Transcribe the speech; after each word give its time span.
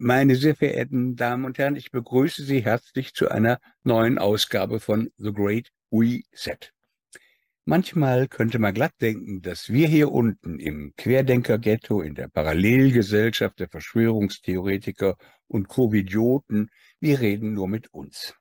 Meine 0.00 0.36
sehr 0.36 0.54
verehrten 0.54 1.16
Damen 1.16 1.44
und 1.44 1.58
Herren, 1.58 1.74
ich 1.74 1.90
begrüße 1.90 2.44
Sie 2.44 2.60
herzlich 2.64 3.14
zu 3.14 3.32
einer 3.32 3.58
neuen 3.82 4.16
Ausgabe 4.16 4.78
von 4.78 5.10
The 5.16 5.32
Great 5.32 5.72
Reset. 5.90 6.72
Manchmal 7.64 8.28
könnte 8.28 8.60
man 8.60 8.74
glatt 8.74 8.92
denken, 9.00 9.42
dass 9.42 9.70
wir 9.70 9.88
hier 9.88 10.12
unten 10.12 10.60
im 10.60 10.94
Querdenker-Ghetto, 10.96 12.00
in 12.00 12.14
der 12.14 12.28
Parallelgesellschaft 12.28 13.58
der 13.58 13.68
Verschwörungstheoretiker 13.68 15.16
und 15.48 15.66
Covidioten, 15.66 16.70
wir 17.00 17.18
reden 17.18 17.54
nur 17.54 17.66
mit 17.66 17.92
uns. 17.92 18.36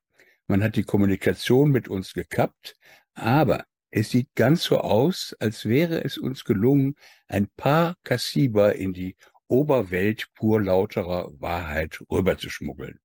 Man 0.46 0.62
hat 0.62 0.76
die 0.76 0.84
Kommunikation 0.84 1.72
mit 1.72 1.88
uns 1.88 2.14
gekappt, 2.14 2.76
aber 3.16 3.66
es 3.90 4.12
sieht 4.12 4.30
ganz 4.36 4.62
so 4.62 4.78
aus, 4.78 5.36
als 5.40 5.66
wäre 5.66 6.04
es 6.04 6.20
uns 6.20 6.44
gelungen, 6.44 6.94
ein 7.28 7.48
paar 7.58 7.96
Kassiber 8.04 8.76
in 8.76 8.94
die 8.94 9.16
Oberwelt 9.48 10.28
pur 10.36 10.62
lauterer 10.62 11.32
Wahrheit 11.40 12.00
rüberzuschmuggeln. 12.12 13.00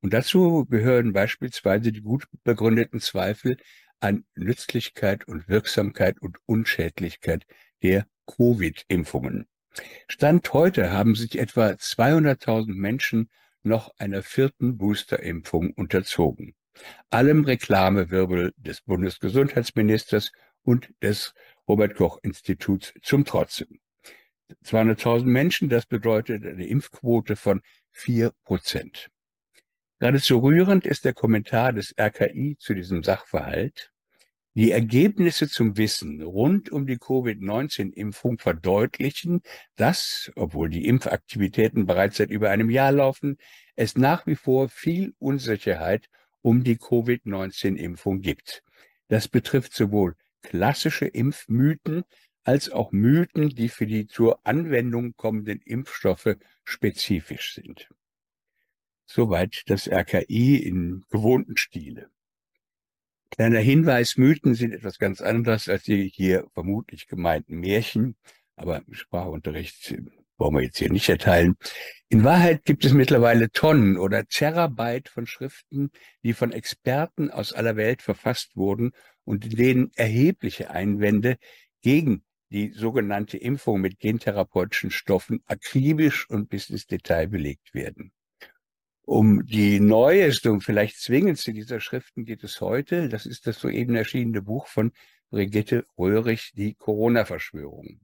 Und 0.00 0.12
dazu 0.12 0.66
gehören 0.66 1.12
beispielsweise 1.12 1.92
die 1.92 2.02
gut 2.02 2.26
begründeten 2.44 3.00
Zweifel 3.00 3.56
an 4.00 4.24
Nützlichkeit 4.34 5.26
und 5.28 5.48
Wirksamkeit 5.48 6.20
und 6.20 6.38
Unschädlichkeit 6.46 7.46
der 7.82 8.06
Covid-Impfungen. 8.26 9.46
Stand 10.08 10.52
heute 10.52 10.92
haben 10.92 11.14
sich 11.14 11.38
etwa 11.38 11.68
200.000 11.68 12.74
Menschen 12.74 13.30
noch 13.62 13.92
einer 13.98 14.22
vierten 14.22 14.76
Boosterimpfung 14.76 15.72
unterzogen. 15.72 16.54
Allem 17.10 17.44
Reklamewirbel 17.44 18.52
des 18.56 18.80
Bundesgesundheitsministers 18.82 20.32
und 20.62 20.92
des 21.02 21.34
Robert 21.68 21.94
Koch 21.94 22.18
Instituts 22.22 22.92
zum 23.02 23.24
Trotze. 23.24 23.66
200.000 24.64 25.24
Menschen, 25.24 25.68
das 25.68 25.86
bedeutet 25.86 26.44
eine 26.44 26.66
Impfquote 26.66 27.36
von 27.36 27.62
vier 27.90 28.32
Prozent. 28.44 29.08
Geradezu 29.98 30.38
rührend 30.38 30.84
ist 30.84 31.04
der 31.04 31.14
Kommentar 31.14 31.72
des 31.72 31.94
RKI 31.98 32.56
zu 32.58 32.74
diesem 32.74 33.02
Sachverhalt. 33.04 33.92
Die 34.54 34.70
Ergebnisse 34.70 35.48
zum 35.48 35.78
Wissen 35.78 36.20
rund 36.20 36.70
um 36.70 36.86
die 36.86 36.98
Covid-19-Impfung 36.98 38.38
verdeutlichen, 38.38 39.40
dass, 39.76 40.30
obwohl 40.36 40.68
die 40.68 40.86
Impfaktivitäten 40.86 41.86
bereits 41.86 42.18
seit 42.18 42.30
über 42.30 42.50
einem 42.50 42.68
Jahr 42.68 42.92
laufen, 42.92 43.38
es 43.76 43.96
nach 43.96 44.26
wie 44.26 44.36
vor 44.36 44.68
viel 44.68 45.14
Unsicherheit 45.18 46.08
um 46.42 46.64
die 46.64 46.76
Covid-19-Impfung 46.76 48.20
gibt. 48.20 48.62
Das 49.08 49.28
betrifft 49.28 49.72
sowohl 49.72 50.16
klassische 50.42 51.06
Impfmythen 51.06 52.02
als 52.44 52.70
auch 52.70 52.92
Mythen, 52.92 53.50
die 53.50 53.68
für 53.68 53.86
die 53.86 54.06
zur 54.06 54.44
Anwendung 54.46 55.14
kommenden 55.16 55.60
Impfstoffe 55.60 56.36
spezifisch 56.64 57.54
sind. 57.54 57.88
Soweit 59.06 59.62
das 59.66 59.88
RKI 59.88 60.56
in 60.56 61.04
gewohnten 61.10 61.56
Stile. 61.56 62.10
Kleiner 63.30 63.60
Hinweis, 63.60 64.16
Mythen 64.16 64.54
sind 64.54 64.72
etwas 64.72 64.98
ganz 64.98 65.20
anderes 65.20 65.68
als 65.68 65.84
die 65.84 66.08
hier 66.08 66.46
vermutlich 66.52 67.06
gemeinten 67.06 67.60
Märchen, 67.60 68.16
aber 68.56 68.82
im 68.86 68.92
Sprachunterricht 68.92 69.94
wollen 70.36 70.54
wir 70.54 70.62
jetzt 70.62 70.78
hier 70.78 70.92
nicht 70.92 71.08
erteilen. 71.08 71.56
In 72.08 72.24
Wahrheit 72.24 72.64
gibt 72.64 72.84
es 72.84 72.92
mittlerweile 72.92 73.50
Tonnen 73.50 73.96
oder 73.96 74.26
Terabyte 74.26 75.08
von 75.08 75.26
Schriften, 75.26 75.90
die 76.22 76.34
von 76.34 76.52
Experten 76.52 77.30
aus 77.30 77.52
aller 77.52 77.76
Welt 77.76 78.02
verfasst 78.02 78.56
wurden 78.56 78.92
und 79.24 79.46
in 79.46 79.56
denen 79.56 79.92
erhebliche 79.94 80.70
Einwände 80.70 81.38
gegen 81.80 82.24
die 82.52 82.70
sogenannte 82.70 83.38
Impfung 83.38 83.80
mit 83.80 83.98
gentherapeutischen 83.98 84.90
Stoffen 84.90 85.42
akribisch 85.46 86.28
und 86.30 86.48
bis 86.48 86.70
ins 86.70 86.86
Detail 86.86 87.28
belegt 87.28 87.74
werden. 87.74 88.12
Um 89.04 89.44
die 89.46 89.80
neueste 89.80 90.52
und 90.52 90.62
vielleicht 90.62 91.00
zwingendste 91.00 91.52
dieser 91.52 91.80
Schriften 91.80 92.24
geht 92.24 92.44
es 92.44 92.60
heute. 92.60 93.08
Das 93.08 93.26
ist 93.26 93.46
das 93.46 93.58
soeben 93.58 93.96
erschienene 93.96 94.42
Buch 94.42 94.68
von 94.68 94.92
Brigitte 95.30 95.86
Röhrig, 95.98 96.52
die 96.54 96.74
Corona-Verschwörung. 96.74 98.00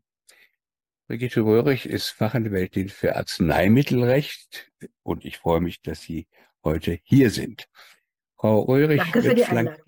Brigitte 1.07 1.43
Röhrig 1.43 1.87
ist 1.87 2.09
Fachanwältin 2.09 2.89
für 2.89 3.17
Arzneimittelrecht 3.17 4.73
und 5.03 5.25
ich 5.25 5.39
freue 5.39 5.61
mich, 5.61 5.81
dass 5.83 6.03
Sie 6.03 6.27
heute 6.65 6.99
hier 7.05 7.31
sind. 7.31 7.69
Frau 8.37 8.61
Röhrig 8.61 9.03
wird, 9.15 9.41
flank 9.41 9.81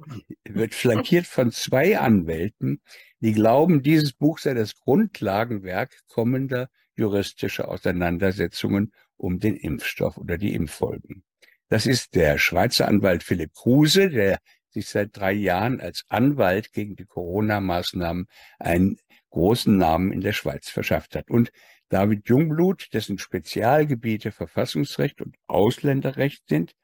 wird, 0.45 0.75
flankiert 0.75 1.27
von 1.27 1.53
zwei 1.53 1.99
Anwälten, 1.99 2.81
die 3.21 3.33
glauben, 3.33 3.83
dieses 3.83 4.13
Buch 4.13 4.39
sei 4.39 4.55
das 4.55 4.75
Grundlagenwerk 4.77 6.01
kommender 6.09 6.69
juristischer 6.97 7.69
Auseinandersetzungen 7.69 8.93
um 9.17 9.39
den 9.39 9.57
Impfstoff 9.57 10.17
oder 10.17 10.39
die 10.39 10.55
Impffolgen. 10.55 11.23
Das 11.69 11.87
ist 11.87 12.15
der 12.15 12.39
Schweizer 12.39 12.89
Anwalt 12.89 13.23
Philipp 13.23 13.53
Kruse, 13.55 14.11
der 14.11 14.39
sich 14.71 14.89
seit 14.89 15.17
drei 15.17 15.33
Jahren 15.33 15.81
als 15.81 16.05
Anwalt 16.09 16.73
gegen 16.73 16.97
die 16.97 17.05
Corona-Maßnahmen 17.05 18.27
einen 18.59 18.97
großen 19.31 19.77
Namen 19.77 20.13
in 20.13 20.21
der 20.21 20.33
Schweiz 20.33 20.69
verschafft 20.69 21.15
hat. 21.15 21.31
Und 21.31 21.53
David 21.89 22.29
Jungblut, 22.29 22.89
dessen 22.93 23.19
Spezialgebiete 23.19 24.33
Verfassungsrecht 24.33 25.21
und 25.21 25.37
Ausländerrecht 25.47 26.49
sind, 26.49 26.75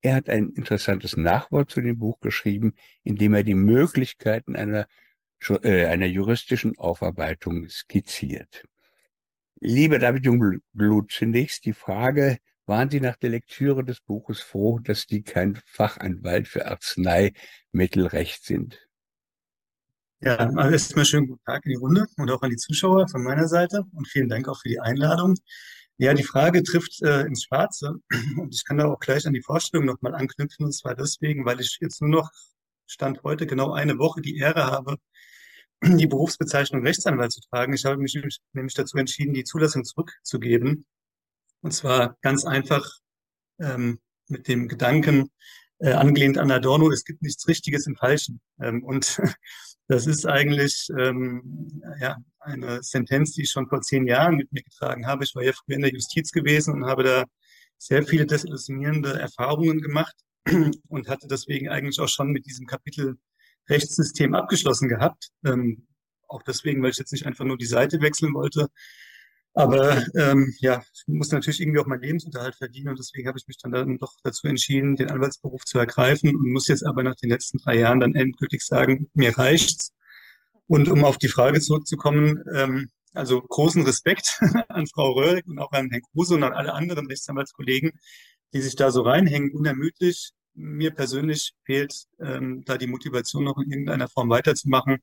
er 0.00 0.16
hat 0.16 0.28
ein 0.28 0.50
interessantes 0.50 1.16
Nachwort 1.16 1.70
zu 1.70 1.80
dem 1.80 1.98
Buch 1.98 2.20
geschrieben, 2.20 2.74
in 3.02 3.16
dem 3.16 3.34
er 3.34 3.42
die 3.42 3.54
Möglichkeiten 3.54 4.54
einer, 4.54 4.86
einer 5.62 6.06
juristischen 6.06 6.76
Aufarbeitung 6.78 7.68
skizziert. 7.68 8.64
Lieber 9.60 9.98
David 9.98 10.24
Jungblut, 10.24 11.10
zunächst 11.10 11.64
die 11.64 11.72
Frage, 11.72 12.38
waren 12.66 12.90
Sie 12.90 13.00
nach 13.00 13.16
der 13.16 13.30
Lektüre 13.30 13.82
des 13.82 14.00
Buches 14.00 14.40
froh, 14.40 14.78
dass 14.78 15.06
Sie 15.08 15.22
kein 15.22 15.58
Fachanwalt 15.64 16.46
für 16.46 16.66
Arzneimittelrecht 16.66 18.44
sind? 18.44 18.78
Ja, 20.20 20.36
also 20.36 20.70
erstmal 20.70 21.04
schönen 21.04 21.28
guten 21.28 21.44
Tag 21.44 21.64
in 21.64 21.70
die 21.70 21.76
Runde 21.76 22.06
und 22.16 22.30
auch 22.30 22.42
an 22.42 22.50
die 22.50 22.56
Zuschauer 22.56 23.08
von 23.08 23.22
meiner 23.22 23.48
Seite 23.48 23.84
und 23.94 24.06
vielen 24.08 24.28
Dank 24.28 24.48
auch 24.48 24.60
für 24.60 24.68
die 24.68 24.80
Einladung. 24.80 25.34
Ja, 25.96 26.12
die 26.12 26.24
Frage 26.24 26.62
trifft 26.62 27.02
äh, 27.02 27.22
ins 27.22 27.44
Schwarze 27.44 27.94
und 28.36 28.54
ich 28.54 28.64
kann 28.64 28.78
da 28.78 28.86
auch 28.86 29.00
gleich 29.00 29.26
an 29.26 29.32
die 29.32 29.42
Vorstellung 29.42 29.86
nochmal 29.86 30.14
anknüpfen 30.14 30.66
und 30.66 30.72
zwar 30.72 30.94
deswegen, 30.94 31.44
weil 31.44 31.60
ich 31.60 31.78
jetzt 31.80 32.00
nur 32.00 32.10
noch 32.10 32.30
Stand 32.88 33.22
heute 33.22 33.46
genau 33.46 33.72
eine 33.72 33.98
Woche 33.98 34.20
die 34.22 34.38
Ehre 34.38 34.66
habe, 34.66 34.96
die 35.82 36.06
Berufsbezeichnung 36.06 36.84
Rechtsanwalt 36.84 37.32
zu 37.32 37.40
tragen. 37.42 37.74
Ich 37.74 37.84
habe 37.84 37.98
mich 37.98 38.18
nämlich 38.52 38.74
dazu 38.74 38.96
entschieden, 38.96 39.34
die 39.34 39.44
Zulassung 39.44 39.84
zurückzugeben. 39.84 40.86
Und 41.60 41.72
zwar 41.72 42.16
ganz 42.22 42.44
einfach 42.44 42.88
ähm, 43.60 44.00
mit 44.28 44.48
dem 44.48 44.68
Gedanken, 44.68 45.30
äh, 45.80 45.92
angelehnt 45.92 46.38
an 46.38 46.50
Adorno, 46.50 46.90
es 46.90 47.04
gibt 47.04 47.22
nichts 47.22 47.46
Richtiges 47.46 47.86
im 47.86 47.96
Falschen. 47.96 48.40
Ähm, 48.60 48.82
und 48.82 49.20
das 49.88 50.06
ist 50.06 50.26
eigentlich 50.26 50.88
ähm, 50.98 51.82
ja, 52.00 52.16
eine 52.40 52.82
Sentenz, 52.82 53.34
die 53.34 53.42
ich 53.42 53.50
schon 53.50 53.68
vor 53.68 53.82
zehn 53.82 54.06
Jahren 54.06 54.36
mit 54.36 54.50
mir 54.52 54.62
getragen 54.62 55.06
habe. 55.06 55.24
Ich 55.24 55.34
war 55.34 55.44
ja 55.44 55.52
früher 55.52 55.76
in 55.76 55.82
der 55.82 55.92
Justiz 55.92 56.32
gewesen 56.32 56.74
und 56.74 56.86
habe 56.86 57.04
da 57.04 57.24
sehr 57.76 58.02
viele 58.02 58.26
desillusionierende 58.26 59.20
Erfahrungen 59.20 59.80
gemacht 59.80 60.16
und 60.88 61.08
hatte 61.08 61.26
deswegen 61.28 61.68
eigentlich 61.68 62.00
auch 62.00 62.08
schon 62.08 62.30
mit 62.30 62.46
diesem 62.46 62.66
Kapitel 62.66 63.18
Rechtssystem 63.68 64.34
abgeschlossen 64.34 64.88
gehabt. 64.88 65.28
Ähm, 65.44 65.86
auch 66.28 66.42
deswegen, 66.42 66.82
weil 66.82 66.90
ich 66.90 66.98
jetzt 66.98 67.12
nicht 67.12 67.26
einfach 67.26 67.44
nur 67.44 67.58
die 67.58 67.66
Seite 67.66 68.00
wechseln 68.00 68.34
wollte. 68.34 68.68
Aber 69.54 70.04
ähm, 70.14 70.54
ja, 70.60 70.82
ich 70.92 71.02
muss 71.08 71.32
natürlich 71.32 71.60
irgendwie 71.60 71.80
auch 71.80 71.86
meinen 71.86 72.02
Lebensunterhalt 72.02 72.54
verdienen 72.54 72.90
und 72.90 72.98
deswegen 72.98 73.26
habe 73.26 73.38
ich 73.38 73.48
mich 73.48 73.56
dann, 73.58 73.72
dann 73.72 73.98
doch 73.98 74.14
dazu 74.22 74.46
entschieden, 74.46 74.94
den 74.94 75.10
Anwaltsberuf 75.10 75.64
zu 75.64 75.78
ergreifen 75.78 76.36
und 76.36 76.52
muss 76.52 76.68
jetzt 76.68 76.86
aber 76.86 77.02
nach 77.02 77.16
den 77.16 77.30
letzten 77.30 77.58
drei 77.58 77.76
Jahren 77.76 77.98
dann 77.98 78.14
endgültig 78.14 78.62
sagen, 78.62 79.10
mir 79.14 79.36
reicht's. 79.36 79.92
Und 80.66 80.88
um 80.88 81.04
auf 81.04 81.16
die 81.16 81.28
Frage 81.28 81.60
zurückzukommen, 81.60 82.44
ähm, 82.54 82.90
also 83.14 83.40
großen 83.40 83.82
Respekt 83.82 84.38
an 84.68 84.86
Frau 84.86 85.12
Röhrig 85.12 85.46
und 85.46 85.58
auch 85.58 85.72
an 85.72 85.90
Herrn 85.90 86.02
Kruse 86.12 86.34
und 86.34 86.44
an 86.44 86.52
alle 86.52 86.74
anderen 86.74 87.06
Rechtsanwaltskollegen, 87.06 87.98
die 88.52 88.60
sich 88.60 88.76
da 88.76 88.90
so 88.90 89.02
reinhängen, 89.02 89.52
unermüdlich 89.52 90.32
mir 90.54 90.90
persönlich 90.90 91.54
fehlt 91.64 92.06
ähm, 92.20 92.64
da 92.64 92.76
die 92.76 92.88
Motivation, 92.88 93.44
noch 93.44 93.58
in 93.58 93.70
irgendeiner 93.70 94.08
Form 94.08 94.28
weiterzumachen. 94.28 94.98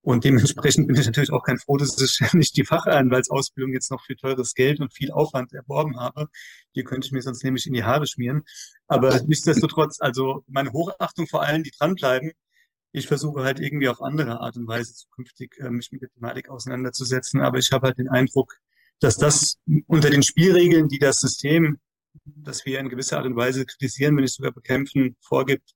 Und 0.00 0.24
dementsprechend 0.24 0.86
bin 0.86 0.96
ich 0.96 1.04
natürlich 1.04 1.32
auch 1.32 1.42
kein 1.42 1.58
froh, 1.58 1.76
dass 1.76 2.00
ich 2.00 2.20
nicht 2.32 2.56
die 2.56 2.64
Fachanwaltsausbildung 2.64 3.72
jetzt 3.72 3.90
noch 3.90 4.04
für 4.04 4.16
teures 4.16 4.54
Geld 4.54 4.80
und 4.80 4.94
viel 4.94 5.10
Aufwand 5.10 5.52
erworben 5.52 5.98
habe. 5.98 6.28
Hier 6.72 6.84
könnte 6.84 7.06
ich 7.06 7.12
mir 7.12 7.22
sonst 7.22 7.42
nämlich 7.44 7.66
in 7.66 7.74
die 7.74 7.84
Haare 7.84 8.06
schmieren. 8.06 8.44
Aber 8.86 9.20
nichtsdestotrotz, 9.26 10.00
also 10.00 10.44
meine 10.46 10.72
Hochachtung 10.72 11.26
vor 11.26 11.42
allen, 11.42 11.62
die 11.64 11.72
dranbleiben. 11.76 12.32
Ich 12.92 13.08
versuche 13.08 13.42
halt 13.42 13.60
irgendwie 13.60 13.88
auf 13.88 14.00
andere 14.00 14.40
Art 14.40 14.56
und 14.56 14.66
Weise 14.68 14.94
zukünftig 14.94 15.58
äh, 15.58 15.70
mich 15.70 15.92
mit 15.92 16.02
der 16.02 16.08
Thematik 16.10 16.48
auseinanderzusetzen. 16.48 17.40
Aber 17.40 17.58
ich 17.58 17.72
habe 17.72 17.88
halt 17.88 17.98
den 17.98 18.08
Eindruck, 18.08 18.58
dass 19.00 19.16
das 19.16 19.58
unter 19.88 20.08
den 20.08 20.22
Spielregeln, 20.22 20.88
die 20.88 21.00
das 21.00 21.20
System 21.20 21.80
das 22.24 22.64
wir 22.66 22.80
in 22.80 22.88
gewisser 22.88 23.18
Art 23.18 23.26
und 23.26 23.36
Weise 23.36 23.64
kritisieren, 23.64 24.16
wenn 24.16 24.22
nicht 24.22 24.34
sogar 24.34 24.52
bekämpfen, 24.52 25.16
vorgibt, 25.20 25.72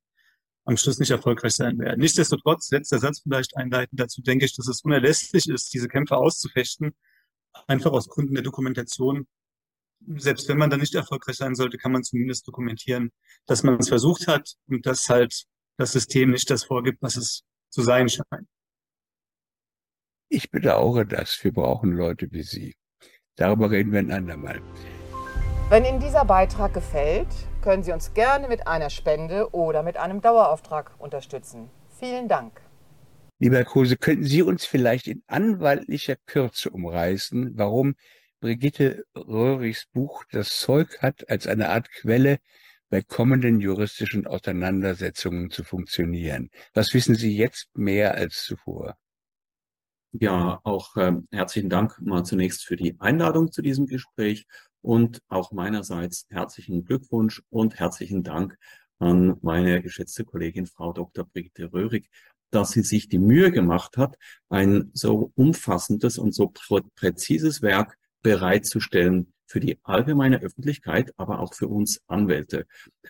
am 0.65 0.77
Schluss 0.77 0.99
nicht 0.99 1.11
erfolgreich 1.11 1.55
sein 1.55 1.79
werden. 1.79 2.01
Nichtsdestotrotz, 2.01 2.71
letzter 2.71 2.99
Satz 2.99 3.21
vielleicht 3.23 3.57
einleitend 3.57 3.99
dazu, 3.99 4.23
denke 4.23 4.45
ich, 4.45 4.55
dass 4.55 4.69
es 4.69 4.83
unerlässlich 4.83 5.49
ist, 5.49 5.73
diese 5.73 5.89
Kämpfe 5.89 6.17
auszufechten, 6.17 6.95
einfach 7.67 7.93
aus 7.93 8.09
Gründen 8.09 8.35
der 8.35 8.45
Dokumentation 8.45 9.27
selbst 10.07 10.49
wenn 10.49 10.59
man 10.59 10.71
da 10.71 10.77
nicht 10.77 10.95
erfolgreich 10.95 11.37
sein 11.37 11.55
sollte, 11.55 11.79
kann 11.79 11.93
man 11.93 12.03
zumindest 12.03 12.47
dokumentieren, 12.47 13.13
dass 13.47 13.63
man 13.63 13.79
es 13.79 13.89
versucht 13.89 14.27
hat 14.27 14.55
und 14.67 14.87
dass 14.87 15.09
halt 15.09 15.45
das 15.77 15.93
System 15.93 16.31
nicht 16.31 16.51
das 16.51 16.65
vorgibt, 16.65 17.03
was 17.03 17.17
es 17.17 17.43
zu 17.71 17.83
sein 17.83 18.09
scheint. 18.09 18.49
Ich 20.29 20.51
bedauere 20.51 21.05
das. 21.05 21.43
Wir 21.43 21.53
brauchen 21.53 21.93
Leute 21.93 22.31
wie 22.31 22.43
Sie. 22.43 22.77
Darüber 23.37 23.71
reden 23.71 23.93
wir 23.93 23.99
ein 23.99 24.13
andermal. 24.13 24.63
Wenn 25.71 25.85
Ihnen 25.85 26.01
dieser 26.01 26.25
Beitrag 26.25 26.75
gefällt, 26.75 27.29
können 27.63 27.85
Sie 27.85 27.93
uns 27.93 28.13
gerne 28.13 28.49
mit 28.49 28.67
einer 28.67 28.91
Spende 28.91 29.55
oder 29.55 29.85
mit 29.85 29.99
einem 29.99 30.21
Dauerauftrag 30.21 30.97
unterstützen. 30.99 31.71
Vielen 32.01 32.27
Dank. 32.27 32.61
Lieber 33.39 33.59
Herr 33.59 33.65
Kruse, 33.65 33.97
könnten 33.97 34.25
Sie 34.25 34.43
uns 34.43 34.65
vielleicht 34.65 35.07
in 35.07 35.23
anwaltlicher 35.29 36.17
Kürze 36.27 36.71
umreißen, 36.71 37.57
warum 37.57 37.95
Brigitte 38.41 39.05
Röhrichs 39.15 39.87
Buch 39.93 40.25
das 40.33 40.59
Zeug 40.59 40.99
hat, 41.03 41.31
als 41.31 41.47
eine 41.47 41.69
Art 41.69 41.89
Quelle 41.93 42.39
bei 42.89 43.03
kommenden 43.03 43.61
juristischen 43.61 44.27
Auseinandersetzungen 44.27 45.51
zu 45.51 45.63
funktionieren? 45.63 46.51
Was 46.75 46.95
wissen 46.95 47.15
Sie 47.15 47.37
jetzt 47.37 47.69
mehr 47.75 48.17
als 48.17 48.43
zuvor? 48.43 48.97
Ja, 50.11 50.59
auch 50.65 50.97
äh, 50.97 51.13
herzlichen 51.31 51.71
Dank 51.71 52.01
mal 52.01 52.25
zunächst 52.25 52.65
für 52.65 52.75
die 52.75 52.97
Einladung 52.99 53.53
zu 53.53 53.63
diesem 53.63 53.87
Gespräch 53.87 54.45
und 54.83 55.21
auch 55.29 55.53
meinerseits 55.53 56.27
herzlichen 56.31 56.85
Glückwunsch 56.85 57.43
und 57.51 57.79
herzlichen 57.79 58.23
Dank 58.23 58.57
an 58.99 59.37
meine 59.43 59.83
geschätzte 59.83 60.25
Kollegin 60.25 60.67
Frau 60.67 60.93
Dr. 60.93 61.25
Brigitte 61.25 61.73
Röhrig, 61.73 62.11
dass 62.51 62.71
sie 62.71 62.83
sich 62.83 63.09
die 63.09 63.19
Mühe 63.19 63.51
gemacht 63.51 63.97
hat, 63.97 64.17
ein 64.49 64.91
so 64.93 65.33
umfassendes 65.35 66.19
und 66.19 66.35
so 66.35 66.53
präzises 66.97 67.63
Werk 67.63 67.97
bereitzustellen 68.23 69.33
für 69.47 69.61
die 69.61 69.81
allgemeine 69.83 70.41
Öffentlichkeit, 70.41 71.13
aber 71.17 71.41
auch 71.41 71.55
für 71.55 71.67
uns 71.67 72.01
Anwälte. 72.07 72.67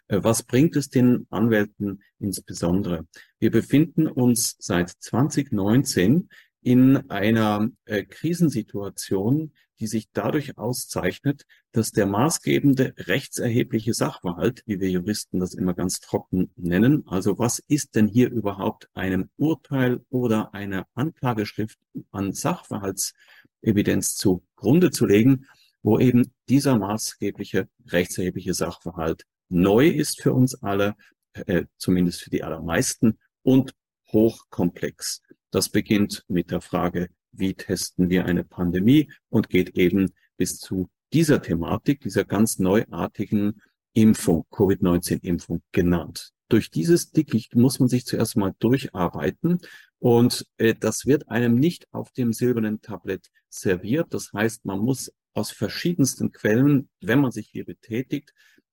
Äh, 0.09 0.21
was 0.23 0.43
bringt 0.43 0.75
es 0.75 0.89
den 0.89 1.27
Anwälten 1.29 2.03
insbesondere? 2.19 3.07
Wir 3.39 3.51
befinden 3.51 4.07
uns 4.07 4.57
seit 4.59 4.89
2019 4.89 6.31
in 6.63 7.11
einer 7.11 7.71
äh, 7.85 8.05
Krisensituation, 8.05 9.53
die 9.79 9.87
sich 9.87 10.11
dadurch 10.13 10.59
auszeichnet, 10.59 11.47
dass 11.73 11.91
der 11.91 12.07
maßgebende 12.07 12.95
rechtserhebliche 12.99 13.95
Sachverhalt, 13.95 14.63
wie 14.67 14.79
wir 14.79 14.91
Juristen 14.91 15.41
das 15.41 15.55
immer 15.55 15.73
ganz 15.73 16.01
trocken 16.01 16.51
nennen, 16.57 17.05
also 17.07 17.39
was 17.39 17.61
ist 17.67 17.95
denn 17.95 18.07
hier 18.07 18.31
überhaupt 18.31 18.89
einem 18.93 19.31
Urteil 19.39 20.01
oder 20.11 20.53
einer 20.53 20.87
Anklageschrift 20.95 21.79
an 22.11 22.35
Sachverhaltsevidenz 22.35 24.17
zugrunde 24.17 24.91
zu 24.91 25.07
legen, 25.07 25.47
wo 25.83 25.99
eben 25.99 26.31
dieser 26.51 26.79
maßgebliche 26.79 27.69
rechtserhebliche 27.87 28.53
Sachverhalt 28.53 29.25
neu 29.49 29.89
ist 29.89 30.21
für 30.21 30.35
uns 30.35 30.63
alle, 30.63 30.95
äh, 31.33 31.65
zumindest 31.79 32.21
für 32.21 32.31
die 32.31 32.43
allermeisten, 32.43 33.19
und 33.43 33.75
hochkomplex. 34.13 35.23
Das 35.51 35.69
beginnt 35.69 36.25
mit 36.29 36.51
der 36.51 36.61
Frage, 36.61 37.09
wie 37.33 37.55
testen 37.55 38.11
wir 38.11 38.25
eine 38.25 38.45
Pandemie 38.45 39.11
und 39.29 39.49
geht 39.49 39.77
eben 39.77 40.13
bis 40.37 40.59
zu 40.59 40.89
dieser 41.13 41.43
Thematik, 41.43 42.01
dieser 42.01 42.25
ganz 42.25 42.59
neuartigen 42.59 43.61
Impfung, 43.93 44.47
Covid-19-Impfung 44.51 45.63
genannt. 45.73 46.31
Durch 46.49 46.71
dieses 46.71 47.11
Dickicht 47.11 47.55
muss 47.55 47.81
man 47.81 47.89
sich 47.89 48.07
zuerst 48.07 48.37
mal 48.37 48.55
durcharbeiten 48.59 49.59
und 49.99 50.47
äh, 50.57 50.75
das 50.75 51.07
wird 51.07 51.29
einem 51.29 51.55
nicht 51.55 51.87
auf 51.93 52.11
dem 52.13 52.33
silbernen 52.33 52.81
Tablett 52.81 53.29
serviert. 53.49 54.15
Das 54.15 54.33
heißt, 54.33 54.65
man 54.65 54.81
muss 54.81 55.13
aus 55.35 55.51
verschiedensten 55.51 56.33
Quellen, 56.33 56.89
wenn 57.01 57.21
man 57.21 57.31
sich 57.31 57.49
hier 57.49 57.65
betätigt, 57.65 58.33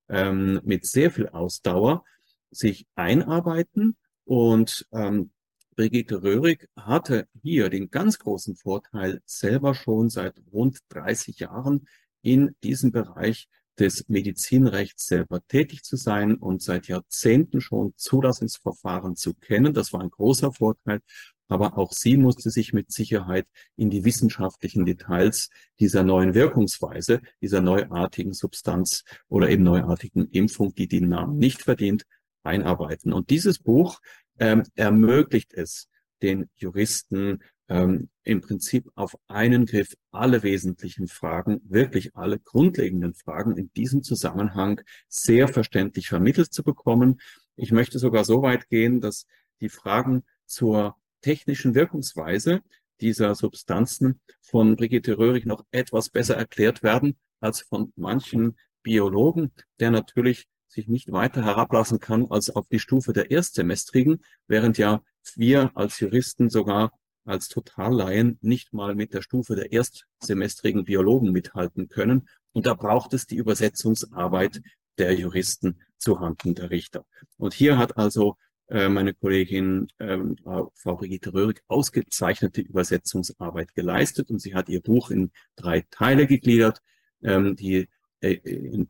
ähm, 0.09 0.61
mit 0.63 0.85
sehr 0.85 1.11
viel 1.11 1.27
Ausdauer 1.29 2.03
sich 2.49 2.87
einarbeiten 2.95 3.97
und 4.23 4.87
ähm, 4.91 5.31
Brigitte 5.77 6.23
Röhrig 6.23 6.67
hatte 6.75 7.27
hier 7.43 7.69
den 7.69 7.91
ganz 7.91 8.17
großen 8.17 8.55
Vorteil, 8.55 9.21
selber 9.25 9.75
schon 9.75 10.09
seit 10.09 10.33
rund 10.51 10.79
30 10.89 11.37
Jahren 11.37 11.87
in 12.23 12.55
diesem 12.63 12.91
Bereich 12.91 13.47
des 13.77 14.09
Medizinrechts 14.09 15.05
selber 15.05 15.39
tätig 15.47 15.83
zu 15.83 15.95
sein 15.95 16.33
und 16.33 16.63
seit 16.63 16.87
Jahrzehnten 16.87 17.61
schon 17.61 17.93
Zulassungsverfahren 17.95 19.15
zu 19.15 19.35
kennen. 19.35 19.75
Das 19.75 19.93
war 19.93 20.01
ein 20.01 20.09
großer 20.09 20.51
Vorteil. 20.51 20.99
Aber 21.47 21.77
auch 21.77 21.93
sie 21.93 22.17
musste 22.17 22.49
sich 22.49 22.73
mit 22.73 22.91
Sicherheit 22.91 23.45
in 23.75 23.91
die 23.91 24.03
wissenschaftlichen 24.03 24.83
Details 24.83 25.49
dieser 25.79 26.03
neuen 26.03 26.33
Wirkungsweise, 26.33 27.21
dieser 27.39 27.61
neuartigen 27.61 28.33
Substanz 28.33 29.03
oder 29.29 29.47
eben 29.47 29.63
neuartigen 29.63 30.27
Impfung, 30.31 30.73
die 30.73 30.87
den 30.87 31.07
Namen 31.07 31.37
nicht 31.37 31.61
verdient, 31.61 32.03
einarbeiten. 32.43 33.13
Und 33.13 33.29
dieses 33.29 33.59
Buch 33.59 33.99
ähm, 34.39 34.63
ermöglicht 34.75 35.53
es 35.53 35.87
den 36.21 36.49
Juristen 36.55 37.43
ähm, 37.69 38.09
im 38.23 38.41
Prinzip 38.41 38.89
auf 38.95 39.17
einen 39.27 39.65
Griff 39.65 39.95
alle 40.11 40.43
wesentlichen 40.43 41.07
Fragen, 41.07 41.61
wirklich 41.65 42.15
alle 42.15 42.39
grundlegenden 42.39 43.13
Fragen 43.13 43.57
in 43.57 43.71
diesem 43.73 44.03
Zusammenhang 44.03 44.81
sehr 45.07 45.47
verständlich 45.47 46.07
vermittelt 46.09 46.53
zu 46.53 46.63
bekommen. 46.63 47.19
Ich 47.55 47.71
möchte 47.71 47.99
sogar 47.99 48.23
so 48.23 48.41
weit 48.41 48.69
gehen, 48.69 49.01
dass 49.01 49.25
die 49.59 49.69
Fragen 49.69 50.23
zur 50.45 50.95
technischen 51.21 51.75
Wirkungsweise 51.75 52.61
dieser 53.01 53.35
Substanzen 53.35 54.21
von 54.41 54.75
Brigitte 54.75 55.17
Röhrig 55.17 55.45
noch 55.45 55.65
etwas 55.71 56.09
besser 56.09 56.35
erklärt 56.35 56.83
werden 56.83 57.17
als 57.39 57.61
von 57.61 57.91
manchen 57.95 58.57
Biologen, 58.81 59.51
der 59.79 59.91
natürlich 59.91 60.47
sich 60.67 60.87
nicht 60.87 61.11
weiter 61.11 61.43
herablassen 61.43 61.99
kann 61.99 62.27
als 62.29 62.49
auf 62.49 62.67
die 62.67 62.79
Stufe 62.79 63.13
der 63.13 63.31
Erstsemestrigen, 63.31 64.23
während 64.47 64.77
ja 64.77 65.01
wir 65.35 65.71
als 65.75 65.99
Juristen 65.99 66.49
sogar 66.49 66.91
als 67.25 67.49
Totalleien 67.49 68.37
nicht 68.41 68.73
mal 68.73 68.95
mit 68.95 69.13
der 69.13 69.21
Stufe 69.21 69.55
der 69.55 69.71
erstsemestrigen 69.71 70.85
Biologen 70.85 71.31
mithalten 71.31 71.89
können. 71.89 72.29
Und 72.53 72.65
da 72.65 72.73
braucht 72.73 73.13
es 73.13 73.27
die 73.27 73.35
Übersetzungsarbeit 73.35 74.61
der 74.97 75.13
Juristen 75.13 75.81
zu 75.97 76.19
Handen 76.19 76.55
der 76.55 76.71
Richter. 76.71 77.05
Und 77.37 77.53
hier 77.53 77.77
hat 77.77 77.97
also 77.97 78.37
äh, 78.69 78.89
meine 78.89 79.13
Kollegin 79.13 79.87
ähm, 79.99 80.35
Frau 80.43 80.95
Brigitte 80.95 81.33
Röhrig 81.33 81.61
ausgezeichnete 81.67 82.61
Übersetzungsarbeit 82.61 83.73
geleistet 83.73 84.29
und 84.29 84.39
sie 84.39 84.55
hat 84.55 84.69
ihr 84.69 84.81
Buch 84.81 85.09
in 85.11 85.31
drei 85.55 85.85
Teile 85.89 86.27
gegliedert, 86.27 86.81
ähm, 87.21 87.55
die 87.55 87.87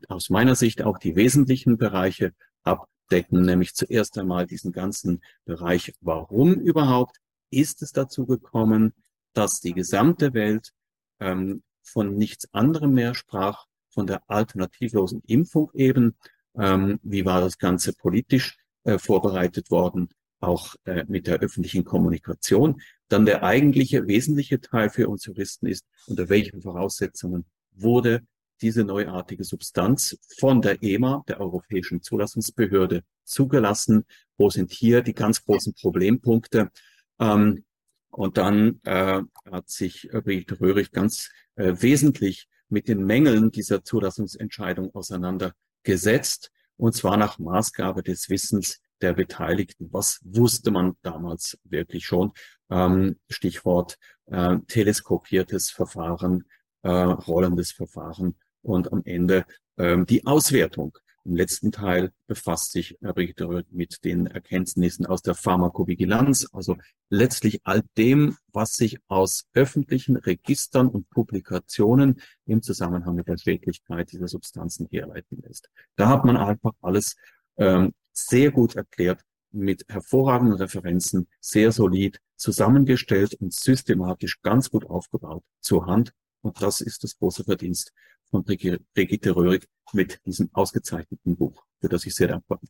aus 0.08 0.30
meiner 0.30 0.54
Sicht 0.54 0.82
auch 0.82 0.98
die 0.98 1.16
wesentlichen 1.16 1.76
Bereiche 1.76 2.32
abdecken, 2.62 3.42
nämlich 3.42 3.74
zuerst 3.74 4.18
einmal 4.18 4.46
diesen 4.46 4.72
ganzen 4.72 5.22
Bereich, 5.44 5.94
warum 6.00 6.54
überhaupt 6.54 7.18
ist 7.50 7.82
es 7.82 7.92
dazu 7.92 8.26
gekommen, 8.26 8.92
dass 9.32 9.60
die 9.60 9.72
gesamte 9.72 10.34
Welt 10.34 10.72
ähm, 11.20 11.62
von 11.82 12.16
nichts 12.16 12.52
anderem 12.52 12.92
mehr 12.92 13.14
sprach, 13.14 13.66
von 13.90 14.06
der 14.06 14.22
alternativlosen 14.28 15.22
Impfung 15.26 15.70
eben. 15.74 16.16
Ähm, 16.58 16.98
wie 17.02 17.24
war 17.24 17.40
das 17.40 17.58
Ganze 17.58 17.92
politisch 17.92 18.56
äh, 18.84 18.98
vorbereitet 18.98 19.70
worden, 19.70 20.08
auch 20.40 20.74
äh, 20.84 21.04
mit 21.08 21.26
der 21.26 21.40
öffentlichen 21.40 21.84
Kommunikation. 21.84 22.80
Dann 23.08 23.26
der 23.26 23.42
eigentliche 23.42 24.06
wesentliche 24.06 24.60
Teil 24.60 24.90
für 24.90 25.08
uns 25.08 25.26
Juristen 25.26 25.66
ist, 25.66 25.84
unter 26.06 26.28
welchen 26.28 26.62
Voraussetzungen 26.62 27.46
wurde 27.72 28.22
diese 28.60 28.84
neuartige 28.84 29.44
Substanz 29.44 30.18
von 30.38 30.62
der 30.62 30.82
EMA, 30.82 31.24
der 31.28 31.40
Europäischen 31.40 32.02
Zulassungsbehörde, 32.02 33.02
zugelassen. 33.24 34.04
Wo 34.36 34.50
sind 34.50 34.72
hier 34.72 35.02
die 35.02 35.14
ganz 35.14 35.44
großen 35.44 35.74
Problempunkte? 35.74 36.70
Ähm, 37.18 37.64
und 38.10 38.36
dann 38.38 38.80
äh, 38.84 39.22
hat 39.50 39.68
sich 39.68 40.08
Brigitte 40.10 40.60
Röhrig 40.60 40.92
ganz 40.92 41.30
äh, 41.56 41.74
wesentlich 41.78 42.48
mit 42.68 42.88
den 42.88 43.04
Mängeln 43.04 43.50
dieser 43.50 43.84
Zulassungsentscheidung 43.84 44.94
auseinandergesetzt, 44.94 46.50
und 46.76 46.94
zwar 46.94 47.16
nach 47.16 47.38
Maßgabe 47.38 48.02
des 48.02 48.28
Wissens 48.28 48.80
der 49.00 49.12
Beteiligten. 49.12 49.88
Was 49.92 50.20
wusste 50.22 50.70
man 50.70 50.96
damals 51.02 51.58
wirklich 51.64 52.04
schon? 52.06 52.32
Ähm, 52.70 53.18
Stichwort 53.28 53.98
äh, 54.26 54.58
teleskopiertes 54.66 55.70
Verfahren, 55.70 56.44
äh, 56.82 56.90
rollendes 56.90 57.72
Verfahren 57.72 58.36
und 58.62 58.92
am 58.92 59.02
Ende 59.04 59.44
ähm, 59.76 60.06
die 60.06 60.26
Auswertung. 60.26 60.96
Im 61.24 61.36
letzten 61.36 61.72
Teil 61.72 62.12
befasst 62.26 62.72
sich 62.72 62.96
Herr 63.02 63.12
Brigitte 63.12 63.64
mit 63.70 64.02
den 64.02 64.28
Erkenntnissen 64.28 65.04
aus 65.04 65.20
der 65.20 65.34
Pharmakovigilanz, 65.34 66.48
also 66.52 66.78
letztlich 67.10 67.60
all 67.64 67.82
dem, 67.98 68.38
was 68.50 68.72
sich 68.72 68.98
aus 69.08 69.46
öffentlichen 69.52 70.16
Registern 70.16 70.88
und 70.88 71.10
Publikationen 71.10 72.22
im 72.46 72.62
Zusammenhang 72.62 73.14
mit 73.14 73.28
der 73.28 73.36
Schädlichkeit 73.36 74.10
dieser 74.10 74.26
Substanzen 74.26 74.86
herleiten 74.90 75.42
lässt. 75.42 75.68
Da 75.96 76.08
hat 76.08 76.24
man 76.24 76.38
einfach 76.38 76.72
alles 76.80 77.14
ähm, 77.58 77.92
sehr 78.12 78.50
gut 78.50 78.76
erklärt, 78.76 79.20
mit 79.50 79.84
hervorragenden 79.88 80.56
Referenzen, 80.56 81.28
sehr 81.40 81.72
solid 81.72 82.20
zusammengestellt 82.36 83.34
und 83.34 83.52
systematisch 83.52 84.40
ganz 84.40 84.70
gut 84.70 84.86
aufgebaut 84.86 85.42
zur 85.60 85.84
Hand. 85.86 86.12
Und 86.40 86.62
das 86.62 86.80
ist 86.80 87.04
das 87.04 87.18
große 87.18 87.44
Verdienst 87.44 87.92
von 88.30 88.44
Brigitte 88.44 89.34
Röhrig 89.34 89.66
mit 89.92 90.20
diesem 90.26 90.50
ausgezeichneten 90.52 91.36
Buch, 91.36 91.64
für 91.80 91.88
das 91.88 92.04
ich 92.06 92.14
sehr 92.14 92.28
dankbar 92.28 92.58
bin. 92.58 92.68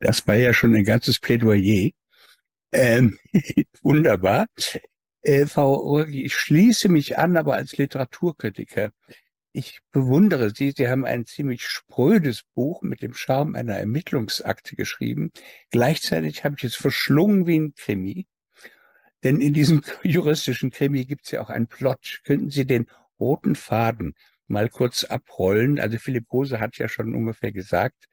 Das 0.00 0.26
war 0.26 0.36
ja 0.36 0.52
schon 0.52 0.74
ein 0.74 0.84
ganzes 0.84 1.18
Plädoyer. 1.18 1.90
Ähm, 2.72 3.18
wunderbar. 3.82 4.46
Äh, 5.22 5.46
Frau 5.46 5.74
Röhrig, 5.74 6.26
ich 6.26 6.34
schließe 6.34 6.88
mich 6.88 7.18
an, 7.18 7.36
aber 7.36 7.54
als 7.54 7.76
Literaturkritiker. 7.76 8.92
Ich 9.52 9.80
bewundere 9.90 10.50
Sie. 10.54 10.72
Sie 10.76 10.88
haben 10.88 11.04
ein 11.04 11.26
ziemlich 11.26 11.66
sprödes 11.66 12.42
Buch 12.54 12.82
mit 12.82 13.02
dem 13.02 13.14
Charme 13.14 13.56
einer 13.56 13.76
Ermittlungsakte 13.76 14.76
geschrieben. 14.76 15.32
Gleichzeitig 15.70 16.44
habe 16.44 16.56
ich 16.58 16.64
es 16.64 16.76
verschlungen 16.76 17.46
wie 17.46 17.58
ein 17.58 17.74
Krimi. 17.74 18.26
Denn 19.24 19.40
in 19.40 19.54
diesem 19.54 19.82
juristischen 20.04 20.70
Krimi 20.70 21.06
gibt 21.06 21.24
es 21.24 21.32
ja 21.32 21.40
auch 21.40 21.50
einen 21.50 21.66
Plot. 21.66 22.20
Könnten 22.24 22.50
Sie 22.50 22.66
den 22.66 22.86
roten 23.18 23.56
Faden 23.56 24.14
mal 24.48 24.68
kurz 24.68 25.04
abrollen? 25.04 25.78
Also 25.78 25.98
Philipp 25.98 26.32
Rose 26.32 26.60
hat 26.60 26.76
ja 26.78 26.88
schon 26.88 27.14
ungefähr 27.14 27.52
gesagt, 27.52 28.08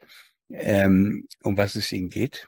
ähm, 0.50 1.28
um 1.44 1.58
was 1.58 1.76
es 1.76 1.92
Ihnen 1.92 2.10
geht. 2.10 2.48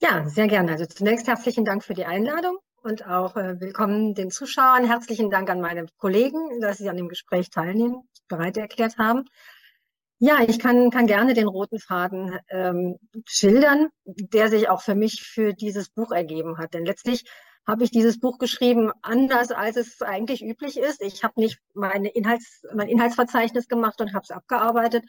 Ja, 0.00 0.28
sehr 0.28 0.48
gerne. 0.48 0.72
Also 0.72 0.86
zunächst 0.86 1.26
herzlichen 1.26 1.64
Dank 1.64 1.82
für 1.82 1.94
die 1.94 2.04
Einladung 2.04 2.58
und 2.82 3.06
auch 3.06 3.36
äh, 3.36 3.58
willkommen 3.60 4.14
den 4.14 4.30
Zuschauern. 4.30 4.86
Herzlichen 4.86 5.30
Dank 5.30 5.48
an 5.48 5.60
meine 5.60 5.86
Kollegen, 5.96 6.60
dass 6.60 6.78
sie 6.78 6.90
an 6.90 6.96
dem 6.96 7.08
Gespräch 7.08 7.48
teilnehmen, 7.48 8.08
bereit 8.28 8.56
erklärt 8.56 8.98
haben. 8.98 9.24
Ja, 10.18 10.40
ich 10.46 10.58
kann, 10.58 10.90
kann 10.90 11.06
gerne 11.06 11.34
den 11.34 11.48
roten 11.48 11.78
Faden 11.78 12.38
ähm, 12.48 12.98
schildern, 13.26 13.88
der 14.04 14.48
sich 14.48 14.68
auch 14.68 14.82
für 14.82 14.94
mich 14.94 15.22
für 15.22 15.54
dieses 15.54 15.88
Buch 15.88 16.12
ergeben 16.12 16.58
hat. 16.58 16.74
Denn 16.74 16.84
letztlich 16.84 17.24
habe 17.66 17.84
ich 17.84 17.90
dieses 17.90 18.20
Buch 18.20 18.38
geschrieben, 18.38 18.92
anders 19.02 19.50
als 19.50 19.76
es 19.76 20.02
eigentlich 20.02 20.44
üblich 20.44 20.76
ist. 20.76 21.00
Ich 21.02 21.24
habe 21.24 21.40
nicht 21.40 21.58
meine 21.72 22.08
Inhalts, 22.08 22.62
mein 22.74 22.88
Inhaltsverzeichnis 22.88 23.68
gemacht 23.68 24.00
und 24.00 24.12
habe 24.12 24.24
es 24.24 24.30
abgearbeitet, 24.30 25.04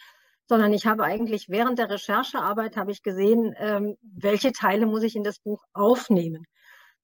sondern 0.48 0.74
ich 0.74 0.86
habe 0.86 1.04
eigentlich 1.04 1.50
während 1.50 1.80
der 1.80 1.90
Recherchearbeit 1.90 2.78
habe 2.78 2.92
ich 2.92 3.04
gesehen, 3.04 3.54
ähm, 3.58 3.98
welche 4.02 4.52
Teile 4.52 4.86
muss 4.86 5.04
ich 5.04 5.16
in 5.16 5.24
das 5.24 5.40
Buch 5.40 5.64
aufnehmen. 5.74 6.46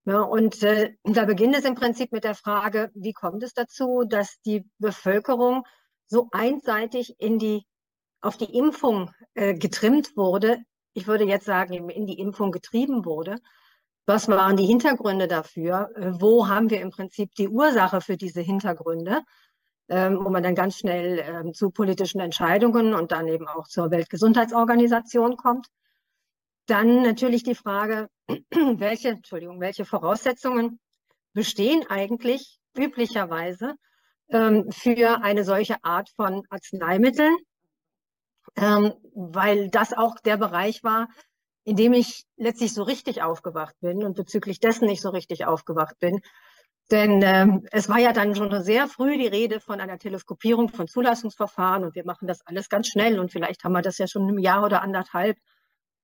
Ja, 0.05 0.21
und 0.21 0.63
äh, 0.63 0.95
da 1.03 1.25
beginnt 1.25 1.55
es 1.55 1.65
im 1.65 1.75
Prinzip 1.75 2.11
mit 2.11 2.23
der 2.23 2.35
Frage, 2.35 2.89
wie 2.95 3.13
kommt 3.13 3.43
es 3.43 3.53
dazu, 3.53 4.03
dass 4.07 4.39
die 4.45 4.65
Bevölkerung 4.79 5.63
so 6.07 6.27
einseitig 6.31 7.15
in 7.19 7.39
die 7.39 7.65
auf 8.21 8.37
die 8.37 8.55
Impfung 8.55 9.11
äh, 9.33 9.53
getrimmt 9.55 10.15
wurde, 10.15 10.59
ich 10.93 11.07
würde 11.07 11.23
jetzt 11.23 11.45
sagen, 11.45 11.89
in 11.89 12.05
die 12.05 12.19
Impfung 12.19 12.51
getrieben 12.51 13.05
wurde. 13.05 13.37
Was 14.13 14.27
waren 14.27 14.57
die 14.57 14.65
Hintergründe 14.65 15.29
dafür? 15.29 15.89
Äh, 15.95 16.11
wo 16.19 16.49
haben 16.49 16.69
wir 16.69 16.81
im 16.81 16.89
Prinzip 16.89 17.33
die 17.35 17.47
Ursache 17.47 18.01
für 18.01 18.17
diese 18.17 18.41
Hintergründe? 18.41 19.21
Ähm, 19.87 20.19
wo 20.21 20.29
man 20.29 20.43
dann 20.43 20.53
ganz 20.53 20.77
schnell 20.77 21.19
ähm, 21.19 21.53
zu 21.53 21.69
politischen 21.69 22.19
Entscheidungen 22.19 22.93
und 22.93 23.13
dann 23.13 23.29
eben 23.29 23.47
auch 23.47 23.69
zur 23.69 23.89
Weltgesundheitsorganisation 23.89 25.37
kommt. 25.37 25.67
Dann 26.65 27.03
natürlich 27.03 27.43
die 27.43 27.55
Frage, 27.55 28.09
welche, 28.51 29.09
Entschuldigung, 29.11 29.61
welche 29.61 29.85
Voraussetzungen 29.85 30.81
bestehen 31.31 31.85
eigentlich 31.89 32.59
üblicherweise 32.77 33.75
ähm, 34.27 34.69
für 34.71 35.23
eine 35.23 35.45
solche 35.45 35.81
Art 35.85 36.09
von 36.17 36.43
Arzneimitteln, 36.49 37.37
weil 38.55 39.69
das 39.69 39.93
auch 39.93 40.19
der 40.19 40.35
Bereich 40.35 40.83
war, 40.83 41.07
in 41.63 41.75
dem 41.75 41.93
ich 41.93 42.25
letztlich 42.37 42.73
so 42.73 42.83
richtig 42.83 43.21
aufgewacht 43.21 43.75
bin 43.81 44.03
und 44.03 44.15
bezüglich 44.15 44.59
dessen 44.59 44.87
nicht 44.87 45.01
so 45.01 45.09
richtig 45.09 45.45
aufgewacht 45.45 45.99
bin. 45.99 46.21
Denn 46.89 47.21
ähm, 47.23 47.65
es 47.71 47.87
war 47.87 47.99
ja 47.99 48.11
dann 48.11 48.35
schon 48.35 48.63
sehr 48.63 48.87
früh 48.87 49.17
die 49.17 49.27
Rede 49.27 49.61
von 49.61 49.79
einer 49.79 49.97
Teleskopierung 49.97 50.69
von 50.69 50.87
Zulassungsverfahren 50.87 51.85
und 51.85 51.95
wir 51.95 52.05
machen 52.05 52.27
das 52.27 52.45
alles 52.45 52.67
ganz 52.67 52.87
schnell 52.87 53.19
und 53.19 53.31
vielleicht 53.31 53.63
haben 53.63 53.71
wir 53.73 53.81
das 53.81 53.97
ja 53.97 54.07
schon 54.07 54.27
im 54.27 54.39
Jahr 54.39 54.65
oder 54.65 54.81
anderthalb. 54.81 55.37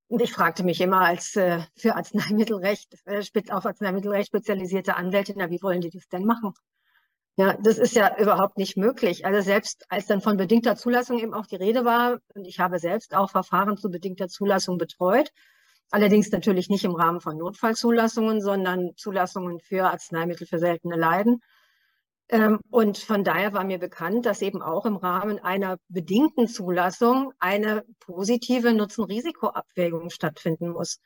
Und 0.08 0.22
ich 0.22 0.32
fragte 0.32 0.64
mich 0.64 0.80
immer 0.80 1.02
als 1.02 1.36
äh, 1.36 1.60
für 1.76 1.96
Arzneimittelrecht, 1.96 2.96
äh, 3.06 3.22
auf 3.50 3.66
Arzneimittelrecht 3.66 4.28
spezialisierte 4.28 4.96
Anwältin, 4.96 5.36
na, 5.38 5.50
wie 5.50 5.62
wollen 5.62 5.82
die 5.82 5.90
das 5.90 6.08
denn 6.08 6.24
machen? 6.26 6.54
Ja, 7.40 7.56
das 7.62 7.78
ist 7.78 7.96
ja 7.96 8.18
überhaupt 8.18 8.58
nicht 8.58 8.78
möglich. 8.78 9.24
Also 9.26 9.42
selbst 9.42 9.86
als 9.90 10.08
dann 10.08 10.22
von 10.22 10.38
bedingter 10.38 10.76
Zulassung 10.76 11.20
eben 11.20 11.36
auch 11.36 11.46
die 11.46 11.56
Rede 11.56 11.86
war, 11.86 12.18
und 12.34 12.46
ich 12.46 12.60
habe 12.60 12.80
selbst 12.80 13.16
auch 13.16 13.30
Verfahren 13.30 13.78
zu 13.78 13.92
bedingter 13.92 14.28
Zulassung 14.28 14.80
betreut, 14.80 15.30
allerdings 15.92 16.32
natürlich 16.32 16.68
nicht 16.68 16.84
im 16.84 16.96
Rahmen 16.96 17.22
von 17.22 17.38
Notfallzulassungen, 17.38 18.42
sondern 18.42 18.94
Zulassungen 18.98 19.60
für 19.60 19.86
Arzneimittel 19.86 20.48
für 20.48 20.58
seltene 20.58 20.96
Leiden. 20.96 21.42
Ähm, 22.30 22.60
und 22.72 22.98
von 22.98 23.24
daher 23.24 23.54
war 23.54 23.64
mir 23.64 23.78
bekannt, 23.78 24.26
dass 24.26 24.42
eben 24.42 24.64
auch 24.64 24.88
im 24.88 24.96
Rahmen 24.96 25.38
einer 25.38 25.78
bedingten 25.90 26.48
Zulassung 26.48 27.34
eine 27.40 27.86
positive 28.00 28.74
Nutzen-Risiko-Abwägung 28.74 30.10
stattfinden 30.10 30.70
muss. 30.70 31.00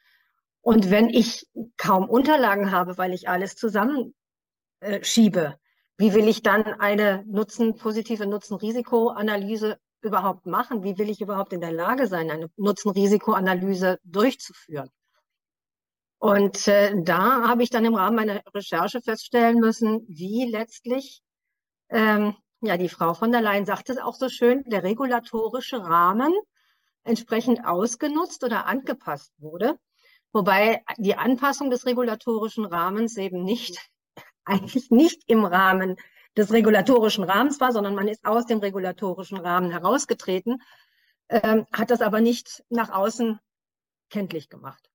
Und 0.62 0.92
wenn 0.92 1.10
ich 1.10 1.46
kaum 1.76 2.10
Unterlagen 2.10 2.72
habe, 2.72 2.98
weil 2.98 3.14
ich 3.14 3.28
alles 3.28 3.56
zusammenschiebe, 3.56 5.58
wie 6.02 6.16
will 6.16 6.28
ich 6.28 6.42
dann 6.42 6.64
eine 6.64 7.24
Nutzen, 7.28 7.76
positive 7.76 8.26
Nutzen-Risiko-Analyse 8.26 9.78
überhaupt 10.02 10.48
machen? 10.48 10.84
Wie 10.84 10.98
will 10.98 11.12
ich 11.12 11.22
überhaupt 11.22 11.54
in 11.54 11.62
der 11.62 11.72
Lage 11.72 12.08
sein, 12.08 12.32
eine 12.32 12.50
Nutzen-Risiko-Analyse 12.58 14.00
durchzuführen? 14.04 14.90
Und 16.18 16.68
äh, 16.68 16.96
da 17.04 17.48
habe 17.48 17.62
ich 17.62 17.70
dann 17.70 17.86
im 17.86 17.94
Rahmen 17.94 18.16
meiner 18.16 18.42
Recherche 18.52 19.00
feststellen 19.00 19.60
müssen, 19.60 20.04
wie 20.08 20.50
letztlich, 20.50 21.22
ähm, 21.90 22.36
ja, 22.62 22.78
die 22.78 22.90
Frau 22.90 23.14
von 23.14 23.32
der 23.32 23.42
Leyen 23.42 23.68
sagt 23.68 23.92
es 23.92 24.00
auch 24.00 24.16
so 24.16 24.28
schön, 24.28 24.64
der 24.66 24.82
regulatorische 24.82 25.84
Rahmen 25.84 26.34
entsprechend 27.04 27.64
ausgenutzt 27.64 28.44
oder 28.44 28.66
angepasst 28.66 29.34
wurde. 29.38 29.78
Wobei 30.34 30.84
die 30.98 31.16
Anpassung 31.16 31.70
des 31.70 31.86
regulatorischen 31.86 32.66
Rahmens 32.66 33.18
eben 33.18 33.44
nicht 33.44 33.78
eigentlich 34.46 34.92
nicht 34.92 35.24
im 35.28 35.46
Rahmen 35.46 35.98
des 36.38 36.52
regulatorischen 36.52 37.24
Rahmens 37.24 37.60
war, 37.60 37.72
sondern 37.72 37.96
man 37.96 38.08
ist 38.08 38.26
aus 38.26 38.46
dem 38.46 38.60
regulatorischen 38.60 39.38
Rahmen 39.38 39.72
herausgetreten, 39.72 40.62
ähm, 41.30 41.66
hat 41.72 41.92
das 41.92 42.02
aber 42.02 42.22
nicht 42.22 42.64
nach 42.70 42.90
außen 42.90 43.40
kenntlich 44.10 44.50
gemacht. 44.50 44.90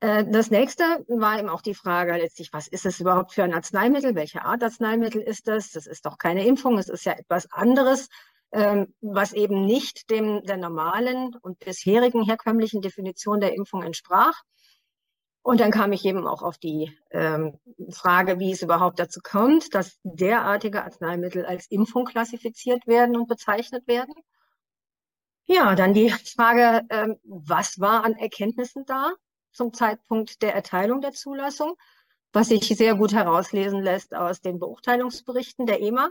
Äh, 0.00 0.24
das 0.28 0.50
nächste 0.50 0.84
war 1.08 1.38
eben 1.38 1.48
auch 1.48 1.62
die 1.62 1.74
Frage 1.74 2.12
letztlich, 2.12 2.52
was 2.52 2.68
ist 2.68 2.86
es 2.86 3.00
überhaupt 3.00 3.32
für 3.32 3.42
ein 3.42 3.54
Arzneimittel? 3.54 4.14
Welche 4.14 4.44
Art 4.44 4.62
Arzneimittel 4.62 5.20
ist 5.20 5.48
das? 5.48 5.70
Das 5.70 5.86
ist 5.86 6.04
doch 6.06 6.18
keine 6.18 6.46
Impfung, 6.46 6.78
es 6.78 6.88
ist 6.88 7.04
ja 7.04 7.12
etwas 7.12 7.50
anderes, 7.52 8.08
ähm, 8.52 8.94
was 9.00 9.32
eben 9.32 9.64
nicht 9.64 10.10
dem 10.10 10.42
der 10.44 10.58
normalen 10.58 11.34
und 11.42 11.58
bisherigen 11.58 12.22
herkömmlichen 12.22 12.82
Definition 12.82 13.40
der 13.40 13.54
Impfung 13.54 13.82
entsprach. 13.82 14.42
Und 15.44 15.60
dann 15.60 15.70
kam 15.70 15.92
ich 15.92 16.06
eben 16.06 16.26
auch 16.26 16.40
auf 16.40 16.56
die 16.56 16.90
ähm, 17.10 17.58
Frage, 17.90 18.38
wie 18.38 18.52
es 18.52 18.62
überhaupt 18.62 18.98
dazu 18.98 19.20
kommt, 19.22 19.74
dass 19.74 19.98
derartige 20.02 20.82
Arzneimittel 20.82 21.44
als 21.44 21.66
Impfung 21.66 22.06
klassifiziert 22.06 22.86
werden 22.86 23.14
und 23.14 23.28
bezeichnet 23.28 23.86
werden. 23.86 24.14
Ja, 25.44 25.74
dann 25.74 25.92
die 25.92 26.08
Frage, 26.08 26.86
ähm, 26.88 27.18
was 27.24 27.78
war 27.78 28.04
an 28.04 28.14
Erkenntnissen 28.14 28.86
da 28.86 29.12
zum 29.52 29.74
Zeitpunkt 29.74 30.40
der 30.40 30.54
Erteilung 30.54 31.02
der 31.02 31.12
Zulassung, 31.12 31.74
was 32.32 32.48
sich 32.48 32.66
sehr 32.66 32.94
gut 32.94 33.12
herauslesen 33.12 33.82
lässt 33.82 34.14
aus 34.14 34.40
den 34.40 34.58
Beurteilungsberichten 34.58 35.66
der 35.66 35.82
EMA. 35.82 36.08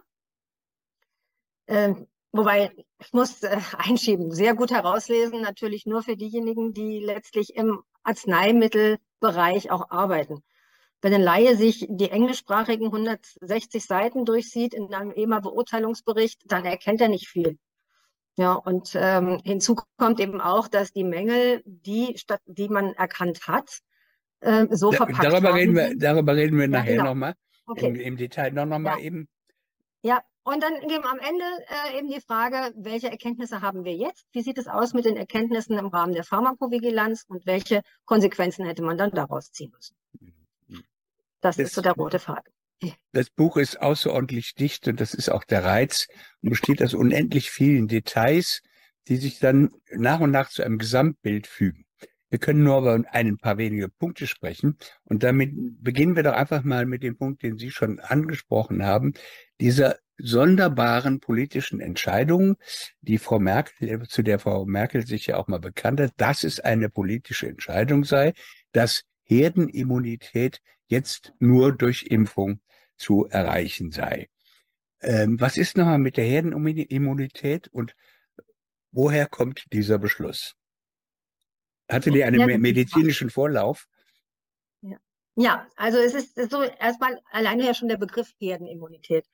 Ähm, 1.65 2.05
wobei, 2.31 2.71
ich 2.99 3.13
muss 3.13 3.41
äh, 3.41 3.59
einschieben, 3.79 4.29
sehr 4.29 4.53
gut 4.53 4.69
herauslesen, 4.69 5.41
natürlich 5.41 5.87
nur 5.87 6.03
für 6.03 6.15
diejenigen, 6.15 6.71
die 6.71 6.99
letztlich 6.99 7.55
im 7.55 7.81
Arzneimittel 8.03 8.99
Bereich 9.23 9.71
auch 9.71 9.89
arbeiten. 9.89 10.43
Wenn 11.01 11.13
ein 11.13 11.21
Laie 11.21 11.55
sich 11.55 11.87
die 11.89 12.11
englischsprachigen 12.11 12.87
160 12.87 13.85
Seiten 13.85 14.25
durchsieht 14.25 14.73
in 14.73 14.93
einem 14.93 15.11
EMA-Beurteilungsbericht, 15.11 16.41
dann 16.45 16.65
erkennt 16.65 17.01
er 17.01 17.07
nicht 17.07 17.29
viel. 17.29 17.57
Ja, 18.35 18.53
und 18.53 18.91
ähm, 18.95 19.39
hinzu 19.45 19.77
kommt 19.97 20.19
eben 20.19 20.41
auch, 20.41 20.67
dass 20.67 20.91
die 20.91 21.03
Mängel, 21.03 21.61
die, 21.65 22.19
die 22.45 22.67
man 22.67 22.93
erkannt 22.93 23.47
hat, 23.47 23.79
äh, 24.39 24.67
so 24.71 24.91
da, 24.91 24.97
verpackt 24.97 25.23
darüber 25.23 25.53
reden 25.53 25.75
wir, 25.75 25.95
Darüber 25.95 26.35
reden 26.35 26.59
wir 26.59 26.67
nachher 26.67 26.95
ja, 26.95 26.97
genau. 26.97 27.09
nochmal, 27.11 27.33
okay. 27.67 27.87
im, 27.87 27.95
im 27.95 28.17
Detail 28.17 28.51
noch, 28.51 28.65
noch 28.65 28.79
mal 28.79 28.97
ja. 28.97 29.05
eben. 29.05 29.27
Ja, 30.01 30.21
und 30.43 30.62
dann 30.62 30.73
eben 30.83 31.05
am 31.05 31.19
Ende 31.19 31.45
äh, 31.67 31.97
eben 31.97 32.09
die 32.09 32.21
Frage, 32.21 32.73
welche 32.75 33.09
Erkenntnisse 33.09 33.62
haben 33.62 33.83
wir 33.83 33.95
jetzt? 33.95 34.25
Wie 34.31 34.41
sieht 34.41 34.57
es 34.57 34.67
aus 34.67 34.93
mit 34.93 35.05
den 35.05 35.17
Erkenntnissen 35.17 35.77
im 35.77 35.88
Rahmen 35.88 36.13
der 36.13 36.23
Pharmakovigilanz 36.23 37.25
und 37.27 37.45
welche 37.45 37.81
Konsequenzen 38.05 38.65
hätte 38.65 38.81
man 38.81 38.97
dann 38.97 39.12
daraus 39.12 39.51
ziehen 39.51 39.71
müssen? 39.71 39.95
Das, 41.41 41.57
das 41.57 41.67
ist 41.67 41.75
so 41.75 41.81
der 41.81 41.93
rote 41.93 42.19
Faden. 42.19 42.53
Das 43.13 43.29
Buch 43.29 43.57
ist 43.57 43.81
außerordentlich 43.81 44.55
dicht 44.55 44.88
und 44.88 45.00
das 45.00 45.13
ist 45.13 45.29
auch 45.29 45.45
der 45.45 45.63
Reiz 45.63 46.07
und 46.41 46.50
besteht 46.50 46.83
aus 46.83 46.93
unendlich 46.93 47.50
vielen 47.50 47.88
Details, 47.88 48.62
die 49.07 49.17
sich 49.17 49.39
dann 49.39 49.71
nach 49.91 50.19
und 50.19 50.31
nach 50.31 50.50
zu 50.50 50.63
einem 50.63 50.77
Gesamtbild 50.77 51.47
fügen. 51.47 51.85
Wir 52.29 52.39
können 52.39 52.63
nur 52.63 52.79
über 52.79 53.01
ein 53.12 53.38
paar 53.38 53.57
wenige 53.59 53.89
Punkte 53.89 54.25
sprechen. 54.25 54.77
Und 55.03 55.21
damit 55.21 55.51
beginnen 55.83 56.15
wir 56.15 56.23
doch 56.23 56.33
einfach 56.33 56.63
mal 56.63 56.88
mit 56.88 57.03
dem 57.03 57.15
Punkt, 57.15 57.43
den 57.43 57.59
Sie 57.59 57.69
schon 57.69 58.00
angesprochen 58.00 58.83
haben. 58.83 59.13
Dieser 59.62 59.97
sonderbaren 60.17 61.20
politischen 61.20 61.79
Entscheidung, 61.79 62.58
die 63.01 63.17
Frau 63.17 63.39
Merkel, 63.39 64.08
zu 64.08 64.22
der 64.22 64.39
Frau 64.39 64.65
Merkel 64.65 65.05
sich 65.05 65.27
ja 65.27 65.38
auch 65.38 65.48
mal 65.48 65.60
bekannt 65.60 66.00
hat, 66.00 66.13
dass 66.17 66.43
es 66.43 66.60
eine 66.60 66.89
politische 66.89 67.48
Entscheidung 67.48 68.03
sei, 68.03 68.34
dass 68.72 69.03
Herdenimmunität 69.24 70.62
jetzt 70.88 71.34
nur 71.39 71.75
durch 71.75 72.03
Impfung 72.03 72.60
zu 72.98 73.25
erreichen 73.25 73.91
sei. 73.91 74.29
Ähm, 75.01 75.39
was 75.39 75.58
ist 75.58 75.77
nochmal 75.77 76.00
mit 76.00 76.17
der 76.17 76.25
Herdenimmunität 76.25 77.67
und 77.70 77.96
woher 78.91 79.27
kommt 79.27 79.65
dieser 79.74 79.98
Beschluss? 79.98 80.55
Hatte 81.89 82.12
die 82.12 82.24
einen 82.24 82.39
ja, 82.39 82.58
medizinischen 82.58 83.29
Vorlauf? 83.29 83.88
Ja. 84.82 84.98
ja, 85.36 85.67
also 85.75 85.98
es 85.98 86.13
ist 86.13 86.50
so 86.50 86.63
erstmal 86.63 87.20
alleine 87.32 87.65
ja 87.65 87.74
schon 87.74 87.89
der 87.89 87.98
Begriff 87.98 88.34
Herdenimmunität. 88.39 89.25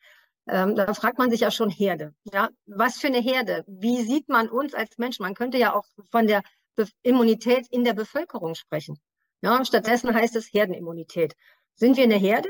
Ähm, 0.52 0.76
da 0.76 0.94
fragt 0.94 1.20
man 1.20 1.30
sich 1.30 1.42
ja 1.42 1.52
schon 1.52 1.70
Herde. 1.70 2.14
Ja, 2.24 2.50
was 2.66 2.98
für 2.98 3.08
eine 3.08 3.20
Herde? 3.20 3.64
Wie 3.68 4.02
sieht 4.02 4.30
man 4.30 4.50
uns 4.50 4.74
als 4.74 4.98
Menschen? 4.98 5.24
Man 5.24 5.36
könnte 5.36 5.58
ja 5.60 5.74
auch 5.74 5.86
von 6.10 6.26
der 6.26 6.42
Be 6.76 6.88
Immunität 7.04 7.68
in 7.70 7.84
der 7.84 7.94
Bevölkerung 7.94 8.56
sprechen. 8.56 9.00
Ja, 9.42 9.64
stattdessen 9.64 10.14
heißt 10.14 10.36
es 10.36 10.52
Herdenimmunität. 10.52 11.36
Sind 11.76 11.98
wir 11.98 12.04
eine 12.04 12.18
Herde? 12.18 12.50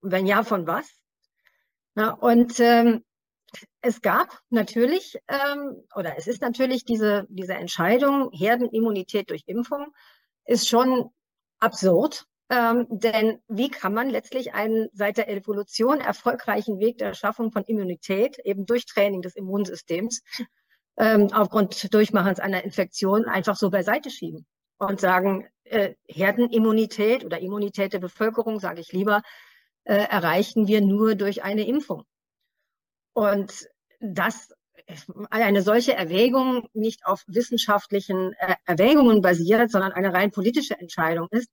Wenn 0.00 0.26
ja, 0.26 0.42
von 0.42 0.66
was? 0.66 0.90
Ja, 1.96 2.10
und 2.10 2.58
ähm, 2.60 3.04
es 3.80 4.02
gab 4.02 4.40
natürlich, 4.50 5.18
ähm, 5.28 5.82
oder 5.94 6.18
es 6.18 6.26
ist 6.26 6.42
natürlich 6.42 6.84
diese, 6.84 7.26
diese 7.28 7.54
Entscheidung, 7.54 8.30
Herdenimmunität 8.32 9.30
durch 9.30 9.42
Impfung, 9.46 9.94
ist 10.44 10.68
schon 10.68 11.10
absurd. 11.60 12.26
Ähm, 12.50 12.86
denn 12.88 13.40
wie 13.48 13.68
kann 13.68 13.92
man 13.92 14.08
letztlich 14.08 14.54
einen 14.54 14.88
seit 14.94 15.18
der 15.18 15.28
Evolution 15.28 16.00
erfolgreichen 16.00 16.78
Weg 16.78 16.96
der 16.98 17.12
Schaffung 17.12 17.52
von 17.52 17.64
Immunität, 17.64 18.38
eben 18.38 18.64
durch 18.64 18.86
Training 18.86 19.20
des 19.20 19.36
Immunsystems, 19.36 20.22
ähm, 20.96 21.28
aufgrund 21.32 21.92
Durchmachens 21.92 22.40
einer 22.40 22.64
Infektion 22.64 23.26
einfach 23.26 23.56
so 23.56 23.70
beiseite 23.70 24.10
schieben 24.10 24.46
und 24.78 25.00
sagen, 25.00 25.46
äh, 25.64 25.94
Herdenimmunität 26.06 27.24
oder 27.24 27.38
Immunität 27.40 27.92
der 27.92 27.98
Bevölkerung, 27.98 28.60
sage 28.60 28.80
ich 28.80 28.92
lieber, 28.92 29.22
äh, 29.84 29.94
erreichen 29.94 30.66
wir 30.68 30.80
nur 30.80 31.16
durch 31.16 31.42
eine 31.42 31.66
Impfung. 31.66 32.04
Und 33.12 33.68
dass 34.00 34.48
eine 35.28 35.60
solche 35.60 35.94
Erwägung 35.94 36.68
nicht 36.72 37.04
auf 37.04 37.22
wissenschaftlichen 37.26 38.32
äh, 38.38 38.54
Erwägungen 38.64 39.20
basiert, 39.20 39.70
sondern 39.70 39.92
eine 39.92 40.14
rein 40.14 40.30
politische 40.30 40.78
Entscheidung 40.78 41.28
ist, 41.30 41.50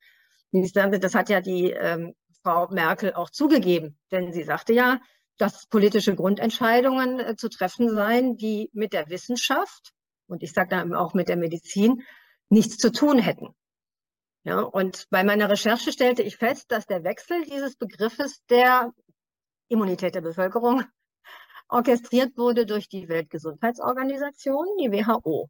das 0.64 1.16
hat 1.16 1.30
ja 1.30 1.42
die 1.42 1.72
ähm, 1.72 2.14
Frau 2.44 2.68
Merkel 2.70 3.14
auch 3.14 3.30
zugegeben, 3.30 3.98
denn 4.12 4.32
sie 4.32 4.44
sagte 4.44 4.74
ja, 4.74 5.00
dass 5.38 5.68
politische 5.68 6.16
Grundentscheidungen 6.16 7.20
äh, 7.20 7.36
zu 7.36 7.50
treffen 7.50 7.90
seien, 7.90 8.38
die 8.38 8.70
mit 8.74 8.94
der 8.94 9.10
Wissenschaft 9.10 9.94
und 10.28 10.44
ich 10.44 10.54
sage 10.54 10.70
dann 10.70 10.94
auch 10.94 11.14
mit 11.14 11.28
der 11.28 11.38
Medizin 11.38 12.04
nichts 12.50 12.78
zu 12.78 12.92
tun 12.92 13.20
hätten. 13.20 13.50
Ja, 14.44 14.60
und 14.60 15.08
bei 15.10 15.24
meiner 15.24 15.50
Recherche 15.50 15.92
stellte 15.92 16.22
ich 16.22 16.38
fest, 16.38 16.72
dass 16.72 16.86
der 16.86 17.04
Wechsel 17.04 17.44
dieses 17.46 17.76
Begriffes 17.76 18.44
der 18.50 18.94
Immunität 19.68 20.14
der 20.14 20.22
Bevölkerung 20.22 20.84
orchestriert 21.68 22.38
wurde 22.38 22.68
durch 22.68 22.88
die 22.88 23.10
Weltgesundheitsorganisation, 23.10 24.68
die 24.80 24.92
WHO. 24.92 25.50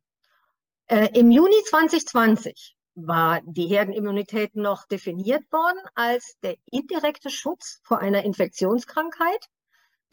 Äh, 0.88 1.10
Im 1.20 1.30
Juni 1.32 1.62
2020 1.66 2.75
war 2.96 3.42
die 3.44 3.68
Herdenimmunität 3.68 4.56
noch 4.56 4.86
definiert 4.88 5.44
worden 5.52 5.80
als 5.96 6.38
der 6.42 6.56
indirekte 6.72 7.30
Schutz 7.30 7.82
vor 7.84 8.00
einer 8.00 8.24
Infektionskrankheit, 8.24 9.46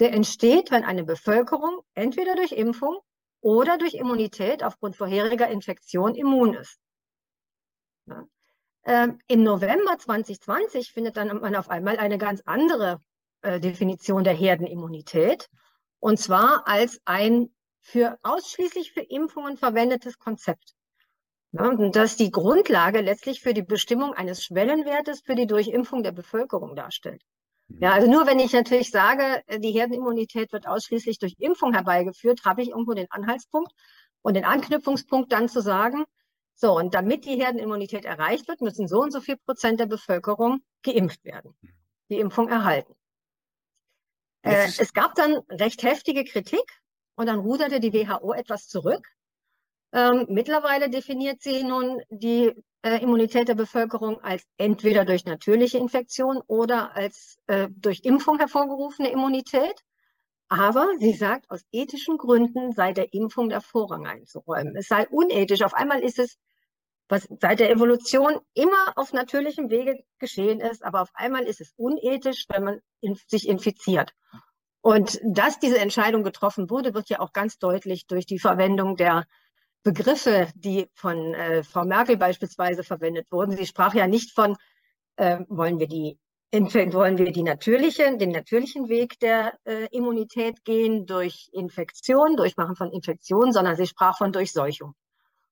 der 0.01 0.13
entsteht, 0.13 0.71
wenn 0.71 0.85
eine 0.85 1.05
Bevölkerung 1.05 1.81
entweder 1.95 2.35
durch 2.35 2.53
Impfung 2.53 2.99
oder 3.41 3.79
durch 3.79 3.95
Immunität 3.95 4.63
aufgrund 4.65 4.97
vorheriger 4.97 5.49
Infektion 5.49 6.15
immun 6.15 6.55
ist. 6.55 6.79
Ja. 8.07 8.27
Ähm, 8.85 9.21
Im 9.29 9.45
November 9.45 9.97
2020 9.97 10.93
findet 10.93 11.17
dann 11.17 11.41
man 11.41 11.55
auf 11.55 11.71
einmal 11.71 11.99
eine 11.99 12.19
ganz 12.19 12.43
andere 12.47 13.01
äh, 13.43 13.61
Definition 13.61 14.25
der 14.25 14.35
Herdenimmunität, 14.35 15.49
und 16.01 16.19
zwar 16.19 16.67
als 16.67 17.01
ein 17.05 17.55
für 17.81 18.19
ausschließlich 18.23 18.93
für 18.93 19.03
Impfungen 19.03 19.57
verwendetes 19.57 20.19
Konzept. 20.19 20.75
Ja, 21.53 21.69
und 21.69 21.95
das 21.95 22.17
die 22.17 22.31
Grundlage 22.31 23.01
letztlich 23.01 23.41
für 23.41 23.55
die 23.55 23.63
Bestimmung 23.63 24.15
eines 24.15 24.43
Schwellenwertes 24.43 25.21
für 25.21 25.35
die 25.35 25.47
Durchimpfung 25.47 26.03
der 26.03 26.13
Bevölkerung 26.13 26.75
darstellt. 26.75 27.23
Ja, 27.69 27.91
mhm. 27.91 27.95
also 27.95 28.11
nur 28.11 28.27
wenn 28.27 28.39
ich 28.39 28.53
natürlich 28.53 28.91
sage, 28.91 29.43
äh, 29.47 29.61
die 29.61 29.73
Herdenimmunität 29.73 30.53
wird 30.53 30.67
ausschließlich 30.67 31.19
durch 31.19 31.35
Impfung 31.39 31.73
herbeigeführt, 31.75 32.45
habe 32.45 32.63
ich 32.63 32.71
irgendwo 32.71 32.95
den 32.95 33.11
Anhaltspunkt 33.11 33.73
und 34.23 34.35
den 34.35 34.45
Anknüpfungspunkt 34.45 35.33
dann 35.33 35.49
zu 35.49 35.61
sagen, 35.61 36.05
so, 36.55 36.77
und 36.77 36.95
damit 36.95 37.25
die 37.25 37.37
Herdenimmunität 37.37 38.05
erreicht 38.05 38.47
wird, 38.47 38.61
müssen 38.61 38.87
so 38.87 39.01
und 39.01 39.11
so 39.11 39.21
viel 39.21 39.37
Prozent 39.37 39.81
der 39.81 39.87
Bevölkerung 39.87 40.63
geimpft 40.83 41.25
werden, 41.25 41.55
die 42.09 42.19
Impfung 42.19 42.49
erhalten. 42.49 42.95
Äh, 44.43 44.67
es 44.67 44.93
gab 44.93 45.15
dann 45.15 45.39
recht 45.49 45.83
heftige 45.83 46.25
Kritik 46.25 46.81
und 47.15 47.27
dann 47.27 47.41
ruderte 47.41 47.81
die 47.81 47.93
WHO 47.93 48.33
etwas 48.33 48.69
zurück. 48.69 49.07
Ähm, 49.93 50.27
mittlerweile 50.29 50.89
definiert 50.89 51.43
sie 51.43 51.63
nun 51.65 52.01
die 52.11 52.53
äh, 52.83 53.03
Immunität 53.03 53.49
der 53.49 53.55
Bevölkerung 53.55 54.21
als 54.23 54.45
entweder 54.57 55.05
durch 55.05 55.25
natürliche 55.25 55.79
Infektion 55.79 56.41
oder 56.47 56.97
als 56.97 57.39
äh, 57.47 57.69
durch 57.77 58.01
Impfung 58.05 58.39
hervorgerufene 58.39 59.11
Immunität. 59.11 59.85
Aber 60.49 60.89
sie 60.99 61.15
sagt, 61.15 61.51
aus 61.51 61.63
ethischen 61.73 62.19
Gründen 62.19 62.73
sei 62.73 62.93
der 62.93 63.15
Impfung 63.15 63.49
der 63.49 63.61
Vorrang 63.61 64.07
einzuräumen. 64.07 64.77
Es 64.77 64.89
sei 64.89 65.09
unethisch. 65.09 65.63
Auf 65.63 65.75
einmal 65.75 66.01
ist 66.01 66.19
es 66.19 66.39
was 67.13 67.29
seit 67.41 67.61
der 67.61 67.71
Evolution 67.71 68.39
immer 68.55 68.93
auf 68.97 69.13
natürlichem 69.13 69.69
Wege 69.69 70.03
geschehen 70.19 70.61
ist, 70.61 70.83
aber 70.83 71.03
auf 71.03 71.11
einmal 71.13 71.43
ist 71.43 71.61
es 71.61 71.75
unethisch, 71.77 72.47
wenn 72.49 72.65
man 72.65 72.81
in, 73.01 73.19
sich 73.27 73.49
infiziert. 73.49 74.15
Und 74.81 75.21
dass 75.23 75.59
diese 75.61 75.79
Entscheidung 75.79 76.25
getroffen 76.25 76.71
wurde, 76.71 76.95
wird 76.95 77.11
ja 77.11 77.21
auch 77.21 77.35
ganz 77.35 77.59
deutlich 77.59 78.07
durch 78.07 78.25
die 78.25 78.39
Verwendung 78.39 78.97
der 78.97 79.27
Begriffe, 79.83 80.49
die 80.55 80.89
von 80.95 81.35
äh, 81.35 81.63
Frau 81.65 81.85
Merkel 81.85 82.17
beispielsweise 82.17 82.85
verwendet 82.85 83.27
wurden. 83.31 83.57
Sie 83.57 83.67
sprach 83.67 83.95
ja 83.95 84.07
nicht 84.07 84.33
von, 84.33 84.57
äh, 85.17 85.41
wollen 85.49 85.79
wir 85.79 85.89
die 85.89 86.19
wollen 86.55 87.17
wir 87.17 87.33
die 87.33 87.43
natürliche, 87.43 88.19
den 88.19 88.31
natürlichen 88.31 88.91
Weg 88.91 89.19
der 89.21 89.59
äh, 89.65 89.87
Immunität 89.91 90.65
gehen 90.65 91.07
durch 91.07 91.49
Infektion, 91.53 92.37
Durchmachen 92.37 92.77
von 92.77 92.93
Infektionen, 92.93 93.55
sondern 93.55 93.75
sie 93.75 93.87
sprach 93.87 94.19
von 94.19 94.33
Durchseuchung 94.33 94.95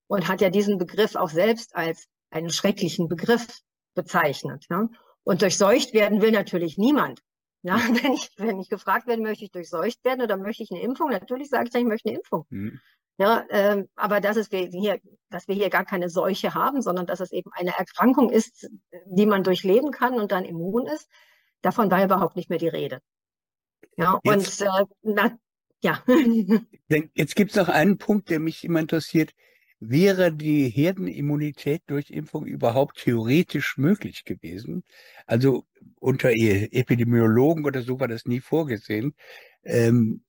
und 0.08 0.28
hat 0.28 0.42
ja 0.42 0.50
diesen 0.50 0.76
Begriff 0.76 1.16
auch 1.16 1.30
selbst 1.30 1.74
als 1.74 2.06
einen 2.30 2.50
schrecklichen 2.50 3.08
Begriff 3.08 3.46
bezeichnet. 3.94 4.66
Ja? 4.68 4.88
Und 5.24 5.40
durchseucht 5.40 5.94
werden 5.94 6.20
will 6.20 6.32
natürlich 6.32 6.76
niemand. 6.76 7.20
Ja, 7.62 7.76
wenn 8.02 8.12
ich, 8.12 8.30
wenn 8.36 8.58
ich 8.58 8.68
gefragt 8.68 9.06
werde, 9.06 9.22
möchte 9.22 9.44
ich 9.44 9.52
durchseucht 9.52 10.04
werden 10.04 10.22
oder 10.22 10.36
möchte 10.36 10.62
ich 10.62 10.70
eine 10.70 10.82
Impfung? 10.82 11.10
Natürlich 11.10 11.48
sage 11.48 11.68
ich, 11.68 11.74
ich 11.74 11.84
möchte 11.84 12.08
eine 12.08 12.18
Impfung. 12.18 12.44
Mhm. 12.50 12.80
Ja, 13.20 13.44
ähm, 13.50 13.86
aber 13.96 14.22
dass, 14.22 14.38
es 14.38 14.50
wir 14.50 14.68
hier, 14.68 14.98
dass 15.28 15.46
wir 15.46 15.54
hier 15.54 15.68
gar 15.68 15.84
keine 15.84 16.08
Seuche 16.08 16.54
haben, 16.54 16.80
sondern 16.80 17.04
dass 17.04 17.20
es 17.20 17.32
eben 17.32 17.50
eine 17.52 17.76
Erkrankung 17.76 18.30
ist, 18.30 18.70
die 19.04 19.26
man 19.26 19.44
durchleben 19.44 19.90
kann 19.90 20.14
und 20.14 20.32
dann 20.32 20.46
immun 20.46 20.86
ist, 20.86 21.06
davon 21.60 21.90
war 21.90 22.02
überhaupt 22.02 22.34
nicht 22.34 22.48
mehr 22.48 22.58
die 22.58 22.68
Rede. 22.68 23.02
Ja, 23.98 24.18
jetzt, 24.24 24.62
und 24.62 24.68
äh, 24.68 24.84
na, 25.02 25.38
ja. 25.82 26.02
Jetzt 27.14 27.36
gibt 27.36 27.50
es 27.50 27.58
noch 27.58 27.68
einen 27.68 27.98
Punkt, 27.98 28.30
der 28.30 28.40
mich 28.40 28.64
immer 28.64 28.80
interessiert. 28.80 29.32
Wäre 29.82 30.30
die 30.30 30.68
Herdenimmunität 30.68 31.82
durch 31.86 32.10
Impfung 32.10 32.44
überhaupt 32.44 32.98
theoretisch 32.98 33.78
möglich 33.78 34.26
gewesen? 34.26 34.84
Also 35.26 35.64
unter 35.98 36.30
Epidemiologen 36.30 37.64
oder 37.64 37.80
so 37.80 37.98
war 37.98 38.06
das 38.06 38.26
nie 38.26 38.40
vorgesehen. 38.40 39.14
Ähm, 39.64 40.22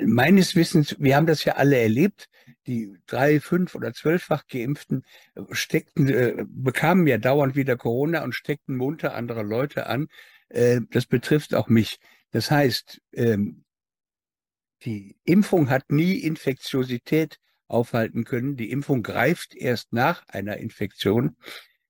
meines 0.00 0.56
Wissens, 0.56 0.96
wir 0.98 1.16
haben 1.16 1.26
das 1.26 1.44
ja 1.44 1.56
alle 1.56 1.78
erlebt, 1.78 2.28
die 2.66 2.96
drei, 3.06 3.40
fünf 3.40 3.74
oder 3.74 3.92
zwölffach 3.92 4.46
Geimpften 4.46 5.04
steckten, 5.50 6.08
äh, 6.08 6.44
bekamen 6.46 7.06
ja 7.06 7.18
dauernd 7.18 7.56
wieder 7.56 7.76
Corona 7.76 8.24
und 8.24 8.34
steckten 8.34 8.76
munter 8.76 9.14
andere 9.14 9.42
Leute 9.42 9.86
an. 9.86 10.08
Äh, 10.48 10.80
das 10.90 11.04
betrifft 11.04 11.54
auch 11.54 11.68
mich. 11.68 11.98
Das 12.30 12.50
heißt, 12.50 13.02
ähm, 13.12 13.64
die 14.84 15.16
Impfung 15.24 15.70
hat 15.70 15.90
nie 15.90 16.16
Infektiosität 16.18 17.38
aufhalten 17.74 18.24
können. 18.24 18.56
Die 18.56 18.70
Impfung 18.70 19.02
greift 19.02 19.54
erst 19.54 19.92
nach 19.92 20.26
einer 20.28 20.56
Infektion 20.58 21.36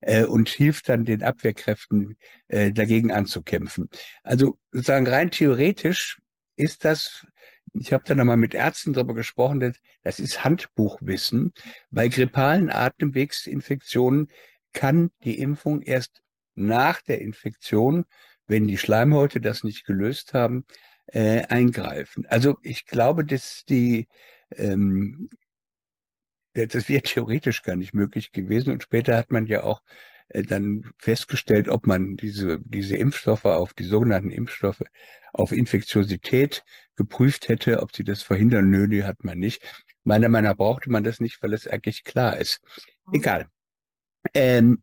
äh, 0.00 0.24
und 0.24 0.48
hilft 0.48 0.88
dann 0.88 1.04
den 1.04 1.22
Abwehrkräften 1.22 2.16
äh, 2.48 2.72
dagegen 2.72 3.12
anzukämpfen. 3.12 3.88
Also 4.22 4.58
sozusagen 4.72 5.06
rein 5.06 5.30
theoretisch 5.30 6.20
ist 6.56 6.84
das, 6.84 7.26
ich 7.72 7.92
habe 7.92 8.04
da 8.06 8.14
nochmal 8.14 8.36
mit 8.36 8.54
Ärzten 8.54 8.92
darüber 8.92 9.14
gesprochen, 9.14 9.60
das, 9.60 9.76
das 10.02 10.20
ist 10.20 10.44
Handbuchwissen. 10.44 11.52
Bei 11.90 12.08
grippalen 12.08 12.70
Atemwegsinfektionen 12.70 14.28
kann 14.72 15.10
die 15.24 15.38
Impfung 15.38 15.82
erst 15.82 16.22
nach 16.54 17.00
der 17.02 17.20
Infektion, 17.20 18.04
wenn 18.46 18.66
die 18.66 18.78
Schleimhäute 18.78 19.40
das 19.40 19.64
nicht 19.64 19.84
gelöst 19.86 20.34
haben, 20.34 20.64
äh, 21.06 21.42
eingreifen. 21.46 22.26
Also 22.26 22.56
ich 22.62 22.86
glaube, 22.86 23.24
dass 23.24 23.64
die 23.68 24.08
ähm, 24.56 25.28
das 26.54 26.88
wäre 26.88 27.02
theoretisch 27.02 27.62
gar 27.62 27.76
nicht 27.76 27.94
möglich 27.94 28.32
gewesen. 28.32 28.72
Und 28.72 28.82
später 28.82 29.16
hat 29.16 29.30
man 29.30 29.46
ja 29.46 29.64
auch 29.64 29.82
äh, 30.28 30.42
dann 30.42 30.90
festgestellt, 30.98 31.68
ob 31.68 31.86
man 31.86 32.16
diese, 32.16 32.60
diese 32.60 32.96
Impfstoffe 32.96 33.44
auf 33.44 33.74
die 33.74 33.84
sogenannten 33.84 34.30
Impfstoffe 34.30 34.82
auf 35.32 35.52
Infektiosität 35.52 36.64
geprüft 36.96 37.48
hätte, 37.48 37.82
ob 37.82 37.94
sie 37.94 38.04
das 38.04 38.22
verhindern. 38.22 38.70
Nö, 38.70 38.88
die 38.88 39.04
hat 39.04 39.24
man 39.24 39.38
nicht. 39.38 39.62
Meiner 40.04 40.28
Meinung 40.28 40.50
nach 40.50 40.56
brauchte 40.56 40.90
man 40.90 41.02
das 41.02 41.20
nicht, 41.20 41.42
weil 41.42 41.52
es 41.52 41.66
eigentlich 41.66 42.04
klar 42.04 42.36
ist. 42.36 42.60
Mhm. 43.06 43.14
Egal. 43.14 43.46
Ähm, 44.32 44.82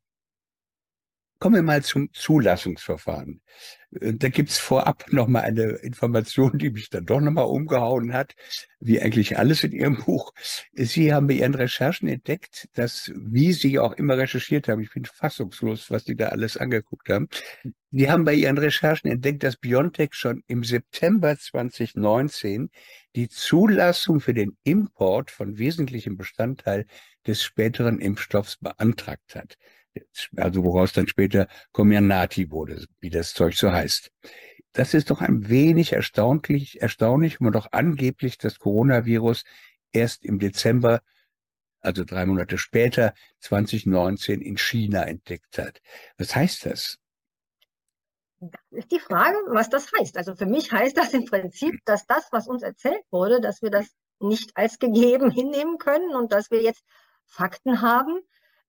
kommen 1.41 1.55
wir 1.55 1.63
mal 1.63 1.81
zum 1.81 2.13
Zulassungsverfahren. 2.13 3.41
Äh, 3.99 4.13
da 4.13 4.29
gibt's 4.29 4.59
vorab 4.59 5.05
nochmal 5.11 5.41
eine 5.41 5.63
Information, 5.63 6.57
die 6.59 6.69
mich 6.69 6.89
dann 6.89 7.07
doch 7.07 7.19
nochmal 7.19 7.45
umgehauen 7.45 8.13
hat, 8.13 8.35
wie 8.79 9.01
eigentlich 9.01 9.39
alles 9.39 9.63
in 9.63 9.71
Ihrem 9.71 9.97
Buch. 9.97 10.33
Sie 10.73 11.11
haben 11.13 11.25
bei 11.25 11.33
Ihren 11.33 11.55
Recherchen 11.55 12.07
entdeckt, 12.07 12.69
dass, 12.75 13.11
wie 13.15 13.53
Sie 13.53 13.79
auch 13.79 13.93
immer 13.93 14.17
recherchiert 14.17 14.67
haben, 14.67 14.81
ich 14.81 14.93
bin 14.93 15.05
fassungslos, 15.05 15.89
was 15.89 16.05
Sie 16.05 16.15
da 16.15 16.27
alles 16.27 16.57
angeguckt 16.57 17.09
haben, 17.09 17.27
Sie 17.89 18.09
haben 18.09 18.23
bei 18.23 18.35
Ihren 18.35 18.59
Recherchen 18.59 19.09
entdeckt, 19.09 19.41
dass 19.41 19.57
BioNTech 19.57 20.13
schon 20.13 20.43
im 20.45 20.63
September 20.63 21.35
2019 21.35 22.69
die 23.15 23.29
Zulassung 23.29 24.19
für 24.19 24.35
den 24.35 24.57
Import 24.63 25.31
von 25.31 25.57
wesentlichem 25.57 26.17
Bestandteil 26.17 26.85
des 27.25 27.43
späteren 27.43 27.97
Impfstoffs 27.99 28.57
beantragt 28.57 29.33
hat 29.35 29.57
also 30.35 30.63
woraus 30.63 30.93
dann 30.93 31.07
später 31.07 31.47
Comirnaty 31.71 32.51
wurde, 32.51 32.85
wie 32.99 33.09
das 33.09 33.33
Zeug 33.33 33.55
so 33.55 33.71
heißt. 33.71 34.11
Das 34.73 34.93
ist 34.93 35.09
doch 35.09 35.21
ein 35.21 35.49
wenig 35.49 35.93
erstaunlich, 35.93 36.81
erstaunlich, 36.81 37.39
wenn 37.39 37.45
man 37.45 37.53
doch 37.53 37.67
angeblich 37.71 38.37
das 38.37 38.57
Coronavirus 38.59 39.43
erst 39.91 40.23
im 40.23 40.39
Dezember, 40.39 41.01
also 41.81 42.05
drei 42.05 42.25
Monate 42.25 42.57
später, 42.57 43.13
2019 43.39 44.41
in 44.41 44.57
China 44.57 45.03
entdeckt 45.03 45.57
hat. 45.57 45.81
Was 46.17 46.35
heißt 46.35 46.65
das? 46.65 46.97
Das 48.39 48.61
ist 48.71 48.91
die 48.91 48.99
Frage, 48.99 49.37
was 49.49 49.69
das 49.69 49.91
heißt. 49.99 50.17
Also 50.17 50.35
für 50.35 50.45
mich 50.45 50.71
heißt 50.71 50.97
das 50.97 51.13
im 51.13 51.25
Prinzip, 51.25 51.75
dass 51.85 52.07
das, 52.07 52.27
was 52.31 52.47
uns 52.47 52.63
erzählt 52.63 53.03
wurde, 53.11 53.41
dass 53.41 53.61
wir 53.61 53.69
das 53.69 53.87
nicht 54.19 54.55
als 54.55 54.79
gegeben 54.79 55.29
hinnehmen 55.31 55.77
können 55.77 56.15
und 56.15 56.31
dass 56.31 56.49
wir 56.49 56.61
jetzt 56.61 56.83
Fakten 57.25 57.81
haben, 57.81 58.19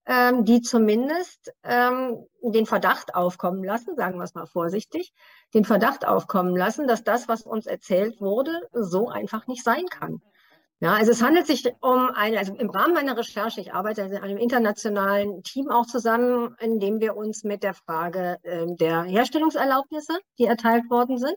ähm, 0.07 0.45
die 0.45 0.62
zumindest 0.62 1.53
ähm, 1.62 2.27
den 2.43 2.67
Verdacht 2.67 3.15
aufkommen 3.15 3.62
lassen, 3.62 3.97
sagen 3.97 4.19
wir 4.19 4.25
es 4.25 4.35
mal 4.35 4.47
vorsichtig, 4.47 5.12
den 5.55 5.65
Verdacht 5.65 6.07
aufkommen 6.07 6.57
lassen, 6.57 6.87
dass 6.87 7.05
das, 7.05 7.29
was 7.29 7.43
uns 7.43 7.67
erzählt 7.67 8.21
wurde, 8.21 8.53
so 8.73 9.09
einfach 9.09 9.47
nicht 9.47 9.65
sein 9.65 9.87
kann. 9.87 10.21
Ja, 10.81 10.95
also 10.95 11.12
es 11.12 11.23
handelt 11.23 11.47
sich 11.47 11.65
um 11.81 12.11
eine, 12.12 12.38
also 12.38 12.55
im 12.55 12.69
Rahmen 12.69 12.95
meiner 12.95 13.17
Recherche, 13.17 13.61
ich 13.61 13.73
arbeite 13.73 14.01
in 14.03 14.17
einem 14.17 14.38
internationalen 14.38 15.45
Team 15.45 15.71
auch 15.71 15.87
zusammen, 15.87 16.57
in 16.59 16.81
dem 16.81 17.01
wir 17.01 17.17
uns 17.17 17.45
mit 17.45 17.62
der 17.62 17.75
Frage 17.75 18.38
äh, 18.43 18.67
der 18.67 19.05
Herstellungserlaubnisse, 19.05 20.19
die 20.41 20.47
erteilt 20.47 20.91
worden 20.91 21.19
sind, 21.19 21.37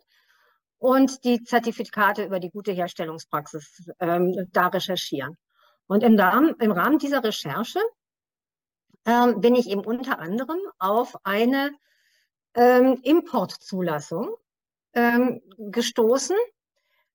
und 0.79 1.23
die 1.23 1.43
Zertifikate 1.43 2.25
über 2.25 2.39
die 2.39 2.49
gute 2.49 2.71
Herstellungspraxis 2.71 3.91
ähm, 3.99 4.33
da 4.51 4.67
recherchieren. 4.67 5.37
Und 5.85 6.01
im 6.01 6.17
im 6.59 6.71
Rahmen 6.71 6.97
dieser 6.97 7.23
Recherche 7.23 7.79
ähm, 9.05 9.41
bin 9.41 9.55
ich 9.55 9.69
eben 9.69 9.85
unter 9.85 10.19
anderem 10.19 10.59
auf 10.79 11.15
eine 11.23 11.71
ähm, 12.55 12.99
Importzulassung 13.03 14.35
ähm, 14.93 15.41
gestoßen, 15.57 16.35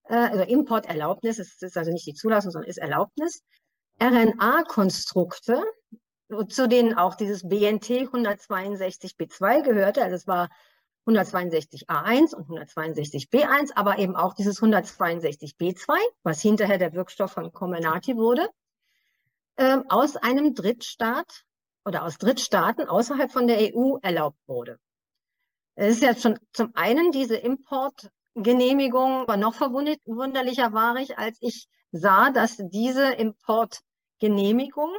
äh, 0.04 0.14
also 0.14 0.44
Importerlaubnis, 0.44 1.38
es 1.38 1.60
ist 1.62 1.76
also 1.76 1.90
nicht 1.90 2.06
die 2.06 2.14
Zulassung, 2.14 2.52
sondern 2.52 2.68
ist 2.68 2.78
Erlaubnis, 2.78 3.42
RNA-Konstrukte, 4.00 5.62
zu 6.48 6.68
denen 6.68 6.94
auch 6.94 7.16
dieses 7.16 7.48
BNT 7.48 8.08
162b2 8.08 9.62
gehörte, 9.62 10.02
also 10.02 10.14
es 10.14 10.26
war 10.26 10.48
162a1 11.06 12.34
und 12.34 12.48
162b1, 12.48 13.70
aber 13.74 13.98
eben 13.98 14.14
auch 14.14 14.34
dieses 14.34 14.60
162b2, 14.62 15.96
was 16.22 16.40
hinterher 16.40 16.78
der 16.78 16.92
Wirkstoff 16.92 17.32
von 17.32 17.52
Comirnaty 17.52 18.16
wurde, 18.16 18.48
äh, 19.56 19.78
aus 19.88 20.16
einem 20.16 20.54
Drittstaat 20.54 21.44
oder 21.84 22.04
aus 22.04 22.18
Drittstaaten 22.18 22.88
außerhalb 22.88 23.30
von 23.32 23.46
der 23.46 23.74
EU 23.74 23.96
erlaubt 24.02 24.38
wurde. 24.46 24.78
Es 25.74 25.96
ist 25.96 26.02
ja 26.02 26.14
schon 26.14 26.38
zum 26.52 26.72
einen 26.74 27.12
diese 27.12 27.36
Importgenehmigung, 27.36 29.22
aber 29.22 29.36
noch 29.36 29.54
verwunderlicher 29.54 30.72
war 30.72 30.96
ich, 30.96 31.18
als 31.18 31.38
ich 31.40 31.68
sah, 31.92 32.30
dass 32.30 32.56
diese 32.58 33.12
Importgenehmigung 33.12 34.90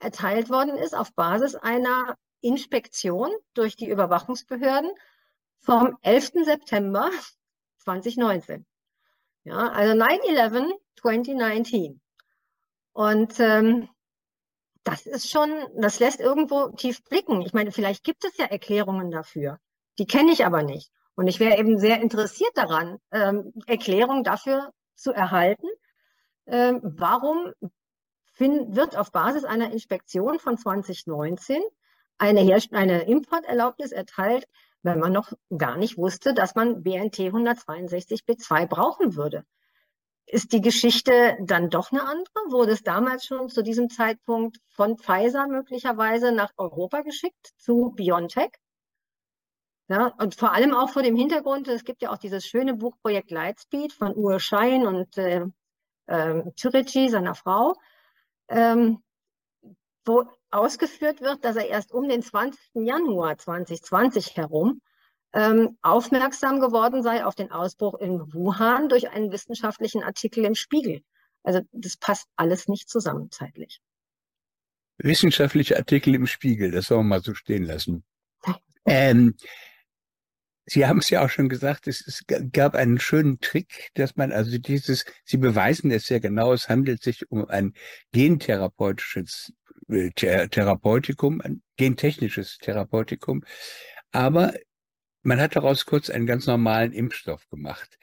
erteilt 0.00 0.50
worden 0.50 0.76
ist 0.76 0.94
auf 0.94 1.14
Basis 1.14 1.54
einer 1.54 2.16
Inspektion 2.40 3.30
durch 3.54 3.76
die 3.76 3.88
Überwachungsbehörden 3.88 4.90
vom 5.60 5.98
11. 6.02 6.44
September 6.44 7.10
2019. 7.78 8.64
Ja, 9.44 9.68
also 9.68 9.94
9-11 9.94 10.72
2019. 11.00 12.00
Und 12.92 13.40
ähm, 13.40 13.88
das 14.88 15.06
ist 15.06 15.30
schon, 15.30 15.50
das 15.76 16.00
lässt 16.00 16.20
irgendwo 16.20 16.68
tief 16.68 17.02
blicken. 17.04 17.42
Ich 17.42 17.52
meine, 17.52 17.72
vielleicht 17.72 18.04
gibt 18.04 18.24
es 18.24 18.36
ja 18.36 18.46
Erklärungen 18.46 19.10
dafür. 19.10 19.58
Die 19.98 20.06
kenne 20.06 20.32
ich 20.32 20.46
aber 20.46 20.62
nicht. 20.62 20.90
Und 21.14 21.26
ich 21.26 21.40
wäre 21.40 21.58
eben 21.58 21.78
sehr 21.78 22.00
interessiert 22.00 22.52
daran, 22.54 22.98
ähm, 23.10 23.52
Erklärungen 23.66 24.24
dafür 24.24 24.72
zu 24.94 25.12
erhalten. 25.12 25.66
Ähm, 26.46 26.80
warum 26.82 27.52
wird 28.38 28.96
auf 28.96 29.10
Basis 29.10 29.44
einer 29.44 29.72
Inspektion 29.72 30.38
von 30.38 30.56
2019 30.56 31.60
eine, 32.18 32.40
Herst 32.40 32.72
eine 32.72 33.02
Importerlaubnis 33.02 33.92
erteilt, 33.92 34.46
wenn 34.82 35.00
man 35.00 35.12
noch 35.12 35.32
gar 35.56 35.76
nicht 35.76 35.98
wusste, 35.98 36.34
dass 36.34 36.54
man 36.54 36.82
BNT 36.82 37.18
162b2 37.18 38.66
brauchen 38.66 39.16
würde? 39.16 39.44
Ist 40.30 40.52
die 40.52 40.60
Geschichte 40.60 41.36
dann 41.40 41.70
doch 41.70 41.90
eine 41.90 42.02
andere? 42.02 42.50
Wurde 42.50 42.72
es 42.72 42.82
damals 42.82 43.24
schon 43.24 43.48
zu 43.48 43.62
diesem 43.62 43.88
Zeitpunkt 43.88 44.58
von 44.68 44.98
Pfizer 44.98 45.46
möglicherweise 45.48 46.32
nach 46.32 46.52
Europa 46.56 47.00
geschickt 47.00 47.52
zu 47.56 47.92
BioNTech? 47.96 48.52
Ja, 49.88 50.12
und 50.18 50.34
vor 50.34 50.52
allem 50.52 50.74
auch 50.74 50.90
vor 50.90 51.02
dem 51.02 51.16
Hintergrund, 51.16 51.66
es 51.68 51.84
gibt 51.84 52.02
ja 52.02 52.10
auch 52.12 52.18
dieses 52.18 52.44
schöne 52.44 52.74
Buchprojekt 52.74 53.30
Lightspeed 53.30 53.92
von 53.94 54.14
Uwe 54.14 54.38
Schein 54.38 54.86
und 54.86 55.16
äh, 55.16 55.46
äh, 56.06 56.42
Türeci, 56.56 57.08
seiner 57.08 57.34
Frau, 57.34 57.74
ähm, 58.48 59.02
wo 60.04 60.24
ausgeführt 60.50 61.22
wird, 61.22 61.42
dass 61.44 61.56
er 61.56 61.68
erst 61.68 61.92
um 61.92 62.06
den 62.06 62.22
20. 62.22 62.60
Januar 62.74 63.38
2020 63.38 64.36
herum 64.36 64.82
ähm, 65.32 65.78
aufmerksam 65.82 66.60
geworden 66.60 67.02
sei 67.02 67.24
auf 67.24 67.34
den 67.34 67.50
Ausbruch 67.50 67.94
in 68.00 68.32
Wuhan 68.32 68.88
durch 68.88 69.10
einen 69.10 69.30
wissenschaftlichen 69.30 70.02
Artikel 70.02 70.44
im 70.44 70.54
Spiegel. 70.54 71.02
Also 71.42 71.60
das 71.72 71.96
passt 71.96 72.26
alles 72.36 72.68
nicht 72.68 72.88
zusammen 72.88 73.30
zeitlich. 73.30 73.80
Wissenschaftliche 74.98 75.76
Artikel 75.76 76.14
im 76.14 76.26
Spiegel, 76.26 76.70
das 76.70 76.86
soll 76.86 76.98
man 76.98 77.08
mal 77.08 77.22
so 77.22 77.34
stehen 77.34 77.64
lassen. 77.64 78.04
Ähm, 78.84 79.36
Sie 80.70 80.86
haben 80.86 80.98
es 80.98 81.08
ja 81.08 81.24
auch 81.24 81.30
schon 81.30 81.48
gesagt, 81.48 81.86
es, 81.86 82.06
es, 82.06 82.24
gab 82.52 82.74
einen 82.74 83.00
schönen 83.00 83.40
Trick, 83.40 83.90
dass 83.94 84.16
man 84.16 84.32
also 84.32 84.58
dieses, 84.58 85.06
Sie 85.24 85.38
beweisen 85.38 85.90
es 85.90 86.06
sehr 86.06 86.20
genau, 86.20 86.52
es 86.52 86.68
handelt 86.68 87.02
sich 87.02 87.30
um 87.30 87.46
ein 87.46 87.72
gentherapeutisches 88.12 89.52
äh, 89.88 90.10
Therapeutikum, 90.10 91.40
ein 91.40 91.62
gentechnisches 91.76 92.58
Therapeutikum. 92.58 93.44
Aber 94.12 94.52
man 95.22 95.40
hat 95.40 95.56
daraus 95.56 95.86
kurz 95.86 96.10
einen 96.10 96.26
ganz 96.26 96.46
normalen 96.46 96.92
Impfstoff 96.92 97.48
gemacht. 97.48 97.98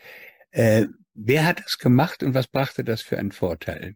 Äh, 0.52 0.88
wer 1.14 1.46
hat 1.46 1.64
das 1.64 1.78
gemacht 1.78 2.24
und 2.24 2.34
was 2.34 2.48
brachte 2.48 2.84
das 2.84 3.02
für 3.02 3.18
einen 3.18 3.32
Vorteil? 3.32 3.96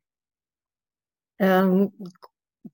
Ähm, 1.38 1.94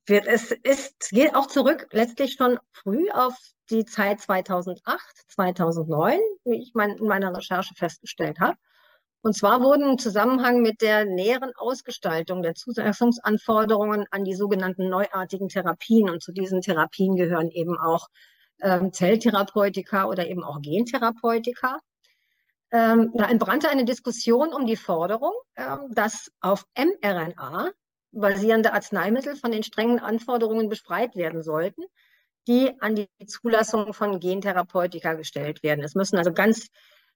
es, 0.08 0.52
ist, 0.52 1.10
geht 1.12 1.36
auch 1.36 1.48
zurück 1.48 1.88
letztlich 1.92 2.34
schon 2.34 2.58
früh 2.72 3.10
auf 3.12 3.36
die 3.70 3.86
Zeit 3.86 4.22
2008, 4.22 5.02
2009, 5.28 6.20
wie 6.46 6.62
ich 6.62 6.72
mein, 6.74 6.92
in 6.92 7.08
meiner 7.08 7.36
Recherche 7.36 7.74
festgestellt 7.76 8.40
habe. 8.40 8.58
Und 9.22 9.34
zwar 9.36 9.62
wurden 9.62 9.90
im 9.90 9.98
Zusammenhang 9.98 10.62
mit 10.62 10.82
der 10.82 11.06
näheren 11.06 11.52
Ausgestaltung 11.56 12.44
der 12.44 12.54
Zulassungsanforderungen 12.54 14.06
an 14.12 14.24
die 14.24 14.36
sogenannten 14.36 14.88
neuartigen 14.88 15.50
Therapien, 15.50 16.12
und 16.12 16.22
zu 16.22 16.32
diesen 16.32 16.62
Therapien 16.62 17.16
gehören 17.16 17.50
eben 17.50 17.76
auch 17.76 18.08
ähm, 18.62 18.94
Zelltherapeutika 18.94 20.06
oder 20.06 20.28
eben 20.28 20.44
auch 20.44 20.62
Gentherapeutika. 20.62 21.80
Ähm, 22.72 23.12
da 23.14 23.26
entbrannte 23.30 23.70
eine 23.70 23.86
Diskussion 23.86 24.54
um 24.54 24.66
die 24.66 24.76
Forderung, 24.76 25.34
ähm, 25.56 25.88
dass 25.92 26.32
auf 26.42 26.66
mRNA 26.78 27.72
basierende 28.12 28.74
Arzneimittel 28.74 29.36
von 29.36 29.52
den 29.52 29.64
strengen 29.64 30.00
Anforderungen 30.00 30.70
befreit 30.70 31.16
werden 31.16 31.44
sollten, 31.44 31.84
die 32.48 32.74
an 32.82 32.96
die 32.96 33.08
Zulassung 33.28 33.94
von 33.94 34.20
Gentherapeutika 34.20 35.14
gestellt 35.14 35.64
werden. 35.64 35.84
Es 35.84 35.96
müssen 35.96 36.18
also 36.18 36.32
ganz 36.32 36.68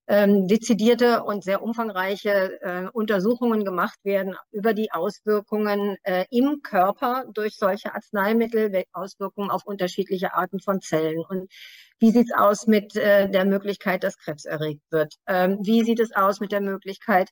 ähm, 0.10 0.48
dezidierte 0.48 1.24
und 1.24 1.44
sehr 1.44 1.62
umfangreiche 1.62 2.60
äh, 2.62 2.88
Untersuchungen 2.92 3.64
gemacht 3.64 4.00
werden 4.04 4.36
über 4.52 4.74
die 4.74 4.92
Auswirkungen 4.92 5.98
äh, 6.02 6.26
im 6.32 6.64
Körper 6.64 7.26
durch 7.32 7.56
solche 7.56 7.94
Arzneimittel, 7.94 8.84
Auswirkungen 8.92 9.52
auf 9.52 9.68
unterschiedliche 9.68 10.34
Arten 10.34 10.60
von 10.62 10.82
Zellen. 10.82 11.24
Und 11.30 11.52
wie 12.00 12.10
sieht 12.10 12.26
es 12.26 12.36
aus 12.36 12.66
mit 12.66 12.96
äh, 12.96 13.30
der 13.30 13.46
Möglichkeit, 13.46 14.04
dass 14.04 14.18
Krebs 14.18 14.46
erregt 14.46 14.82
wird? 14.90 15.14
Ähm, 15.28 15.60
wie 15.62 15.84
sieht 15.84 16.00
es 16.00 16.16
aus 16.16 16.40
mit 16.40 16.52
der 16.52 16.62
Möglichkeit, 16.62 17.30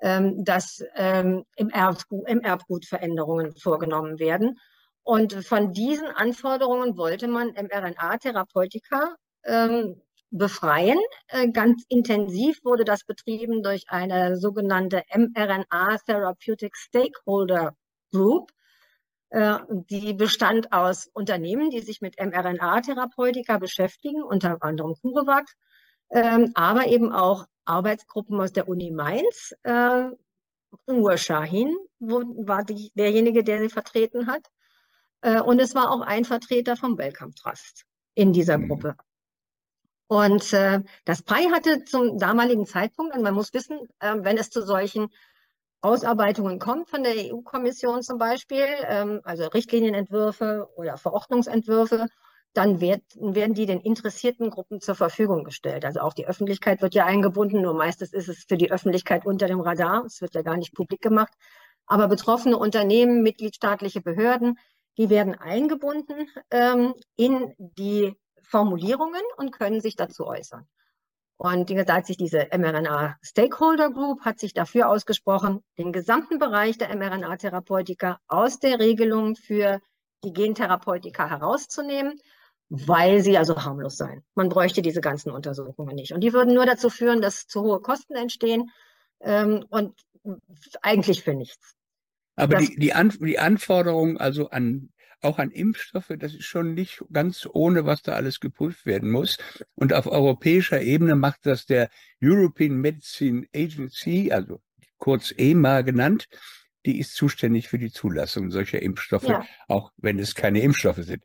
ähm, 0.00 0.44
dass 0.44 0.80
ähm, 0.94 1.44
im, 1.56 1.70
Erbgut, 1.70 2.28
im 2.28 2.40
Erbgut 2.40 2.86
Veränderungen 2.86 3.56
vorgenommen 3.56 4.20
werden? 4.20 4.60
Und 5.02 5.44
von 5.44 5.72
diesen 5.72 6.06
Anforderungen 6.06 6.96
wollte 6.96 7.26
man 7.26 7.48
mRNA-Therapeutika 7.48 9.16
ähm, 9.44 10.00
befreien. 10.32 10.98
Äh, 11.28 11.50
ganz 11.50 11.84
intensiv 11.88 12.64
wurde 12.64 12.84
das 12.84 13.04
betrieben 13.04 13.62
durch 13.62 13.84
eine 13.88 14.36
sogenannte 14.36 15.02
mRNA 15.14 15.98
Therapeutic 16.06 16.76
Stakeholder 16.76 17.76
Group. 18.10 18.50
Äh, 19.30 19.58
die 19.68 20.14
bestand 20.14 20.72
aus 20.72 21.08
Unternehmen, 21.12 21.70
die 21.70 21.80
sich 21.80 22.00
mit 22.00 22.18
mRNA-Therapeutika 22.18 23.58
beschäftigen, 23.58 24.22
unter 24.22 24.62
anderem 24.62 24.94
CureVac, 25.00 25.46
ähm, 26.10 26.50
aber 26.54 26.86
eben 26.86 27.12
auch 27.12 27.46
Arbeitsgruppen 27.64 28.40
aus 28.40 28.52
der 28.52 28.68
Uni 28.68 28.90
Mainz. 28.90 29.54
Äh, 29.62 30.08
Uwe 30.88 31.18
Shahin 31.18 31.76
war 32.00 32.64
die, 32.64 32.90
derjenige, 32.94 33.44
der 33.44 33.60
sie 33.60 33.68
vertreten 33.68 34.26
hat. 34.26 34.48
Und 35.44 35.60
es 35.60 35.74
war 35.74 35.90
auch 35.90 36.00
ein 36.00 36.24
Vertreter 36.24 36.76
vom 36.78 36.96
Wellcome 36.96 37.34
Trust 37.34 37.84
in 38.14 38.32
dieser 38.32 38.56
mhm. 38.56 38.68
Gruppe. 38.68 38.96
Und 40.06 40.52
äh, 40.52 40.80
das 41.04 41.22
PRI 41.22 41.48
hatte 41.52 41.84
zum 41.84 42.18
damaligen 42.18 42.66
Zeitpunkt, 42.66 43.16
und 43.16 43.22
man 43.22 43.34
muss 43.34 43.54
wissen, 43.54 43.78
äh, 44.00 44.14
wenn 44.18 44.36
es 44.36 44.50
zu 44.50 44.62
solchen 44.62 45.08
Ausarbeitungen 45.80 46.58
kommt 46.58 46.88
von 46.88 47.02
der 47.02 47.14
EU-Kommission 47.16 48.02
zum 48.02 48.18
Beispiel, 48.18 48.64
ähm, 48.86 49.20
also 49.24 49.46
Richtlinienentwürfe 49.46 50.68
oder 50.76 50.96
Verordnungsentwürfe, 50.96 52.06
dann 52.54 52.80
wird, 52.80 53.02
werden 53.16 53.54
die 53.54 53.66
den 53.66 53.80
interessierten 53.80 54.50
Gruppen 54.50 54.80
zur 54.80 54.94
Verfügung 54.94 55.42
gestellt. 55.42 55.84
Also 55.84 56.00
auch 56.00 56.12
die 56.12 56.26
Öffentlichkeit 56.26 56.82
wird 56.82 56.94
ja 56.94 57.06
eingebunden, 57.06 57.62
nur 57.62 57.74
meistens 57.74 58.12
ist 58.12 58.28
es 58.28 58.44
für 58.46 58.56
die 58.56 58.70
Öffentlichkeit 58.70 59.24
unter 59.26 59.46
dem 59.46 59.60
Radar, 59.60 60.04
es 60.04 60.20
wird 60.20 60.34
ja 60.34 60.42
gar 60.42 60.56
nicht 60.56 60.74
publik 60.74 61.00
gemacht. 61.00 61.32
Aber 61.86 62.08
betroffene 62.08 62.56
Unternehmen, 62.56 63.22
mitgliedstaatliche 63.22 64.02
Behörden, 64.02 64.58
die 64.98 65.10
werden 65.10 65.34
eingebunden 65.34 66.28
ähm, 66.50 66.94
in 67.16 67.54
die 67.58 68.14
Formulierungen 68.42 69.22
und 69.36 69.52
können 69.52 69.80
sich 69.80 69.96
dazu 69.96 70.26
äußern. 70.26 70.66
Und 71.36 71.68
wie 71.68 71.74
gesagt, 71.74 72.06
sich 72.06 72.16
diese 72.16 72.46
mRNA 72.56 73.16
Stakeholder 73.20 73.90
Group 73.90 74.20
hat 74.20 74.38
sich 74.38 74.54
dafür 74.54 74.88
ausgesprochen, 74.88 75.64
den 75.76 75.92
gesamten 75.92 76.38
Bereich 76.38 76.78
der 76.78 76.94
mRNA-Therapeutika 76.94 78.20
aus 78.28 78.60
der 78.60 78.78
Regelung 78.78 79.34
für 79.34 79.80
die 80.22 80.32
Gentherapeutika 80.32 81.28
herauszunehmen, 81.28 82.20
weil 82.68 83.22
sie 83.22 83.36
also 83.36 83.56
harmlos 83.56 83.96
seien. 83.96 84.22
Man 84.34 84.48
bräuchte 84.48 84.82
diese 84.82 85.00
ganzen 85.00 85.30
Untersuchungen 85.32 85.96
nicht. 85.96 86.12
Und 86.12 86.20
die 86.20 86.32
würden 86.32 86.54
nur 86.54 86.64
dazu 86.64 86.90
führen, 86.90 87.20
dass 87.20 87.46
zu 87.46 87.62
hohe 87.62 87.80
Kosten 87.80 88.14
entstehen 88.14 88.70
ähm, 89.20 89.64
und 89.68 89.94
eigentlich 90.80 91.22
für 91.22 91.34
nichts. 91.34 91.74
Aber 92.36 92.54
das, 92.54 92.66
die, 92.66 92.76
die, 92.76 92.92
An 92.92 93.10
die 93.20 93.38
Anforderungen 93.38 94.16
also 94.16 94.48
an 94.50 94.90
auch 95.22 95.38
an 95.38 95.50
Impfstoffe, 95.50 96.12
das 96.18 96.34
ist 96.34 96.44
schon 96.44 96.74
nicht 96.74 97.04
ganz 97.12 97.48
ohne, 97.52 97.86
was 97.86 98.02
da 98.02 98.12
alles 98.12 98.40
geprüft 98.40 98.86
werden 98.86 99.10
muss. 99.10 99.38
Und 99.74 99.92
auf 99.92 100.06
europäischer 100.06 100.80
Ebene 100.82 101.16
macht 101.16 101.46
das 101.46 101.66
der 101.66 101.90
European 102.22 102.76
Medicine 102.76 103.46
Agency, 103.54 104.30
also 104.32 104.60
kurz 104.98 105.32
EMA 105.36 105.82
genannt. 105.82 106.28
Die 106.84 106.98
ist 106.98 107.14
zuständig 107.14 107.68
für 107.68 107.78
die 107.78 107.92
Zulassung 107.92 108.50
solcher 108.50 108.82
Impfstoffe, 108.82 109.28
ja. 109.28 109.46
auch 109.68 109.92
wenn 109.96 110.18
es 110.18 110.34
keine 110.34 110.60
Impfstoffe 110.60 111.02
sind. 111.04 111.22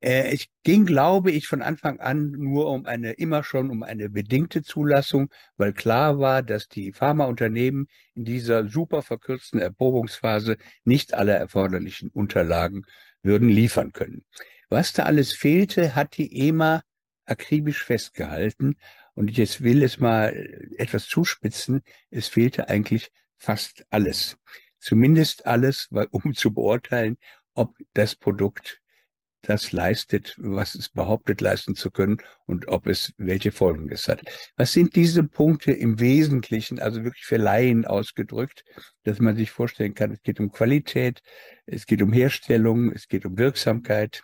Äh, 0.00 0.34
es 0.34 0.46
ging, 0.62 0.84
glaube 0.84 1.30
ich, 1.30 1.46
von 1.46 1.62
Anfang 1.62 2.00
an 2.00 2.32
nur 2.32 2.68
um 2.70 2.86
eine, 2.86 3.12
immer 3.12 3.42
schon 3.42 3.70
um 3.70 3.82
eine 3.82 4.10
bedingte 4.10 4.62
Zulassung, 4.62 5.30
weil 5.56 5.72
klar 5.72 6.18
war, 6.18 6.42
dass 6.42 6.68
die 6.68 6.92
Pharmaunternehmen 6.92 7.88
in 8.14 8.24
dieser 8.24 8.68
super 8.68 9.02
verkürzten 9.02 9.60
Erprobungsphase 9.60 10.56
nicht 10.84 11.14
alle 11.14 11.32
erforderlichen 11.32 12.10
Unterlagen 12.10 12.84
würden 13.22 13.48
liefern 13.48 13.92
können. 13.92 14.24
Was 14.68 14.92
da 14.92 15.04
alles 15.04 15.32
fehlte, 15.32 15.94
hat 15.94 16.16
die 16.16 16.48
EMA 16.48 16.82
akribisch 17.24 17.84
festgehalten. 17.84 18.76
Und 19.14 19.30
ich 19.30 19.36
jetzt 19.38 19.62
will 19.62 19.82
es 19.82 19.98
mal 19.98 20.34
etwas 20.76 21.06
zuspitzen. 21.06 21.82
Es 22.10 22.28
fehlte 22.28 22.68
eigentlich 22.68 23.10
fast 23.38 23.86
alles. 23.90 24.36
Zumindest 24.78 25.46
alles, 25.46 25.88
um 26.10 26.34
zu 26.34 26.52
beurteilen, 26.52 27.16
ob 27.54 27.76
das 27.94 28.14
Produkt 28.14 28.80
das 29.48 29.72
leistet, 29.72 30.34
was 30.38 30.74
es 30.74 30.88
behauptet 30.88 31.40
leisten 31.40 31.74
zu 31.74 31.90
können 31.90 32.18
und 32.46 32.68
ob 32.68 32.86
es 32.86 33.12
welche 33.16 33.52
Folgen 33.52 33.90
es 33.90 34.08
hat. 34.08 34.22
Was 34.56 34.72
sind 34.72 34.96
diese 34.96 35.24
Punkte 35.24 35.72
im 35.72 36.00
Wesentlichen, 36.00 36.80
also 36.80 37.04
wirklich 37.04 37.24
für 37.24 37.36
Laien 37.36 37.84
ausgedrückt, 37.86 38.64
dass 39.04 39.18
man 39.20 39.36
sich 39.36 39.50
vorstellen 39.50 39.94
kann, 39.94 40.12
es 40.12 40.22
geht 40.22 40.40
um 40.40 40.52
Qualität, 40.52 41.20
es 41.66 41.86
geht 41.86 42.02
um 42.02 42.12
Herstellung, 42.12 42.92
es 42.92 43.08
geht 43.08 43.24
um 43.24 43.38
Wirksamkeit. 43.38 44.22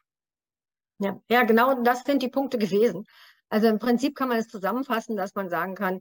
Ja, 0.99 1.21
ja, 1.29 1.45
genau 1.45 1.83
das 1.83 2.05
sind 2.05 2.23
die 2.23 2.29
Punkte 2.29 2.59
gewesen. 2.59 3.05
Also 3.49 3.69
im 3.69 3.79
Prinzip 3.79 4.15
kann 4.17 4.29
man 4.29 4.39
es 4.39 4.49
zusammenfassen, 4.49 5.17
dass 5.17 5.35
man 5.35 5.49
sagen 5.49 5.75
kann, 5.75 6.01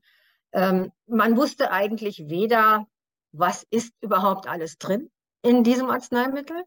ähm, 0.54 0.92
man 1.08 1.38
wusste 1.38 1.72
eigentlich 1.72 2.30
weder, 2.30 2.88
was 3.32 3.66
ist 3.70 3.94
überhaupt 4.02 4.48
alles 4.48 4.78
drin 4.78 5.10
in 5.42 5.64
diesem 5.64 5.90
Arzneimittel, 5.90 6.64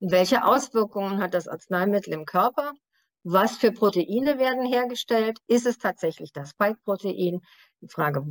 welche 0.00 0.44
Auswirkungen 0.44 1.22
hat 1.22 1.34
das 1.34 1.46
Arzneimittel 1.46 2.12
im 2.12 2.24
Körper? 2.24 2.72
Was 3.22 3.56
für 3.58 3.70
Proteine 3.70 4.38
werden 4.38 4.66
hergestellt? 4.66 5.38
Ist 5.46 5.66
es 5.66 5.78
tatsächlich 5.78 6.32
das 6.32 6.50
Spike-Protein? 6.50 7.40
Die 7.82 7.88
Frage, 7.88 8.24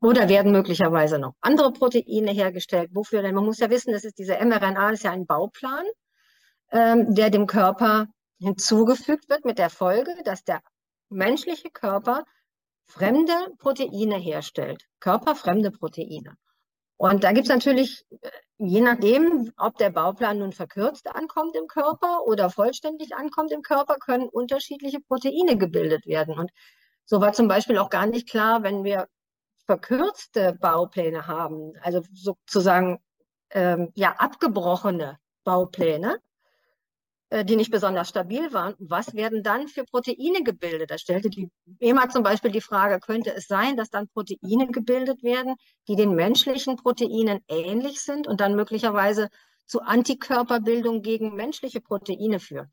oder 0.00 0.28
werden 0.28 0.52
möglicherweise 0.52 1.18
noch 1.18 1.34
andere 1.40 1.72
Proteine 1.72 2.30
hergestellt? 2.30 2.90
Wofür 2.92 3.22
denn? 3.22 3.34
Man 3.34 3.44
muss 3.44 3.58
ja 3.58 3.68
wissen, 3.68 3.92
das 3.92 4.04
ist 4.04 4.18
diese 4.18 4.34
mRNA 4.34 4.90
ist 4.90 5.02
ja 5.02 5.10
ein 5.10 5.26
Bauplan, 5.26 5.84
ähm, 6.70 7.14
der 7.14 7.30
dem 7.30 7.46
Körper 7.46 8.06
hinzugefügt 8.38 9.28
wird 9.28 9.44
mit 9.44 9.58
der 9.58 9.70
Folge, 9.70 10.14
dass 10.24 10.44
der 10.44 10.60
menschliche 11.08 11.70
Körper 11.70 12.24
fremde 12.86 13.34
Proteine 13.58 14.16
herstellt, 14.16 14.84
körperfremde 15.00 15.72
Proteine. 15.72 16.36
Und 16.98 17.22
da 17.24 17.32
gibt 17.32 17.46
es 17.46 17.54
natürlich, 17.54 18.04
äh, 18.10 18.30
je 18.58 18.80
nachdem, 18.80 19.52
ob 19.56 19.78
der 19.78 19.90
Bauplan 19.90 20.38
nun 20.38 20.52
verkürzt 20.52 21.06
ankommt 21.06 21.56
im 21.56 21.68
Körper 21.68 22.24
oder 22.26 22.50
vollständig 22.50 23.14
ankommt 23.14 23.52
im 23.52 23.62
Körper, 23.62 23.94
können 23.94 24.28
unterschiedliche 24.28 25.00
Proteine 25.00 25.56
gebildet 25.56 26.06
werden. 26.06 26.36
Und 26.38 26.50
so 27.04 27.20
war 27.20 27.32
zum 27.32 27.48
Beispiel 27.48 27.78
auch 27.78 27.88
gar 27.88 28.06
nicht 28.06 28.28
klar, 28.28 28.64
wenn 28.64 28.84
wir 28.84 29.08
verkürzte 29.64 30.54
Baupläne 30.60 31.26
haben, 31.26 31.72
also 31.82 32.02
sozusagen 32.12 32.98
ähm, 33.50 33.92
ja 33.94 34.14
abgebrochene 34.18 35.18
Baupläne, 35.44 36.18
die 37.30 37.56
nicht 37.56 37.70
besonders 37.70 38.08
stabil 38.08 38.52
waren, 38.54 38.74
was 38.78 39.14
werden 39.14 39.42
dann 39.42 39.68
für 39.68 39.84
Proteine 39.84 40.42
gebildet? 40.42 40.90
Da 40.90 40.96
stellte 40.96 41.28
die 41.28 41.50
EMA 41.78 42.08
zum 42.08 42.22
Beispiel 42.22 42.50
die 42.50 42.62
Frage, 42.62 43.00
könnte 43.00 43.34
es 43.34 43.46
sein, 43.46 43.76
dass 43.76 43.90
dann 43.90 44.08
Proteine 44.08 44.68
gebildet 44.68 45.22
werden, 45.22 45.54
die 45.88 45.96
den 45.96 46.14
menschlichen 46.14 46.76
Proteinen 46.76 47.40
ähnlich 47.48 48.00
sind 48.00 48.26
und 48.26 48.40
dann 48.40 48.56
möglicherweise 48.56 49.28
zu 49.66 49.82
Antikörperbildung 49.82 51.02
gegen 51.02 51.34
menschliche 51.34 51.82
Proteine 51.82 52.40
führen? 52.40 52.72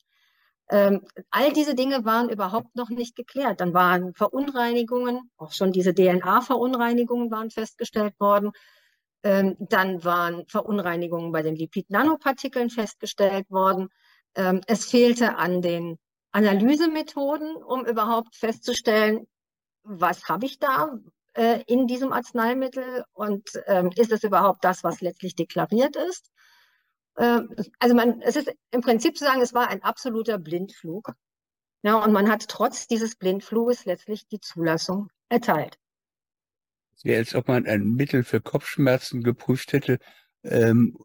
Ähm, 0.70 1.06
all 1.30 1.54
diese 1.54 1.76
Dinge 1.76 2.06
waren 2.06 2.30
überhaupt 2.30 2.76
noch 2.76 2.90
nicht 2.90 3.16
geklärt. 3.16 3.62
Dann 3.62 3.74
waren 3.74 4.14
Verunreinigungen, 4.16 5.30
auch 5.38 5.52
schon 5.52 5.72
diese 5.72 5.94
DNA-Verunreinigungen 5.94 7.30
waren 7.30 7.52
festgestellt 7.52 8.20
worden. 8.20 8.52
Ähm, 9.24 9.56
dann 9.60 10.04
waren 10.04 10.48
Verunreinigungen 10.48 11.32
bei 11.32 11.44
den 11.44 11.56
Lipid-Nanopartikeln 11.56 12.70
festgestellt 12.70 13.50
worden. 13.52 13.90
Ähm, 14.36 14.62
es 14.68 14.86
fehlte 14.86 15.38
an 15.38 15.62
den 15.62 15.98
Analysemethoden, 16.32 17.56
um 17.56 17.86
überhaupt 17.86 18.36
festzustellen, 18.36 19.28
was 19.84 20.28
habe 20.28 20.46
ich 20.46 20.60
da 20.60 21.00
äh, 21.34 21.62
in 21.68 21.88
diesem 21.88 22.12
Arzneimittel 22.12 23.04
und 23.14 23.50
ähm, 23.68 23.92
ist 23.96 24.12
es 24.12 24.24
überhaupt 24.24 24.64
das, 24.64 24.84
was 24.84 25.02
letztlich 25.02 25.36
deklariert 25.36 25.96
ist. 25.96 26.30
Äh, 27.16 27.42
also 27.80 27.96
man, 27.96 28.22
es 28.22 28.36
ist 28.36 28.54
im 28.72 28.82
Prinzip 28.82 29.18
zu 29.18 29.24
sagen, 29.24 29.42
es 29.42 29.54
war 29.54 29.70
ein 29.70 29.84
absoluter 29.84 30.38
Blindflug. 30.38 31.14
Ja, 31.84 32.04
und 32.04 32.12
man 32.12 32.30
hat 32.30 32.48
trotz 32.48 32.88
dieses 32.88 33.16
Blindfluges 33.16 33.86
letztlich 33.86 34.28
die 34.28 34.40
Zulassung 34.40 35.10
erteilt. 35.30 35.78
Es 36.98 37.06
wäre, 37.06 37.20
als 37.20 37.36
ob 37.36 37.48
man 37.48 37.66
ein 37.68 37.94
Mittel 37.96 38.24
für 38.24 38.42
Kopfschmerzen 38.42 39.24
geprüft 39.24 39.74
hätte. 39.74 40.00
Ähm, 40.44 40.98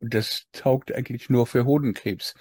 das 0.00 0.46
taugt 0.52 0.92
eigentlich 0.92 1.28
nur 1.28 1.46
für 1.46 1.64
Hodenkrebs. 1.64 2.34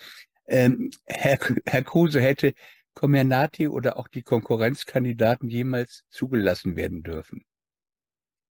Ähm, 0.52 0.92
Herr, 1.06 1.40
Herr 1.66 1.84
Kruse 1.84 2.20
hätte 2.20 2.54
Comirnaty 2.94 3.70
oder 3.70 3.98
auch 3.98 4.10
die 4.10 4.22
Konkurrenzkandidaten 4.22 5.50
jemals 5.50 6.04
zugelassen 6.10 6.76
werden 6.76 7.04
dürfen? 7.04 7.46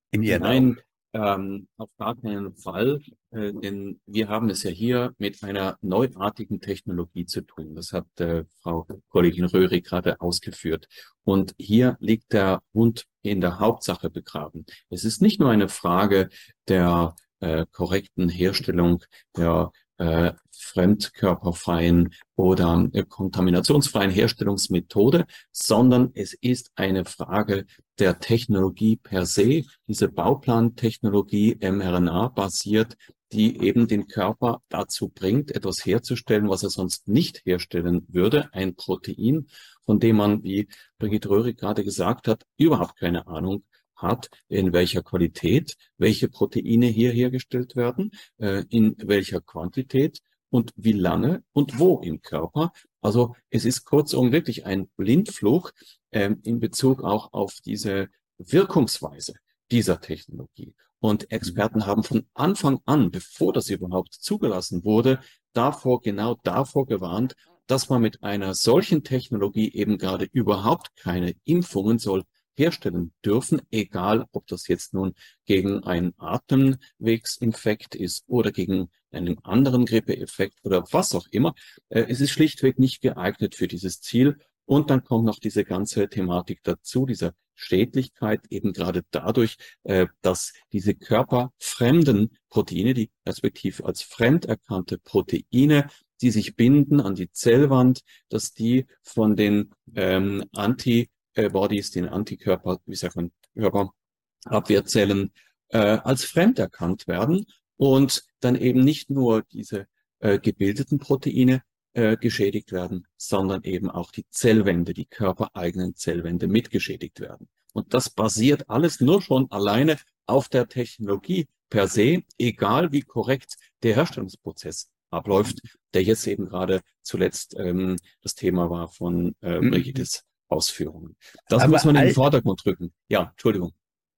In 0.10 0.24
Ihren 0.24 0.42
Nein? 0.42 0.78
Ähm, 1.14 1.68
auf 1.78 1.90
gar 1.98 2.16
keinen 2.16 2.56
Fall, 2.56 3.02
äh, 3.32 3.52
denn 3.52 4.00
wir 4.06 4.30
haben 4.30 4.50
es 4.50 4.64
ja 4.64 4.72
hier 4.72 5.14
mit 5.18 5.44
einer 5.44 5.78
neuartigen 5.82 6.62
Technologie 6.62 7.26
zu 7.26 7.42
tun. 7.42 7.76
Das 7.76 7.92
hat 7.92 8.08
äh, 8.22 8.46
Frau 8.62 8.88
Kollegin 9.10 9.44
Röhrig 9.44 9.86
gerade 9.86 10.22
ausgeführt. 10.22 10.88
Und 11.26 11.54
hier 11.60 11.98
liegt 12.00 12.32
der 12.32 12.62
Hund 12.74 13.06
in 13.24 13.42
der 13.42 13.60
Hauptsache 13.60 14.10
begraben. 14.10 14.66
Es 14.90 15.04
ist 15.04 15.22
nicht 15.22 15.40
nur 15.42 15.50
eine 15.50 15.68
Frage 15.68 16.30
der 16.70 17.14
äh, 17.42 17.66
korrekten 17.72 18.30
Herstellung 18.30 19.04
der 19.36 19.72
äh, 20.02 20.34
fremdkörperfreien 20.52 22.14
oder 22.36 22.90
äh, 22.94 23.04
kontaminationsfreien 23.04 24.10
Herstellungsmethode, 24.10 25.26
sondern 25.52 26.10
es 26.16 26.34
ist 26.34 26.72
eine 26.76 27.06
Frage 27.06 27.66
der 28.00 28.20
Technologie 28.20 28.96
per 28.96 29.28
se, 29.28 29.64
diese 29.88 30.08
Bauplantechnologie 30.08 31.58
mRNA 31.62 32.30
basiert, 32.30 32.98
die 33.32 33.62
eben 33.62 33.88
den 33.88 34.08
Körper 34.08 34.62
dazu 34.70 35.10
bringt, 35.10 35.52
etwas 35.52 35.86
herzustellen, 35.86 36.50
was 36.50 36.64
er 36.64 36.72
sonst 36.72 37.08
nicht 37.08 37.46
herstellen 37.46 38.06
würde, 38.10 38.50
ein 38.54 38.76
Protein, 38.76 39.48
von 39.86 40.00
dem 40.00 40.18
man, 40.18 40.44
wie 40.44 40.68
Brigitte 40.98 41.30
Röhrig 41.30 41.58
gerade 41.58 41.84
gesagt 41.84 42.28
hat, 42.28 42.44
überhaupt 42.58 42.98
keine 42.98 43.28
Ahnung 43.28 43.64
hat, 44.02 44.30
in 44.48 44.74
welcher 44.74 45.04
Qualität, 45.04 45.76
welche 45.98 46.28
Proteine 46.28 46.88
hier 46.88 47.12
hergestellt 47.12 47.76
werden, 47.76 48.12
äh, 48.38 48.64
in 48.70 48.96
welcher 49.00 49.42
Quantität 49.42 50.20
und 50.50 50.72
wie 50.76 50.94
lange 50.94 51.44
und 51.54 51.80
wo 51.80 52.00
im 52.00 52.22
Körper. 52.22 52.72
Also 53.02 53.36
es 53.50 53.66
ist 53.66 53.86
kurzum 53.86 54.32
wirklich 54.32 54.66
ein 54.66 54.88
Blindflug 54.98 55.74
äh, 56.12 56.32
in 56.44 56.60
Bezug 56.60 57.04
auch 57.04 57.34
auf 57.34 57.58
diese 57.66 58.10
Wirkungsweise 58.38 59.34
dieser 59.72 60.02
Technologie. 60.02 60.76
Und 61.00 61.32
Experten 61.32 61.88
haben 61.88 62.04
von 62.04 62.28
Anfang 62.36 62.80
an, 62.86 63.10
bevor 63.10 63.54
das 63.54 63.70
überhaupt 63.70 64.14
zugelassen 64.14 64.84
wurde, 64.84 65.20
davor, 65.54 66.02
genau 66.02 66.38
davor 66.44 66.86
gewarnt, 66.86 67.36
dass 67.66 67.90
man 67.90 68.02
mit 68.02 68.22
einer 68.22 68.54
solchen 68.54 69.04
Technologie 69.04 69.72
eben 69.74 69.98
gerade 69.98 70.28
überhaupt 70.32 70.96
keine 70.96 71.34
Impfungen 71.46 71.98
soll 72.00 72.24
herstellen 72.56 73.14
dürfen, 73.26 73.62
egal 73.72 74.26
ob 74.32 74.48
das 74.48 74.68
jetzt 74.68 74.94
nun 74.94 75.14
gegen 75.46 75.84
einen 75.84 76.14
Atemwegsinfekt 76.18 77.96
ist 77.96 78.24
oder 78.28 78.52
gegen 78.52 78.90
einen 79.12 79.40
anderen 79.44 79.86
Grippeeffekt 79.86 80.60
oder 80.64 80.84
was 80.92 81.14
auch 81.16 81.28
immer. 81.32 81.54
Äh, 81.90 82.06
es 82.10 82.22
ist 82.22 82.32
schlichtweg 82.32 82.80
nicht 82.80 83.02
geeignet 83.02 83.56
für 83.56 83.68
dieses 83.68 84.02
Ziel. 84.02 84.38
Und 84.66 84.90
dann 84.90 85.04
kommt 85.04 85.26
noch 85.26 85.40
diese 85.40 85.66
ganze 85.66 86.08
Thematik 86.08 86.62
dazu, 86.64 87.06
dieser 87.06 87.34
Schädlichkeit 87.56 88.42
eben 88.50 88.74
gerade 88.74 89.04
dadurch, 89.12 89.58
äh, 89.84 90.08
dass 90.22 90.54
diese 90.72 90.96
körperfremden 90.96 92.38
Proteine, 92.50 92.94
die 92.94 93.12
respektive 93.28 93.86
als 93.86 94.02
fremd 94.02 94.46
erkannte 94.46 94.98
Proteine, 94.98 95.90
die 96.22 96.32
sich 96.32 96.56
binden 96.56 97.02
an 97.02 97.16
die 97.16 97.32
Zellwand, 97.32 98.02
dass 98.30 98.54
die 98.54 98.86
von 99.02 99.36
den 99.36 99.72
ähm, 99.96 100.46
Anti 100.54 101.10
äh, 101.36 101.50
Bodies, 101.50 101.92
den 101.92 102.08
Antikörper, 102.08 102.80
wie 102.86 102.96
sagt 102.96 103.16
man, 103.16 103.32
Körperabwehrzellen 103.56 105.32
äh, 105.70 105.78
als 105.78 106.24
fremd 106.26 106.60
erkannt 106.60 107.08
werden 107.08 107.46
und 107.78 108.24
dann 108.40 108.56
eben 108.56 108.84
nicht 108.84 109.10
nur 109.10 109.44
diese 109.52 109.88
äh, 110.20 110.40
gebildeten 110.40 111.00
Proteine 111.00 111.64
äh, 111.94 112.18
geschädigt 112.18 112.72
werden, 112.72 113.08
sondern 113.18 113.64
eben 113.64 113.90
auch 113.90 114.12
die 114.12 114.26
Zellwände, 114.30 114.94
die 114.94 115.06
körpereigenen 115.06 115.96
Zellwände 115.96 116.48
mitgeschädigt 116.48 117.20
werden. 117.20 117.50
Und 117.74 117.94
das 117.94 118.10
basiert 118.10 118.70
alles 118.70 119.00
nur 119.00 119.22
schon 119.22 119.50
alleine 119.52 119.98
auf 120.26 120.50
der 120.50 120.68
Technologie 120.68 121.48
per 121.70 121.88
se, 121.88 122.24
egal 122.38 122.92
wie 122.92 123.02
korrekt 123.02 123.56
der 123.84 123.96
Herstellungsprozess 123.96 124.90
abläuft, 125.10 125.62
der 125.94 126.04
jetzt 126.04 126.28
eben 126.28 126.46
gerade 126.46 126.82
zuletzt 127.02 127.56
ähm, 127.58 127.98
das 128.22 128.36
Thema 128.36 128.70
war 128.70 128.88
von 128.88 129.36
äh, 129.42 129.60
mhm. 129.60 129.72
Brigittes 129.72 130.24
Ausführungen. 130.52 131.16
Das 131.48 131.64
aber 131.64 131.72
muss 131.72 131.86
man 131.86 131.96
in 131.96 132.06
den 132.06 132.14
Vordergrund 132.14 132.64
drücken. 132.64 132.94
Ja, 133.08 133.30
Entschuldigung. 133.32 133.72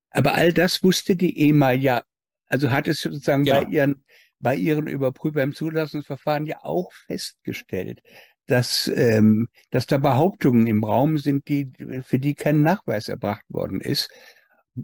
Aber 0.10 0.34
all 0.34 0.54
das 0.54 0.84
wusste 0.84 1.15
die 1.15 1.50
EMA 1.50 1.72
ja, 1.72 2.04
also 2.48 2.72
hat 2.72 2.88
es 2.88 3.02
sozusagen 3.02 3.46
ja. 3.46 3.62
bei 3.62 3.69
ihren, 3.69 4.04
bei 4.39 4.56
ihren 4.56 4.88
Überprüfer 4.88 5.41
im 5.43 5.54
Zulassungsverfahren 5.54 6.46
ja 6.46 6.58
auch 6.63 6.91
festgestellt, 7.08 8.02
dass, 8.48 8.91
ähm, 8.93 9.48
dass 9.72 9.88
da 9.88 9.98
Behauptungen 9.98 10.67
im 10.67 10.84
Raum 10.84 11.17
sind, 11.17 11.48
die, 11.48 11.72
für 12.04 12.19
die 12.19 12.36
kein 12.36 12.62
Nachweis 12.62 13.08
erbracht 13.08 13.46
worden 13.50 13.82
ist. 13.82 14.10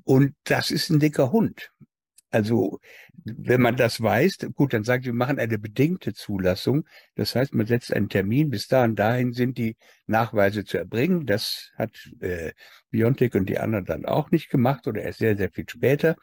Und 0.04 0.36
das 0.46 0.72
ist 0.72 0.90
ein 0.90 1.00
dicker 1.00 1.32
Hund. 1.32 1.72
Also, 2.32 2.80
wenn 3.24 3.62
man 3.62 3.76
das 3.76 4.02
weiß, 4.02 4.38
gut, 4.54 4.74
dann 4.74 4.84
sagt, 4.84 5.06
wir 5.06 5.14
machen 5.14 5.40
eine 5.40 5.58
bedingte 5.58 6.14
Zulassung. 6.14 6.86
Das 7.16 7.36
heißt, 7.36 7.56
man 7.56 7.66
setzt 7.66 7.92
einen 7.92 8.10
Termin, 8.10 8.52
bis 8.52 8.68
dahin, 8.68 8.96
dahin 8.96 9.34
sind 9.34 9.58
die 9.58 9.78
Nachweise 10.06 10.64
zu 10.64 10.78
erbringen. 10.78 11.26
Das 11.26 11.72
hat 11.76 11.92
äh, 12.20 12.52
Biontech 12.92 13.34
und 13.34 13.48
die 13.50 13.58
anderen 13.58 13.86
dann 13.86 14.06
auch 14.06 14.30
nicht 14.30 14.50
gemacht 14.50 14.88
oder 14.88 15.02
erst 15.02 15.20
sehr, 15.20 15.38
sehr 15.38 15.52
viel 15.52 15.68
später. 15.68 16.16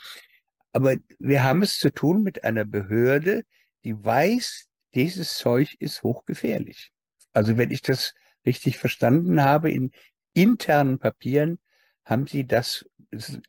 Aber 0.72 0.94
wir 1.18 1.42
haben 1.42 1.62
es 1.62 1.78
zu 1.78 1.90
tun 1.90 2.22
mit 2.22 2.44
einer 2.44 2.64
Behörde, 2.64 3.42
die 3.84 3.94
weiß, 3.96 4.66
dieses 4.94 5.36
Zeug 5.36 5.74
ist 5.80 6.02
hochgefährlich. 6.02 6.92
Also 7.32 7.56
wenn 7.56 7.70
ich 7.70 7.82
das 7.82 8.14
richtig 8.44 8.78
verstanden 8.78 9.42
habe, 9.42 9.70
in 9.72 9.90
internen 10.34 10.98
Papieren 10.98 11.58
haben 12.04 12.26
sie 12.26 12.46
das 12.46 12.88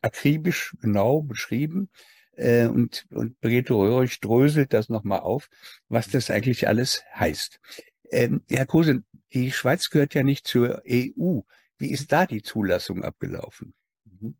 akribisch 0.00 0.74
genau 0.80 1.22
beschrieben 1.22 1.90
äh, 2.38 2.66
und, 2.66 3.06
und 3.10 3.40
Brigitte 3.40 3.74
Röhrig 3.74 4.20
dröselt 4.20 4.72
das 4.72 4.88
nochmal 4.88 5.20
auf, 5.20 5.50
was 5.88 6.08
das 6.08 6.30
eigentlich 6.30 6.68
alles 6.68 7.02
heißt. 7.14 7.60
Ähm, 8.10 8.42
Herr 8.48 8.64
Kruse, 8.66 9.02
die 9.32 9.52
Schweiz 9.52 9.90
gehört 9.90 10.14
ja 10.14 10.22
nicht 10.22 10.46
zur 10.46 10.82
EU. 10.88 11.40
Wie 11.76 11.90
ist 11.90 12.12
da 12.12 12.24
die 12.26 12.42
Zulassung 12.42 13.04
abgelaufen? 13.04 13.74
Mhm. 14.04 14.36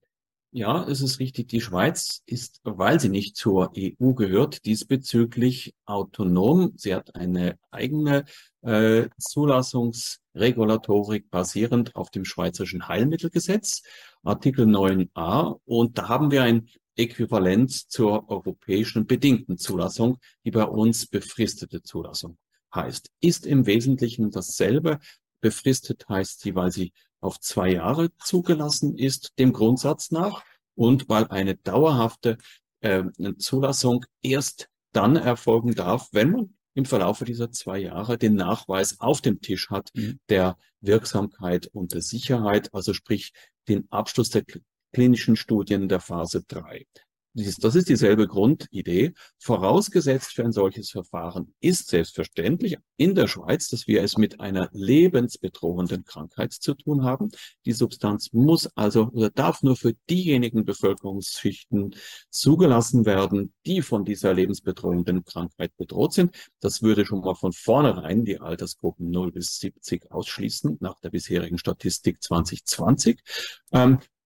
Ja, 0.51 0.89
es 0.89 1.03
ist 1.03 1.19
richtig. 1.19 1.49
Die 1.49 1.61
Schweiz 1.61 2.23
ist, 2.25 2.63
weil 2.65 2.99
sie 3.01 3.11
nicht 3.11 3.37
zur 3.37 3.71
EU 3.77 4.15
gehört, 4.15 4.65
diesbezüglich 4.65 5.75
autonom. 5.85 6.73
Sie 6.77 6.95
hat 6.95 7.15
eine 7.15 7.59
eigene 7.71 8.25
äh, 8.63 9.09
Zulassungsregulatorik 9.19 11.31
basierend 11.31 11.95
auf 11.97 12.11
dem 12.11 12.25
Schweizerischen 12.25 12.89
Heilmittelgesetz, 12.89 13.83
Artikel 14.23 14.65
9a. 14.67 15.61
Und 15.67 15.99
da 15.99 16.09
haben 16.09 16.31
wir 16.31 16.45
ein 16.45 16.71
äquivalent 16.99 17.73
zur 17.91 18.29
europäischen 18.29 19.07
bedingten 19.07 19.57
Zulassung, 19.57 20.19
die 20.45 20.51
bei 20.51 20.65
uns 20.65 21.07
befristete 21.07 21.83
Zulassung 21.83 22.37
heißt. 22.75 23.11
Ist 23.21 23.47
im 23.47 23.67
Wesentlichen 23.67 24.31
dasselbe. 24.31 24.99
Befristet 25.41 26.09
heißt 26.09 26.41
sie, 26.41 26.55
weil 26.55 26.73
sie 26.73 26.93
auf 27.21 27.41
zwei 27.41 27.73
Jahre 27.73 28.11
zugelassen 28.19 28.97
ist, 28.97 29.33
dem 29.39 29.53
Grundsatz 29.53 30.11
nach, 30.11 30.45
und 30.75 31.09
weil 31.09 31.27
eine 31.29 31.57
dauerhafte 31.57 32.39
äh, 32.81 33.05
Zulassung 33.39 34.05
erst 34.23 34.69
dann 34.93 35.17
erfolgen 35.17 35.75
darf, 35.75 36.09
wenn 36.13 36.31
man 36.31 36.55
im 36.75 36.85
Verlaufe 36.85 37.25
dieser 37.25 37.51
zwei 37.51 37.79
Jahre 37.79 38.19
den 38.19 38.35
Nachweis 38.35 39.01
auf 39.01 39.21
dem 39.21 39.41
Tisch 39.41 39.71
hat 39.71 39.91
mhm. 39.95 40.21
der 40.29 40.57
Wirksamkeit 40.81 41.67
und 41.67 41.93
der 41.93 42.03
Sicherheit, 42.03 42.73
also 42.73 42.93
sprich 42.93 43.33
den 43.67 43.91
Abschluss 43.91 44.31
der 44.31 44.45
klinischen 44.93 45.37
Studien 45.37 45.89
der 45.89 46.01
Phase 46.01 46.43
3. 46.47 46.87
Das 47.35 47.77
ist 47.77 47.89
dieselbe 47.89 48.27
Grundidee. 48.27 49.13
Vorausgesetzt 49.39 50.33
für 50.33 50.45
ein 50.45 50.51
solches 50.51 50.91
Verfahren 50.91 51.55
ist 51.61 51.89
selbstverständlich 51.89 52.79
in 52.97 53.15
der 53.15 53.29
Schweiz, 53.29 53.69
dass 53.69 53.87
wir 53.87 54.03
es 54.03 54.17
mit 54.17 54.41
einer 54.41 54.69
lebensbedrohenden 54.73 56.05
Krankheit 56.05 56.53
zu 56.53 56.75
tun 56.75 57.05
haben. 57.05 57.29
Die 57.65 57.73
Substanz 57.73 58.33
muss 58.33 58.67
also 58.77 59.11
oder 59.13 59.31
darf 59.31 59.63
nur 59.63 59.77
für 59.77 59.95
diejenigen 60.11 60.65
Bevölkerungsschichten 60.65 61.95
zugelassen 62.31 63.07
werden, 63.07 63.53
die 63.67 63.83
von 63.83 64.05
dieser 64.05 64.35
lebensbedrohenden 64.35 65.25
Krankheit 65.25 65.77
bedroht 65.77 66.15
sind. 66.15 66.35
Das 66.59 66.83
würde 66.83 67.07
schon 67.07 67.21
mal 67.21 67.37
von 67.37 67.53
vornherein 67.53 68.25
die 68.25 68.41
Altersgruppen 68.41 69.11
0 69.11 69.31
bis 69.31 69.59
70 69.59 70.11
ausschließen, 70.11 70.79
nach 70.81 70.99
der 71.01 71.11
bisherigen 71.11 71.59
Statistik 71.59 72.21
2020. 72.21 73.21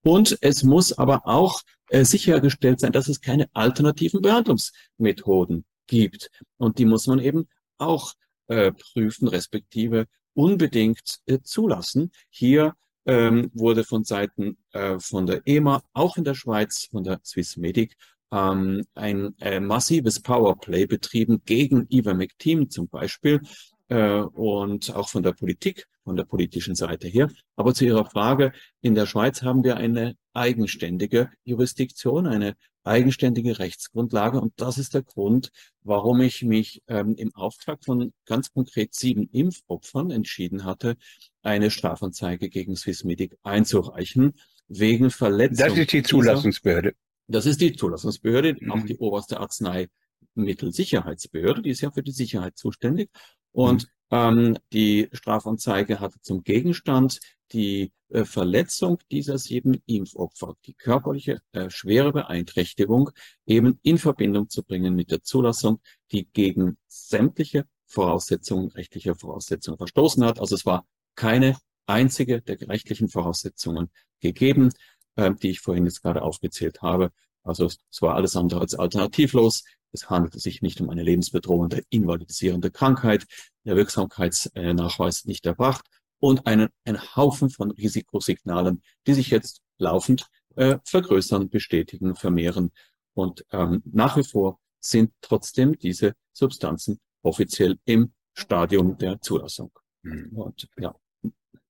Und 0.03 0.37
es 0.41 0.63
muss 0.63 0.97
aber 0.97 1.25
auch 1.25 1.61
äh, 1.89 2.03
sichergestellt 2.03 2.79
sein, 2.79 2.91
dass 2.91 3.07
es 3.07 3.21
keine 3.21 3.47
alternativen 3.53 4.21
Behandlungsmethoden 4.21 5.65
gibt. 5.87 6.29
Und 6.57 6.77
die 6.77 6.85
muss 6.85 7.07
man 7.07 7.19
eben 7.19 7.47
auch 7.77 8.13
äh, 8.47 8.71
prüfen, 8.71 9.27
respektive 9.27 10.07
unbedingt 10.33 11.19
äh, 11.25 11.39
zulassen. 11.41 12.11
Hier 12.29 12.73
ähm, 13.05 13.49
wurde 13.53 13.83
von 13.83 14.03
Seiten 14.03 14.57
äh, 14.71 14.99
von 14.99 15.25
der 15.25 15.41
EMA, 15.45 15.81
auch 15.93 16.17
in 16.17 16.23
der 16.23 16.35
Schweiz, 16.35 16.87
von 16.91 17.03
der 17.03 17.19
Swissmedic, 17.23 17.95
ähm, 18.31 18.85
ein 18.95 19.35
äh, 19.39 19.59
massives 19.59 20.21
Powerplay 20.21 20.85
betrieben 20.85 21.41
gegen 21.45 21.87
Ivermectin 21.89 22.69
zum 22.69 22.87
Beispiel 22.87 23.41
äh, 23.89 24.21
und 24.21 24.93
auch 24.95 25.09
von 25.09 25.23
der 25.23 25.33
Politik 25.33 25.87
von 26.03 26.15
der 26.15 26.25
politischen 26.25 26.75
Seite 26.75 27.07
her. 27.07 27.29
Aber 27.55 27.73
zu 27.73 27.85
Ihrer 27.85 28.09
Frage, 28.09 28.51
in 28.81 28.95
der 28.95 29.05
Schweiz 29.05 29.41
haben 29.41 29.63
wir 29.63 29.77
eine 29.77 30.15
eigenständige 30.33 31.29
Jurisdiktion, 31.43 32.27
eine 32.27 32.55
eigenständige 32.83 33.59
Rechtsgrundlage. 33.59 34.41
Und 34.41 34.53
das 34.57 34.77
ist 34.77 34.93
der 34.93 35.03
Grund, 35.03 35.51
warum 35.81 36.19
ich 36.21 36.43
mich 36.43 36.81
ähm, 36.87 37.15
im 37.15 37.33
Auftrag 37.35 37.83
von 37.83 38.13
ganz 38.25 38.51
konkret 38.51 38.93
sieben 38.93 39.29
Impfopfern 39.31 40.11
entschieden 40.11 40.65
hatte, 40.65 40.97
eine 41.41 41.71
Strafanzeige 41.71 42.49
gegen 42.49 42.75
Swissmedic 42.75 43.37
einzureichen, 43.43 44.33
wegen 44.67 45.09
Verletzung. 45.11 45.67
Das 45.67 45.77
ist 45.77 45.93
die 45.93 46.03
Zulassungsbehörde. 46.03 46.93
Das 47.27 47.45
ist 47.45 47.61
die 47.61 47.73
Zulassungsbehörde, 47.73 48.57
mhm. 48.59 48.71
auch 48.71 48.83
die 48.85 48.97
oberste 48.97 49.39
Arzneimittelsicherheitsbehörde, 49.39 51.61
die 51.61 51.69
ist 51.69 51.79
ja 51.81 51.91
für 51.91 52.01
die 52.03 52.11
Sicherheit 52.11 52.57
zuständig. 52.57 53.09
Und 53.51 53.83
mhm. 53.83 53.87
Ähm, 54.13 54.59
die 54.71 55.09
Strafanzeige 55.11 55.99
hatte 55.99 56.21
zum 56.21 56.43
Gegenstand 56.43 57.19
die 57.51 57.91
äh, 58.09 58.25
Verletzung 58.25 58.99
dieser 59.09 59.39
sieben 59.39 59.81
Impfopfer, 59.87 60.53
die 60.67 60.75
körperliche 60.75 61.41
äh, 61.51 61.71
schwere 61.71 62.13
Beeinträchtigung 62.13 63.09
eben 63.47 63.79
in 63.81 63.97
Verbindung 63.97 64.49
zu 64.49 64.63
bringen 64.63 64.93
mit 64.93 65.09
der 65.09 65.23
Zulassung, 65.23 65.79
die 66.11 66.27
gegen 66.31 66.77
sämtliche 66.85 67.65
Voraussetzungen, 67.87 68.69
rechtliche 68.69 69.15
Voraussetzungen 69.15 69.79
verstoßen 69.79 70.23
hat. 70.23 70.39
Also 70.39 70.53
es 70.53 70.65
war 70.67 70.85
keine 71.15 71.57
einzige 71.87 72.39
der 72.43 72.61
rechtlichen 72.69 73.09
Voraussetzungen 73.09 73.89
gegeben, 74.19 74.69
äh, 75.15 75.33
die 75.33 75.49
ich 75.49 75.59
vorhin 75.59 75.85
jetzt 75.85 76.03
gerade 76.03 76.21
aufgezählt 76.21 76.83
habe. 76.83 77.11
Also 77.41 77.65
es 77.65 78.01
war 78.03 78.13
alles 78.13 78.35
andere 78.35 78.61
als 78.61 78.75
alternativlos. 78.75 79.63
Es 79.93 80.09
handelte 80.09 80.39
sich 80.39 80.61
nicht 80.61 80.81
um 80.81 80.89
eine 80.89 81.03
lebensbedrohende, 81.03 81.83
invalidisierende 81.89 82.71
Krankheit, 82.71 83.25
der 83.63 83.75
Wirksamkeitsnachweis 83.75 85.25
nicht 85.25 85.45
erbracht 85.45 85.85
und 86.19 86.47
einen, 86.47 86.69
einen 86.85 87.15
Haufen 87.15 87.49
von 87.49 87.71
Risikosignalen, 87.71 88.81
die 89.07 89.13
sich 89.13 89.29
jetzt 89.29 89.61
laufend 89.77 90.27
äh, 90.55 90.77
vergrößern, 90.85 91.49
bestätigen, 91.49 92.15
vermehren. 92.15 92.71
Und 93.13 93.45
ähm, 93.51 93.81
nach 93.85 94.17
wie 94.17 94.23
vor 94.23 94.59
sind 94.79 95.13
trotzdem 95.21 95.77
diese 95.77 96.15
Substanzen 96.31 96.99
offiziell 97.21 97.77
im 97.85 98.13
Stadium 98.33 98.97
der 98.97 99.21
Zulassung. 99.21 99.71
Mhm. 100.01 100.37
Und 100.37 100.67
ja. 100.77 100.95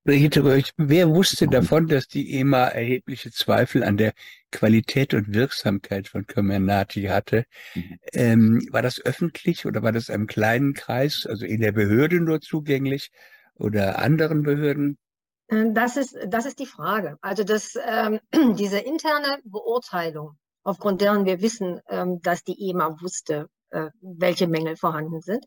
Brigitte 0.06 0.43
Röch, 0.43 0.74
wer 0.76 1.10
wusste 1.10 1.47
davon, 1.47 1.88
dass 1.88 2.10
die 2.10 2.34
EMA 2.34 2.68
erhebliche 2.68 3.32
Zweifel 3.32 3.86
an 3.86 3.95
der 3.95 4.14
Qualität 4.51 5.14
und 5.14 5.34
Wirksamkeit 5.34 6.10
von 6.10 6.28
Comirnaty 6.28 7.04
hatte? 7.04 7.45
Mhm. 7.74 7.99
Ähm, 8.12 8.68
war 8.70 8.82
das 8.82 8.99
öffentlich 8.99 9.66
oder 9.66 9.82
war 9.82 9.93
das 9.93 10.10
einem 10.10 10.28
kleinen 10.28 10.74
Kreis, 10.74 11.26
also 11.26 11.45
in 11.45 11.62
der 11.62 11.72
Behörde 11.72 12.20
nur 12.20 12.41
zugänglich 12.41 13.12
oder 13.56 13.99
anderen 13.99 14.43
Behörden? 14.43 14.97
Äh, 15.47 15.72
das 15.72 15.95
ist, 15.95 16.18
das 16.28 16.45
ist 16.45 16.60
die 16.60 16.66
Frage. 16.66 17.18
Also 17.22 17.45
das, 17.45 17.78
ähm, 17.88 18.20
diese 18.58 18.80
interne 18.80 19.39
Beurteilung, 19.45 20.38
aufgrund 20.64 20.99
deren 20.99 21.26
wir 21.26 21.41
wissen, 21.41 21.80
ähm, 21.88 22.20
dass 22.22 22.43
die 22.43 22.70
EMA 22.70 22.97
wusste, 23.01 23.47
äh, 23.70 23.89
welche 24.01 24.47
Mängel 24.47 24.76
vorhanden 24.76 25.22
sind, 25.22 25.45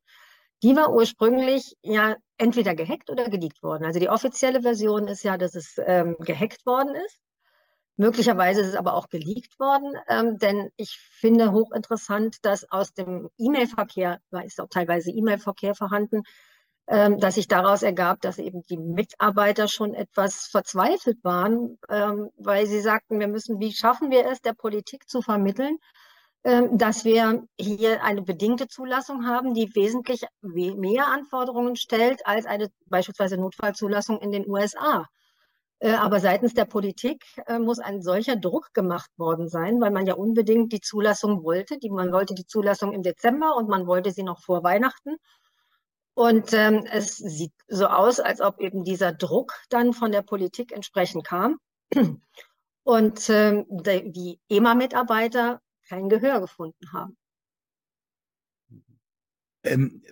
die 0.62 0.74
war 0.76 0.92
ursprünglich 0.92 1.76
ja 1.82 2.16
entweder 2.38 2.74
gehackt 2.74 3.10
oder 3.10 3.28
geleakt 3.28 3.62
worden. 3.62 3.84
Also 3.84 4.00
die 4.00 4.08
offizielle 4.08 4.62
Version 4.62 5.08
ist 5.08 5.22
ja, 5.22 5.36
dass 5.36 5.54
es 5.54 5.76
ähm, 5.84 6.16
gehackt 6.20 6.64
worden 6.66 6.94
ist. 6.94 7.18
Möglicherweise 7.98 8.60
ist 8.60 8.68
es 8.68 8.74
aber 8.74 8.94
auch 8.94 9.08
geleakt 9.08 9.58
worden, 9.58 9.94
ähm, 10.08 10.36
denn 10.38 10.68
ich 10.76 10.98
finde 10.98 11.52
hochinteressant, 11.52 12.44
dass 12.44 12.70
aus 12.70 12.92
dem 12.92 13.30
E-Mail-Verkehr, 13.38 14.20
da 14.30 14.40
ist 14.40 14.60
auch 14.60 14.68
teilweise 14.68 15.10
E-Mail-Verkehr 15.10 15.74
vorhanden, 15.74 16.22
ähm, 16.88 17.18
dass 17.18 17.36
sich 17.36 17.48
daraus 17.48 17.82
ergab, 17.82 18.20
dass 18.20 18.38
eben 18.38 18.62
die 18.68 18.76
Mitarbeiter 18.76 19.66
schon 19.66 19.94
etwas 19.94 20.46
verzweifelt 20.46 21.24
waren, 21.24 21.78
ähm, 21.88 22.28
weil 22.36 22.66
sie 22.66 22.80
sagten, 22.80 23.18
wir 23.18 23.28
müssen, 23.28 23.60
wie 23.60 23.72
schaffen 23.72 24.10
wir 24.10 24.26
es, 24.26 24.42
der 24.42 24.52
Politik 24.52 25.08
zu 25.08 25.22
vermitteln, 25.22 25.78
dass 26.72 27.04
wir 27.04 27.44
hier 27.58 28.04
eine 28.04 28.22
bedingte 28.22 28.68
Zulassung 28.68 29.26
haben, 29.26 29.52
die 29.52 29.74
wesentlich 29.74 30.22
mehr 30.42 31.08
Anforderungen 31.08 31.74
stellt 31.74 32.24
als 32.24 32.46
eine 32.46 32.68
beispielsweise 32.86 33.36
Notfallzulassung 33.36 34.20
in 34.20 34.30
den 34.30 34.48
USA. 34.48 35.06
Äh, 35.78 35.92
aber 35.92 36.20
seitens 36.20 36.54
der 36.54 36.64
Politik 36.64 37.24
äh, 37.46 37.58
muss 37.58 37.78
ein 37.78 38.00
solcher 38.00 38.36
Druck 38.36 38.72
gemacht 38.72 39.10
worden 39.18 39.48
sein, 39.48 39.80
weil 39.80 39.90
man 39.90 40.06
ja 40.06 40.14
unbedingt 40.14 40.72
die 40.72 40.80
Zulassung 40.80 41.44
wollte. 41.44 41.78
Man 41.90 42.12
wollte 42.12 42.34
die 42.34 42.46
Zulassung 42.46 42.92
im 42.92 43.02
Dezember 43.02 43.56
und 43.56 43.68
man 43.68 43.86
wollte 43.86 44.10
sie 44.10 44.22
noch 44.22 44.40
vor 44.40 44.62
Weihnachten. 44.62 45.16
Und 46.14 46.54
ähm, 46.54 46.86
es 46.90 47.16
sieht 47.16 47.52
so 47.68 47.86
aus, 47.88 48.20
als 48.20 48.40
ob 48.40 48.60
eben 48.60 48.84
dieser 48.84 49.12
Druck 49.12 49.52
dann 49.68 49.92
von 49.92 50.12
der 50.12 50.22
Politik 50.22 50.72
entsprechend 50.72 51.26
kam. 51.26 51.58
Und 52.84 53.28
ähm, 53.30 53.66
die 53.68 54.40
EMA-Mitarbeiter 54.48 55.60
kein 55.88 56.08
Gehör 56.08 56.40
gefunden 56.40 56.92
haben. 56.92 57.16
Ähm, 59.64 60.02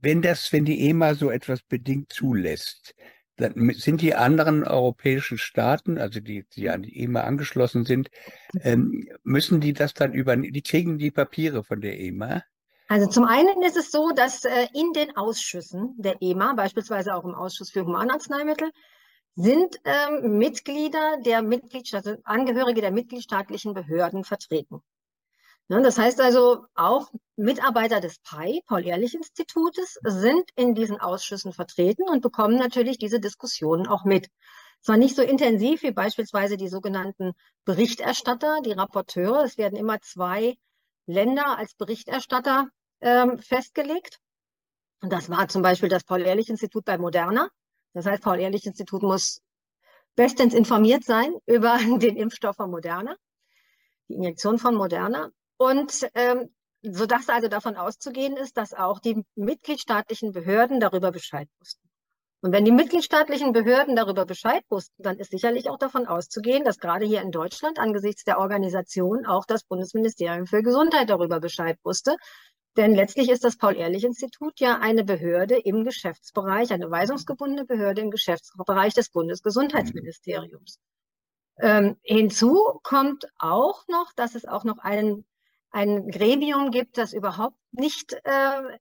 wenn 0.00 0.22
das, 0.22 0.52
wenn 0.52 0.64
die 0.64 0.88
EMA 0.88 1.14
so 1.14 1.30
etwas 1.30 1.62
bedingt 1.62 2.12
zulässt, 2.12 2.94
dann 3.36 3.72
sind 3.74 4.00
die 4.00 4.14
anderen 4.14 4.64
europäischen 4.64 5.38
Staaten, 5.38 5.98
also 5.98 6.20
die, 6.20 6.46
die 6.54 6.70
an 6.70 6.82
die 6.82 7.02
EMA 7.02 7.20
angeschlossen 7.20 7.84
sind, 7.84 8.08
ähm, 8.62 9.08
müssen 9.24 9.60
die 9.60 9.72
das 9.72 9.94
dann 9.94 10.12
über, 10.14 10.36
die 10.36 10.62
kriegen 10.62 10.98
die 10.98 11.10
Papiere 11.10 11.62
von 11.62 11.80
der 11.80 11.98
EMA? 12.00 12.42
Also 12.88 13.08
zum 13.08 13.24
einen 13.24 13.62
ist 13.62 13.76
es 13.76 13.90
so, 13.90 14.10
dass 14.14 14.44
äh, 14.44 14.68
in 14.72 14.92
den 14.92 15.16
Ausschüssen 15.16 15.94
der 15.98 16.16
EMA, 16.20 16.54
beispielsweise 16.54 17.14
auch 17.14 17.24
im 17.24 17.34
Ausschuss 17.34 17.70
für 17.70 17.84
Humanarzneimittel, 17.84 18.70
sind 19.36 19.76
ähm, 19.84 20.38
Mitglieder 20.38 21.18
der 21.20 21.42
Mitgliedstaaten, 21.42 22.08
also 22.08 22.22
Angehörige 22.24 22.80
der 22.80 22.90
mitgliedstaatlichen 22.90 23.74
Behörden 23.74 24.24
vertreten. 24.24 24.82
Ja, 25.68 25.80
das 25.80 25.98
heißt 25.98 26.20
also, 26.20 26.64
auch 26.74 27.10
Mitarbeiter 27.34 28.00
des 28.00 28.18
PAI, 28.20 28.60
Paul-Ehrlich-Institutes, 28.66 29.98
sind 30.04 30.48
in 30.54 30.74
diesen 30.74 31.00
Ausschüssen 31.00 31.52
vertreten 31.52 32.08
und 32.08 32.22
bekommen 32.22 32.56
natürlich 32.56 32.98
diese 32.98 33.20
Diskussionen 33.20 33.86
auch 33.86 34.04
mit. 34.04 34.28
Zwar 34.80 34.96
nicht 34.96 35.16
so 35.16 35.22
intensiv 35.22 35.82
wie 35.82 35.90
beispielsweise 35.90 36.56
die 36.56 36.68
sogenannten 36.68 37.32
Berichterstatter, 37.64 38.60
die 38.64 38.72
Rapporteure. 38.72 39.44
Es 39.44 39.58
werden 39.58 39.76
immer 39.76 40.00
zwei 40.00 40.56
Länder 41.06 41.58
als 41.58 41.74
Berichterstatter 41.74 42.68
ähm, 43.00 43.38
festgelegt. 43.38 44.20
Und 45.02 45.12
das 45.12 45.28
war 45.28 45.48
zum 45.48 45.62
Beispiel 45.62 45.88
das 45.88 46.04
Paul-Ehrlich-Institut 46.04 46.84
bei 46.84 46.96
Moderna. 46.96 47.48
Das 47.96 48.04
heißt, 48.04 48.22
Paul-Ehrlich-Institut 48.22 49.02
muss 49.02 49.40
bestens 50.16 50.52
informiert 50.52 51.02
sein 51.02 51.34
über 51.46 51.78
den 51.78 52.16
Impfstoff 52.16 52.56
von 52.56 52.70
Moderna, 52.70 53.16
die 54.08 54.14
Injektion 54.14 54.58
von 54.58 54.74
Moderna. 54.74 55.30
Und 55.56 56.06
ähm, 56.14 56.50
sodass 56.82 57.30
also 57.30 57.48
davon 57.48 57.76
auszugehen 57.76 58.36
ist, 58.36 58.58
dass 58.58 58.74
auch 58.74 59.00
die 59.00 59.24
mitgliedstaatlichen 59.34 60.32
Behörden 60.32 60.78
darüber 60.78 61.10
Bescheid 61.10 61.48
wussten. 61.58 61.88
Und 62.42 62.52
wenn 62.52 62.66
die 62.66 62.70
mitgliedstaatlichen 62.70 63.52
Behörden 63.52 63.96
darüber 63.96 64.26
Bescheid 64.26 64.62
wussten, 64.68 65.02
dann 65.02 65.16
ist 65.16 65.30
sicherlich 65.30 65.70
auch 65.70 65.78
davon 65.78 66.06
auszugehen, 66.06 66.64
dass 66.64 66.78
gerade 66.78 67.06
hier 67.06 67.22
in 67.22 67.32
Deutschland 67.32 67.78
angesichts 67.78 68.24
der 68.24 68.38
Organisation 68.38 69.24
auch 69.24 69.46
das 69.46 69.64
Bundesministerium 69.64 70.46
für 70.46 70.62
Gesundheit 70.62 71.08
darüber 71.08 71.40
Bescheid 71.40 71.78
wusste, 71.82 72.14
denn 72.76 72.94
letztlich 72.94 73.30
ist 73.30 73.44
das 73.44 73.56
Paul-Ehrlich-Institut 73.56 74.60
ja 74.60 74.78
eine 74.78 75.04
Behörde 75.04 75.56
im 75.56 75.84
Geschäftsbereich, 75.84 76.72
eine 76.72 76.90
weisungsgebundene 76.90 77.64
Behörde 77.64 78.02
im 78.02 78.10
Geschäftsbereich 78.10 78.94
des 78.94 79.10
Bundesgesundheitsministeriums. 79.10 80.78
Ähm, 81.58 81.96
hinzu 82.02 82.80
kommt 82.82 83.26
auch 83.38 83.86
noch, 83.88 84.12
dass 84.14 84.34
es 84.34 84.44
auch 84.44 84.64
noch 84.64 84.78
einen, 84.78 85.24
ein 85.70 86.08
Gremium 86.08 86.70
gibt, 86.70 86.98
das 86.98 87.12
überhaupt 87.12 87.56
nicht 87.72 88.12
äh, 88.24 88.78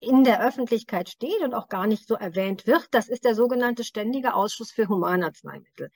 in 0.00 0.24
der 0.24 0.42
Öffentlichkeit 0.42 1.08
steht 1.08 1.40
und 1.42 1.54
auch 1.54 1.68
gar 1.68 1.86
nicht 1.86 2.06
so 2.06 2.14
erwähnt 2.14 2.66
wird. 2.66 2.88
Das 2.90 3.08
ist 3.08 3.24
der 3.24 3.34
sogenannte 3.34 3.84
Ständige 3.84 4.34
Ausschuss 4.34 4.70
für 4.70 4.88
Humanarzneimittel. 4.88 5.90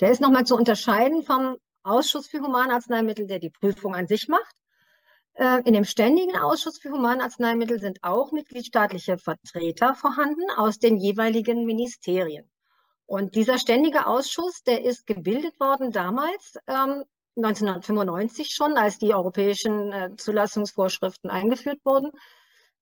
Der 0.00 0.10
ist 0.10 0.20
nochmal 0.20 0.44
zu 0.44 0.56
unterscheiden 0.56 1.22
vom 1.22 1.56
Ausschuss 1.82 2.26
für 2.26 2.40
Humanarzneimittel, 2.40 3.26
der 3.26 3.38
die 3.38 3.50
Prüfung 3.50 3.94
an 3.94 4.06
sich 4.06 4.28
macht. 4.28 4.54
Äh, 5.40 5.62
in 5.64 5.72
dem 5.72 5.84
Ständigen 5.84 6.36
Ausschuss 6.36 6.78
für 6.78 6.90
Humanarzneimittel 6.90 7.80
sind 7.80 8.00
auch 8.02 8.30
mitgliedstaatliche 8.30 9.16
Vertreter 9.16 9.94
vorhanden 9.94 10.42
aus 10.54 10.78
den 10.78 10.98
jeweiligen 10.98 11.64
Ministerien. 11.64 12.50
Und 13.06 13.34
dieser 13.36 13.58
Ständige 13.58 14.06
Ausschuss, 14.06 14.62
der 14.64 14.84
ist 14.84 15.06
gebildet 15.06 15.58
worden 15.58 15.92
damals, 15.92 16.58
ähm, 16.66 17.04
1995 17.36 18.54
schon, 18.54 18.76
als 18.76 18.98
die 18.98 19.14
europäischen 19.14 19.92
äh, 19.92 20.10
Zulassungsvorschriften 20.14 21.30
eingeführt 21.30 21.80
wurden, 21.84 22.10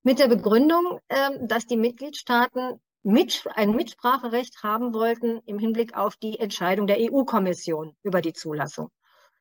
mit 0.03 0.19
der 0.19 0.27
Begründung, 0.27 0.99
äh, 1.07 1.31
dass 1.47 1.67
die 1.67 1.77
Mitgliedstaaten 1.77 2.81
mit, 3.05 3.45
ein 3.55 3.71
Mitspracherecht 3.71 4.65
haben 4.65 4.95
wollten 4.95 5.41
im 5.47 5.61
Hinblick 5.61 5.97
auf 5.97 6.17
die 6.17 6.41
Entscheidung 6.41 6.89
der 6.89 6.99
EU-Kommission 6.99 7.95
über 8.03 8.21
die 8.21 8.33
Zulassung 8.33 8.91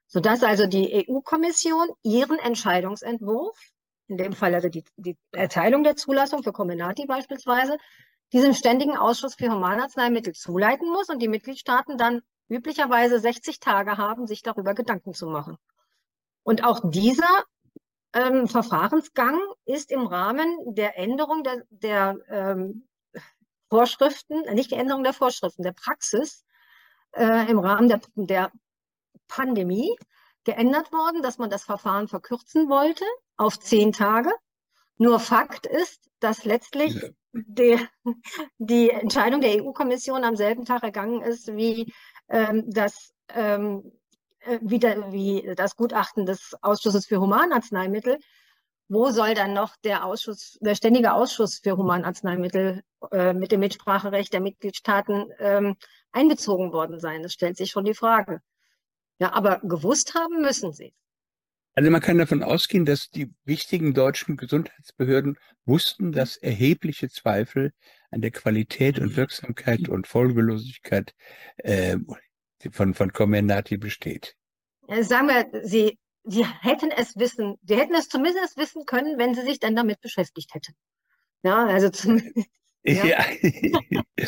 sodass 0.08 0.44
also 0.44 0.66
die 0.68 1.08
EU-Kommission 1.08 1.90
ihren 2.04 2.40
Entscheidungsentwurf, 2.40 3.58
in 4.08 4.18
dem 4.18 4.34
Fall 4.34 4.56
also 4.56 4.70
die, 4.70 4.84
die 4.96 5.18
Erteilung 5.32 5.84
der 5.84 5.98
Zulassung 5.98 6.44
für 6.44 6.54
Comenati 6.54 7.06
beispielsweise, 7.06 7.78
diesem 8.34 8.54
Ständigen 8.54 8.98
Ausschuss 8.98 9.36
für 9.36 9.52
Humanarzneimittel 9.52 10.34
zuleiten 10.34 10.90
muss 10.90 11.10
und 11.10 11.22
die 11.22 11.28
Mitgliedstaaten 11.28 11.98
dann 11.98 12.22
üblicherweise 12.50 13.20
60 13.20 13.60
Tage 13.60 13.98
haben, 13.98 14.28
sich 14.28 14.42
darüber 14.42 14.74
Gedanken 14.74 15.14
zu 15.14 15.28
machen. 15.28 15.58
Und 16.44 16.64
auch 16.64 16.80
dieser 16.84 17.44
ähm, 18.14 18.48
Verfahrensgang 18.48 19.40
ist 19.66 19.92
im 19.92 20.08
Rahmen 20.08 20.76
der 20.76 20.98
Änderung 20.98 21.44
der, 21.44 21.64
der 21.70 22.18
ähm, 22.30 22.88
Vorschriften, 23.70 24.42
nicht 24.54 24.72
die 24.72 24.76
Änderung 24.76 25.04
der 25.04 25.14
Vorschriften, 25.14 25.64
der 25.64 25.74
Praxis 25.74 26.46
äh, 27.12 27.50
im 27.52 27.60
Rahmen 27.60 27.90
der, 27.90 28.00
der 28.16 28.52
Pandemie 29.28 29.96
geändert 30.44 30.92
worden, 30.92 31.22
dass 31.22 31.38
man 31.38 31.50
das 31.50 31.64
Verfahren 31.64 32.08
verkürzen 32.08 32.70
wollte 32.70 33.06
auf 33.36 33.60
zehn 33.60 33.92
Tage. 33.92 34.32
Nur 34.98 35.20
Fakt 35.20 35.66
ist, 35.66 36.10
dass 36.20 36.46
letztlich 36.46 37.12
die, 37.34 37.80
die 38.58 38.90
Entscheidung 38.90 39.42
der 39.42 39.64
EU-Kommission 39.64 40.24
am 40.24 40.36
selben 40.36 40.66
Tag 40.66 40.84
ergangen 40.84 41.22
ist, 41.22 41.56
wie 41.56 41.94
ähm, 42.30 42.64
das 42.68 43.14
ähm, 43.30 43.92
äh, 44.48 44.60
wie, 44.62 44.80
der, 44.80 45.12
wie 45.12 45.54
das 45.56 45.76
Gutachten 45.76 46.26
des 46.26 46.56
Ausschusses 46.62 47.06
für 47.06 47.20
Humanarzneimittel. 47.20 48.20
Wo 48.90 49.10
soll 49.10 49.34
dann 49.34 49.54
noch 49.54 49.76
der 49.84 50.06
Ausschuss, 50.06 50.58
der 50.62 50.76
ständige 50.76 51.14
Ausschuss 51.14 51.60
für 51.62 51.76
Humanarzneimittel 51.76 52.84
äh, 53.12 53.34
mit 53.34 53.52
dem 53.52 53.60
Mitspracherecht 53.60 54.32
der 54.32 54.40
Mitgliedstaaten 54.40 55.26
ähm, 55.40 55.76
einbezogen 56.14 56.72
worden 56.72 57.00
sein? 57.00 57.22
Das 57.24 57.34
stellt 57.34 57.58
sich 57.58 57.70
schon 57.70 57.84
die 57.84 57.94
Frage. 57.94 58.42
Ja, 59.20 59.34
aber 59.34 59.60
gewusst 59.64 60.14
haben 60.14 60.42
müssen 60.42 60.74
sie. 60.74 60.94
Also 61.78 61.92
man 61.92 62.02
kann 62.02 62.18
davon 62.18 62.42
ausgehen, 62.42 62.86
dass 62.86 63.12
die 63.12 63.32
wichtigen 63.46 63.94
deutschen 63.94 64.36
Gesundheitsbehörden 64.36 65.38
wussten, 65.66 66.12
dass 66.12 66.36
erhebliche 66.36 67.08
Zweifel 67.08 67.72
an 68.10 68.22
der 68.22 68.32
Qualität 68.32 68.98
und 68.98 69.16
Wirksamkeit 69.16 69.88
und 69.88 70.08
Folgelosigkeit 70.08 71.14
äh, 71.58 71.98
von, 72.72 72.96
von 72.96 73.14
Comenati 73.14 73.78
besteht. 73.78 74.36
Sagen 75.02 75.28
wir, 75.28 75.62
sie, 75.64 76.00
sie 76.24 76.46
hätten 76.46 76.90
es 76.90 77.16
wissen, 77.16 77.58
sie 77.62 77.76
hätten 77.76 77.94
es 77.94 78.10
zumindest 78.10 78.58
wissen 78.58 78.86
können, 78.86 79.20
wenn 79.20 79.36
sie 79.36 79.44
sich 79.44 79.60
dann 79.60 79.76
damit 79.76 80.02
beschäftigt 80.02 80.56
hätten. 80.56 80.74
Ja, 81.44 81.66
also 81.66 81.90
zumindest. 81.90 82.48
Ja. 82.84 83.06
ja. 83.06 84.02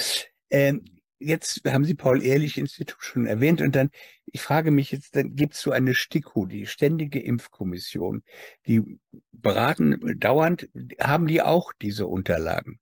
ähm, 0.50 0.84
jetzt 1.20 1.62
haben 1.66 1.86
Sie 1.86 1.94
Paul-Ehrlich-Institut 1.94 3.04
schon 3.04 3.26
erwähnt 3.26 3.62
und 3.62 3.76
dann, 3.76 3.90
ich 4.26 4.42
frage 4.42 4.72
mich 4.72 4.92
jetzt, 4.92 5.16
dann 5.16 5.36
gibt 5.36 5.54
es 5.54 5.62
so 5.62 5.72
eine 5.72 5.94
STIKO, 5.94 6.46
die 6.46 6.66
Ständige 6.66 7.22
Impfkommission, 7.22 8.24
die 8.66 9.00
beraten 9.32 10.20
dauernd, 10.20 10.70
haben 11.00 11.28
die 11.28 11.42
auch 11.42 11.74
diese 11.74 12.08
Unterlagen? 12.08 12.80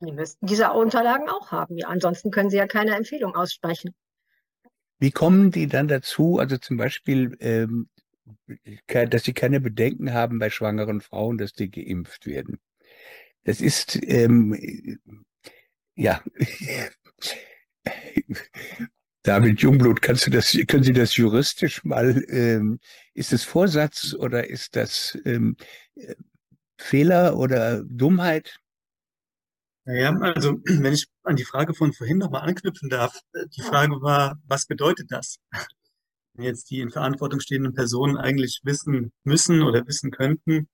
Die 0.00 0.12
müssten 0.12 0.46
diese 0.46 0.72
Unterlagen 0.72 1.28
auch 1.28 1.52
haben, 1.52 1.78
ja. 1.78 1.88
Ansonsten 1.88 2.30
können 2.30 2.50
sie 2.50 2.56
ja 2.56 2.66
keine 2.66 2.96
Empfehlung 2.96 3.34
aussprechen. 3.34 3.94
Wie 4.98 5.10
kommen 5.10 5.50
die 5.50 5.66
dann 5.66 5.88
dazu, 5.88 6.38
also 6.38 6.58
zum 6.58 6.76
Beispiel, 6.76 7.36
ähm, 7.40 7.88
dass 8.86 9.24
sie 9.24 9.32
keine 9.32 9.60
Bedenken 9.60 10.12
haben 10.12 10.38
bei 10.38 10.50
schwangeren 10.50 11.00
Frauen, 11.00 11.38
dass 11.38 11.52
die 11.52 11.70
geimpft 11.70 12.26
werden? 12.26 12.60
Das 13.44 13.60
ist, 13.60 13.98
ähm, 14.02 14.98
ja, 15.96 16.22
David 19.22 19.60
Jungblut, 19.60 20.02
kannst 20.02 20.26
du 20.26 20.30
das, 20.30 20.56
können 20.66 20.82
Sie 20.82 20.92
das 20.92 21.16
juristisch 21.16 21.84
mal, 21.84 22.24
ähm, 22.28 22.80
ist 23.14 23.32
es 23.32 23.44
Vorsatz 23.44 24.14
oder 24.14 24.50
ist 24.50 24.74
das 24.74 25.16
ähm, 25.24 25.56
Fehler 26.76 27.36
oder 27.36 27.84
Dummheit? 27.84 28.58
Naja, 29.84 30.12
also 30.20 30.60
wenn 30.64 30.92
ich 30.92 31.06
an 31.22 31.36
die 31.36 31.44
Frage 31.44 31.74
von 31.74 31.92
vorhin 31.92 32.18
nochmal 32.18 32.42
anknüpfen 32.42 32.88
darf, 32.88 33.18
äh, 33.32 33.46
die 33.56 33.62
Frage 33.62 34.00
war, 34.02 34.40
was 34.46 34.66
bedeutet 34.66 35.10
das? 35.10 35.38
Wenn 36.34 36.46
jetzt 36.46 36.70
die 36.70 36.80
in 36.80 36.90
Verantwortung 36.90 37.40
stehenden 37.40 37.74
Personen 37.74 38.16
eigentlich 38.16 38.60
wissen 38.64 39.12
müssen 39.22 39.62
oder 39.62 39.86
wissen 39.86 40.10
könnten, 40.10 40.68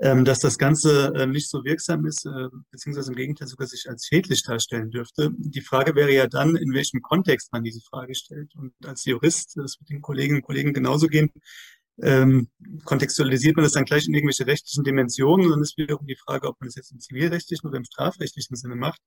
ähm, 0.00 0.24
dass 0.24 0.38
das 0.38 0.58
Ganze 0.58 1.12
äh, 1.14 1.26
nicht 1.26 1.50
so 1.50 1.64
wirksam 1.64 2.06
ist, 2.06 2.24
äh, 2.24 2.48
beziehungsweise 2.70 3.10
im 3.10 3.16
Gegenteil 3.16 3.48
sogar 3.48 3.66
sich 3.66 3.88
als 3.88 4.06
schädlich 4.06 4.42
darstellen 4.42 4.90
dürfte. 4.90 5.30
Die 5.36 5.60
Frage 5.60 5.94
wäre 5.94 6.12
ja 6.12 6.26
dann, 6.26 6.56
in 6.56 6.72
welchem 6.72 7.02
Kontext 7.02 7.52
man 7.52 7.64
diese 7.64 7.80
Frage 7.80 8.14
stellt. 8.14 8.54
Und 8.54 8.72
als 8.84 9.04
Jurist, 9.04 9.56
das 9.56 9.78
wird 9.80 9.90
den 9.90 10.00
Kolleginnen 10.00 10.38
und 10.38 10.46
Kollegen 10.46 10.72
genauso 10.72 11.08
gehen, 11.08 11.32
ähm, 12.00 12.48
kontextualisiert 12.84 13.56
man 13.56 13.64
das 13.64 13.72
dann 13.72 13.84
gleich 13.84 14.06
in 14.06 14.14
irgendwelche 14.14 14.46
rechtlichen 14.46 14.84
Dimensionen 14.84 15.50
dann 15.50 15.62
ist 15.62 15.76
wiederum 15.76 16.06
die 16.06 16.16
Frage, 16.16 16.46
ob 16.46 16.60
man 16.60 16.68
das 16.68 16.76
jetzt 16.76 16.92
im 16.92 17.00
zivilrechtlichen 17.00 17.68
oder 17.68 17.78
im 17.78 17.84
strafrechtlichen 17.84 18.54
Sinne 18.54 18.76
macht. 18.76 19.00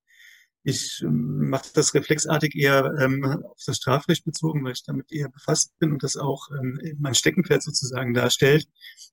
Ich 0.63 1.01
ähm, 1.01 1.49
mache 1.49 1.69
das 1.73 1.93
reflexartig 1.93 2.55
eher 2.55 2.93
ähm, 2.99 3.25
auf 3.43 3.61
das 3.65 3.77
Strafrecht 3.77 4.25
bezogen, 4.25 4.63
weil 4.63 4.73
ich 4.73 4.83
damit 4.83 5.11
eher 5.11 5.29
befasst 5.29 5.77
bin 5.79 5.91
und 5.91 6.03
das 6.03 6.17
auch 6.17 6.49
ähm, 6.51 6.79
mein 6.99 7.15
Steckenpferd 7.15 7.63
sozusagen 7.63 8.13
darstellt. 8.13 8.67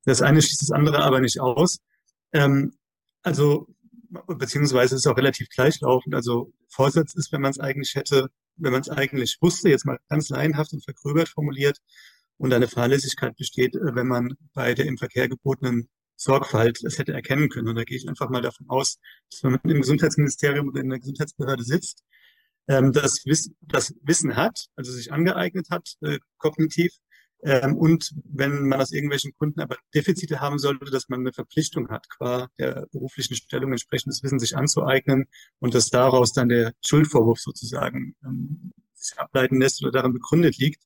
Das 0.04 0.22
eine 0.22 0.42
schließt 0.42 0.62
das 0.62 0.70
andere 0.70 1.02
aber 1.02 1.20
nicht 1.20 1.40
aus. 1.40 1.78
Ähm, 2.32 2.74
also, 3.22 3.66
beziehungsweise 4.26 4.94
ist 4.94 5.06
es 5.06 5.06
auch 5.06 5.16
relativ 5.16 5.48
gleichlaufend. 5.48 6.14
Also 6.14 6.52
Vorsatz 6.68 7.14
ist, 7.14 7.32
wenn 7.32 7.40
man 7.42 7.50
es 7.50 7.60
eigentlich 7.60 7.94
hätte, 7.94 8.28
wenn 8.56 8.72
man 8.72 8.82
es 8.82 8.90
eigentlich 8.90 9.38
wusste, 9.40 9.70
jetzt 9.70 9.86
mal 9.86 9.98
ganz 10.08 10.28
laienhaft 10.28 10.72
und 10.72 10.84
vergröbert 10.84 11.28
formuliert, 11.28 11.78
und 12.38 12.52
eine 12.52 12.68
Fahrlässigkeit 12.68 13.36
besteht, 13.36 13.74
äh, 13.74 13.94
wenn 13.94 14.06
man 14.06 14.34
bei 14.54 14.74
der 14.74 14.86
im 14.86 14.96
Verkehr 14.96 15.28
gebotenen 15.28 15.88
Sorgfalt 16.18 16.82
es 16.84 16.98
hätte 16.98 17.12
erkennen 17.12 17.48
können. 17.48 17.68
Und 17.68 17.76
da 17.76 17.84
gehe 17.84 17.96
ich 17.96 18.08
einfach 18.08 18.28
mal 18.28 18.42
davon 18.42 18.68
aus, 18.68 18.98
dass 19.30 19.42
man 19.44 19.58
im 19.64 19.80
Gesundheitsministerium 19.80 20.68
oder 20.68 20.80
in 20.80 20.90
der 20.90 20.98
Gesundheitsbehörde 20.98 21.62
sitzt, 21.62 22.04
ähm, 22.68 22.92
das, 22.92 23.24
Wiss 23.24 23.50
das 23.60 23.94
Wissen 24.02 24.36
hat, 24.36 24.66
also 24.76 24.92
sich 24.92 25.12
angeeignet 25.12 25.68
hat, 25.70 25.94
äh, 26.02 26.18
kognitiv, 26.38 26.92
ähm, 27.42 27.76
und 27.76 28.12
wenn 28.24 28.66
man 28.68 28.80
aus 28.80 28.90
irgendwelchen 28.90 29.32
Gründen 29.38 29.60
aber 29.60 29.76
Defizite 29.94 30.40
haben 30.40 30.58
sollte, 30.58 30.90
dass 30.90 31.08
man 31.08 31.20
eine 31.20 31.32
Verpflichtung 31.32 31.88
hat, 31.88 32.08
qua 32.08 32.48
der 32.58 32.86
beruflichen 32.90 33.36
Stellung 33.36 33.70
entsprechendes 33.70 34.22
Wissen 34.22 34.40
sich 34.40 34.56
anzueignen 34.56 35.26
und 35.60 35.74
dass 35.74 35.90
daraus 35.90 36.32
dann 36.32 36.48
der 36.48 36.72
Schuldvorwurf 36.84 37.38
sozusagen 37.38 38.16
ähm, 38.24 38.72
sich 38.94 39.16
ableiten 39.18 39.60
lässt 39.60 39.82
oder 39.82 39.92
darin 39.92 40.12
begründet 40.12 40.58
liegt. 40.58 40.82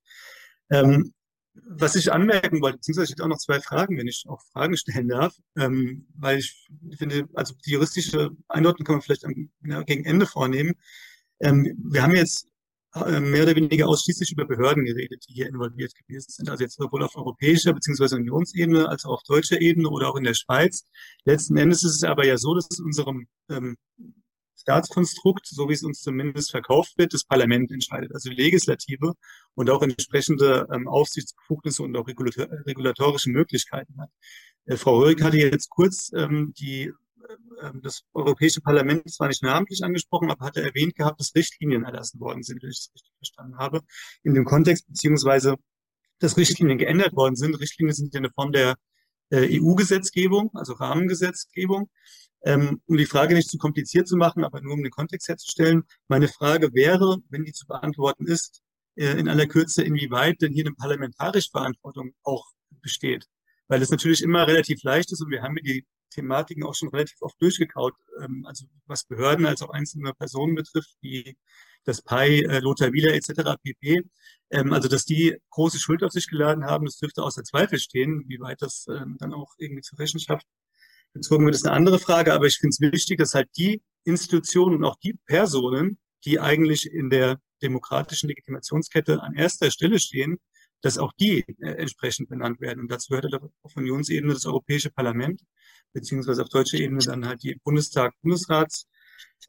Ähm, 0.70 1.14
was 1.54 1.96
ich 1.96 2.12
anmerken 2.12 2.60
wollte, 2.62 2.78
beziehungsweise 2.78 3.04
ich 3.06 3.10
hätte 3.12 3.24
auch 3.24 3.28
noch 3.28 3.38
zwei 3.38 3.60
Fragen, 3.60 3.98
wenn 3.98 4.08
ich 4.08 4.24
auch 4.28 4.40
Fragen 4.52 4.76
stellen 4.76 5.08
darf, 5.08 5.36
ähm, 5.56 6.06
weil 6.14 6.38
ich 6.38 6.68
finde, 6.96 7.28
also 7.34 7.54
die 7.66 7.72
juristische 7.72 8.30
Einordnung 8.48 8.86
kann 8.86 8.96
man 8.96 9.02
vielleicht 9.02 9.24
am, 9.24 9.50
ja, 9.64 9.82
gegen 9.82 10.04
Ende 10.04 10.26
vornehmen. 10.26 10.74
Ähm, 11.40 11.76
wir 11.90 12.02
haben 12.02 12.14
jetzt 12.14 12.48
äh, 12.94 13.20
mehr 13.20 13.44
oder 13.44 13.56
weniger 13.56 13.88
ausschließlich 13.88 14.32
über 14.32 14.46
Behörden 14.46 14.84
geredet, 14.84 15.24
die 15.28 15.34
hier 15.34 15.48
involviert 15.48 15.94
gewesen 15.94 16.30
sind. 16.30 16.50
Also 16.50 16.64
jetzt 16.64 16.76
sowohl 16.76 17.02
auf 17.02 17.16
europäischer 17.16 17.72
bzw. 17.72 18.16
Unionsebene 18.16 18.88
als 18.88 19.04
auch 19.04 19.14
auf 19.14 19.22
deutscher 19.22 19.60
Ebene 19.60 19.88
oder 19.88 20.08
auch 20.08 20.16
in 20.16 20.24
der 20.24 20.34
Schweiz. 20.34 20.84
Letzten 21.24 21.56
Endes 21.56 21.84
ist 21.84 21.96
es 21.96 22.04
aber 22.04 22.26
ja 22.26 22.36
so, 22.36 22.54
dass 22.54 22.68
in 22.78 22.84
unserem 22.84 23.26
ähm, 23.48 23.76
Staatskonstrukt, 24.62 25.46
so 25.46 25.68
wie 25.68 25.74
es 25.74 25.82
uns 25.82 26.00
zumindest 26.00 26.50
verkauft 26.52 26.96
wird, 26.96 27.12
das 27.12 27.24
Parlament 27.24 27.70
entscheidet, 27.70 28.14
also 28.14 28.30
Legislative 28.30 29.14
und 29.54 29.70
auch 29.70 29.82
entsprechende 29.82 30.68
ähm, 30.72 30.88
Aufsichtsbefugnisse 30.88 31.82
und 31.82 31.96
auch 31.96 32.06
regulator 32.06 32.48
regulatorische 32.66 33.30
Möglichkeiten 33.30 34.00
hat. 34.00 34.10
Äh, 34.66 34.76
Frau 34.76 34.98
Röhrig 34.98 35.20
hatte 35.22 35.36
jetzt 35.36 35.68
kurz 35.68 36.12
ähm, 36.14 36.52
die, 36.56 36.84
äh, 36.84 37.70
das 37.82 38.04
Europäische 38.14 38.60
Parlament 38.60 39.12
zwar 39.12 39.28
nicht 39.28 39.42
namentlich 39.42 39.82
angesprochen, 39.82 40.30
aber 40.30 40.46
hatte 40.46 40.62
erwähnt 40.62 40.94
gehabt, 40.94 41.20
dass 41.20 41.34
Richtlinien 41.34 41.84
erlassen 41.84 42.20
worden 42.20 42.42
sind, 42.42 42.62
wenn 42.62 42.70
ich 42.70 42.78
das 42.78 42.94
richtig 42.94 43.12
verstanden 43.18 43.58
habe, 43.58 43.80
in 44.22 44.34
dem 44.34 44.44
Kontext, 44.44 44.86
beziehungsweise 44.86 45.56
dass 46.20 46.36
Richtlinien 46.36 46.78
geändert 46.78 47.14
worden 47.14 47.34
sind. 47.34 47.58
Richtlinien 47.58 47.94
sind 47.94 48.14
ja 48.14 48.18
eine 48.18 48.30
Form 48.30 48.52
der 48.52 48.76
äh, 49.30 49.60
EU-Gesetzgebung, 49.60 50.50
also 50.54 50.74
Rahmengesetzgebung. 50.74 51.90
Ähm, 52.44 52.80
um 52.86 52.96
die 52.96 53.06
Frage 53.06 53.34
nicht 53.34 53.48
zu 53.48 53.58
kompliziert 53.58 54.08
zu 54.08 54.16
machen, 54.16 54.44
aber 54.44 54.60
nur 54.60 54.74
um 54.74 54.82
den 54.82 54.90
Kontext 54.90 55.28
herzustellen, 55.28 55.84
meine 56.08 56.28
Frage 56.28 56.74
wäre, 56.74 57.18
wenn 57.28 57.44
die 57.44 57.52
zu 57.52 57.66
beantworten 57.66 58.26
ist, 58.26 58.62
äh, 58.96 59.18
in 59.18 59.28
aller 59.28 59.46
Kürze, 59.46 59.82
inwieweit 59.82 60.40
denn 60.42 60.52
hier 60.52 60.66
eine 60.66 60.74
parlamentarische 60.74 61.50
Verantwortung 61.50 62.14
auch 62.24 62.46
besteht. 62.82 63.26
Weil 63.68 63.80
es 63.80 63.90
natürlich 63.90 64.22
immer 64.22 64.46
relativ 64.46 64.82
leicht 64.82 65.12
ist 65.12 65.22
und 65.22 65.30
wir 65.30 65.42
haben 65.42 65.56
die 65.56 65.86
Thematiken 66.10 66.64
auch 66.64 66.74
schon 66.74 66.88
relativ 66.90 67.20
oft 67.22 67.40
durchgekaut, 67.40 67.94
ähm, 68.22 68.44
also 68.46 68.66
was 68.86 69.04
Behörden 69.04 69.46
als 69.46 69.62
auch 69.62 69.70
einzelne 69.70 70.12
Personen 70.14 70.54
betrifft, 70.54 70.96
wie 71.00 71.36
das 71.84 72.02
PI, 72.02 72.44
äh, 72.44 72.58
Lothar 72.60 72.92
Wieler 72.92 73.14
etc. 73.14 73.56
pp. 73.62 74.02
Ähm, 74.50 74.72
also 74.72 74.88
dass 74.88 75.04
die 75.04 75.36
große 75.50 75.78
Schuld 75.78 76.02
auf 76.02 76.12
sich 76.12 76.28
geladen 76.28 76.64
haben, 76.64 76.84
das 76.84 76.98
dürfte 76.98 77.22
außer 77.22 77.44
Zweifel 77.44 77.78
stehen, 77.78 78.24
wie 78.28 78.40
weit 78.40 78.62
das 78.62 78.86
ähm, 78.88 79.16
dann 79.18 79.32
auch 79.32 79.52
irgendwie 79.58 79.82
zur 79.82 79.98
Rechenschaft 79.98 80.46
gezogen 81.12 81.44
wird, 81.44 81.54
ist 81.54 81.66
eine 81.66 81.76
andere 81.76 81.98
Frage, 81.98 82.32
aber 82.32 82.46
ich 82.46 82.56
finde 82.56 82.70
es 82.70 82.80
wichtig, 82.80 83.18
dass 83.18 83.34
halt 83.34 83.48
die 83.56 83.82
Institutionen 84.04 84.76
und 84.76 84.84
auch 84.84 84.96
die 84.96 85.14
Personen, 85.26 85.98
die 86.24 86.40
eigentlich 86.40 86.90
in 86.90 87.10
der 87.10 87.40
demokratischen 87.62 88.28
Legitimationskette 88.28 89.22
an 89.22 89.34
erster 89.34 89.70
Stelle 89.70 89.98
stehen, 89.98 90.38
dass 90.80 90.98
auch 90.98 91.12
die 91.18 91.44
äh, 91.60 91.70
entsprechend 91.74 92.28
benannt 92.28 92.60
werden. 92.60 92.80
Und 92.80 92.90
dazu 92.90 93.10
gehört 93.10 93.32
halt 93.32 93.42
auf 93.62 93.76
Unionsebene 93.76 94.32
das 94.32 94.46
Europäische 94.46 94.90
Parlament, 94.90 95.40
beziehungsweise 95.92 96.42
auf 96.42 96.48
deutscher 96.48 96.78
Ebene 96.78 97.00
dann 97.04 97.26
halt 97.26 97.42
die 97.42 97.54
Bundestag, 97.62 98.14
Bundesrats, 98.22 98.86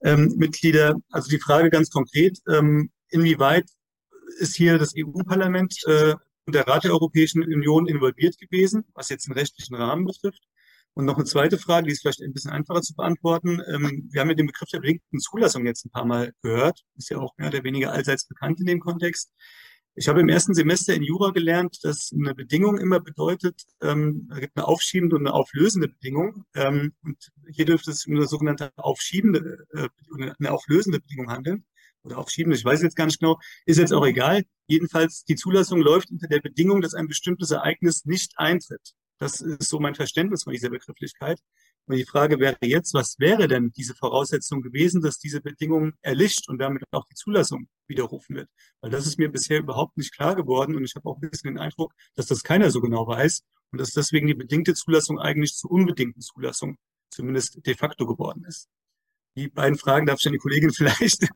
ähm. 0.02 0.52
Also 1.12 1.30
die 1.30 1.40
Frage 1.40 1.70
ganz 1.70 1.90
konkret, 1.90 2.40
ähm, 2.48 2.92
inwieweit 3.10 3.66
ist 4.40 4.56
hier 4.56 4.78
das 4.78 4.94
EU-Parlament 4.98 5.76
äh, 5.86 6.16
und 6.46 6.56
der 6.56 6.68
Rat 6.68 6.84
der 6.84 6.92
Europäischen 6.92 7.44
Union 7.44 7.88
involviert 7.88 8.38
gewesen, 8.38 8.86
was 8.94 9.10
jetzt 9.10 9.28
den 9.28 9.34
rechtlichen 9.34 9.76
Rahmen 9.76 10.06
betrifft? 10.06 10.42
Und 10.96 11.06
noch 11.06 11.16
eine 11.16 11.26
zweite 11.26 11.58
Frage, 11.58 11.88
die 11.88 11.94
ist 11.94 12.02
vielleicht 12.02 12.22
ein 12.22 12.34
bisschen 12.34 12.52
einfacher 12.52 12.82
zu 12.82 12.94
beantworten. 12.96 13.62
Ähm, 13.68 14.10
wir 14.12 14.22
haben 14.22 14.30
ja 14.30 14.36
den 14.36 14.48
Begriff 14.48 14.70
der 14.70 14.80
bedingten 14.80 15.20
Zulassung 15.20 15.66
jetzt 15.66 15.86
ein 15.86 15.92
paar 15.92 16.06
Mal 16.06 16.34
gehört. 16.44 16.82
Ist 16.96 17.10
ja 17.10 17.18
auch 17.18 17.36
mehr 17.38 17.50
oder 17.50 17.64
weniger 17.64 17.92
allseits 17.92 18.28
bekannt 18.28 18.60
in 18.60 18.68
dem 18.68 18.80
Kontext. 18.80 19.32
Ich 19.96 20.08
habe 20.08 20.22
im 20.22 20.30
ersten 20.30 20.56
Semester 20.56 20.94
in 20.94 21.04
Jura 21.04 21.30
gelernt, 21.32 21.78
dass 21.84 22.12
eine 22.12 22.34
Bedingung 22.34 22.80
immer 22.80 23.00
bedeutet, 23.00 23.62
ähm, 23.82 24.28
da 24.28 24.40
gibt 24.40 24.58
eine 24.58 24.68
aufschiebende 24.68 25.16
und 25.16 25.22
eine 25.22 25.34
auflösende 25.34 25.88
Bedingung. 25.88 26.46
Ähm, 26.56 26.94
und 27.04 27.32
hier 27.52 27.66
dürfte 27.66 27.92
es 27.92 28.06
um 28.08 28.16
eine 28.16 28.28
sogenannte 28.28 28.72
aufschiebende, 28.76 29.66
äh, 29.74 29.90
eine 30.40 30.52
auflösende 30.52 31.00
Bedingung 31.00 31.30
handeln. 31.30 31.66
Oder 32.04 32.18
aufschiebende, 32.18 32.58
ich 32.58 32.66
weiß 32.66 32.82
jetzt 32.82 32.96
gar 32.96 33.06
nicht 33.06 33.20
genau, 33.20 33.40
ist 33.66 33.78
jetzt 33.78 33.94
auch 33.94 34.06
egal. 34.06 34.44
Jedenfalls, 34.68 35.24
die 35.26 35.36
Zulassung 35.36 35.80
läuft 35.80 36.12
unter 36.12 36.28
der 36.28 36.42
Bedingung, 36.42 36.82
dass 36.82 36.96
ein 36.96 37.08
bestimmtes 37.08 37.52
Ereignis 37.52 38.04
nicht 38.06 38.34
eintritt. 38.38 38.94
Das 39.24 39.40
ist 39.40 39.70
so 39.70 39.80
mein 39.80 39.96
Verständnis 39.96 40.44
von 40.44 40.52
dieser 40.52 40.70
Begrifflichkeit. 40.70 41.40
Und 41.86 41.96
die 41.96 42.04
Frage 42.04 42.40
wäre 42.40 42.58
jetzt, 42.62 42.94
was 42.94 43.18
wäre 43.20 43.48
denn 43.48 43.72
diese 43.72 43.96
Voraussetzung 43.96 44.62
gewesen, 44.62 45.02
dass 45.02 45.18
diese 45.18 45.40
Bedingung 45.40 45.94
erlischt 46.02 46.50
und 46.50 46.58
damit 46.58 46.84
auch 46.92 47.06
die 47.06 47.16
Zulassung 47.16 47.70
widerrufen 47.88 48.36
wird? 48.36 48.50
Weil 48.82 48.92
das 48.92 49.08
ist 49.08 49.18
mir 49.18 49.32
bisher 49.32 49.60
überhaupt 49.60 49.96
nicht 49.96 50.14
klar 50.14 50.36
geworden 50.36 50.76
und 50.76 50.84
ich 50.84 50.96
habe 50.96 51.08
auch 51.08 51.22
ein 51.22 51.30
bisschen 51.30 51.54
den 51.54 51.58
Eindruck, 51.58 51.94
dass 52.16 52.26
das 52.26 52.44
keiner 52.44 52.70
so 52.70 52.82
genau 52.82 53.08
weiß 53.08 53.44
und 53.72 53.80
dass 53.80 53.92
deswegen 53.92 54.28
die 54.28 54.34
bedingte 54.34 54.74
Zulassung 54.74 55.20
eigentlich 55.20 55.56
zur 55.56 55.72
unbedingten 55.72 56.20
Zulassung 56.20 56.76
zumindest 57.10 57.66
de 57.66 57.76
facto 57.76 58.06
geworden 58.06 58.44
ist. 58.44 58.68
Die 59.38 59.48
beiden 59.48 59.78
Fragen 59.78 60.06
darf 60.06 60.20
ich 60.20 60.28
an 60.28 60.34
die 60.34 60.40
Kollegin 60.40 60.74
vielleicht 60.74 61.30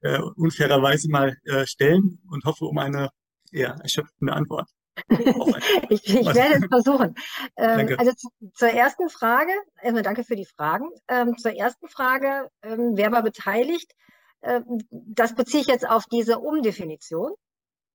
äh, 0.00 0.18
unfairerweise 0.18 1.08
mal 1.08 1.36
äh, 1.44 1.66
stellen 1.68 2.20
und 2.28 2.44
hoffe 2.46 2.64
um 2.64 2.78
eine 2.78 3.10
ja, 3.52 3.76
erschöpfende 3.80 4.32
Antwort. 4.32 4.68
Ich, 5.88 6.14
ich 6.14 6.34
werde 6.34 6.54
es 6.54 6.66
versuchen. 6.66 7.14
Ähm, 7.56 7.96
also 7.98 8.12
zu, 8.12 8.28
zur 8.54 8.68
ersten 8.68 9.08
Frage, 9.08 9.52
erstmal 9.80 10.02
danke 10.02 10.24
für 10.24 10.36
die 10.36 10.46
Fragen. 10.46 10.90
Ähm, 11.08 11.38
zur 11.38 11.54
ersten 11.54 11.88
Frage, 11.88 12.50
ähm, 12.62 12.92
wer 12.94 13.12
war 13.12 13.22
beteiligt? 13.22 13.92
Ähm, 14.42 14.78
das 14.90 15.34
beziehe 15.34 15.62
ich 15.62 15.68
jetzt 15.68 15.88
auf 15.88 16.04
diese 16.06 16.38
Umdefinition. 16.38 17.32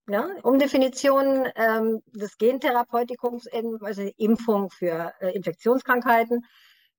Ja, 0.10 0.28
Umdefinition 0.44 1.48
ähm, 1.56 2.02
des 2.08 2.38
Gentherapeutikums, 2.38 3.46
in, 3.46 3.78
also 3.82 4.02
Impfung 4.18 4.70
für 4.72 5.14
äh, 5.20 5.36
Infektionskrankheiten. 5.36 6.44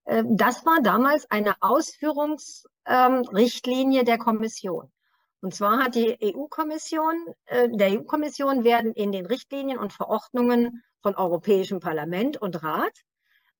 Ähm, 0.07 0.37
das 0.37 0.65
war 0.65 0.81
damals 0.83 1.29
eine 1.31 1.55
Ausführungsrichtlinie 1.61 4.05
der 4.05 4.19
Kommission. 4.19 4.91
Und 5.43 5.53
zwar 5.53 5.83
hat 5.83 5.97
die 5.97 6.17
EU-Kommission, 6.23 7.35
äh, 7.47 7.69
der 7.69 7.99
EU-Kommission 7.99 8.63
werden 8.63 8.93
in 8.93 9.11
den 9.11 9.27
Richtlinien 9.27 9.77
und 9.77 9.93
Verordnungen 9.93 10.85
von 11.01 11.17
Europäischem 11.17 11.81
Parlament 11.81 12.37
und 12.37 12.63
Rat 12.63 12.93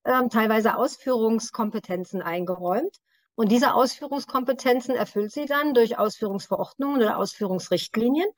äh, 0.03 0.27
teilweise 0.29 0.77
Ausführungskompetenzen 0.77 2.21
eingeräumt. 2.21 2.99
Und 3.35 3.51
diese 3.51 3.73
Ausführungskompetenzen 3.73 4.95
erfüllt 4.95 5.33
sie 5.33 5.45
dann 5.45 5.73
durch 5.73 5.97
Ausführungsverordnungen 5.99 7.01
oder 7.01 7.17
Ausführungsrichtlinien. 7.17 8.29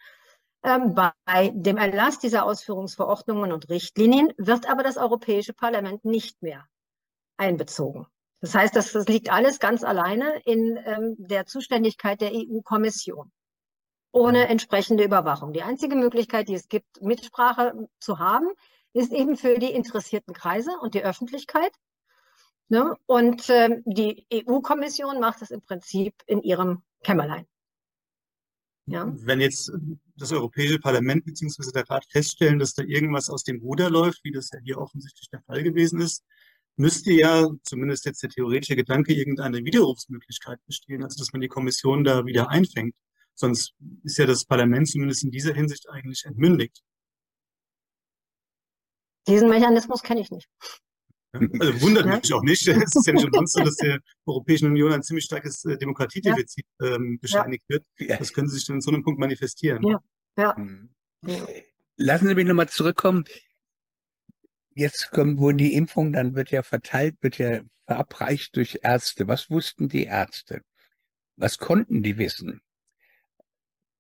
Ähm, 0.64 0.96
bei 0.96 1.52
dem 1.54 1.78
Erlass 1.78 2.18
dieser 2.18 2.46
Ausführungsverordnungen 2.46 3.52
und 3.52 3.70
Richtlinien 3.70 4.34
wird 4.38 4.68
aber 4.68 4.82
das 4.82 4.98
Europäische 4.98 5.54
Parlament 5.54 6.04
nicht 6.04 6.42
mehr 6.42 6.66
einbezogen. 7.38 8.08
Das 8.42 8.56
heißt, 8.56 8.76
das, 8.76 8.92
das 8.92 9.06
liegt 9.08 9.32
alles 9.32 9.60
ganz 9.60 9.84
alleine 9.84 10.42
in 10.46 10.80
ähm, 10.84 11.16
der 11.20 11.46
Zuständigkeit 11.46 12.22
der 12.22 12.32
EU-Kommission 12.34 13.32
ohne 14.16 14.48
entsprechende 14.48 15.04
Überwachung. 15.04 15.52
Die 15.52 15.62
einzige 15.62 15.98
Möglichkeit, 15.98 16.48
die 16.48 16.54
es 16.54 16.70
gibt, 16.70 17.02
Mitsprache 17.02 17.90
zu 18.00 18.18
haben, 18.18 18.48
ist 18.94 19.12
eben 19.12 19.36
für 19.36 19.60
die 19.60 19.72
interessierten 19.72 20.34
Kreise 20.34 20.72
und 20.82 20.94
die 20.94 21.04
Öffentlichkeit. 21.04 21.72
Ne? 22.70 22.96
Und 23.08 23.50
ähm, 23.50 23.84
die 23.86 24.26
EU-Kommission 24.34 25.20
macht 25.20 25.42
es 25.42 25.52
im 25.52 25.62
Prinzip 25.62 26.14
in 26.28 26.42
ihrem 26.42 26.82
Kämmerlein. 27.04 27.46
Ja? 28.86 29.14
Wenn 29.18 29.42
jetzt 29.42 29.70
das 30.16 30.32
Europäische 30.32 30.80
Parlament 30.80 31.26
bzw. 31.26 31.72
der 31.74 31.90
Rat 31.90 32.06
feststellen, 32.10 32.58
dass 32.58 32.74
da 32.74 32.84
irgendwas 32.84 33.30
aus 33.30 33.44
dem 33.44 33.60
Ruder 33.60 33.90
läuft, 33.90 34.24
wie 34.24 34.32
das 34.32 34.50
ja 34.54 34.60
hier 34.64 34.78
offensichtlich 34.78 35.30
der 35.30 35.42
Fall 35.42 35.62
gewesen 35.62 36.00
ist, 36.00 36.24
müsste 36.78 37.12
ja, 37.12 37.50
zumindest 37.64 38.06
jetzt 38.06 38.24
der 38.24 38.30
theoretische 38.30 38.78
Gedanke, 38.78 39.14
irgendeine 39.14 39.66
Widerrufsmöglichkeit 39.66 40.60
bestehen, 40.66 41.04
also 41.04 41.18
dass 41.18 41.34
man 41.34 41.42
die 41.42 41.50
Kommission 41.50 42.06
da 42.06 42.26
wieder 42.26 42.50
einfängt. 42.50 42.96
Sonst 43.36 43.74
ist 44.04 44.18
ja 44.18 44.26
das 44.26 44.46
Parlament 44.46 44.90
zumindest 44.90 45.24
in 45.24 45.32
dieser 45.32 45.54
Hinsicht 45.54 45.90
eigentlich 45.90 46.26
entmündigt. 46.26 46.82
Diesen 49.28 49.50
Mechanismus 49.50 50.02
kenne 50.04 50.22
ich 50.22 50.32
nicht. 50.32 50.48
Also 51.34 51.82
wundert 51.82 52.06
ja. 52.06 52.16
mich 52.22 52.34
auch 52.34 52.44
nicht. 52.44 52.66
Es 52.68 52.96
ist 52.96 53.08
ja 53.08 53.14
nicht 53.14 53.26
umsonst 53.26 53.54
so, 53.54 53.64
dass 53.64 53.76
der 53.76 54.00
Europäischen 54.26 54.70
Union 54.70 54.94
ein 54.94 55.04
ziemlich 55.04 55.26
starkes 55.26 55.66
äh, 55.66 55.78
Demokratiedefizit 55.78 56.66
ja. 56.80 56.96
ähm, 56.96 57.20
bescheinigt 57.20 57.66
ja. 57.68 57.80
wird. 58.00 58.20
Das 58.22 58.32
können 58.32 58.48
Sie 58.48 58.56
sich 58.56 58.66
dann 58.68 58.78
in 58.78 58.82
so 58.82 58.92
einem 58.92 59.04
Punkt 59.04 59.20
manifestieren. 59.20 59.86
Ja. 59.86 60.00
ja. 60.38 60.56
Hm. 60.56 60.90
Lassen 61.98 62.28
Sie 62.28 62.36
mich 62.36 62.46
nochmal 62.46 62.70
zurückkommen 62.70 63.26
jetzt 64.76 65.12
kommt, 65.12 65.40
wo 65.40 65.52
die 65.52 65.74
Impfung 65.74 66.14
dann 66.14 66.36
wird 66.36 66.52
ja 66.52 66.62
verteilt, 66.62 67.16
wird 67.22 67.38
ja 67.38 67.62
verabreicht 67.88 68.56
durch 68.56 68.80
Ärzte. 68.84 69.28
Was 69.28 69.50
wussten 69.50 69.90
die 69.90 70.04
Ärzte? 70.04 70.62
Was 71.38 71.58
konnten 71.58 72.04
die 72.04 72.18
wissen? 72.18 72.62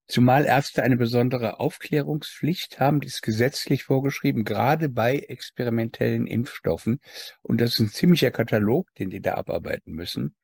Zumal 0.07 0.45
Ärzte 0.45 0.83
eine 0.83 0.97
besondere 0.97 1.59
Aufklärungspflicht 1.59 2.79
haben, 2.79 3.01
die 3.01 3.07
ist 3.07 3.23
gesetzlich 3.23 3.83
vorgeschrieben, 3.83 4.43
gerade 4.43 4.87
bei 4.87 5.17
experimentellen 5.17 6.27
Impfstoffen. 6.27 6.99
Und 7.41 7.59
das 7.59 7.73
ist 7.73 7.79
ein 7.79 7.89
ziemlicher 7.89 8.31
Katalog, 8.31 8.93
den 8.95 9.09
die 9.09 9.21
da 9.21 9.33
abarbeiten 9.33 9.93
müssen. 9.93 10.35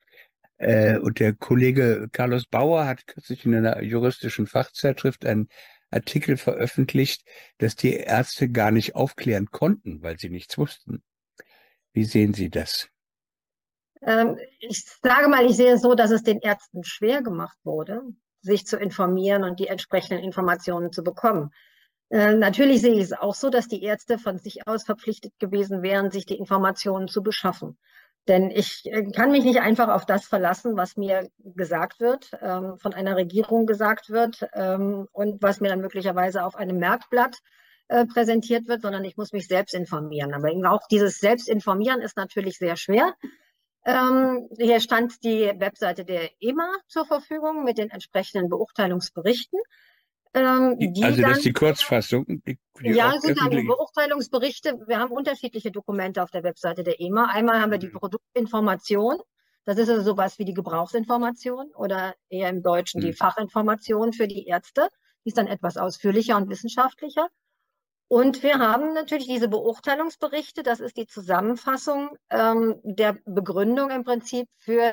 Äh, 0.58 0.98
und 0.98 1.20
der 1.20 1.34
Kollege 1.34 2.08
Carlos 2.12 2.46
Bauer 2.46 2.86
hat 2.86 3.06
kürzlich 3.06 3.46
in 3.46 3.56
einer 3.56 3.82
juristischen 3.84 4.48
Fachzeitschrift 4.48 5.26
ein 5.26 5.48
Artikel 5.92 6.38
veröffentlicht, 6.38 7.24
dass 7.58 7.76
die 7.76 7.94
Ärzte 7.94 8.50
gar 8.50 8.72
nicht 8.72 8.96
aufklären 8.96 9.48
konnten, 9.52 10.02
weil 10.02 10.18
sie 10.18 10.30
nichts 10.30 10.58
wussten. 10.58 11.04
Wie 11.94 12.06
sehen 12.06 12.34
Sie 12.34 12.50
das? 12.50 12.90
Ähm, 14.02 14.38
ich 14.60 14.84
sage 15.04 15.28
mal, 15.28 15.46
ich 15.46 15.58
sehe 15.58 15.74
es 15.74 15.82
so, 15.82 15.94
dass 15.94 16.12
es 16.12 16.24
den 16.24 16.40
Ärzten 16.40 16.84
schwer 16.84 17.22
gemacht 17.22 17.58
wurde, 17.64 18.02
sich 18.42 18.66
zu 18.66 18.78
informieren 18.78 19.44
und 19.44 19.60
die 19.60 19.68
entsprechenden 19.68 20.24
Informationen 20.24 20.92
zu 20.92 21.04
bekommen. 21.04 21.52
Äh, 22.10 22.34
natürlich 22.34 22.82
sehe 22.82 22.94
ich 22.94 23.04
es 23.04 23.14
auch 23.14 23.36
so, 23.36 23.50
dass 23.50 23.68
die 23.68 23.84
Ärzte 23.84 24.18
von 24.18 24.38
sich 24.38 24.68
aus 24.68 24.84
verpflichtet 24.84 25.34
gewesen 25.40 25.82
wären, 25.82 26.12
sich 26.12 26.26
die 26.26 26.38
Informationen 26.38 27.08
zu 27.08 27.24
beschaffen. 27.24 27.78
Denn 28.28 28.52
ich 28.52 28.86
äh, 28.86 29.04
kann 29.12 29.32
mich 29.32 29.44
nicht 29.44 29.62
einfach 29.62 29.88
auf 29.88 30.06
das 30.06 30.26
verlassen, 30.26 30.76
was 30.76 30.98
mir 30.98 31.30
gesagt 31.40 32.00
wird, 32.00 32.32
ähm, 32.42 32.78
von 32.78 32.94
einer 32.94 33.16
Regierung 33.16 33.66
gesagt 33.66 34.10
wird 34.10 34.46
ähm, 34.54 35.08
und 35.12 35.42
was 35.42 35.60
mir 35.60 35.70
dann 35.70 35.82
möglicherweise 35.82 36.44
auf 36.44 36.56
einem 36.56 36.78
Merkblatt 36.78 37.38
äh, 37.88 38.06
präsentiert 38.06 38.68
wird, 38.68 38.82
sondern 38.84 39.04
ich 39.06 39.18
muss 39.18 39.34
mich 39.34 39.48
selbst 39.48 39.74
informieren. 39.74 40.34
Aber 40.34 40.50
auch 40.72 40.88
dieses 40.90 41.20
Selbstinformieren 41.20 42.02
ist 42.02 42.18
natürlich 42.18 42.58
sehr 42.58 42.76
schwer. 42.76 43.14
Ähm, 43.84 44.48
hier 44.58 44.80
stand 44.80 45.24
die 45.24 45.52
Webseite 45.58 46.06
der 46.06 46.30
EMA 46.40 46.70
zur 46.88 47.06
Verfügung 47.06 47.64
mit 47.64 47.78
den 47.78 47.90
entsprechenden 47.90 48.50
Beurteilungsberichten. 48.50 49.60
Ähm, 50.34 50.78
also 51.04 51.22
das 51.22 51.38
ist 51.38 51.46
die 51.46 51.54
Kurzfassung. 51.54 52.26
Die, 52.28 52.58
die 52.80 52.90
ja, 52.90 53.20
sind 53.20 53.38
dann 53.40 53.50
Beurteilungsberichte. 53.50 54.80
Wir 54.88 55.00
haben 55.00 55.12
unterschiedliche 55.12 55.72
Dokumente 55.72 56.24
auf 56.24 56.32
der 56.32 56.44
Webseite 56.44 56.84
der 56.84 57.02
EMA. 57.02 57.26
Einmal 57.26 57.60
haben 57.60 57.72
wir 57.72 57.80
die 57.80 57.88
mhm. 57.88 58.00
Produktinformation. 58.00 59.18
Das 59.66 59.78
ist 59.78 59.90
also 59.90 60.04
sowas 60.04 60.40
wie 60.40 60.46
die 60.46 60.54
Gebrauchsinformation 60.54 61.72
oder 61.76 62.16
eher 62.30 62.50
im 62.50 62.64
Deutschen 62.64 63.02
mhm. 63.02 63.08
die 63.08 63.14
Fachinformation 63.14 64.14
für 64.14 64.28
die 64.28 64.46
Ärzte. 64.48 64.90
Die 65.26 65.30
ist 65.30 65.38
dann 65.38 65.48
etwas 65.48 65.78
ausführlicher 65.78 66.38
und 66.38 66.50
wissenschaftlicher. 66.50 67.28
Und 68.12 68.44
wir 68.44 68.60
haben 68.60 68.92
natürlich 68.92 69.28
diese 69.28 69.48
Beurteilungsberichte. 69.48 70.64
Das 70.64 70.82
ist 70.82 70.98
die 70.98 71.08
Zusammenfassung 71.08 72.10
ähm, 72.30 72.76
der 72.84 73.18
Begründung 73.24 73.90
im 73.90 74.04
Prinzip 74.04 74.50
für 74.58 74.92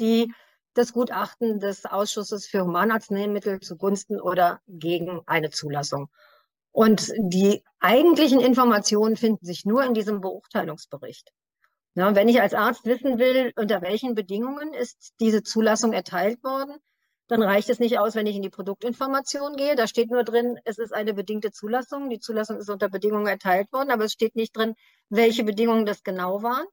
die 0.00 0.32
das 0.72 0.94
Gutachten 0.94 1.60
des 1.60 1.84
Ausschusses 1.84 2.46
für 2.46 2.62
Humanarzneimittel 2.62 3.60
zugunsten 3.60 4.18
oder 4.18 4.62
gegen 4.66 5.20
eine 5.26 5.50
Zulassung. 5.50 6.08
Und 6.72 7.12
die 7.18 7.62
eigentlichen 7.80 8.40
Informationen 8.40 9.16
finden 9.18 9.44
sich 9.44 9.66
nur 9.66 9.84
in 9.84 9.92
diesem 9.92 10.22
Beurteilungsbericht. 10.22 11.34
Ja, 11.94 12.14
wenn 12.14 12.30
ich 12.30 12.40
als 12.40 12.54
Arzt 12.54 12.86
wissen 12.86 13.18
will, 13.18 13.52
unter 13.56 13.82
welchen 13.82 14.14
Bedingungen 14.14 14.72
ist 14.72 15.12
diese 15.20 15.42
Zulassung 15.42 15.92
erteilt 15.92 16.42
worden, 16.42 16.78
dann 17.28 17.42
reicht 17.42 17.70
es 17.70 17.78
nicht 17.78 17.98
aus, 17.98 18.14
wenn 18.14 18.26
ich 18.26 18.36
in 18.36 18.42
die 18.42 18.50
Produktinformation 18.50 19.56
gehe. 19.56 19.76
Da 19.76 19.86
steht 19.86 20.10
nur 20.10 20.24
drin, 20.24 20.58
es 20.64 20.78
ist 20.78 20.92
eine 20.92 21.14
bedingte 21.14 21.52
Zulassung. 21.52 22.10
Die 22.10 22.20
Zulassung 22.20 22.58
ist 22.58 22.68
unter 22.68 22.88
Bedingungen 22.88 23.26
erteilt 23.26 23.72
worden, 23.72 23.90
aber 23.90 24.04
es 24.04 24.12
steht 24.12 24.36
nicht 24.36 24.56
drin, 24.56 24.74
welche 25.08 25.44
Bedingungen 25.44 25.86
das 25.86 26.02
genau 26.02 26.42
waren. 26.42 26.66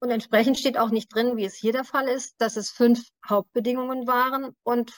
Und 0.00 0.10
entsprechend 0.10 0.58
steht 0.58 0.78
auch 0.78 0.90
nicht 0.90 1.14
drin, 1.14 1.36
wie 1.36 1.44
es 1.44 1.54
hier 1.54 1.72
der 1.72 1.84
Fall 1.84 2.08
ist, 2.08 2.34
dass 2.38 2.56
es 2.56 2.70
fünf 2.70 3.02
Hauptbedingungen 3.28 4.06
waren 4.06 4.56
und 4.62 4.92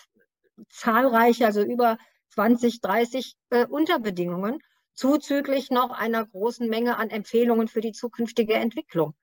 zahlreiche, 0.69 1.47
also 1.47 1.63
über 1.63 1.99
20, 2.35 2.81
30 2.81 3.35
äh, 3.51 3.67
Unterbedingungen, 3.67 4.59
zuzüglich 4.95 5.71
noch 5.71 5.91
einer 5.91 6.25
großen 6.25 6.69
Menge 6.69 6.97
an 6.97 7.11
Empfehlungen 7.11 7.67
für 7.67 7.81
die 7.81 7.93
zukünftige 7.93 8.55
Entwicklung. 8.55 9.15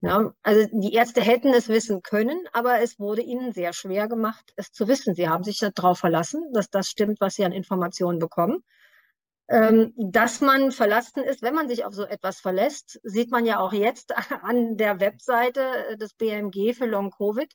Ja, 0.00 0.32
also 0.42 0.68
die 0.72 0.94
Ärzte 0.94 1.20
hätten 1.20 1.52
es 1.52 1.68
wissen 1.68 2.02
können, 2.02 2.38
aber 2.52 2.80
es 2.80 3.00
wurde 3.00 3.22
ihnen 3.22 3.52
sehr 3.52 3.72
schwer 3.72 4.06
gemacht, 4.06 4.52
es 4.54 4.70
zu 4.70 4.86
wissen. 4.86 5.16
Sie 5.16 5.28
haben 5.28 5.42
sich 5.42 5.58
darauf 5.58 5.98
verlassen, 5.98 6.52
dass 6.52 6.70
das 6.70 6.88
stimmt, 6.88 7.20
was 7.20 7.34
sie 7.34 7.44
an 7.44 7.52
Informationen 7.52 8.20
bekommen. 8.20 8.62
Ähm, 9.50 9.94
dass 9.96 10.40
man 10.40 10.72
verlassen 10.72 11.22
ist, 11.24 11.42
wenn 11.42 11.54
man 11.54 11.68
sich 11.68 11.84
auf 11.84 11.94
so 11.94 12.04
etwas 12.04 12.38
verlässt, 12.38 13.00
sieht 13.02 13.30
man 13.30 13.46
ja 13.46 13.58
auch 13.58 13.72
jetzt 13.72 14.12
an 14.42 14.76
der 14.76 15.00
Webseite 15.00 15.96
des 15.96 16.14
BMG 16.14 16.74
für 16.74 16.86
Long 16.86 17.10
Covid, 17.10 17.50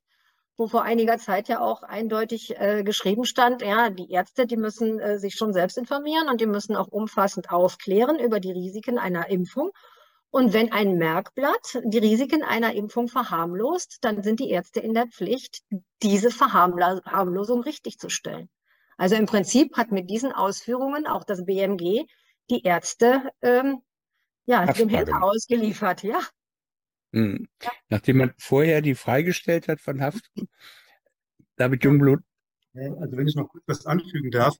wo 0.58 0.68
vor 0.68 0.84
einiger 0.84 1.20
Zeit 1.20 1.48
ja 1.48 1.62
auch 1.62 1.84
eindeutig 1.84 2.60
äh, 2.60 2.84
geschrieben 2.84 3.26
stand, 3.26 3.62
ja, 3.62 3.89
die 3.89 4.12
Ärzte, 4.12 4.48
die 4.48 4.58
müssen 4.58 5.00
äh, 5.00 5.20
sich 5.20 5.36
schon 5.36 5.54
selbst 5.54 5.78
informieren 5.78 6.30
und 6.30 6.41
die 6.41 6.48
müssen 6.48 6.76
auch 6.76 6.88
umfassend 6.88 7.52
aufklären 7.52 8.20
über 8.20 8.39
die 8.39 8.52
Risiken 8.52 8.98
einer 8.98 9.30
Impfung. 9.30 9.72
Und 10.34 10.52
wenn 10.52 10.72
ein 10.72 10.98
Merkblatt 10.98 11.80
die 11.84 12.00
Risiken 12.00 12.42
einer 12.42 12.74
Impfung 12.74 13.08
verharmlost, 13.08 14.00
dann 14.02 14.24
sind 14.24 14.40
die 14.40 14.50
Ärzte 14.50 14.80
in 14.80 14.96
der 14.96 15.06
Pflicht, 15.06 15.62
diese 16.02 16.32
Verharmlosung 16.32 17.62
richtig 17.62 18.00
zu 18.00 18.10
stellen. 18.10 18.50
Also 18.98 19.14
im 19.14 19.28
Prinzip 19.28 19.78
hat 19.78 19.92
mit 19.92 20.10
diesen 20.10 20.32
Ausführungen 20.32 21.06
auch 21.06 21.24
das 21.24 21.46
BMG 21.46 22.08
die 22.50 22.64
Ärzte 22.64 23.30
ähm, 23.44 23.84
ja, 24.46 24.66
dem 24.66 24.90
Händler 24.90 25.22
ausgeliefert, 25.22 26.02
ja. 26.02 26.20
Hm. 27.12 27.48
ja. 27.62 27.72
Nachdem 27.90 28.18
man 28.18 28.34
vorher 28.40 28.82
die 28.82 28.96
freigestellt 28.96 29.68
hat 29.68 29.82
von 29.82 30.02
Haft, 30.02 30.32
David 31.58 31.84
Jungblut, 31.84 32.24
also 32.76 33.18
wenn 33.18 33.28
ich 33.28 33.36
noch 33.36 33.48
kurz 33.50 33.64
was 33.68 33.86
anfügen 33.86 34.32
darf, 34.32 34.56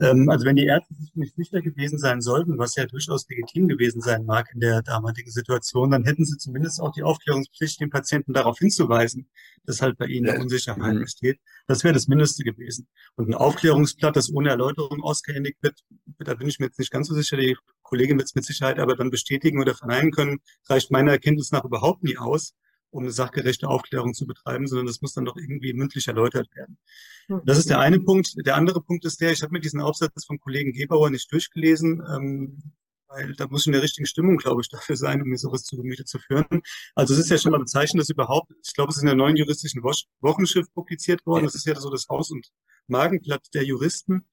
ähm, 0.00 0.28
also 0.28 0.44
wenn 0.44 0.56
die 0.56 0.66
Ärzte 0.66 0.94
sich 0.94 1.14
nicht 1.14 1.34
sicher 1.34 1.62
gewesen 1.62 1.98
sein 1.98 2.20
sollten, 2.20 2.58
was 2.58 2.76
ja 2.76 2.84
durchaus 2.86 3.26
legitim 3.28 3.68
gewesen 3.68 4.02
sein 4.02 4.26
mag 4.26 4.50
in 4.52 4.60
der 4.60 4.82
damaligen 4.82 5.30
Situation, 5.30 5.90
dann 5.90 6.04
hätten 6.04 6.24
sie 6.24 6.36
zumindest 6.36 6.80
auch 6.80 6.92
die 6.92 7.02
Aufklärungspflicht, 7.02 7.80
den 7.80 7.90
Patienten 7.90 8.34
darauf 8.34 8.58
hinzuweisen, 8.58 9.28
dass 9.64 9.80
halt 9.80 9.96
bei 9.96 10.06
ihnen. 10.06 10.34
Unsicherheit 10.44 10.94
mhm. 10.94 11.00
besteht. 11.00 11.40
Das 11.66 11.84
wäre 11.84 11.94
das 11.94 12.08
Mindeste 12.08 12.44
gewesen. 12.44 12.86
Und 13.16 13.28
ein 13.28 13.34
Aufklärungsblatt, 13.34 14.16
das 14.16 14.32
ohne 14.32 14.50
Erläuterung 14.50 15.02
ausgehändigt 15.02 15.58
wird, 15.62 15.80
da 16.18 16.34
bin 16.34 16.48
ich 16.48 16.58
mir 16.58 16.66
jetzt 16.66 16.78
nicht 16.78 16.90
ganz 16.90 17.08
so 17.08 17.14
sicher, 17.14 17.36
die 17.36 17.56
Kollegin 17.82 18.18
wird 18.18 18.28
es 18.28 18.34
mit 18.34 18.44
Sicherheit 18.44 18.78
aber 18.78 18.96
dann 18.96 19.10
bestätigen 19.10 19.60
oder 19.60 19.74
verneinen 19.74 20.10
können, 20.10 20.38
reicht 20.68 20.90
meiner 20.90 21.12
Erkenntnis 21.12 21.52
nach 21.52 21.64
überhaupt 21.64 22.02
nie 22.02 22.16
aus 22.16 22.54
um 22.94 23.02
eine 23.02 23.12
sachgerechte 23.12 23.68
Aufklärung 23.68 24.14
zu 24.14 24.26
betreiben, 24.26 24.66
sondern 24.66 24.86
das 24.86 25.02
muss 25.02 25.14
dann 25.14 25.24
doch 25.24 25.36
irgendwie 25.36 25.72
mündlich 25.72 26.06
erläutert 26.06 26.48
werden. 26.54 26.78
Hm. 27.26 27.42
Das 27.44 27.58
ist 27.58 27.68
der 27.68 27.80
eine 27.80 28.00
Punkt. 28.00 28.34
Der 28.46 28.56
andere 28.56 28.80
Punkt 28.80 29.04
ist 29.04 29.20
der, 29.20 29.32
ich 29.32 29.42
habe 29.42 29.52
mir 29.52 29.60
diesen 29.60 29.80
Aufsatz 29.80 30.24
vom 30.24 30.38
Kollegen 30.38 30.72
Gebauer 30.72 31.10
nicht 31.10 31.30
durchgelesen, 31.32 32.02
ähm, 32.08 32.62
weil 33.08 33.34
da 33.34 33.46
muss 33.48 33.62
ich 33.62 33.66
in 33.66 33.72
der 33.72 33.82
richtigen 33.82 34.06
Stimmung, 34.06 34.36
glaube 34.36 34.62
ich, 34.62 34.68
dafür 34.68 34.96
sein, 34.96 35.22
um 35.22 35.28
mir 35.28 35.38
sowas 35.38 35.64
zu 35.64 35.76
Gemüte 35.76 36.04
zu 36.04 36.18
führen. 36.18 36.62
Also 36.94 37.14
es 37.14 37.20
ist 37.20 37.30
ja 37.30 37.38
schon 37.38 37.52
mal 37.52 37.58
bezeichnend, 37.58 38.00
dass 38.00 38.10
überhaupt, 38.10 38.52
ich 38.64 38.74
glaube, 38.74 38.90
es 38.90 38.96
ist 38.96 39.02
in 39.02 39.06
der 39.06 39.16
neuen 39.16 39.36
juristischen 39.36 39.82
Wochenschrift 39.82 40.72
publiziert 40.72 41.26
worden. 41.26 41.44
Das 41.44 41.54
ist 41.54 41.66
ja 41.66 41.74
so 41.74 41.90
das 41.90 42.06
Haus- 42.08 42.30
und 42.30 42.48
Magenblatt 42.86 43.46
der 43.54 43.64
Juristen. 43.64 44.28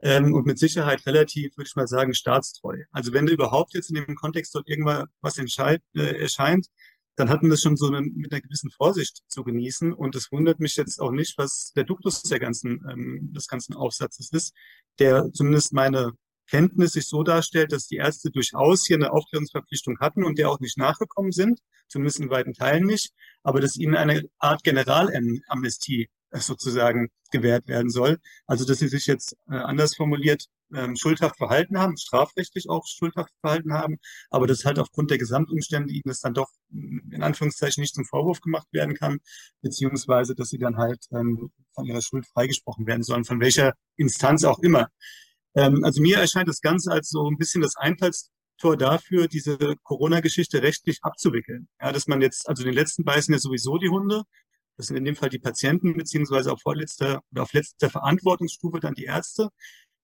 Ähm, 0.00 0.34
und 0.34 0.46
mit 0.46 0.58
Sicherheit 0.58 1.06
relativ, 1.06 1.56
würde 1.56 1.68
ich 1.68 1.76
mal 1.76 1.88
sagen, 1.88 2.12
staatstreu. 2.12 2.82
Also 2.92 3.14
wenn 3.14 3.24
da 3.24 3.32
überhaupt 3.32 3.72
jetzt 3.72 3.88
in 3.88 3.94
dem 3.96 4.14
Kontext 4.14 4.54
dort 4.54 4.68
irgendwas 4.68 5.06
was 5.22 5.38
entscheid, 5.38 5.82
äh, 5.94 6.20
erscheint, 6.20 6.66
dann 7.16 7.30
hatten 7.30 7.46
wir 7.46 7.50
das 7.50 7.62
schon 7.62 7.76
so 7.76 7.90
mit 7.90 8.32
einer 8.32 8.40
gewissen 8.42 8.70
Vorsicht 8.70 9.22
zu 9.28 9.42
genießen. 9.42 9.92
Und 9.92 10.14
es 10.14 10.30
wundert 10.30 10.60
mich 10.60 10.76
jetzt 10.76 11.00
auch 11.00 11.10
nicht, 11.10 11.38
was 11.38 11.72
der 11.74 11.84
Duktus 11.84 12.22
der 12.22 12.38
ganzen, 12.38 12.84
ähm, 12.90 13.32
des 13.32 13.48
ganzen 13.48 13.74
Aufsatzes 13.74 14.30
ist, 14.32 14.54
der 14.98 15.32
zumindest 15.32 15.72
meine 15.72 16.12
Kenntnis 16.48 16.92
sich 16.92 17.08
so 17.08 17.22
darstellt, 17.22 17.72
dass 17.72 17.88
die 17.88 17.96
Ärzte 17.96 18.30
durchaus 18.30 18.86
hier 18.86 18.96
eine 18.96 19.12
Aufklärungsverpflichtung 19.12 19.98
hatten 19.98 20.24
und 20.24 20.38
der 20.38 20.50
auch 20.50 20.60
nicht 20.60 20.78
nachgekommen 20.78 21.32
sind, 21.32 21.60
zumindest 21.88 22.20
in 22.20 22.30
weiten 22.30 22.52
Teilen 22.52 22.84
nicht, 22.84 23.12
aber 23.42 23.60
dass 23.60 23.76
ihnen 23.76 23.96
eine 23.96 24.22
Art 24.38 24.62
Generalamnestie 24.62 26.08
sozusagen 26.32 27.08
gewährt 27.32 27.66
werden 27.66 27.90
soll. 27.90 28.18
Also 28.46 28.64
dass 28.64 28.78
sie 28.78 28.88
sich 28.88 29.06
jetzt 29.06 29.36
äh, 29.48 29.54
anders 29.54 29.96
formuliert 29.96 30.46
ähm, 30.74 30.96
schuldhaft 30.96 31.36
verhalten 31.36 31.78
haben, 31.78 31.96
strafrechtlich 31.96 32.68
auch 32.68 32.86
schuldhaft 32.86 33.32
verhalten 33.40 33.72
haben, 33.72 33.98
aber 34.30 34.46
dass 34.46 34.64
halt 34.64 34.78
aufgrund 34.78 35.10
der 35.10 35.18
Gesamtumstände 35.18 35.92
ihnen 35.92 36.02
das 36.06 36.20
dann 36.20 36.34
doch 36.34 36.50
in 36.70 37.22
Anführungszeichen 37.22 37.80
nicht 37.80 37.94
zum 37.94 38.04
Vorwurf 38.04 38.40
gemacht 38.40 38.66
werden 38.72 38.94
kann, 38.94 39.18
beziehungsweise 39.62 40.34
dass 40.34 40.48
sie 40.48 40.58
dann 40.58 40.76
halt 40.76 41.04
ähm, 41.12 41.50
von 41.72 41.84
ihrer 41.84 42.02
Schuld 42.02 42.26
freigesprochen 42.26 42.86
werden 42.86 43.02
sollen, 43.02 43.24
von 43.24 43.40
welcher 43.40 43.74
Instanz 43.96 44.44
auch 44.44 44.58
immer. 44.60 44.88
Ähm, 45.54 45.84
also 45.84 46.00
mir 46.02 46.18
erscheint 46.18 46.48
das 46.48 46.60
Ganze 46.60 46.90
als 46.90 47.08
so 47.08 47.28
ein 47.28 47.38
bisschen 47.38 47.62
das 47.62 47.76
Einfallstor 47.76 48.76
dafür, 48.76 49.28
diese 49.28 49.58
Corona-Geschichte 49.82 50.62
rechtlich 50.62 50.98
abzuwickeln. 51.02 51.68
Ja, 51.80 51.92
dass 51.92 52.06
man 52.06 52.20
jetzt, 52.20 52.48
also 52.48 52.64
den 52.64 52.74
letzten 52.74 53.04
beißen 53.04 53.32
ja 53.32 53.38
sowieso 53.38 53.78
die 53.78 53.88
Hunde, 53.88 54.22
das 54.76 54.88
sind 54.88 54.96
in 54.96 55.04
dem 55.04 55.16
Fall 55.16 55.30
die 55.30 55.38
Patienten, 55.38 55.96
beziehungsweise 55.96 56.52
auf 56.52 56.60
vorletzter 56.60 57.22
oder 57.32 57.42
auf 57.42 57.52
letzter 57.52 57.88
Verantwortungsstufe 57.88 58.78
dann 58.78 58.94
die 58.94 59.04
Ärzte. 59.04 59.48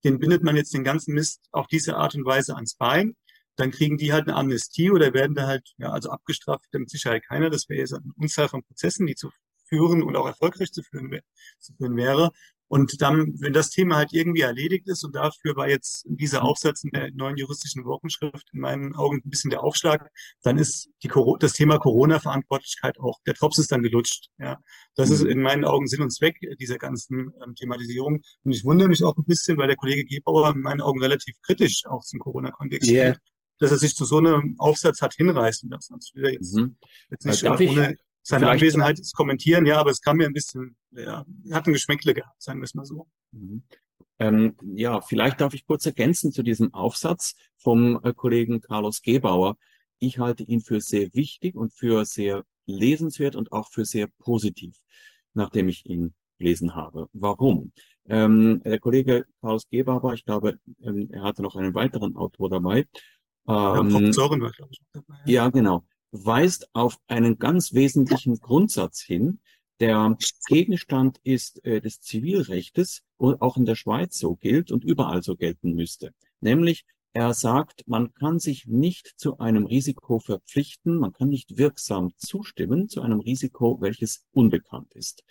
Den 0.04 0.18
bindet 0.18 0.42
man 0.42 0.56
jetzt 0.56 0.74
den 0.74 0.84
ganzen 0.84 1.14
Mist 1.14 1.48
auf 1.52 1.66
diese 1.66 1.96
Art 1.96 2.14
und 2.14 2.24
Weise 2.24 2.54
ans 2.54 2.74
Bein. 2.74 3.16
Dann 3.56 3.70
kriegen 3.70 3.98
die 3.98 4.12
halt 4.12 4.28
eine 4.28 4.36
Amnestie 4.36 4.90
oder 4.90 5.12
werden 5.12 5.34
da 5.34 5.46
halt, 5.46 5.72
ja, 5.76 5.90
also 5.90 6.10
abgestraft, 6.10 6.64
mit 6.72 6.90
Sicherheit 6.90 7.24
keiner. 7.24 7.50
Das 7.50 7.68
wäre 7.68 7.80
jetzt 7.80 7.94
eine 7.94 8.12
Unzahl 8.16 8.48
von 8.48 8.62
Prozessen, 8.62 9.06
die 9.06 9.14
zu 9.14 9.30
führen 9.68 10.02
und 10.02 10.16
auch 10.16 10.26
erfolgreich 10.26 10.72
zu 10.72 10.82
führen, 10.82 11.20
zu 11.58 11.74
führen 11.74 11.96
wäre. 11.96 12.30
Und 12.72 13.02
dann, 13.02 13.34
wenn 13.38 13.52
das 13.52 13.68
Thema 13.68 13.96
halt 13.96 14.14
irgendwie 14.14 14.40
erledigt 14.40 14.88
ist, 14.88 15.04
und 15.04 15.14
dafür 15.14 15.54
war 15.56 15.68
jetzt 15.68 16.06
dieser 16.08 16.40
mhm. 16.40 16.46
Aufsatz 16.46 16.84
in 16.84 16.90
der 16.90 17.10
neuen 17.12 17.36
juristischen 17.36 17.84
Wochenschrift 17.84 18.48
in 18.50 18.60
meinen 18.60 18.94
Augen 18.94 19.20
ein 19.22 19.28
bisschen 19.28 19.50
der 19.50 19.62
Aufschlag, 19.62 20.10
dann 20.42 20.56
ist 20.56 20.88
die, 21.02 21.10
das 21.38 21.52
Thema 21.52 21.78
Corona-Verantwortlichkeit 21.78 22.98
auch, 22.98 23.18
der 23.26 23.34
Drops 23.34 23.58
ist 23.58 23.72
dann 23.72 23.82
gelutscht. 23.82 24.30
Ja. 24.38 24.58
Das 24.96 25.10
mhm. 25.10 25.14
ist 25.14 25.24
in 25.24 25.42
meinen 25.42 25.66
Augen 25.66 25.86
Sinn 25.86 26.00
und 26.00 26.14
Zweck 26.14 26.38
dieser 26.58 26.78
ganzen 26.78 27.30
ähm, 27.44 27.54
Thematisierung. 27.56 28.22
Und 28.42 28.52
ich 28.52 28.64
wundere 28.64 28.88
mich 28.88 29.04
auch 29.04 29.18
ein 29.18 29.26
bisschen, 29.26 29.58
weil 29.58 29.66
der 29.66 29.76
Kollege 29.76 30.06
Gebauer 30.06 30.54
in 30.54 30.62
meinen 30.62 30.80
Augen 30.80 31.02
relativ 31.02 31.36
kritisch 31.42 31.82
auch 31.84 32.00
zum 32.00 32.20
Corona-Kontext 32.20 32.90
yeah. 32.90 33.12
steht, 33.12 33.22
dass 33.58 33.70
er 33.70 33.76
sich 33.76 33.94
zu 33.94 34.06
so 34.06 34.16
einem 34.16 34.54
Aufsatz 34.56 35.02
hat 35.02 35.12
hinreißen 35.12 35.68
lassen. 35.68 35.96
Das 35.98 36.10
will 36.14 36.24
er 36.24 36.32
jetzt, 36.32 36.56
mhm. 36.56 36.78
jetzt 37.10 37.26
nicht 37.26 37.42
Darf 37.42 37.60
ohne, 37.60 37.96
seine 38.22 38.46
Vielleicht 38.46 38.62
Anwesenheit 38.62 39.00
ist 39.00 39.14
kommentieren, 39.14 39.66
ja, 39.66 39.78
aber 39.78 39.90
es 39.90 40.00
kam 40.00 40.16
mir 40.16 40.26
ein 40.26 40.32
bisschen, 40.32 40.76
ja, 40.92 41.24
hat 41.50 41.66
ein 41.66 41.72
Geschmäckle 41.72 42.14
gehabt, 42.14 42.40
sagen 42.40 42.60
wir 42.60 42.64
es 42.64 42.74
mal 42.74 42.84
so. 42.84 43.08
Mhm. 43.32 43.64
Ähm, 44.18 44.54
ja, 44.74 45.00
vielleicht 45.00 45.40
darf 45.40 45.54
ich 45.54 45.66
kurz 45.66 45.84
ergänzen 45.86 46.30
zu 46.30 46.44
diesem 46.44 46.72
Aufsatz 46.72 47.34
vom 47.56 48.00
äh, 48.04 48.12
Kollegen 48.14 48.60
Carlos 48.60 49.02
Gebauer. 49.02 49.56
Ich 49.98 50.18
halte 50.18 50.44
ihn 50.44 50.60
für 50.60 50.80
sehr 50.80 51.12
wichtig 51.14 51.56
und 51.56 51.72
für 51.74 52.04
sehr 52.04 52.44
lesenswert 52.66 53.34
und 53.34 53.50
auch 53.50 53.68
für 53.70 53.84
sehr 53.84 54.06
positiv, 54.18 54.76
nachdem 55.34 55.68
ich 55.68 55.86
ihn 55.86 56.14
gelesen 56.38 56.76
habe. 56.76 57.08
Warum? 57.12 57.72
Ähm, 58.06 58.62
der 58.64 58.78
Kollege 58.78 59.26
Carlos 59.40 59.66
Gebauer, 59.68 60.14
ich 60.14 60.24
glaube, 60.24 60.58
ähm, 60.82 61.08
er 61.10 61.22
hatte 61.22 61.42
noch 61.42 61.56
einen 61.56 61.74
weiteren 61.74 62.16
Autor 62.16 62.50
dabei. 62.50 62.86
Ähm, 63.48 63.90
ja, 63.90 64.16
war, 64.16 64.52
glaube 64.52 64.70
ich, 64.70 64.80
dabei. 64.92 65.16
Ja, 65.26 65.48
genau 65.50 65.84
weist 66.12 66.68
auf 66.74 66.98
einen 67.08 67.38
ganz 67.38 67.72
wesentlichen 67.72 68.38
Grundsatz 68.38 69.00
hin, 69.00 69.40
der 69.80 70.16
Gegenstand 70.46 71.18
ist 71.24 71.64
äh, 71.64 71.80
des 71.80 72.00
Zivilrechtes 72.00 73.02
und 73.16 73.42
auch 73.42 73.56
in 73.56 73.64
der 73.64 73.74
Schweiz 73.74 74.16
so 74.18 74.36
gilt 74.36 74.70
und 74.70 74.84
überall 74.84 75.22
so 75.22 75.34
gelten 75.34 75.72
müsste. 75.74 76.12
Nämlich, 76.40 76.84
er 77.14 77.34
sagt, 77.34 77.82
man 77.86 78.14
kann 78.14 78.38
sich 78.38 78.66
nicht 78.66 79.12
zu 79.16 79.38
einem 79.38 79.66
Risiko 79.66 80.18
verpflichten, 80.18 80.96
man 80.98 81.12
kann 81.12 81.28
nicht 81.28 81.58
wirksam 81.58 82.12
zustimmen 82.16 82.88
zu 82.88 83.02
einem 83.02 83.20
Risiko, 83.20 83.80
welches 83.80 84.24
unbekannt 84.32 84.94
ist. 84.94 85.24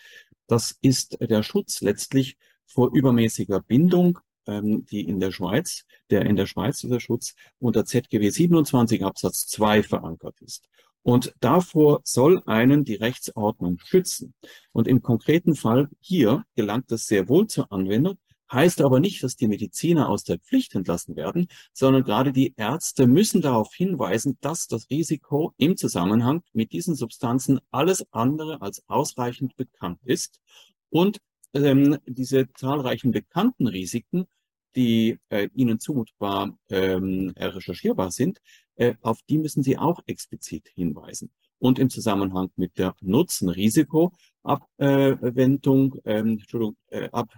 Das 0.48 0.78
ist 0.82 1.18
der 1.22 1.44
Schutz 1.44 1.82
letztlich 1.82 2.38
vor 2.66 2.94
übermäßiger 2.94 3.62
Bindung 3.62 4.20
ähm, 4.48 4.86
die 4.86 5.02
in 5.08 5.20
der 5.20 5.32
Schweiz, 5.32 5.86
der 6.10 6.26
in 6.26 6.36
der 6.36 6.46
Schweiz 6.46 6.80
dieser 6.80 7.00
Schutz 7.00 7.36
unter 7.60 7.86
ZGW 7.86 8.30
27 8.30 9.04
Absatz 9.04 9.48
2 9.48 9.84
verankert 9.84 10.36
ist. 10.42 10.68
Und 11.04 11.34
davor 11.40 12.02
soll 12.04 12.44
einen 12.46 12.86
die 12.86 12.96
Rechtsordnung 12.96 13.80
schützen. 13.80 14.34
Und 14.72 14.88
im 14.88 15.02
konkreten 15.02 15.56
Fall 15.56 15.90
hier 16.00 16.44
gelangt 16.56 16.92
das 16.92 17.08
sehr 17.08 17.28
wohl 17.28 17.48
zur 17.48 17.72
Anwendung, 17.72 18.18
heißt 18.52 18.82
aber 18.82 19.00
nicht, 19.00 19.24
dass 19.24 19.36
die 19.36 19.48
Mediziner 19.48 20.10
aus 20.10 20.24
der 20.24 20.38
Pflicht 20.40 20.76
entlassen 20.76 21.16
werden, 21.16 21.48
sondern 21.74 22.04
gerade 22.04 22.34
die 22.34 22.54
Ärzte 22.58 23.08
müssen 23.08 23.42
darauf 23.42 23.74
hinweisen, 23.74 24.38
dass 24.42 24.68
das 24.68 24.90
Risiko 24.90 25.54
im 25.58 25.78
Zusammenhang 25.78 26.44
mit 26.54 26.72
diesen 26.72 26.96
Substanzen 26.96 27.60
alles 27.72 28.06
andere 28.12 28.62
als 28.62 28.84
ausreichend 28.88 29.56
bekannt 29.56 30.00
ist 30.04 30.40
und 30.90 31.20
ähm, 31.54 31.98
diese 32.06 32.52
zahlreichen 32.54 33.12
bekannten 33.12 33.68
Risiken, 33.68 34.26
die 34.76 35.20
äh, 35.30 35.50
Ihnen 35.54 35.80
zumutbar 35.80 36.58
ähm, 36.70 37.34
recherchierbar 37.38 38.12
sind, 38.12 38.40
äh, 38.76 38.96
auf 39.02 39.20
die 39.30 39.38
müssen 39.38 39.64
Sie 39.64 39.78
auch 39.78 40.02
explizit 40.08 40.70
hinweisen. 40.76 41.32
und 41.62 41.78
im 41.78 41.92
Zusammenhang 41.92 42.50
mit 42.56 42.80
der 42.80 42.96
Nutzen-Risiko-Abwendung, 43.02 45.96
ähm, 46.06 46.40
Entschuldigung, 46.40 46.76
äh, 46.88 47.08
Ab, 47.12 47.30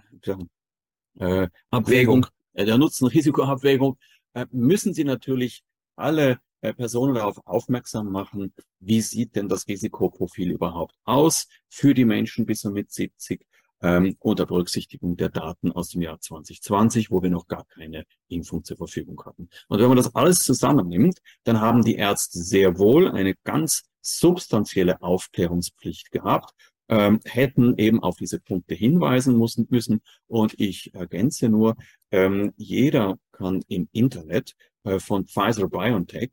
äh, 1.19 1.49
Abwägung, 1.69 2.25
äh, 2.53 2.63
der 2.65 2.77
Nutzen-Risiko-Abwägung, 2.77 3.97
äh, 4.33 4.45
müssen 4.51 4.93
Sie 4.93 5.03
natürlich 5.03 5.65
alle 5.97 6.39
äh, 6.61 6.73
Personen 6.73 7.15
darauf 7.15 7.45
aufmerksam 7.45 8.09
machen, 8.11 8.53
wie 8.79 9.01
sieht 9.01 9.35
denn 9.35 9.49
das 9.49 9.67
Risikoprofil 9.67 10.51
überhaupt 10.51 10.95
aus 11.03 11.49
für 11.67 11.93
die 11.93 12.05
Menschen 12.05 12.45
bis 12.45 12.63
und 12.63 12.71
mit 12.73 12.91
70 12.91 13.45
ähm, 13.83 14.15
unter 14.19 14.45
Berücksichtigung 14.45 15.17
der 15.17 15.29
Daten 15.29 15.71
aus 15.71 15.89
dem 15.89 16.01
Jahr 16.01 16.19
2020, 16.19 17.11
wo 17.11 17.21
wir 17.21 17.29
noch 17.29 17.47
gar 17.47 17.65
keine 17.65 18.05
Impfung 18.29 18.63
zur 18.63 18.77
Verfügung 18.77 19.21
hatten. 19.25 19.49
Und 19.67 19.79
wenn 19.79 19.89
man 19.89 19.97
das 19.97 20.15
alles 20.15 20.39
zusammennimmt, 20.39 21.19
dann 21.43 21.59
haben 21.59 21.83
die 21.83 21.95
Ärzte 21.95 22.39
sehr 22.39 22.79
wohl 22.79 23.11
eine 23.11 23.35
ganz 23.43 23.83
substanzielle 24.01 25.01
Aufklärungspflicht 25.01 26.11
gehabt, 26.11 26.53
ähm, 26.89 27.19
hätten 27.25 27.77
eben 27.77 28.01
auf 28.01 28.15
diese 28.17 28.39
Punkte 28.39 28.73
hinweisen 28.73 29.37
müssen. 29.37 29.67
müssen. 29.69 30.01
Und 30.27 30.59
ich 30.59 30.93
ergänze 30.93 31.49
nur, 31.49 31.75
ähm, 32.11 32.53
jeder 32.55 33.17
kann 33.31 33.63
im 33.67 33.89
Internet 33.91 34.55
äh, 34.83 34.99
von 34.99 35.25
Pfizer 35.25 35.67
BioNTech 35.67 36.31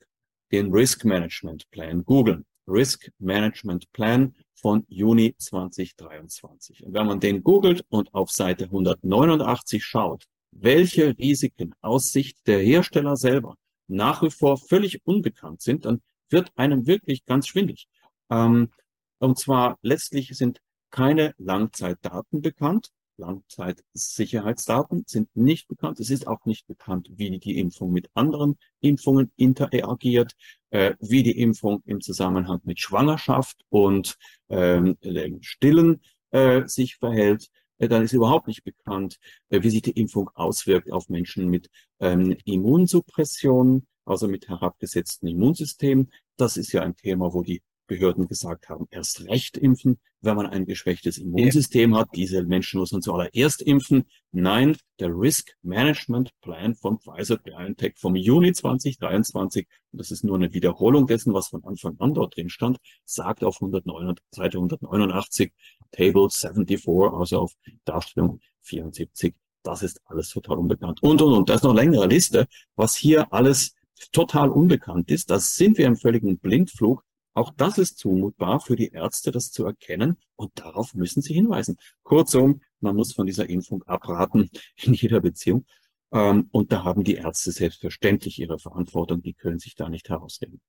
den 0.52 0.72
Risk 0.72 1.04
Management 1.04 1.70
Plan 1.70 2.04
googeln. 2.04 2.44
Risk 2.66 3.10
Management 3.18 3.90
Plan 3.92 4.34
von 4.60 4.84
Juni 4.88 5.34
2023. 5.38 6.84
Und 6.84 6.94
wenn 6.94 7.06
man 7.06 7.20
den 7.20 7.42
googelt 7.42 7.84
und 7.88 8.14
auf 8.14 8.30
Seite 8.30 8.64
189 8.64 9.84
schaut, 9.84 10.24
welche 10.52 11.16
Risiken 11.18 11.74
aus 11.80 12.12
Sicht 12.12 12.38
der 12.46 12.60
Hersteller 12.60 13.16
selber 13.16 13.56
nach 13.86 14.22
wie 14.22 14.30
vor 14.30 14.56
völlig 14.56 15.04
unbekannt 15.04 15.62
sind, 15.62 15.84
dann 15.84 16.00
wird 16.28 16.52
einem 16.56 16.86
wirklich 16.86 17.24
ganz 17.24 17.48
schwindig. 17.48 17.88
Ähm, 18.30 18.70
und 19.18 19.38
zwar 19.38 19.78
letztlich 19.82 20.36
sind 20.36 20.60
keine 20.90 21.34
Langzeitdaten 21.38 22.40
bekannt. 22.40 22.90
Langzeitsicherheitsdaten 23.20 25.04
sind 25.06 25.28
nicht 25.36 25.68
bekannt. 25.68 26.00
Es 26.00 26.10
ist 26.10 26.26
auch 26.26 26.44
nicht 26.44 26.66
bekannt, 26.66 27.08
wie 27.14 27.38
die 27.38 27.58
Impfung 27.58 27.92
mit 27.92 28.10
anderen 28.14 28.58
Impfungen 28.80 29.30
interagiert, 29.36 30.32
äh, 30.70 30.94
wie 31.00 31.22
die 31.22 31.38
Impfung 31.38 31.82
im 31.86 32.00
Zusammenhang 32.00 32.60
mit 32.64 32.80
Schwangerschaft 32.80 33.64
und 33.68 34.16
ähm, 34.48 34.96
Stillen 35.40 36.00
äh, 36.30 36.66
sich 36.66 36.96
verhält. 36.96 37.48
Äh, 37.78 37.88
dann 37.88 38.02
ist 38.02 38.12
überhaupt 38.12 38.46
nicht 38.46 38.64
bekannt, 38.64 39.18
äh, 39.48 39.62
wie 39.62 39.70
sich 39.70 39.82
die 39.82 39.98
Impfung 39.98 40.30
auswirkt 40.34 40.92
auf 40.92 41.08
Menschen 41.08 41.48
mit 41.48 41.70
ähm, 42.00 42.36
Immunsuppression, 42.44 43.86
also 44.04 44.28
mit 44.28 44.48
herabgesetzten 44.48 45.28
Immunsystemen. 45.28 46.10
Das 46.36 46.56
ist 46.56 46.72
ja 46.72 46.82
ein 46.82 46.96
Thema, 46.96 47.32
wo 47.32 47.42
die 47.42 47.62
Behörden 47.90 48.28
gesagt 48.28 48.68
haben, 48.68 48.86
erst 48.92 49.26
recht 49.26 49.56
impfen, 49.56 49.98
wenn 50.20 50.36
man 50.36 50.46
ein 50.46 50.64
geschwächtes 50.64 51.18
Immunsystem 51.18 51.96
hat. 51.96 52.08
Diese 52.14 52.44
Menschen 52.44 52.78
muss 52.78 52.92
man 52.92 53.02
zuallererst 53.02 53.62
impfen. 53.62 54.04
Nein, 54.30 54.76
der 55.00 55.08
Risk 55.08 55.56
Management 55.62 56.30
Plan 56.40 56.76
von 56.76 57.00
Pfizer 57.00 57.38
BioNTech 57.38 57.94
vom 57.96 58.14
Juni 58.14 58.52
2023, 58.52 59.66
und 59.90 59.98
das 59.98 60.12
ist 60.12 60.22
nur 60.22 60.36
eine 60.36 60.52
Wiederholung 60.52 61.08
dessen, 61.08 61.34
was 61.34 61.48
von 61.48 61.64
Anfang 61.64 61.96
an 61.98 62.14
dort 62.14 62.36
drin 62.36 62.48
stand, 62.48 62.78
sagt 63.04 63.42
auf 63.42 63.56
109, 63.56 64.14
Seite 64.30 64.58
189, 64.58 65.52
Table 65.90 66.30
74, 66.30 66.86
also 67.12 67.40
auf 67.40 67.54
Darstellung 67.84 68.38
74, 68.60 69.34
das 69.64 69.82
ist 69.82 70.00
alles 70.04 70.28
total 70.28 70.58
unbekannt. 70.58 71.02
Und, 71.02 71.20
und, 71.22 71.32
und, 71.32 71.48
das 71.48 71.56
ist 71.56 71.64
noch 71.64 71.74
längere 71.74 72.06
Liste, 72.06 72.46
was 72.76 72.94
hier 72.94 73.32
alles 73.32 73.74
total 74.12 74.48
unbekannt 74.48 75.10
ist. 75.10 75.28
Das 75.28 75.56
sind 75.56 75.76
wir 75.76 75.86
im 75.86 75.96
völligen 75.96 76.38
Blindflug 76.38 77.04
auch 77.32 77.52
das 77.56 77.78
ist 77.78 77.98
zumutbar 77.98 78.60
für 78.60 78.76
die 78.76 78.88
Ärzte, 78.88 79.30
das 79.30 79.50
zu 79.50 79.64
erkennen 79.64 80.16
und 80.36 80.58
darauf 80.58 80.94
müssen 80.94 81.22
sie 81.22 81.34
hinweisen. 81.34 81.76
Kurzum, 82.02 82.60
man 82.80 82.96
muss 82.96 83.12
von 83.12 83.26
dieser 83.26 83.48
Impfung 83.48 83.82
abraten 83.84 84.50
in 84.76 84.94
jeder 84.94 85.20
Beziehung. 85.20 85.66
Ähm, 86.12 86.48
und 86.50 86.72
da 86.72 86.84
haben 86.84 87.04
die 87.04 87.14
Ärzte 87.14 87.52
selbstverständlich 87.52 88.38
ihre 88.38 88.58
Verantwortung, 88.58 89.22
die 89.22 89.34
können 89.34 89.58
sich 89.58 89.74
da 89.74 89.88
nicht 89.88 90.08
herausreden. 90.08 90.60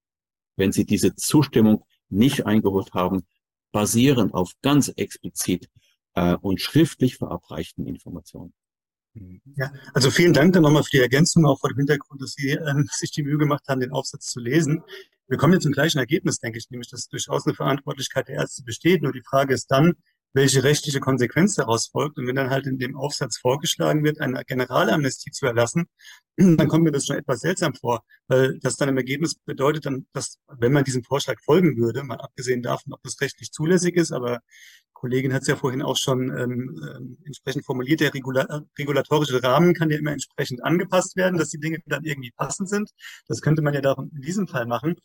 Wenn 0.55 0.71
sie 0.71 0.85
diese 0.85 1.15
Zustimmung 1.15 1.83
nicht 2.09 2.45
eingeholt 2.45 2.93
haben, 2.93 3.25
basierend 3.71 4.33
auf 4.33 4.51
ganz 4.61 4.89
explizit 4.89 5.69
äh, 6.13 6.35
und 6.35 6.61
schriftlich 6.61 7.15
verabreichten 7.15 7.87
Informationen. 7.87 8.53
Ja, 9.13 9.71
also 9.93 10.09
vielen 10.09 10.33
Dank 10.33 10.53
dann 10.53 10.63
nochmal 10.63 10.83
für 10.83 10.91
die 10.91 10.99
Ergänzung, 10.99 11.45
auch 11.45 11.59
vor 11.59 11.69
dem 11.69 11.77
Hintergrund, 11.77 12.21
dass 12.21 12.33
Sie 12.33 12.51
ähm, 12.51 12.87
sich 12.91 13.11
die 13.11 13.23
Mühe 13.23 13.37
gemacht 13.37 13.63
haben, 13.67 13.81
den 13.81 13.91
Aufsatz 13.91 14.27
zu 14.27 14.39
lesen. 14.39 14.83
Wir 15.27 15.37
kommen 15.37 15.53
jetzt 15.53 15.63
zum 15.63 15.71
gleichen 15.71 15.97
Ergebnis, 15.97 16.39
denke 16.39 16.57
ich, 16.57 16.69
nämlich, 16.69 16.89
dass 16.89 17.07
durchaus 17.07 17.45
eine 17.45 17.55
Verantwortlichkeit 17.55 18.27
der 18.27 18.35
Ärzte 18.35 18.63
besteht. 18.63 19.01
Nur 19.01 19.13
die 19.13 19.23
Frage 19.23 19.53
ist 19.53 19.67
dann, 19.67 19.95
welche 20.33 20.63
rechtliche 20.63 20.99
Konsequenz 20.99 21.55
daraus 21.55 21.87
folgt. 21.87 22.17
Und 22.17 22.27
wenn 22.27 22.35
dann 22.35 22.49
halt 22.49 22.65
in 22.67 22.79
dem 22.79 22.97
Aufsatz 22.97 23.37
vorgeschlagen 23.37 24.03
wird, 24.03 24.21
eine 24.21 24.43
Generalamnestie 24.45 25.31
zu 25.31 25.45
erlassen, 25.45 25.87
dann 26.37 26.67
kommt 26.67 26.83
mir 26.83 26.91
das 26.91 27.05
schon 27.05 27.17
etwas 27.17 27.41
seltsam 27.41 27.73
vor, 27.73 28.03
weil 28.27 28.59
das 28.59 28.77
dann 28.77 28.89
im 28.89 28.97
Ergebnis 28.97 29.35
bedeutet 29.35 29.85
dann, 29.85 30.07
dass, 30.13 30.37
wenn 30.47 30.71
man 30.71 30.83
diesem 30.83 31.03
Vorschlag 31.03 31.39
folgen 31.41 31.77
würde, 31.77 32.03
mal 32.03 32.19
abgesehen 32.19 32.61
davon, 32.61 32.93
ob 32.93 33.01
das 33.03 33.19
rechtlich 33.19 33.51
zulässig 33.51 33.95
ist, 33.95 34.11
aber 34.11 34.39
Kollegin 35.01 35.33
hat 35.33 35.41
es 35.41 35.47
ja 35.47 35.55
vorhin 35.55 35.81
auch 35.81 35.97
schon 35.97 36.29
ähm, 36.37 36.79
äh, 36.79 37.25
entsprechend 37.25 37.65
formuliert, 37.65 38.01
der 38.01 38.13
Regula 38.13 38.63
regulatorische 38.77 39.41
Rahmen 39.41 39.73
kann 39.73 39.89
ja 39.89 39.97
immer 39.97 40.11
entsprechend 40.11 40.63
angepasst 40.63 41.15
werden, 41.15 41.39
dass 41.39 41.49
die 41.49 41.59
Dinge 41.59 41.79
dann 41.87 42.03
irgendwie 42.03 42.29
passend 42.37 42.69
sind. 42.69 42.91
Das 43.27 43.41
könnte 43.41 43.63
man 43.63 43.73
ja 43.73 43.81
da 43.81 43.93
in 43.93 44.21
diesem 44.21 44.47
Fall 44.47 44.67
machen. 44.67 44.95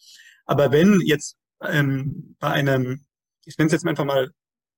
Aber 0.45 0.71
wenn 0.71 1.01
jetzt 1.01 1.39
ähm, 1.63 2.37
bei 2.39 2.51
einem, 2.51 3.07
ich 3.47 3.57
nenne 3.57 3.69
es 3.69 3.73
jetzt 3.73 3.87
einfach 3.87 4.05
mal 4.05 4.31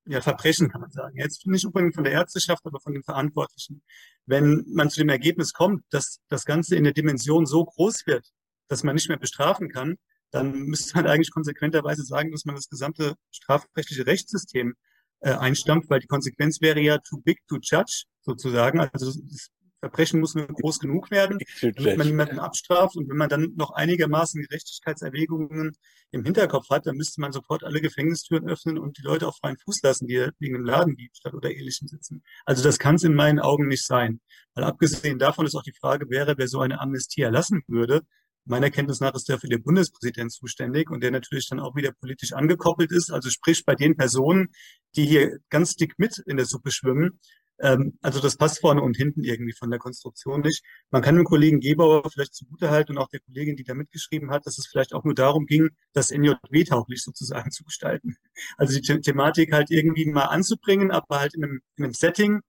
ja, 0.06 0.20
Verbrechen, 0.20 0.70
kann 0.70 0.82
man 0.82 0.90
sagen. 0.92 1.18
Jetzt 1.18 1.44
nicht 1.48 1.66
unbedingt 1.66 1.96
von 1.96 2.04
der 2.04 2.12
Ärzteschaft, 2.12 2.64
aber 2.64 2.78
von 2.78 2.92
den 2.92 3.02
Verantwortlichen. 3.02 3.82
Wenn 4.24 4.64
man 4.68 4.88
zu 4.88 5.00
dem 5.00 5.08
Ergebnis 5.08 5.52
kommt, 5.52 5.82
dass 5.90 6.20
das 6.28 6.44
Ganze 6.44 6.76
in 6.76 6.84
der 6.84 6.92
Dimension 6.92 7.44
so 7.44 7.64
groß 7.64 8.06
wird, 8.06 8.24
dass 8.68 8.84
man 8.84 8.94
nicht 8.94 9.08
mehr 9.08 9.18
bestrafen 9.18 9.68
kann, 9.68 9.96
dann 10.30 10.52
müsste 10.62 10.94
man 10.94 11.08
eigentlich 11.08 11.32
konsequenterweise 11.32 12.04
sagen, 12.04 12.30
dass 12.30 12.44
man 12.44 12.54
das 12.54 12.68
gesamte 12.68 13.14
strafrechtliche 13.32 14.06
Rechtssystem 14.06 14.74
äh, 15.20 15.32
einstampft, 15.32 15.90
weil 15.90 16.00
die 16.00 16.06
Konsequenz 16.06 16.60
wäre 16.60 16.80
ja 16.80 16.98
too 16.98 17.20
big 17.20 17.40
to 17.48 17.58
judge, 17.60 18.04
sozusagen. 18.22 18.80
Also 18.80 19.06
das 19.06 19.50
Verbrechen 19.80 20.20
muss 20.20 20.34
nur 20.34 20.46
groß 20.46 20.80
genug 20.80 21.10
werden, 21.10 21.38
damit 21.60 21.98
man 21.98 22.06
niemanden 22.06 22.38
abstraft. 22.38 22.96
Und 22.96 23.08
wenn 23.08 23.16
man 23.16 23.28
dann 23.28 23.54
noch 23.56 23.70
einigermaßen 23.70 24.42
Gerechtigkeitserwägungen 24.42 25.72
im 26.10 26.24
Hinterkopf 26.24 26.68
hat, 26.70 26.86
dann 26.86 26.96
müsste 26.96 27.20
man 27.20 27.32
sofort 27.32 27.64
alle 27.64 27.80
Gefängnistüren 27.80 28.48
öffnen 28.48 28.78
und 28.78 28.98
die 28.98 29.02
Leute 29.02 29.28
auf 29.28 29.36
freien 29.36 29.58
Fuß 29.58 29.82
lassen, 29.82 30.06
die 30.06 30.28
wegen 30.38 30.56
einem 30.56 30.64
Ladendiebstahl 30.64 31.34
oder 31.34 31.50
ähnlichem 31.50 31.86
sitzen. 31.86 32.22
Also 32.44 32.62
das 32.62 32.78
kann 32.78 32.96
es 32.96 33.04
in 33.04 33.14
meinen 33.14 33.38
Augen 33.38 33.68
nicht 33.68 33.86
sein. 33.86 34.20
Weil 34.54 34.64
abgesehen 34.64 35.18
davon 35.18 35.46
ist 35.46 35.54
auch 35.54 35.62
die 35.62 35.74
Frage 35.78 36.10
wäre, 36.10 36.36
wer 36.38 36.48
so 36.48 36.60
eine 36.60 36.80
Amnestie 36.80 37.22
erlassen 37.22 37.62
würde, 37.68 38.02
Meiner 38.48 38.70
Kenntnis 38.70 39.00
nach 39.00 39.14
ist 39.14 39.28
dafür 39.28 39.48
der 39.48 39.58
Bundespräsident 39.58 40.32
zuständig 40.32 40.90
und 40.90 41.02
der 41.02 41.10
natürlich 41.10 41.48
dann 41.48 41.60
auch 41.60 41.76
wieder 41.76 41.92
politisch 41.92 42.32
angekoppelt 42.32 42.90
ist. 42.92 43.10
Also 43.12 43.30
sprich 43.30 43.64
bei 43.64 43.74
den 43.74 43.96
Personen, 43.96 44.48
die 44.96 45.06
hier 45.06 45.38
ganz 45.50 45.76
dick 45.76 45.98
mit 45.98 46.18
in 46.26 46.36
der 46.36 46.46
Suppe 46.46 46.70
schwimmen. 46.70 47.20
Ähm, 47.60 47.98
also 48.02 48.20
das 48.20 48.36
passt 48.36 48.60
vorne 48.60 48.82
und 48.82 48.96
hinten 48.96 49.24
irgendwie 49.24 49.52
von 49.52 49.70
der 49.70 49.78
Konstruktion 49.78 50.40
nicht. 50.42 50.62
Man 50.90 51.02
kann 51.02 51.16
dem 51.16 51.24
Kollegen 51.24 51.60
Gebauer 51.60 52.08
vielleicht 52.10 52.34
zugutehalten 52.34 52.96
und 52.96 53.02
auch 53.02 53.08
der 53.08 53.20
Kollegin, 53.20 53.56
die 53.56 53.64
da 53.64 53.74
mitgeschrieben 53.74 54.30
hat, 54.30 54.46
dass 54.46 54.58
es 54.58 54.66
vielleicht 54.66 54.94
auch 54.94 55.04
nur 55.04 55.14
darum 55.14 55.46
ging, 55.46 55.70
das 55.92 56.10
NJW-tauglich 56.10 57.02
sozusagen 57.02 57.50
zu 57.50 57.64
gestalten. 57.64 58.16
Also 58.56 58.78
die 58.78 58.86
The 58.86 59.00
Thematik 59.00 59.52
halt 59.52 59.70
irgendwie 59.70 60.06
mal 60.06 60.26
anzubringen, 60.26 60.90
aber 60.90 61.20
halt 61.20 61.34
in 61.34 61.44
einem, 61.44 61.60
in 61.76 61.84
einem 61.84 61.94
Setting, 61.94 62.40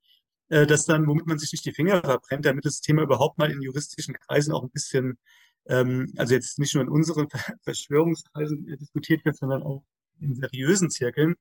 äh, 0.50 0.68
das 0.68 0.86
dann, 0.86 1.08
womit 1.08 1.26
man 1.28 1.40
sich 1.40 1.52
nicht 1.52 1.66
die 1.66 1.74
Finger 1.74 2.02
verbrennt, 2.02 2.46
damit 2.46 2.66
das 2.66 2.82
Thema 2.82 3.04
überhaupt 3.04 3.38
mal 3.38 3.52
in 3.52 3.62
juristischen 3.62 4.16
Kreisen 4.16 4.54
auch 4.54 4.64
ein 4.64 4.72
bisschen 4.72 5.18
ähm, 5.70 6.12
also 6.18 6.34
jetzt 6.34 6.60
nicht 6.60 6.74
nur 6.74 6.84
in 6.84 6.90
unseren 6.90 7.28
Verschwörungskreisen 7.64 8.66
diskutiert 8.78 9.24
wird, 9.24 9.38
sondern 9.38 9.64
auch 9.64 9.84
in 10.20 10.36
seriösen 10.36 10.90
Zirkeln. 10.90 11.36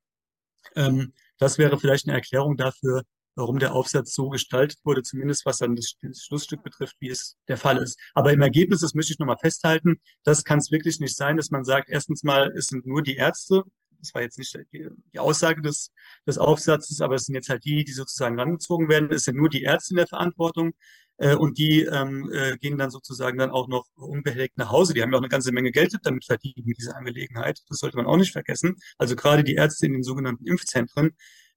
Ähm, 0.75 1.13
das 1.37 1.57
wäre 1.57 1.79
vielleicht 1.79 2.07
eine 2.07 2.15
Erklärung 2.15 2.55
dafür, 2.55 3.03
warum 3.35 3.59
der 3.59 3.73
Aufsatz 3.73 4.13
so 4.13 4.29
gestaltet 4.29 4.79
wurde, 4.83 5.01
zumindest 5.01 5.45
was 5.45 5.57
dann 5.57 5.75
das, 5.75 5.95
das 6.01 6.23
Schlussstück 6.23 6.63
betrifft, 6.63 6.95
wie 6.99 7.09
es 7.09 7.37
der 7.47 7.57
Fall 7.57 7.77
ist. 7.77 7.97
Aber 8.13 8.33
im 8.33 8.41
Ergebnis, 8.41 8.81
das 8.81 8.93
möchte 8.93 9.13
ich 9.13 9.19
nochmal 9.19 9.37
festhalten, 9.39 9.99
das 10.23 10.43
kann 10.43 10.59
es 10.59 10.71
wirklich 10.71 10.99
nicht 10.99 11.15
sein, 11.15 11.37
dass 11.37 11.49
man 11.49 11.63
sagt, 11.63 11.89
erstens 11.89 12.23
mal, 12.23 12.51
es 12.55 12.67
sind 12.67 12.85
nur 12.85 13.01
die 13.01 13.15
Ärzte, 13.15 13.63
das 13.99 14.13
war 14.13 14.21
jetzt 14.21 14.37
nicht 14.37 14.57
die, 14.73 15.19
Aussage 15.19 15.61
des, 15.61 15.91
des 16.25 16.37
Aufsatzes, 16.37 17.01
aber 17.01 17.15
es 17.15 17.25
sind 17.25 17.35
jetzt 17.35 17.49
halt 17.49 17.65
die, 17.65 17.83
die 17.83 17.91
sozusagen 17.91 18.39
rangezogen 18.39 18.89
werden, 18.89 19.11
es 19.11 19.23
sind 19.23 19.37
nur 19.37 19.49
die 19.49 19.63
Ärzte 19.63 19.93
in 19.93 19.97
der 19.97 20.07
Verantwortung. 20.07 20.73
Äh, 21.19 21.35
und 21.35 21.57
die 21.57 21.81
ähm, 21.81 22.31
äh, 22.33 22.57
gehen 22.57 22.77
dann 22.77 22.89
sozusagen 22.89 23.37
dann 23.37 23.51
auch 23.51 23.67
noch 23.67 23.85
unbehelligt 23.95 24.57
nach 24.57 24.71
Hause. 24.71 24.93
Die 24.93 25.01
haben 25.01 25.11
ja 25.11 25.17
auch 25.17 25.21
eine 25.21 25.29
ganze 25.29 25.51
Menge 25.51 25.71
Geld 25.71 25.93
damit 26.03 26.25
verdient 26.25 26.65
mit 26.65 26.77
dieser 26.77 26.95
Angelegenheit. 26.95 27.59
Das 27.67 27.79
sollte 27.79 27.97
man 27.97 28.05
auch 28.05 28.17
nicht 28.17 28.31
vergessen. 28.31 28.77
Also 28.97 29.15
gerade 29.15 29.43
die 29.43 29.55
Ärzte 29.55 29.85
in 29.85 29.93
den 29.93 30.03
sogenannten 30.03 30.47
Impfzentren, 30.47 31.11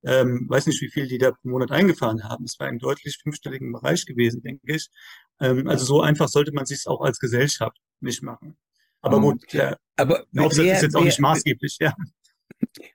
ähm, 0.04 0.46
weiß 0.48 0.66
nicht, 0.66 0.82
wie 0.82 0.90
viel 0.90 1.06
die 1.06 1.18
da 1.18 1.30
pro 1.30 1.48
Monat 1.48 1.70
eingefahren 1.70 2.24
haben. 2.24 2.44
Es 2.44 2.58
war 2.58 2.68
im 2.68 2.80
deutlich 2.80 3.18
fünfstelligen 3.22 3.72
Bereich 3.72 4.04
gewesen, 4.04 4.42
denke 4.42 4.74
ich. 4.74 4.88
Ähm, 5.40 5.68
also 5.68 5.84
so 5.84 6.00
einfach 6.00 6.26
sollte 6.26 6.52
man 6.52 6.66
sich 6.66 6.86
auch 6.88 7.00
als 7.00 7.20
Gesellschaft 7.20 7.78
nicht 8.00 8.22
machen. 8.22 8.56
Aber 9.00 9.20
gut, 9.20 9.52
ja, 9.52 9.76
aber 9.96 10.24
Aufsatz 10.36 10.66
ist 10.66 10.82
jetzt 10.82 10.96
auch 10.96 11.00
wer, 11.00 11.06
nicht 11.06 11.20
maßgeblich, 11.20 11.76
ja. 11.80 11.94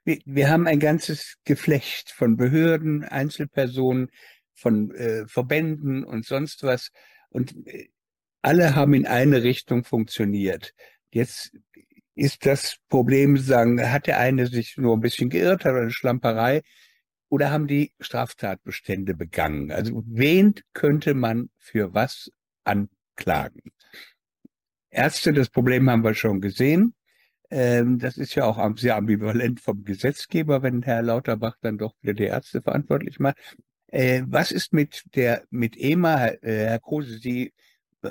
Wir, 0.04 0.18
wir 0.24 0.48
haben 0.48 0.66
ein 0.66 0.80
ganzes 0.80 1.36
Geflecht 1.44 2.10
von 2.10 2.36
Behörden, 2.36 3.04
Einzelpersonen, 3.04 4.08
von 4.58 4.90
äh, 4.94 5.26
Verbänden 5.26 6.04
und 6.04 6.26
sonst 6.26 6.62
was. 6.62 6.90
Und 7.30 7.54
äh, 7.66 7.88
alle 8.42 8.74
haben 8.74 8.94
in 8.94 9.06
eine 9.06 9.42
Richtung 9.42 9.84
funktioniert. 9.84 10.74
Jetzt 11.10 11.52
ist 12.14 12.44
das 12.46 12.76
Problem, 12.88 13.36
sagen, 13.36 13.80
hat 13.90 14.06
der 14.06 14.18
eine 14.18 14.46
sich 14.46 14.76
nur 14.76 14.96
ein 14.96 15.00
bisschen 15.00 15.30
geirrt, 15.30 15.64
hat 15.64 15.74
eine 15.74 15.90
Schlamperei, 15.90 16.62
oder 17.28 17.50
haben 17.50 17.66
die 17.66 17.92
Straftatbestände 18.00 19.14
begangen? 19.14 19.70
Also 19.70 20.02
wen 20.06 20.54
könnte 20.72 21.14
man 21.14 21.50
für 21.58 21.94
was 21.94 22.30
anklagen? 22.64 23.70
Ärzte, 24.90 25.32
das 25.32 25.50
Problem 25.50 25.90
haben 25.90 26.04
wir 26.04 26.14
schon 26.14 26.40
gesehen. 26.40 26.94
Ähm, 27.50 27.98
das 27.98 28.16
ist 28.16 28.34
ja 28.34 28.44
auch 28.44 28.76
sehr 28.76 28.96
ambivalent 28.96 29.60
vom 29.60 29.84
Gesetzgeber, 29.84 30.62
wenn 30.62 30.82
Herr 30.82 31.02
Lauterbach 31.02 31.56
dann 31.60 31.78
doch 31.78 31.94
wieder 32.00 32.14
die 32.14 32.24
Ärzte 32.24 32.62
verantwortlich 32.62 33.18
macht. 33.18 33.36
Äh, 33.88 34.22
was 34.26 34.52
ist 34.52 34.72
mit 34.72 35.04
der, 35.14 35.44
mit 35.50 35.76
EMA, 35.76 36.28
äh, 36.28 36.66
Herr 36.66 36.78
Kruse, 36.78 37.18
Sie 37.18 37.52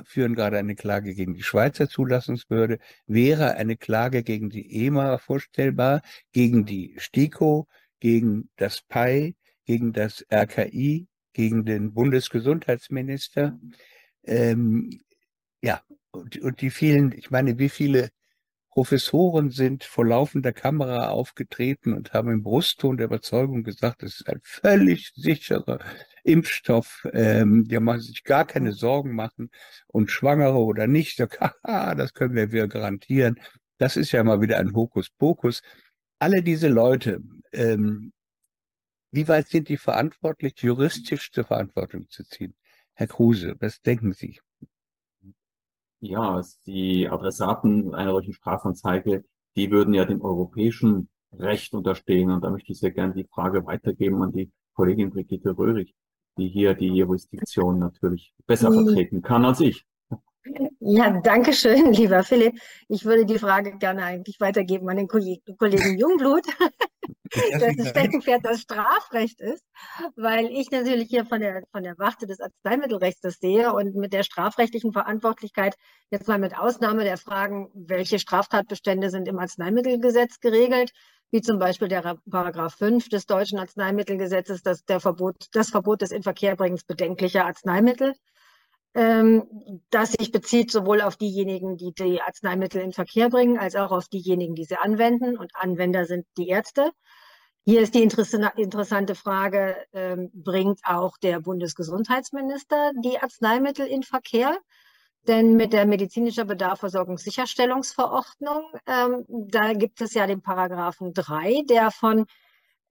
führen 0.03 0.35
gerade 0.35 0.57
eine 0.57 0.75
Klage 0.75 1.13
gegen 1.13 1.33
die 1.33 1.43
Schweizer 1.43 1.87
Zulassungsbehörde. 1.87 2.79
Wäre 3.05 3.55
eine 3.55 3.77
Klage 3.77 4.23
gegen 4.23 4.49
die 4.49 4.85
EMA 4.85 5.17
vorstellbar, 5.17 6.01
gegen 6.33 6.65
die 6.65 6.95
STIKO, 6.97 7.67
gegen 7.99 8.49
das 8.57 8.81
PAI, 8.81 9.35
gegen 9.65 9.93
das 9.93 10.25
RKI, 10.31 11.07
gegen 11.33 11.63
den 11.65 11.93
Bundesgesundheitsminister? 11.93 13.57
Ähm, 14.23 14.99
ja, 15.61 15.81
und, 16.11 16.37
und 16.41 16.61
die 16.61 16.71
vielen, 16.71 17.11
ich 17.13 17.31
meine, 17.31 17.57
wie 17.59 17.69
viele 17.69 18.09
Professoren 18.77 19.49
sind 19.49 19.83
vor 19.83 20.05
laufender 20.05 20.53
Kamera 20.53 21.09
aufgetreten 21.09 21.93
und 21.93 22.13
haben 22.13 22.29
im 22.29 22.43
Brustton 22.43 22.97
der 22.97 23.07
Überzeugung 23.07 23.63
gesagt, 23.63 24.03
es 24.03 24.19
ist 24.19 24.29
ein 24.29 24.39
völlig 24.43 25.13
sicherer 25.15 25.79
Impfstoff. 26.23 27.07
Ähm, 27.11 27.67
die 27.67 27.79
machen 27.79 28.01
sich 28.01 28.23
gar 28.23 28.45
keine 28.45 28.73
Sorgen 28.73 29.15
machen 29.15 29.49
und 29.87 30.11
Schwangere 30.11 30.59
oder 30.59 30.85
nicht, 30.85 31.19
das 31.63 32.13
können 32.13 32.35
wir 32.35 32.51
wieder 32.51 32.67
garantieren. 32.67 33.39
Das 33.79 33.97
ist 33.97 34.11
ja 34.11 34.23
mal 34.23 34.41
wieder 34.41 34.59
ein 34.59 34.75
Hokuspokus. 34.75 35.63
Alle 36.19 36.43
diese 36.43 36.67
Leute, 36.67 37.23
ähm, 37.53 38.13
wie 39.09 39.27
weit 39.27 39.47
sind 39.47 39.69
die 39.69 39.77
verantwortlich, 39.77 40.53
juristisch 40.61 41.31
zur 41.31 41.45
Verantwortung 41.45 42.07
zu 42.09 42.23
ziehen? 42.25 42.53
Herr 42.93 43.07
Kruse, 43.07 43.55
was 43.59 43.81
denken 43.81 44.13
Sie? 44.13 44.39
Ja, 45.99 46.41
die 46.65 47.09
Adressaten 47.09 47.95
einer 47.95 48.11
solchen 48.11 48.33
Strafanzeige, 48.33 49.23
die 49.55 49.71
würden 49.71 49.93
ja 49.93 50.05
dem 50.05 50.21
europäischen 50.21 51.09
Recht 51.33 51.73
unterstehen. 51.73 52.31
Und 52.31 52.43
da 52.43 52.49
möchte 52.49 52.71
ich 52.71 52.79
sehr 52.79 52.91
gerne 52.91 53.13
die 53.13 53.25
Frage 53.25 53.65
weitergeben 53.65 54.21
an 54.21 54.31
die 54.31 54.51
Kollegin 54.73 55.09
Brigitte 55.09 55.57
Röhrig, 55.57 55.95
die 56.37 56.47
hier 56.49 56.75
die 56.75 56.89
Jurisdiktion 56.89 57.79
natürlich 57.79 58.33
besser 58.45 58.69
mhm. 58.69 58.85
vertreten 58.85 59.21
kann 59.21 59.43
als 59.45 59.59
ich. 59.59 59.85
Ja, 60.79 61.19
danke 61.21 61.53
schön, 61.53 61.91
lieber 61.93 62.23
Philipp. 62.23 62.59
Ich 62.87 63.05
würde 63.05 63.25
die 63.25 63.39
Frage 63.39 63.77
gerne 63.77 64.03
eigentlich 64.03 64.39
weitergeben 64.39 64.89
an 64.89 64.97
den 64.97 65.07
Kollegen 65.07 65.97
Jungblut, 65.97 66.45
dass 67.59 67.75
das 67.75 67.89
Steckenpferd 67.89 68.45
das 68.45 68.61
Strafrecht 68.61 69.41
ist, 69.41 69.63
weil 70.15 70.45
ich 70.45 70.71
natürlich 70.71 71.09
hier 71.09 71.25
von 71.25 71.39
der, 71.39 71.63
von 71.71 71.83
der 71.83 71.97
Warte 71.97 72.25
des 72.25 72.39
Arzneimittelrechts 72.39 73.21
das 73.21 73.35
sehe 73.35 73.73
und 73.73 73.95
mit 73.95 74.13
der 74.13 74.23
strafrechtlichen 74.23 74.93
Verantwortlichkeit 74.93 75.75
jetzt 76.09 76.27
mal 76.27 76.39
mit 76.39 76.57
Ausnahme 76.57 77.03
der 77.03 77.17
Fragen, 77.17 77.69
welche 77.73 78.19
Straftatbestände 78.19 79.09
sind 79.09 79.27
im 79.27 79.39
Arzneimittelgesetz 79.39 80.39
geregelt, 80.39 80.91
wie 81.31 81.41
zum 81.41 81.59
Beispiel 81.59 81.89
der 81.89 82.17
Paragraph 82.29 82.75
5 82.75 83.09
des 83.09 83.25
deutschen 83.25 83.59
Arzneimittelgesetzes, 83.59 84.61
das, 84.61 84.85
der 84.85 84.99
Verbot, 84.99 85.47
das 85.51 85.69
Verbot 85.69 86.01
des 86.01 86.11
Inverkehrbringens 86.11 86.85
bedenklicher 86.85 87.45
Arzneimittel 87.45 88.13
ähm, 88.93 89.81
das 89.89 90.13
sich 90.13 90.31
bezieht 90.31 90.71
sowohl 90.71 91.01
auf 91.01 91.17
diejenigen, 91.17 91.77
die 91.77 91.93
die 91.93 92.21
Arzneimittel 92.21 92.81
in 92.81 92.93
Verkehr 92.93 93.29
bringen, 93.29 93.57
als 93.57 93.75
auch 93.75 93.91
auf 93.91 94.07
diejenigen, 94.07 94.55
die 94.55 94.65
sie 94.65 94.77
anwenden. 94.77 95.37
Und 95.37 95.55
Anwender 95.55 96.05
sind 96.05 96.25
die 96.37 96.47
Ärzte. 96.47 96.91
Hier 97.65 97.81
ist 97.81 97.95
die 97.95 98.03
interessante 98.03 99.15
Frage, 99.15 99.75
ähm, 99.93 100.31
bringt 100.33 100.79
auch 100.83 101.17
der 101.17 101.41
Bundesgesundheitsminister 101.41 102.91
die 103.03 103.19
Arzneimittel 103.19 103.87
in 103.87 104.03
Verkehr? 104.03 104.57
Denn 105.27 105.57
mit 105.57 105.73
der 105.73 105.85
medizinischer 105.85 106.45
Bedarfsversorgungssicherstellungsverordnung, 106.45 108.63
ähm, 108.87 109.25
da 109.27 109.73
gibt 109.73 109.99
es 109.99 110.13
ja 110.13 110.25
den 110.25 110.41
Paragraphen 110.41 111.13
3, 111.13 111.63
der 111.67 111.91
von 111.91 112.25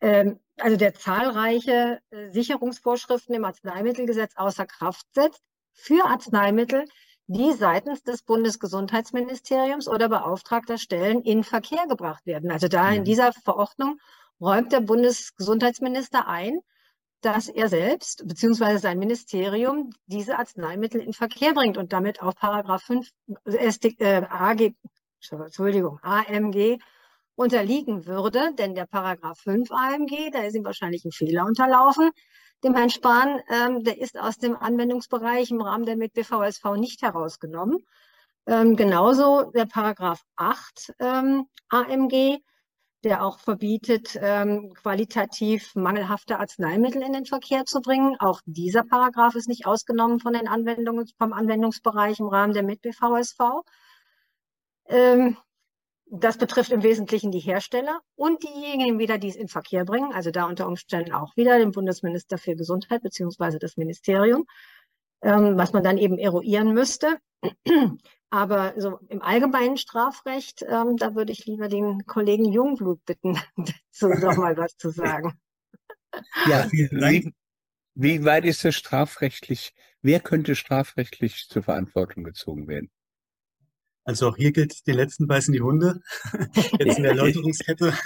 ähm, 0.01 0.38
also 0.59 0.76
der 0.76 0.94
zahlreiche 0.94 2.01
äh, 2.11 2.30
Sicherungsvorschriften 2.30 3.34
im 3.34 3.44
Arzneimittelgesetz 3.44 4.32
außer 4.36 4.66
Kraft 4.66 5.07
setzt, 5.14 5.42
für 5.76 6.04
Arzneimittel, 6.04 6.86
die 7.28 7.52
seitens 7.52 8.02
des 8.02 8.22
Bundesgesundheitsministeriums 8.22 9.88
oder 9.88 10.08
beauftragter 10.08 10.78
Stellen 10.78 11.22
in 11.22 11.44
Verkehr 11.44 11.86
gebracht 11.86 12.24
werden. 12.26 12.50
Also 12.50 12.68
da 12.68 12.90
in 12.90 13.00
mhm. 13.00 13.04
dieser 13.04 13.32
Verordnung 13.32 14.00
räumt 14.40 14.72
der 14.72 14.80
Bundesgesundheitsminister 14.80 16.26
ein, 16.26 16.60
dass 17.20 17.48
er 17.48 17.68
selbst 17.68 18.26
bzw. 18.26 18.78
sein 18.78 18.98
Ministerium 18.98 19.90
diese 20.06 20.38
Arzneimittel 20.38 21.00
in 21.00 21.12
Verkehr 21.12 21.54
bringt 21.54 21.76
und 21.76 21.92
damit 21.92 22.22
auch 22.22 22.34
Paragraph 22.34 22.82
5 22.82 23.10
äh, 23.46 24.22
AG, 24.28 24.74
Entschuldigung, 25.30 25.98
AMG 26.02 26.78
unterliegen 27.37 28.07
würde, 28.07 28.53
denn 28.59 28.74
der 28.74 28.87
Paragraph 28.87 29.39
5 29.41 29.70
AMG, 29.70 30.30
da 30.32 30.41
ist 30.41 30.57
ihm 30.57 30.64
wahrscheinlich 30.64 31.05
ein 31.05 31.12
Fehler 31.12 31.45
unterlaufen, 31.45 32.11
dem 32.64 32.74
Herrn 32.74 32.91
Spahn, 32.91 33.41
ähm, 33.51 33.84
der 33.84 34.01
ist 34.01 34.18
aus 34.18 34.39
dem 34.39 34.57
Anwendungsbereich 34.57 35.51
im 35.51 35.61
Rahmen 35.61 35.84
der 35.84 35.97
mit 35.97 36.14
BVSV 36.14 36.64
nicht 36.76 37.03
herausgenommen. 37.03 37.78
Ähm, 38.47 38.76
genauso 38.76 39.51
der 39.55 39.66
Paragraph 39.66 40.22
8 40.37 40.95
ähm, 40.99 41.47
AMG, 41.68 42.39
der 43.05 43.24
auch 43.24 43.39
verbietet, 43.39 44.18
ähm, 44.20 44.72
qualitativ 44.74 45.74
mangelhafte 45.74 46.39
Arzneimittel 46.39 47.03
in 47.03 47.12
den 47.12 47.26
Verkehr 47.26 47.66
zu 47.66 47.80
bringen. 47.80 48.16
Auch 48.18 48.41
dieser 48.47 48.84
Paragraph 48.84 49.34
ist 49.34 49.49
nicht 49.49 49.66
ausgenommen 49.66 50.20
von 50.20 50.32
den 50.32 50.49
Anwendungen, 50.49 51.07
vom 51.18 51.32
Anwendungsbereich 51.32 52.18
im 52.20 52.28
Rahmen 52.28 52.55
der 52.55 52.62
mit 52.62 52.80
BVSV. 52.80 53.39
Ähm, 54.89 55.37
das 56.09 56.38
betrifft 56.38 56.70
im 56.70 56.82
Wesentlichen 56.82 57.32
die 57.32 57.40
Hersteller 57.40 58.00
und 58.14 58.42
diejenigen 58.42 58.98
wieder, 58.98 59.18
die 59.18 59.28
es 59.28 59.36
in 59.36 59.48
Verkehr 59.48 59.84
bringen, 59.84 60.12
also 60.12 60.30
da 60.30 60.44
unter 60.44 60.66
Umständen 60.68 61.12
auch 61.12 61.36
wieder 61.36 61.59
den 61.59 61.72
Bundesminister 61.72 62.38
für 62.38 62.54
Gesundheit 62.54 63.02
beziehungsweise 63.02 63.59
das 63.59 63.76
Ministerium, 63.76 64.46
ähm, 65.22 65.57
was 65.57 65.72
man 65.72 65.82
dann 65.82 65.98
eben 65.98 66.18
eruieren 66.18 66.72
müsste. 66.72 67.18
Aber 68.30 68.74
so 68.76 68.98
im 69.09 69.22
allgemeinen 69.22 69.76
Strafrecht, 69.76 70.62
ähm, 70.62 70.96
da 70.96 71.14
würde 71.14 71.32
ich 71.32 71.46
lieber 71.46 71.68
den 71.68 72.07
Kollegen 72.07 72.52
Jungblut 72.52 73.04
bitten, 73.04 73.38
dazu 73.57 74.09
noch 74.09 74.36
mal 74.36 74.57
was 74.57 74.76
zu 74.76 74.90
sagen. 74.90 75.38
Ja, 76.48 76.66
wie, 76.70 77.32
wie 77.94 78.24
weit 78.24 78.44
ist 78.44 78.64
das 78.64 78.74
strafrechtlich? 78.74 79.74
Wer 80.02 80.20
könnte 80.20 80.54
strafrechtlich 80.54 81.48
zur 81.48 81.62
Verantwortung 81.62 82.24
gezogen 82.24 82.68
werden? 82.68 82.90
Also 84.07 84.28
auch 84.28 84.36
hier 84.36 84.52
gilt, 84.52 84.86
den 84.86 84.94
letzten 84.94 85.26
beißen 85.26 85.52
die 85.52 85.61
Hunde. 85.61 86.00
Jetzt 86.78 86.96
in 86.96 87.02
der 87.02 87.12
Erläuterungskette. 87.12 87.92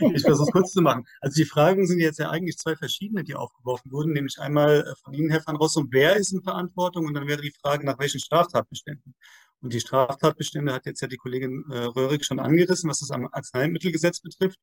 Ich 0.00 0.22
versuche 0.22 0.48
es 0.48 0.52
kurz 0.52 0.72
zu 0.72 0.82
machen. 0.82 1.04
Also 1.20 1.36
die 1.36 1.44
Fragen 1.44 1.86
sind 1.86 2.00
jetzt 2.00 2.18
ja 2.18 2.30
eigentlich 2.30 2.58
zwei 2.58 2.74
verschiedene, 2.74 3.22
die 3.22 3.36
aufgeworfen 3.36 3.92
wurden, 3.92 4.12
nämlich 4.12 4.38
einmal 4.40 4.80
äh, 4.80 4.94
von 5.02 5.14
Ihnen, 5.14 5.30
Herr 5.30 5.46
van 5.46 5.56
Rossum, 5.56 5.88
wer 5.92 6.16
ist 6.16 6.32
in 6.32 6.42
Verantwortung? 6.42 7.06
Und 7.06 7.14
dann 7.14 7.28
wäre 7.28 7.40
die 7.40 7.52
Frage, 7.62 7.86
nach 7.86 7.98
welchen 8.00 8.18
Straftatbeständen. 8.18 9.14
Und 9.60 9.72
die 9.72 9.80
Straftatbestände 9.80 10.72
hat 10.72 10.86
jetzt 10.86 11.00
ja 11.00 11.08
die 11.08 11.16
Kollegin 11.16 11.64
äh, 11.70 11.78
Röhrig 11.78 12.24
schon 12.24 12.40
angerissen, 12.40 12.90
was 12.90 13.00
das 13.00 13.10
Arzneimittelgesetz 13.10 14.20
betrifft. 14.20 14.58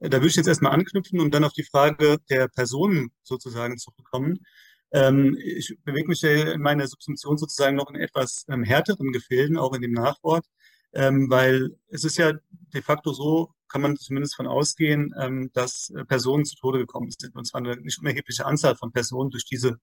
Äh, 0.00 0.10
da 0.10 0.18
würde 0.18 0.28
ich 0.28 0.36
jetzt 0.36 0.48
erstmal 0.48 0.72
anknüpfen 0.72 1.20
und 1.20 1.34
dann 1.34 1.44
auf 1.44 1.52
die 1.54 1.64
Frage 1.64 2.18
der 2.28 2.48
Personen 2.48 3.10
sozusagen 3.22 3.78
zurückkommen. 3.78 4.34
Ähm, 4.34 4.44
ich 4.90 5.76
bewege 5.84 6.08
mich 6.08 6.24
in 6.24 6.62
meiner 6.62 6.86
Subsumption 6.86 7.36
sozusagen 7.36 7.76
noch 7.76 7.90
in 7.90 7.96
etwas 7.96 8.46
ähm, 8.48 8.62
härteren 8.62 9.12
Gefilden, 9.12 9.58
auch 9.58 9.74
in 9.74 9.82
dem 9.82 9.92
Nachwort, 9.92 10.46
ähm, 10.94 11.28
weil 11.28 11.76
es 11.88 12.04
ist 12.04 12.16
ja 12.16 12.32
de 12.72 12.82
facto 12.82 13.12
so, 13.12 13.52
kann 13.68 13.82
man 13.82 13.96
zumindest 13.96 14.36
von 14.36 14.46
ausgehen, 14.46 15.14
ähm, 15.20 15.50
dass 15.52 15.90
äh, 15.90 16.04
Personen 16.04 16.44
zu 16.44 16.56
Tode 16.56 16.78
gekommen 16.78 17.10
sind. 17.10 17.36
Und 17.36 17.44
zwar 17.46 17.60
eine 17.60 17.76
nicht 17.76 17.98
unerhebliche 17.98 18.46
Anzahl 18.46 18.76
von 18.76 18.92
Personen 18.92 19.30
durch 19.30 19.44
diese 19.44 19.78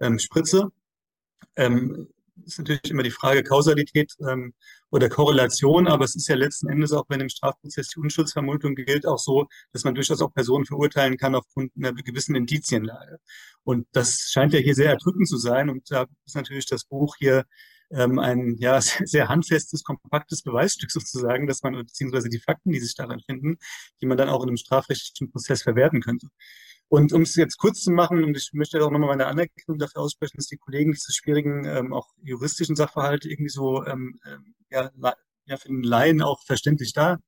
ähm, 0.00 0.18
Spritze. 0.18 0.70
Ist 2.44 2.58
natürlich 2.58 2.90
immer 2.90 3.02
die 3.02 3.10
Frage 3.10 3.42
Kausalität 3.42 4.14
ähm, 4.26 4.54
oder 4.90 5.08
Korrelation, 5.08 5.86
aber 5.86 6.04
es 6.04 6.14
ist 6.14 6.28
ja 6.28 6.34
letzten 6.34 6.68
Endes 6.68 6.92
auch, 6.92 7.04
wenn 7.08 7.20
im 7.20 7.28
Strafprozess 7.28 7.88
die 7.88 8.00
Unschuldsvermutung 8.00 8.74
gilt, 8.74 9.06
auch 9.06 9.18
so, 9.18 9.46
dass 9.72 9.84
man 9.84 9.94
durchaus 9.94 10.22
auch 10.22 10.32
Personen 10.32 10.64
verurteilen 10.64 11.16
kann 11.18 11.34
aufgrund 11.34 11.72
einer 11.76 11.92
gewissen 11.92 12.34
Indizienlage. 12.34 13.18
Und 13.64 13.86
das 13.92 14.30
scheint 14.30 14.54
ja 14.54 14.60
hier 14.60 14.74
sehr 14.74 14.90
erdrückend 14.90 15.28
zu 15.28 15.36
sein. 15.36 15.70
Und 15.70 15.90
da 15.90 16.06
ist 16.26 16.36
natürlich 16.36 16.66
das 16.66 16.84
Buch 16.84 17.16
hier 17.18 17.44
ähm, 17.92 18.18
ein 18.18 18.56
ja 18.58 18.80
sehr 19.04 19.28
handfestes, 19.28 19.84
kompaktes 19.84 20.42
Beweisstück 20.42 20.90
sozusagen, 20.90 21.46
dass 21.46 21.62
man 21.62 21.74
beziehungsweise 21.74 22.28
die 22.28 22.40
Fakten, 22.40 22.72
die 22.72 22.80
sich 22.80 22.94
darin 22.94 23.20
finden, 23.20 23.58
die 24.00 24.06
man 24.06 24.16
dann 24.16 24.28
auch 24.28 24.42
in 24.42 24.48
einem 24.48 24.56
strafrechtlichen 24.56 25.30
Prozess 25.30 25.62
verwerten 25.62 26.00
könnte. 26.00 26.28
Und 26.92 27.14
um 27.14 27.22
es 27.22 27.36
jetzt 27.36 27.56
kurz 27.56 27.80
zu 27.80 27.90
machen, 27.90 28.22
und 28.22 28.36
ich 28.36 28.50
möchte 28.52 28.84
auch 28.84 28.90
nochmal 28.90 29.08
meine 29.08 29.26
Anerkennung 29.26 29.78
dafür 29.78 30.02
aussprechen, 30.02 30.36
dass 30.36 30.48
die 30.48 30.58
Kollegen 30.58 30.92
diese 30.92 31.10
schwierigen, 31.10 31.64
ähm, 31.64 31.94
auch 31.94 32.08
juristischen 32.22 32.76
Sachverhalte 32.76 33.30
irgendwie 33.30 33.48
so 33.48 33.82
ähm, 33.86 34.20
ähm 34.26 34.54
ja, 34.70 34.90
ja, 35.46 35.56
für 35.56 35.68
den 35.68 35.82
Laien 35.82 36.20
auch 36.20 36.44
verständlich 36.44 36.92
dar 36.92 37.18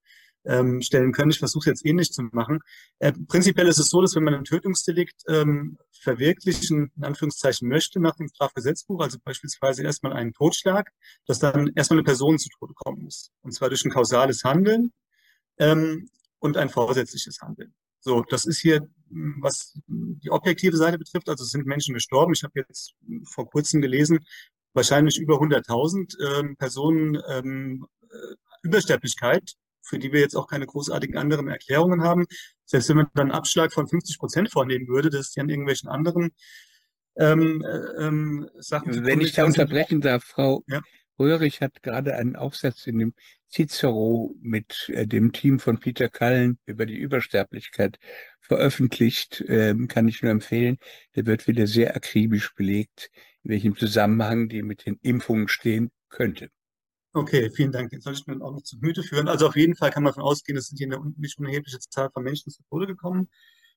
ähm, 0.45 0.83
können. 1.13 1.31
Ich 1.31 1.39
versuche 1.39 1.61
es 1.61 1.81
jetzt 1.81 1.87
ähnlich 1.87 2.13
zu 2.13 2.25
machen. 2.33 2.61
Äh, 2.99 3.15
prinzipiell 3.27 3.67
ist 3.67 3.79
es 3.79 3.89
so, 3.89 4.03
dass 4.03 4.15
wenn 4.15 4.25
man 4.25 4.35
ein 4.35 4.45
Tötungsdelikt 4.45 5.23
ähm, 5.29 5.79
verwirklichen, 5.99 6.93
in 6.95 7.05
Anführungszeichen, 7.05 7.67
möchte 7.67 8.01
nach 8.01 8.17
dem 8.17 8.29
Strafgesetzbuch, 8.29 9.01
also 9.01 9.17
beispielsweise 9.25 9.83
erstmal 9.83 10.13
einen 10.13 10.35
Totschlag, 10.35 10.91
dass 11.25 11.39
dann 11.39 11.73
erstmal 11.75 12.01
eine 12.01 12.05
Person 12.05 12.39
zu 12.39 12.51
Tode 12.51 12.75
kommen 12.75 13.05
muss. 13.05 13.31
Und 13.41 13.53
zwar 13.53 13.71
durch 13.71 13.83
ein 13.87 13.91
kausales 13.91 14.45
Handeln 14.45 14.93
ähm, 15.57 16.11
und 16.39 16.59
ein 16.59 16.69
vorsätzliches 16.69 17.41
Handeln. 17.41 17.75
So, 18.05 18.23
das 18.23 18.45
ist 18.45 18.61
hier, 18.61 18.87
was 19.41 19.79
die 19.87 20.31
objektive 20.31 20.77
Seite 20.77 20.99
betrifft. 20.99 21.31
Also 21.31 21.43
es 21.43 21.51
sind 21.51 21.67
Menschen 21.67 21.95
gestorben. 21.95 22.35
Ich 22.35 22.43
habe 22.43 22.53
jetzt 22.61 22.95
vor 23.25 23.49
kurzem 23.49 23.81
gelesen, 23.81 24.21
wahrscheinlich 24.75 25.19
über 25.19 25.37
100.000 25.37 26.39
ähm, 26.39 26.57
Personen 26.57 27.19
ähm, 27.31 27.87
äh, 28.03 28.35
Übersterblichkeit 28.63 29.55
für 29.87 29.99
die 29.99 30.13
wir 30.13 30.21
jetzt 30.21 30.35
auch 30.35 30.47
keine 30.47 30.67
großartigen 30.67 31.19
anderen 31.19 31.47
Erklärungen 31.49 32.03
haben. 32.03 32.25
Selbst 32.65 32.89
wenn 32.89 32.97
man 32.97 33.07
dann 33.15 33.31
einen 33.31 33.39
Abschlag 33.39 33.71
von 33.73 33.87
50 33.87 34.19
Prozent 34.19 34.51
vornehmen 34.51 34.89
würde, 34.89 35.11
das 35.11 35.29
ist 35.29 35.37
ja 35.37 35.43
an 35.43 35.51
irgendwelchen 35.51 35.91
anderen 35.91 36.31
ähm, 37.17 37.63
äh, 37.63 38.07
ähm, 38.07 38.49
Sachen. 38.59 39.05
Wenn 39.05 39.21
ich 39.21 39.33
da 39.33 39.45
unterbrechen 39.45 40.01
darf, 40.01 40.25
Frau 40.25 40.65
ja. 40.69 40.81
Röhrig 41.19 41.61
hat 41.61 41.83
gerade 41.83 42.17
einen 42.17 42.37
Aufsatz 42.37 42.87
in 42.87 42.99
dem 42.99 43.15
Cicero 43.49 44.35
mit 44.41 44.89
äh, 44.89 45.07
dem 45.07 45.33
Team 45.33 45.61
von 45.61 45.79
Peter 45.79 46.09
Kallen 46.09 46.59
über 46.67 46.87
die 46.87 46.97
Übersterblichkeit 46.97 47.99
veröffentlicht, 48.41 49.45
ähm, 49.49 49.89
kann 49.89 50.09
ich 50.09 50.23
nur 50.23 50.33
empfehlen. 50.33 50.79
Der 51.15 51.27
wird 51.27 51.47
wieder 51.47 51.67
sehr 51.67 51.95
akribisch 51.97 52.55
belegt, 52.55 53.11
in 53.43 53.53
welchem 53.53 53.77
Zusammenhang 53.77 54.49
die 54.49 54.63
mit 54.63 54.87
den 54.87 54.99
Impfungen 55.03 55.49
stehen 55.49 55.91
könnte. 56.09 56.51
Okay, 57.13 57.49
vielen 57.55 57.71
Dank. 57.71 57.91
Den 57.91 58.01
soll 58.01 58.15
ich 58.15 58.27
mir 58.27 58.35
auch 58.43 58.51
noch 58.51 58.63
zu 58.63 58.79
Gemüte 58.79 59.05
führen. 59.05 59.29
Also 59.29 59.47
auf 59.47 59.55
jeden 59.55 59.77
Fall 59.77 59.93
kann 59.93 60.03
man 60.03 60.11
davon 60.11 60.25
ausgehen, 60.25 60.59
es 60.59 60.67
sind 60.67 60.79
hier 60.79 60.89
eine 60.89 61.13
nicht 61.17 61.39
unerhebliche 61.39 61.79
Zahl 61.79 62.11
von 62.13 62.25
Menschen 62.25 62.51
zu 62.51 62.63
Tode 62.65 62.89
gekommen. 62.89 63.29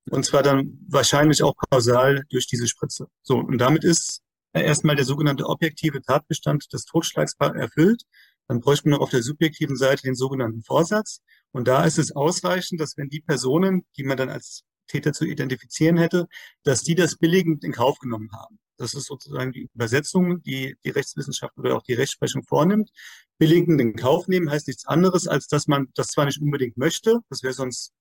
Und 0.10 0.26
zwar 0.26 0.42
dann 0.42 0.80
wahrscheinlich 0.88 1.44
auch 1.44 1.54
kausal 1.70 2.24
durch 2.30 2.48
diese 2.48 2.68
Spritze. 2.68 3.08
So, 3.22 3.38
und 3.38 3.60
damit 3.60 3.84
ist 3.84 4.24
erstmal 4.54 4.96
der 4.96 5.06
sogenannte 5.06 5.46
objektive 5.46 6.02
Tatbestand 6.02 6.72
des 6.74 6.86
Totschlags 6.86 7.36
erfüllt. 7.40 8.04
Dann 8.48 8.62
bräuchte 8.62 8.88
man 8.88 8.98
noch 8.98 9.04
auf 9.04 9.10
der 9.10 9.24
subjektiven 9.24 9.76
Seite 9.76 10.04
den 10.04 10.16
sogenannten 10.16 10.64
Vorsatz. 10.64 11.22
Und 11.52 11.68
da 11.68 11.84
ist 11.84 11.98
es 11.98 12.16
ausreichend, 12.16 12.80
dass 12.80 12.98
wenn 12.98 13.10
die 13.10 13.22
Personen, 13.22 13.86
die 13.98 14.04
man 14.04 14.18
dann 14.18 14.30
als 14.30 14.64
Täter 14.88 15.14
zu 15.14 15.26
identifizieren 15.26 15.98
hätte, 15.98 16.28
dass 16.64 16.82
die 16.82 16.96
das 16.96 17.18
billigend 17.18 17.64
in 17.64 17.74
Kauf 17.74 18.00
genommen 18.00 18.30
haben. 18.34 18.60
Das 18.78 18.94
ist 18.94 19.06
sozusagen 19.06 19.52
die 19.52 19.70
Übersetzung, 19.74 20.42
die 20.44 20.76
die 20.86 20.90
Rechtswissenschaft 20.90 21.58
oder 21.58 21.76
auch 21.76 21.84
die 21.84 21.94
Rechtsprechung 21.94 22.44
vornimmt. 22.44 22.92
Billigend 23.40 23.80
in 23.82 23.96
Kauf 23.96 24.28
nehmen 24.28 24.50
heißt 24.50 24.68
nichts 24.68 24.86
anderes, 24.86 25.28
als 25.28 25.48
dass 25.48 25.68
man 25.68 25.88
das 25.96 26.08
zwar 26.08 26.26
nicht 26.26 26.42
unbedingt 26.42 26.78
möchte, 26.78 27.20
das 27.30 27.44
wäre 27.44 27.54
sonst 27.54 27.94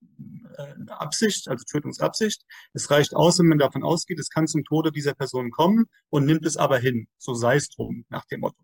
äh, 0.57 0.75
Absicht, 0.89 1.49
also 1.49 1.65
Tötungsabsicht. 1.65 2.45
Es 2.73 2.91
reicht 2.91 3.15
aus, 3.15 3.39
wenn 3.39 3.47
man 3.47 3.59
davon 3.59 3.83
ausgeht, 3.83 4.19
es 4.19 4.31
kann 4.31 4.47
zum 4.47 4.65
Tode 4.65 4.93
dieser 4.93 5.15
Person 5.15 5.51
kommen 5.51 5.87
und 6.11 6.25
nimmt 6.25 6.47
es 6.47 6.57
aber 6.57 6.79
hin. 6.79 7.09
So 7.19 7.35
sei 7.35 7.57
es 7.57 7.69
drum, 7.69 8.05
nach 8.09 8.25
dem 8.27 8.41
Motto. 8.41 8.63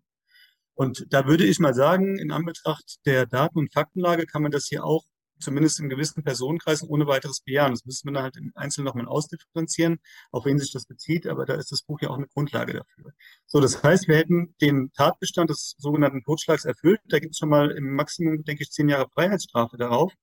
Und 0.75 1.05
da 1.09 1.27
würde 1.27 1.45
ich 1.45 1.59
mal 1.59 1.73
sagen, 1.73 2.17
in 2.17 2.31
Anbetracht 2.31 2.97
der 3.05 3.25
Daten- 3.27 3.59
und 3.59 3.73
Faktenlage 3.73 4.25
kann 4.25 4.41
man 4.41 4.51
das 4.51 4.65
hier 4.65 4.83
auch 4.83 5.05
zumindest 5.39 5.79
in 5.79 5.89
gewissen 5.89 6.23
Personenkreisen 6.23 6.87
ohne 6.87 7.07
weiteres 7.07 7.41
bejahen. 7.41 7.71
Das 7.71 7.85
müssen 7.85 8.07
wir 8.07 8.13
dann 8.13 8.23
halt 8.23 8.37
im 8.37 8.51
Einzelnen 8.55 8.85
nochmal 8.85 9.07
ausdifferenzieren, 9.07 9.99
auf 10.31 10.45
wen 10.45 10.59
sich 10.59 10.71
das 10.71 10.85
bezieht, 10.85 11.27
aber 11.27 11.45
da 11.45 11.55
ist 11.55 11.71
das 11.71 11.83
Buch 11.83 12.01
ja 12.01 12.09
auch 12.09 12.17
eine 12.17 12.27
Grundlage 12.27 12.73
dafür. 12.73 13.13
So, 13.45 13.59
das 13.59 13.83
heißt, 13.83 14.07
wir 14.07 14.17
hätten 14.17 14.55
den 14.61 14.91
Tatbestand 14.93 15.49
des 15.49 15.75
sogenannten 15.77 16.23
Totschlags 16.23 16.65
erfüllt. 16.65 17.01
Da 17.05 17.19
gibt 17.19 17.33
es 17.33 17.39
schon 17.39 17.49
mal 17.49 17.71
im 17.71 17.95
Maximum, 17.95 18.43
denke 18.43 18.63
ich, 18.63 18.71
zehn 18.71 18.89
Jahre 18.89 19.09
Freiheitsstrafe 19.09 19.77
darauf. 19.77 20.13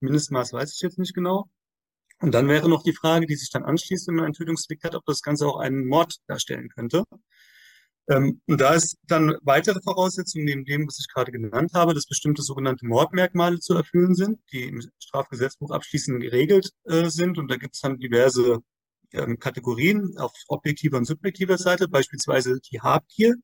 Mindestmaß 0.00 0.52
weiß 0.52 0.74
ich 0.74 0.80
jetzt 0.80 0.98
nicht 0.98 1.14
genau. 1.14 1.48
Und 2.20 2.32
dann 2.32 2.48
wäre 2.48 2.68
noch 2.68 2.82
die 2.82 2.92
Frage, 2.92 3.26
die 3.26 3.36
sich 3.36 3.50
dann 3.50 3.64
anschließt, 3.64 4.08
wenn 4.08 4.16
man 4.16 4.26
ein 4.26 4.32
Tötungsdelikt 4.32 4.84
hat, 4.84 4.94
ob 4.94 5.04
das 5.04 5.22
Ganze 5.22 5.46
auch 5.46 5.58
einen 5.58 5.86
Mord 5.86 6.16
darstellen 6.26 6.68
könnte. 6.68 7.04
Ähm, 8.08 8.40
und 8.46 8.60
da 8.60 8.74
ist 8.74 8.96
dann 9.06 9.36
weitere 9.42 9.80
Voraussetzung 9.82 10.44
neben 10.44 10.64
dem, 10.64 10.86
was 10.86 10.98
ich 10.98 11.08
gerade 11.12 11.30
genannt 11.30 11.72
habe, 11.74 11.92
dass 11.94 12.06
bestimmte 12.06 12.42
sogenannte 12.42 12.86
Mordmerkmale 12.86 13.60
zu 13.60 13.74
erfüllen 13.74 14.14
sind, 14.14 14.40
die 14.50 14.64
im 14.64 14.82
Strafgesetzbuch 14.98 15.70
abschließend 15.70 16.20
geregelt 16.22 16.70
äh, 16.84 17.10
sind. 17.10 17.38
Und 17.38 17.50
da 17.50 17.56
gibt 17.56 17.74
es 17.74 17.80
dann 17.82 17.98
diverse 17.98 18.60
ähm, 19.12 19.38
Kategorien 19.38 20.16
auf 20.16 20.32
objektiver 20.48 20.96
und 20.96 21.04
subjektiver 21.04 21.58
Seite, 21.58 21.88
beispielsweise 21.88 22.60
die 22.60 22.80
Habgier, 22.80 23.34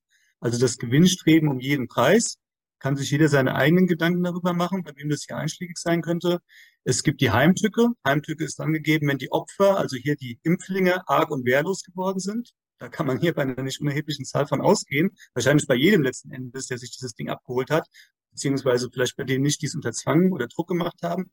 also 0.41 0.59
das 0.59 0.79
Gewinnstreben 0.79 1.49
um 1.49 1.61
jeden 1.61 1.89
Preis. 1.89 2.37
Kann 2.79 2.97
sich 2.97 3.11
jeder 3.11 3.29
seine 3.29 3.55
eigenen 3.55 3.87
Gedanken 3.87 4.23
darüber 4.23 4.53
machen, 4.53 4.83
bei 4.83 4.93
wem 4.97 5.09
das 5.09 5.25
hier 5.27 5.37
einschlägig 5.37 5.79
sein 5.79 6.03
könnte. 6.03 6.41
Es 6.85 7.03
gibt 7.03 7.21
die 7.23 7.31
Heimtücke. 7.31 7.89
Heimtücke 8.07 8.45
ist 8.45 8.61
angegeben, 8.61 9.09
wenn 9.09 9.19
die 9.19 9.33
Opfer, 9.33 9.79
also 9.79 9.97
hier 9.97 10.17
die 10.17 10.39
Impflinge, 10.43 11.07
arg 11.09 11.31
und 11.31 11.47
wehrlos 11.47 11.83
geworden 11.83 12.21
sind. 12.21 12.53
Da 12.85 12.91
kann 12.91 13.07
man 13.07 13.19
hier 13.19 13.33
bei 13.33 13.41
einer 13.41 13.63
nicht 13.63 13.81
unerheblichen 13.81 14.27
Zahl 14.27 14.47
von 14.47 14.61
ausgehen. 14.61 15.17
Wahrscheinlich 15.33 15.67
bei 15.67 15.75
jedem 15.75 16.03
letzten 16.03 16.31
Endes, 16.33 16.67
der 16.67 16.77
sich 16.77 16.91
dieses 16.91 17.15
Ding 17.15 17.31
abgeholt 17.31 17.71
hat, 17.71 17.89
beziehungsweise 18.31 18.91
vielleicht 18.93 19.17
bei 19.17 19.25
denen 19.25 19.43
nicht, 19.43 19.63
die 19.63 19.67
es 19.67 19.75
unter 19.75 19.93
Zwang 19.93 20.33
oder 20.33 20.49
Druck 20.49 20.69
gemacht 20.69 20.99
haben. 21.03 21.31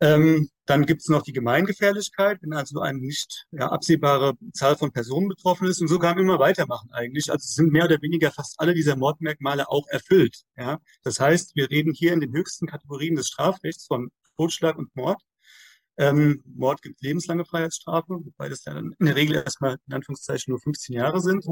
Ähm, 0.00 0.48
dann 0.64 0.86
gibt 0.86 1.02
es 1.02 1.08
noch 1.10 1.20
die 1.20 1.34
Gemeingefährlichkeit, 1.34 2.38
wenn 2.40 2.54
also 2.54 2.80
eine 2.80 2.98
nicht 2.98 3.44
ja, 3.50 3.68
absehbare 3.68 4.32
Zahl 4.54 4.76
von 4.76 4.92
Personen 4.92 5.28
betroffen 5.28 5.66
ist. 5.66 5.82
Und 5.82 5.88
so 5.88 5.98
kann 5.98 6.14
man 6.14 6.24
immer 6.24 6.38
weitermachen 6.38 6.90
eigentlich. 6.90 7.30
Also 7.30 7.46
sind 7.46 7.70
mehr 7.70 7.84
oder 7.84 8.00
weniger 8.00 8.32
fast 8.32 8.58
alle 8.58 8.72
dieser 8.72 8.96
Mordmerkmale 8.96 9.68
auch 9.68 9.86
erfüllt. 9.88 10.44
Ja? 10.56 10.80
Das 11.02 11.20
heißt, 11.20 11.54
wir 11.54 11.68
reden 11.70 11.92
hier 11.92 12.14
in 12.14 12.20
den 12.20 12.32
höchsten 12.32 12.66
Kategorien 12.66 13.14
des 13.14 13.26
Strafrechts 13.26 13.84
von 13.84 14.10
Totschlag 14.38 14.78
und 14.78 14.96
Mord. 14.96 15.20
Ähm, 15.98 16.42
Mord 16.44 16.82
gibt 16.82 17.00
lebenslange 17.02 17.44
Freiheitsstrafe, 17.44 18.08
wobei 18.08 18.48
das 18.48 18.62
dann 18.62 18.94
in 18.98 19.06
der 19.06 19.16
Regel 19.16 19.36
erstmal 19.36 19.78
in 19.86 19.94
Anführungszeichen 19.94 20.50
nur 20.50 20.60
15 20.60 20.94
Jahre 20.94 21.20
sind. 21.20 21.46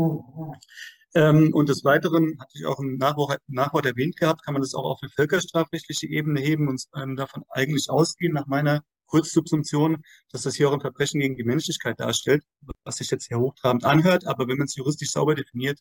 Ähm, 1.14 1.54
und 1.54 1.68
des 1.68 1.84
Weiteren, 1.84 2.36
hatte 2.40 2.58
ich 2.58 2.66
auch 2.66 2.80
im 2.80 2.96
Nachwort, 2.96 3.86
erwähnt 3.86 4.16
gehabt, 4.16 4.44
kann 4.44 4.52
man 4.52 4.62
das 4.62 4.74
auch 4.74 4.84
auf 4.84 4.98
eine 5.00 5.10
völkerstrafrechtliche 5.10 6.08
Ebene 6.08 6.40
heben 6.40 6.68
und 6.68 6.84
ähm, 6.96 7.16
davon 7.16 7.44
eigentlich 7.48 7.88
ausgehen, 7.88 8.32
nach 8.32 8.46
meiner 8.46 8.82
Kurzsubsumption, 9.06 10.02
dass 10.32 10.42
das 10.42 10.56
hier 10.56 10.68
auch 10.68 10.72
ein 10.72 10.80
Verbrechen 10.80 11.20
gegen 11.20 11.36
die 11.36 11.44
Menschlichkeit 11.44 12.00
darstellt, 12.00 12.42
was 12.82 12.96
sich 12.96 13.10
jetzt 13.10 13.28
sehr 13.28 13.38
hochtrabend 13.38 13.84
anhört, 13.84 14.26
aber 14.26 14.48
wenn 14.48 14.58
man 14.58 14.66
es 14.66 14.74
juristisch 14.74 15.10
sauber 15.10 15.34
definiert, 15.36 15.78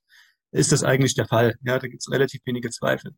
ist 0.52 0.72
das 0.72 0.84
eigentlich 0.84 1.16
der 1.16 1.28
Fall. 1.28 1.56
Ja, 1.64 1.80
da 1.80 1.88
gibt 1.88 2.04
es 2.04 2.12
relativ 2.12 2.42
wenige 2.46 2.70
Zweifel. 2.70 3.16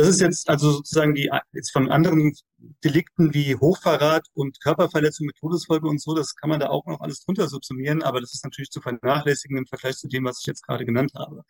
Das 0.00 0.08
ist 0.08 0.20
jetzt 0.22 0.48
also 0.48 0.72
sozusagen 0.72 1.14
die, 1.14 1.30
jetzt 1.52 1.72
von 1.72 1.90
anderen 1.90 2.32
Delikten 2.82 3.34
wie 3.34 3.54
Hochverrat 3.54 4.26
und 4.32 4.58
Körperverletzung 4.62 5.26
mit 5.26 5.36
Todesfolge 5.36 5.88
und 5.88 6.00
so, 6.00 6.14
das 6.14 6.34
kann 6.36 6.48
man 6.48 6.58
da 6.58 6.70
auch 6.70 6.86
noch 6.86 7.00
alles 7.00 7.22
drunter 7.22 7.48
subsumieren, 7.48 8.02
aber 8.02 8.22
das 8.22 8.32
ist 8.32 8.42
natürlich 8.42 8.70
zu 8.70 8.80
vernachlässigen 8.80 9.58
im 9.58 9.66
Vergleich 9.66 9.96
zu 9.96 10.08
dem, 10.08 10.24
was 10.24 10.40
ich 10.40 10.46
jetzt 10.46 10.66
gerade 10.66 10.86
genannt 10.86 11.12
habe. 11.14 11.42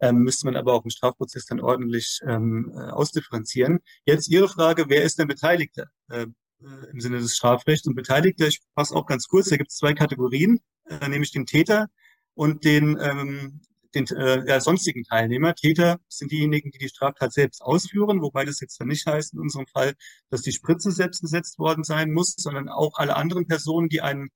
Ähm, 0.00 0.18
müsste 0.18 0.44
man 0.44 0.56
aber 0.56 0.74
auch 0.74 0.84
im 0.84 0.90
Strafprozess 0.90 1.46
dann 1.46 1.60
ordentlich 1.60 2.20
ähm, 2.26 2.70
äh, 2.74 2.90
ausdifferenzieren. 2.90 3.78
Jetzt 4.04 4.28
Ihre 4.28 4.50
Frage, 4.50 4.84
wer 4.88 5.02
ist 5.02 5.18
denn 5.18 5.26
Beteiligter 5.26 5.86
äh, 6.10 6.26
äh, 6.60 6.90
im 6.92 7.00
Sinne 7.00 7.20
des 7.20 7.36
Strafrechts? 7.36 7.86
Und 7.86 7.94
Beteiligter, 7.94 8.48
ich 8.48 8.60
fasse 8.74 8.94
auch 8.94 9.06
ganz 9.06 9.28
kurz, 9.28 9.48
da 9.48 9.56
gibt 9.56 9.70
es 9.70 9.78
zwei 9.78 9.94
Kategorien, 9.94 10.60
äh, 10.84 11.08
nämlich 11.08 11.32
den 11.32 11.46
Täter 11.46 11.88
und 12.34 12.64
den 12.64 12.98
ähm, 13.00 13.62
den 13.94 14.06
äh, 14.08 14.46
ja, 14.46 14.60
sonstigen 14.60 15.04
Teilnehmer. 15.04 15.54
Täter 15.54 15.98
sind 16.08 16.30
diejenigen, 16.30 16.70
die 16.70 16.78
die 16.78 16.88
Straftat 16.88 17.32
selbst 17.32 17.62
ausführen, 17.62 18.20
wobei 18.20 18.44
das 18.44 18.60
jetzt 18.60 18.80
dann 18.80 18.88
nicht 18.88 19.06
heißt 19.06 19.34
in 19.34 19.40
unserem 19.40 19.66
Fall, 19.66 19.94
dass 20.30 20.42
die 20.42 20.52
Spritze 20.52 20.92
selbst 20.92 21.22
gesetzt 21.22 21.58
worden 21.58 21.84
sein 21.84 22.12
muss, 22.12 22.34
sondern 22.36 22.68
auch 22.68 22.98
alle 22.98 23.16
anderen 23.16 23.46
Personen, 23.46 23.88
die 23.88 24.02
einen 24.02 24.30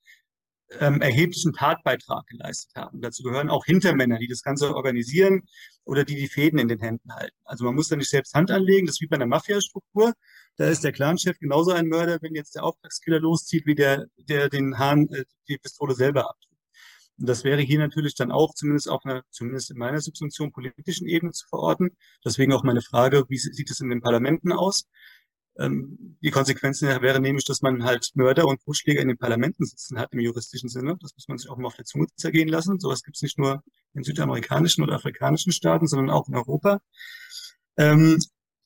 ähm, 0.81 1.01
erheblichen 1.01 1.53
Tatbeitrag 1.53 2.27
geleistet 2.27 2.75
haben. 2.75 3.01
Dazu 3.01 3.23
gehören 3.23 3.51
auch 3.51 3.65
Hintermänner, 3.65 4.19
die 4.19 4.29
das 4.29 4.43
Ganze 4.43 4.75
organisieren 4.75 5.43
oder 5.85 6.05
die 6.05 6.17
die 6.17 6.29
Fäden 6.29 6.59
in 6.59 6.69
den 6.69 6.81
Händen 6.81 7.13
halten. 7.15 7.37
Also 7.45 7.65
man 7.65 7.75
muss 7.75 7.89
da 7.89 7.97
nicht 7.97 8.11
selbst 8.11 8.35
Hand 8.35 8.51
anlegen, 8.51 8.87
das 8.87 8.97
ist 8.97 9.01
wie 9.03 9.07
bei 9.07 9.17
einer 9.17 9.27
Mafia-Struktur. 9.27 10.15
Da 10.57 10.69
ist 10.69 10.85
der 10.85 10.93
Clanchef 10.93 11.39
genauso 11.39 11.73
ein 11.73 11.89
Mörder, 11.89 12.19
wenn 12.21 12.35
jetzt 12.35 12.55
der 12.55 12.65
Auftragskiller 12.65 13.21
loszieht, 13.21 13.67
wie 13.67 13.75
der, 13.75 14.07
der 14.17 14.49
den 14.49 14.79
Hahn, 14.79 15.09
äh, 15.11 15.25
die 15.49 15.59
Pistole 15.59 15.95
selber 15.95 16.29
abdrückt. 16.29 16.52
Und 17.19 17.29
das 17.29 17.45
wäre 17.45 17.61
hier 17.61 17.79
natürlich 17.79 18.15
dann 18.15 18.33
auch 18.33 18.55
zumindest 18.55 18.89
auf 18.89 19.05
einer, 19.05 19.23
zumindest 19.31 19.71
in 19.71 19.79
meiner 19.79 20.01
Subsumption 20.01 20.53
politischen 20.53 21.07
Ebene 21.07 21.33
zu 21.33 21.47
verorten. 21.47 21.91
Deswegen 22.25 22.53
auch 22.53 22.65
meine 22.65 22.83
Frage, 22.83 23.25
wie 23.29 23.39
sieht 23.39 23.71
es 23.71 23.81
in 23.81 23.91
den 23.91 24.01
Parlamenten 24.01 24.53
aus? 24.53 24.89
Ähm, 25.59 26.17
die 26.23 26.31
Konsequenzen 26.31 26.89
wäre 27.03 27.21
nämlich, 27.21 27.45
dass 27.45 27.61
man 27.61 27.85
halt 27.85 28.11
Mörder 28.15 28.47
und 28.47 28.63
Totschläger 28.63 29.03
in 29.03 29.09
den 29.09 29.19
Parlamenten 29.19 29.67
sitzen 29.67 29.99
hat 29.99 30.13
im 30.13 30.21
juristischen 30.21 30.69
Sinne. 30.71 30.97
Das 31.01 31.13
muss 31.15 31.29
man 31.29 31.39
sich 31.39 31.51
auch 31.51 31.59
mal 31.59 31.67
auf 31.67 31.77
der 31.77 31.85
Zunge 31.85 32.07
zergehen 32.17 32.49
lassen. 32.49 32.81
Sowas 32.81 33.03
gibt 33.03 33.17
es 33.17 33.23
nicht 33.23 33.39
nur 33.39 33.63
in 33.95 34.03
südamerikanischen 34.03 34.83
oder 34.83 34.95
afrikanischen 34.95 35.53
Staaten, 35.53 35.87
sondern 35.87 36.11
auch 36.11 36.29
in 36.29 36.37
Europa. 36.37 36.81
Ähm, 37.77 38.19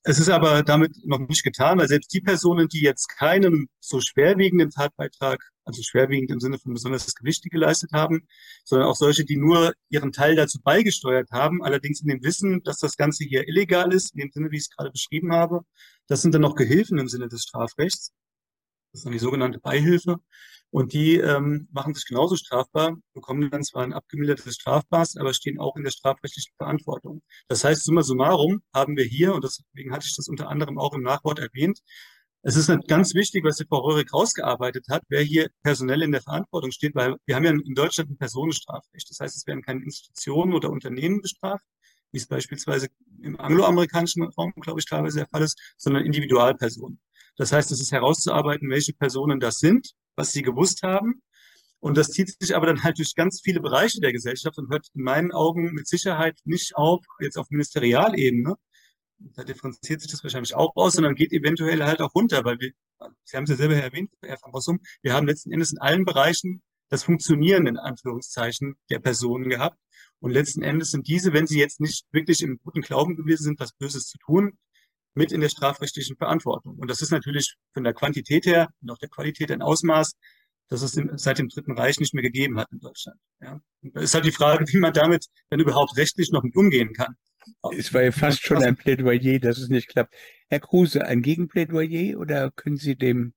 es 0.08 0.20
ist 0.20 0.28
aber 0.28 0.62
damit 0.62 1.04
noch 1.04 1.18
nicht 1.18 1.42
getan, 1.42 1.78
weil 1.78 1.88
selbst 1.88 2.14
die 2.14 2.20
Personen, 2.20 2.68
die 2.68 2.80
jetzt 2.80 3.08
keinen 3.08 3.68
so 3.80 4.00
schwerwiegenden 4.00 4.70
Tatbeitrag, 4.70 5.40
also 5.64 5.82
schwerwiegend 5.82 6.30
im 6.30 6.38
Sinne 6.38 6.60
von 6.60 6.74
besonders 6.74 7.12
Gewichte 7.16 7.48
geleistet 7.48 7.90
haben, 7.92 8.28
sondern 8.64 8.86
auch 8.88 8.94
solche, 8.94 9.24
die 9.24 9.36
nur 9.36 9.72
ihren 9.88 10.12
Teil 10.12 10.36
dazu 10.36 10.60
beigesteuert 10.62 11.32
haben, 11.32 11.60
allerdings 11.64 12.02
in 12.02 12.08
dem 12.08 12.22
Wissen, 12.22 12.62
dass 12.62 12.78
das 12.78 12.96
Ganze 12.96 13.24
hier 13.24 13.48
illegal 13.48 13.92
ist, 13.92 14.14
in 14.14 14.20
dem 14.20 14.30
Sinne, 14.30 14.52
wie 14.52 14.58
ich 14.58 14.62
es 14.62 14.70
gerade 14.70 14.92
beschrieben 14.92 15.32
habe, 15.32 15.62
das 16.06 16.22
sind 16.22 16.32
dann 16.32 16.42
noch 16.42 16.54
Gehilfen 16.54 16.98
im 16.98 17.08
Sinne 17.08 17.26
des 17.28 17.42
Strafrechts. 17.42 18.12
Das 18.96 19.00
ist 19.00 19.04
dann 19.04 19.12
die 19.12 19.18
sogenannte 19.18 19.60
Beihilfe. 19.60 20.16
Und 20.70 20.94
die 20.94 21.18
ähm, 21.18 21.68
machen 21.70 21.92
sich 21.92 22.06
genauso 22.06 22.34
strafbar, 22.34 22.96
bekommen 23.12 23.50
dann 23.50 23.62
zwar 23.62 23.82
ein 23.82 23.92
abgemildertes 23.92 24.54
Strafmaß, 24.54 25.18
aber 25.18 25.34
stehen 25.34 25.60
auch 25.60 25.76
in 25.76 25.84
der 25.84 25.90
strafrechtlichen 25.90 26.54
Verantwortung. 26.56 27.20
Das 27.46 27.62
heißt, 27.62 27.84
summa 27.84 28.02
summarum 28.02 28.62
haben 28.74 28.96
wir 28.96 29.04
hier, 29.04 29.34
und 29.34 29.44
deswegen 29.44 29.92
hatte 29.92 30.06
ich 30.06 30.16
das 30.16 30.28
unter 30.28 30.48
anderem 30.48 30.78
auch 30.78 30.94
im 30.94 31.02
Nachwort 31.02 31.38
erwähnt, 31.38 31.80
es 32.40 32.56
ist 32.56 32.70
ganz 32.86 33.12
wichtig, 33.14 33.44
was 33.44 33.56
die 33.56 33.66
Frau 33.66 33.80
Röhrig 33.80 34.10
rausgearbeitet 34.14 34.86
hat, 34.88 35.02
wer 35.08 35.20
hier 35.20 35.50
personell 35.62 36.00
in 36.02 36.12
der 36.12 36.22
Verantwortung 36.22 36.70
steht, 36.70 36.94
weil 36.94 37.16
wir 37.26 37.36
haben 37.36 37.44
ja 37.44 37.50
in 37.50 37.74
Deutschland 37.74 38.10
ein 38.10 38.16
Personenstrafrecht. 38.16 39.10
Das 39.10 39.20
heißt, 39.20 39.36
es 39.36 39.46
werden 39.46 39.62
keine 39.62 39.82
Institutionen 39.82 40.54
oder 40.54 40.70
Unternehmen 40.70 41.20
bestraft, 41.20 41.64
wie 42.12 42.18
es 42.18 42.26
beispielsweise 42.26 42.88
im 43.20 43.38
angloamerikanischen 43.38 44.22
Raum, 44.22 44.54
glaube 44.60 44.80
ich, 44.80 44.86
teilweise 44.86 45.18
der 45.18 45.28
Fall 45.28 45.42
ist, 45.42 45.60
sondern 45.76 46.04
Individualpersonen. 46.04 47.00
Das 47.36 47.52
heißt, 47.52 47.70
es 47.70 47.80
ist 47.80 47.92
herauszuarbeiten, 47.92 48.70
welche 48.70 48.92
Personen 48.92 49.40
das 49.40 49.58
sind, 49.58 49.92
was 50.16 50.32
sie 50.32 50.42
gewusst 50.42 50.82
haben. 50.82 51.22
Und 51.80 51.96
das 51.96 52.08
zieht 52.08 52.34
sich 52.40 52.56
aber 52.56 52.66
dann 52.66 52.82
halt 52.82 52.98
durch 52.98 53.14
ganz 53.14 53.40
viele 53.42 53.60
Bereiche 53.60 54.00
der 54.00 54.12
Gesellschaft 54.12 54.58
und 54.58 54.70
hört 54.70 54.88
in 54.94 55.02
meinen 55.02 55.32
Augen 55.32 55.72
mit 55.72 55.86
Sicherheit 55.86 56.38
nicht 56.44 56.74
auf, 56.74 57.04
jetzt 57.20 57.36
auf 57.36 57.50
Ministerialebene. 57.50 58.56
Da 59.18 59.44
differenziert 59.44 60.00
sich 60.00 60.10
das 60.10 60.22
wahrscheinlich 60.22 60.54
auch 60.54 60.74
aus, 60.74 60.94
sondern 60.94 61.14
geht 61.14 61.32
eventuell 61.32 61.82
halt 61.84 62.00
auch 62.00 62.14
runter, 62.14 62.44
weil 62.44 62.58
wir, 62.60 62.72
Sie 63.24 63.36
haben 63.36 63.44
es 63.44 63.50
ja 63.50 63.56
selber 63.56 63.76
erwähnt, 63.76 64.10
Herr 64.22 64.38
van 64.40 64.52
Rossum, 64.52 64.80
wir 65.02 65.12
haben 65.12 65.26
letzten 65.26 65.52
Endes 65.52 65.72
in 65.72 65.78
allen 65.78 66.04
Bereichen 66.04 66.62
das 66.88 67.04
Funktionieren 67.04 67.66
in 67.66 67.76
Anführungszeichen 67.78 68.76
der 68.90 68.98
Personen 69.00 69.48
gehabt. 69.48 69.78
Und 70.18 70.30
letzten 70.30 70.62
Endes 70.62 70.90
sind 70.90 71.06
diese, 71.08 71.32
wenn 71.32 71.46
sie 71.46 71.58
jetzt 71.58 71.80
nicht 71.80 72.06
wirklich 72.10 72.42
im 72.42 72.58
guten 72.62 72.80
Glauben 72.80 73.16
gewesen 73.16 73.44
sind, 73.44 73.60
was 73.60 73.72
Böses 73.72 74.06
zu 74.06 74.18
tun, 74.18 74.58
mit 75.16 75.32
in 75.32 75.40
der 75.40 75.48
strafrechtlichen 75.48 76.16
Verantwortung. 76.16 76.76
Und 76.76 76.90
das 76.90 77.02
ist 77.02 77.10
natürlich 77.10 77.56
von 77.72 77.84
der 77.84 77.94
Quantität 77.94 78.46
her 78.46 78.68
und 78.80 78.90
auch 78.90 78.98
der 78.98 79.08
Qualität 79.08 79.50
ein 79.50 79.62
Ausmaß, 79.62 80.12
das 80.68 80.82
es 80.82 81.00
seit 81.22 81.38
dem 81.38 81.48
Dritten 81.48 81.72
Reich 81.72 81.98
nicht 82.00 82.14
mehr 82.14 82.22
gegeben 82.22 82.58
hat 82.58 82.68
in 82.72 82.80
Deutschland. 82.80 83.18
Ja. 83.40 83.60
Und 83.82 83.96
da 83.96 84.00
ist 84.00 84.14
halt 84.14 84.24
die 84.24 84.32
Frage, 84.32 84.64
wie 84.68 84.78
man 84.78 84.92
damit 84.92 85.26
denn 85.50 85.60
überhaupt 85.60 85.96
rechtlich 85.96 86.30
noch 86.30 86.42
mit 86.42 86.56
umgehen 86.56 86.92
kann. 86.92 87.14
Es 87.76 87.94
war 87.94 88.02
ja 88.02 88.12
fast 88.12 88.42
schon 88.42 88.62
ein 88.62 88.76
Plädoyer, 88.76 89.38
dass 89.38 89.58
es 89.58 89.68
nicht 89.68 89.88
klappt. 89.88 90.14
Herr 90.48 90.60
Kruse, 90.60 91.04
ein 91.04 91.22
Gegenplädoyer 91.22 92.18
oder 92.18 92.50
können 92.50 92.76
Sie 92.76 92.96
dem 92.96 93.34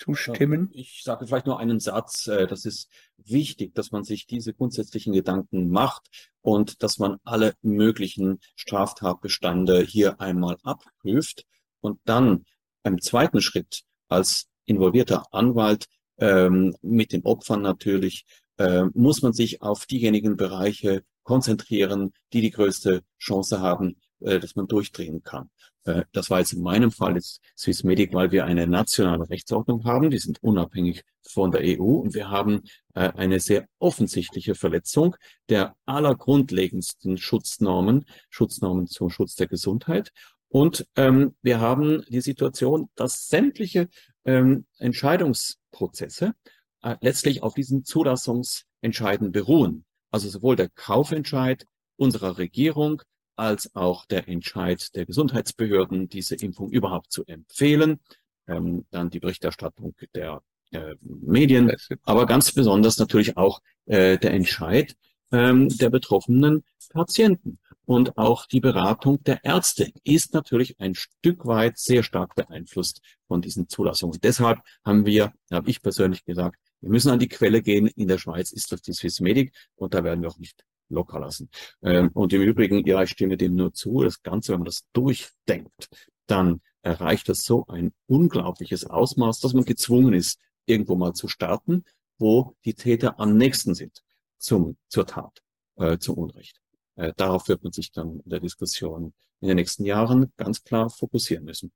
zustimmen? 0.00 0.70
Ich 0.72 1.02
sage 1.04 1.26
vielleicht 1.26 1.46
nur 1.46 1.60
einen 1.60 1.78
Satz. 1.78 2.26
Äh, 2.26 2.46
das 2.46 2.64
ist 2.64 2.90
wichtig, 3.18 3.74
dass 3.74 3.92
man 3.92 4.04
sich 4.04 4.26
diese 4.26 4.54
grundsätzlichen 4.54 5.12
Gedanken 5.12 5.70
macht 5.70 6.08
und 6.40 6.82
dass 6.82 6.98
man 6.98 7.18
alle 7.24 7.54
möglichen 7.62 8.40
Straftatbestände 8.56 9.82
hier 9.82 10.20
einmal 10.20 10.56
abprüft 10.62 11.44
und 11.80 12.00
dann 12.04 12.44
im 12.82 13.00
zweiten 13.00 13.40
Schritt 13.40 13.82
als 14.08 14.48
involvierter 14.64 15.26
Anwalt 15.32 15.86
ähm, 16.18 16.74
mit 16.82 17.12
den 17.12 17.24
Opfern 17.24 17.62
natürlich 17.62 18.24
äh, 18.58 18.84
muss 18.94 19.22
man 19.22 19.32
sich 19.32 19.62
auf 19.62 19.86
diejenigen 19.86 20.36
Bereiche 20.36 21.02
konzentrieren, 21.22 22.12
die 22.32 22.40
die 22.40 22.50
größte 22.50 23.02
Chance 23.18 23.60
haben, 23.60 24.00
äh, 24.20 24.38
dass 24.38 24.56
man 24.56 24.66
durchdrehen 24.66 25.22
kann. 25.22 25.50
Äh, 25.90 26.04
das 26.12 26.30
war 26.30 26.38
jetzt 26.38 26.52
in 26.52 26.62
meinem 26.62 26.90
Fall 26.90 27.14
jetzt 27.14 27.40
Swissmedic, 27.56 28.14
weil 28.14 28.30
wir 28.30 28.44
eine 28.44 28.66
nationale 28.66 29.28
Rechtsordnung 29.28 29.84
haben. 29.84 30.10
Die 30.10 30.18
sind 30.18 30.42
unabhängig 30.42 31.02
von 31.22 31.50
der 31.50 31.62
EU 31.62 32.00
und 32.00 32.14
wir 32.14 32.30
haben 32.30 32.62
äh, 32.94 33.10
eine 33.12 33.40
sehr 33.40 33.66
offensichtliche 33.78 34.54
Verletzung 34.54 35.16
der 35.48 35.74
allergrundlegendsten 35.86 37.16
Schutznormen, 37.18 38.06
Schutznormen 38.30 38.86
zum 38.86 39.10
Schutz 39.10 39.34
der 39.34 39.46
Gesundheit. 39.46 40.12
Und 40.48 40.86
ähm, 40.96 41.36
wir 41.42 41.60
haben 41.60 42.04
die 42.08 42.20
Situation, 42.20 42.88
dass 42.96 43.28
sämtliche 43.28 43.88
ähm, 44.24 44.66
Entscheidungsprozesse 44.78 46.34
äh, 46.82 46.96
letztlich 47.00 47.42
auf 47.42 47.54
diesen 47.54 47.84
Zulassungsentscheiden 47.84 49.30
beruhen. 49.30 49.84
Also 50.10 50.28
sowohl 50.28 50.56
der 50.56 50.68
Kaufentscheid 50.68 51.64
unserer 51.96 52.38
Regierung 52.38 53.02
als 53.40 53.74
auch 53.74 54.04
der 54.04 54.28
Entscheid 54.28 54.94
der 54.94 55.06
Gesundheitsbehörden, 55.06 56.08
diese 56.08 56.36
Impfung 56.36 56.70
überhaupt 56.70 57.10
zu 57.10 57.24
empfehlen. 57.24 58.00
Ähm, 58.46 58.84
dann 58.90 59.10
die 59.10 59.20
Berichterstattung 59.20 59.94
der 60.14 60.42
äh, 60.72 60.94
Medien, 61.00 61.72
aber 62.04 62.26
ganz 62.26 62.52
besonders 62.52 62.98
natürlich 62.98 63.36
auch 63.36 63.60
äh, 63.86 64.18
der 64.18 64.32
Entscheid 64.32 64.94
ähm, 65.32 65.68
der 65.68 65.90
betroffenen 65.90 66.64
Patienten. 66.90 67.58
Und 67.86 68.16
auch 68.18 68.46
die 68.46 68.60
Beratung 68.60 69.22
der 69.24 69.44
Ärzte 69.44 69.90
ist 70.04 70.32
natürlich 70.34 70.78
ein 70.78 70.94
Stück 70.94 71.46
weit 71.46 71.78
sehr 71.78 72.02
stark 72.02 72.34
beeinflusst 72.36 73.00
von 73.26 73.42
diesen 73.42 73.68
Zulassungen. 73.68 74.20
Deshalb 74.22 74.60
haben 74.84 75.06
wir, 75.06 75.32
habe 75.50 75.70
ich 75.70 75.82
persönlich 75.82 76.24
gesagt, 76.24 76.56
wir 76.80 76.90
müssen 76.90 77.10
an 77.10 77.18
die 77.18 77.28
Quelle 77.28 77.62
gehen. 77.62 77.88
In 77.88 78.06
der 78.06 78.18
Schweiz 78.18 78.52
ist 78.52 78.70
das 78.70 78.82
die 78.82 78.92
Swissmedic 78.92 79.52
und 79.74 79.94
da 79.94 80.04
werden 80.04 80.22
wir 80.22 80.28
auch 80.28 80.38
nicht 80.38 80.64
locker 80.90 81.20
lassen. 81.20 81.48
Ähm, 81.82 82.10
und 82.14 82.32
im 82.32 82.42
Übrigen, 82.42 82.86
ja, 82.86 83.02
ich 83.02 83.10
stimme 83.10 83.36
dem 83.36 83.54
nur 83.54 83.72
zu, 83.72 84.02
das 84.02 84.22
Ganze, 84.22 84.52
wenn 84.52 84.60
man 84.60 84.66
das 84.66 84.84
durchdenkt, 84.92 85.88
dann 86.26 86.60
erreicht 86.82 87.28
das 87.28 87.44
so 87.44 87.66
ein 87.66 87.92
unglaubliches 88.06 88.84
Ausmaß, 88.84 89.40
dass 89.40 89.54
man 89.54 89.64
gezwungen 89.64 90.14
ist, 90.14 90.38
irgendwo 90.66 90.96
mal 90.96 91.14
zu 91.14 91.28
starten, 91.28 91.84
wo 92.18 92.56
die 92.64 92.74
Täter 92.74 93.18
am 93.18 93.36
nächsten 93.36 93.74
sind 93.74 94.02
zum, 94.38 94.76
zur 94.88 95.06
Tat, 95.06 95.42
äh, 95.76 95.98
zum 95.98 96.16
Unrecht. 96.16 96.60
Äh, 96.96 97.12
darauf 97.16 97.48
wird 97.48 97.62
man 97.62 97.72
sich 97.72 97.92
dann 97.92 98.20
in 98.20 98.30
der 98.30 98.40
Diskussion 98.40 99.14
in 99.40 99.48
den 99.48 99.56
nächsten 99.56 99.84
Jahren 99.84 100.32
ganz 100.36 100.62
klar 100.62 100.90
fokussieren 100.90 101.44
müssen. 101.44 101.72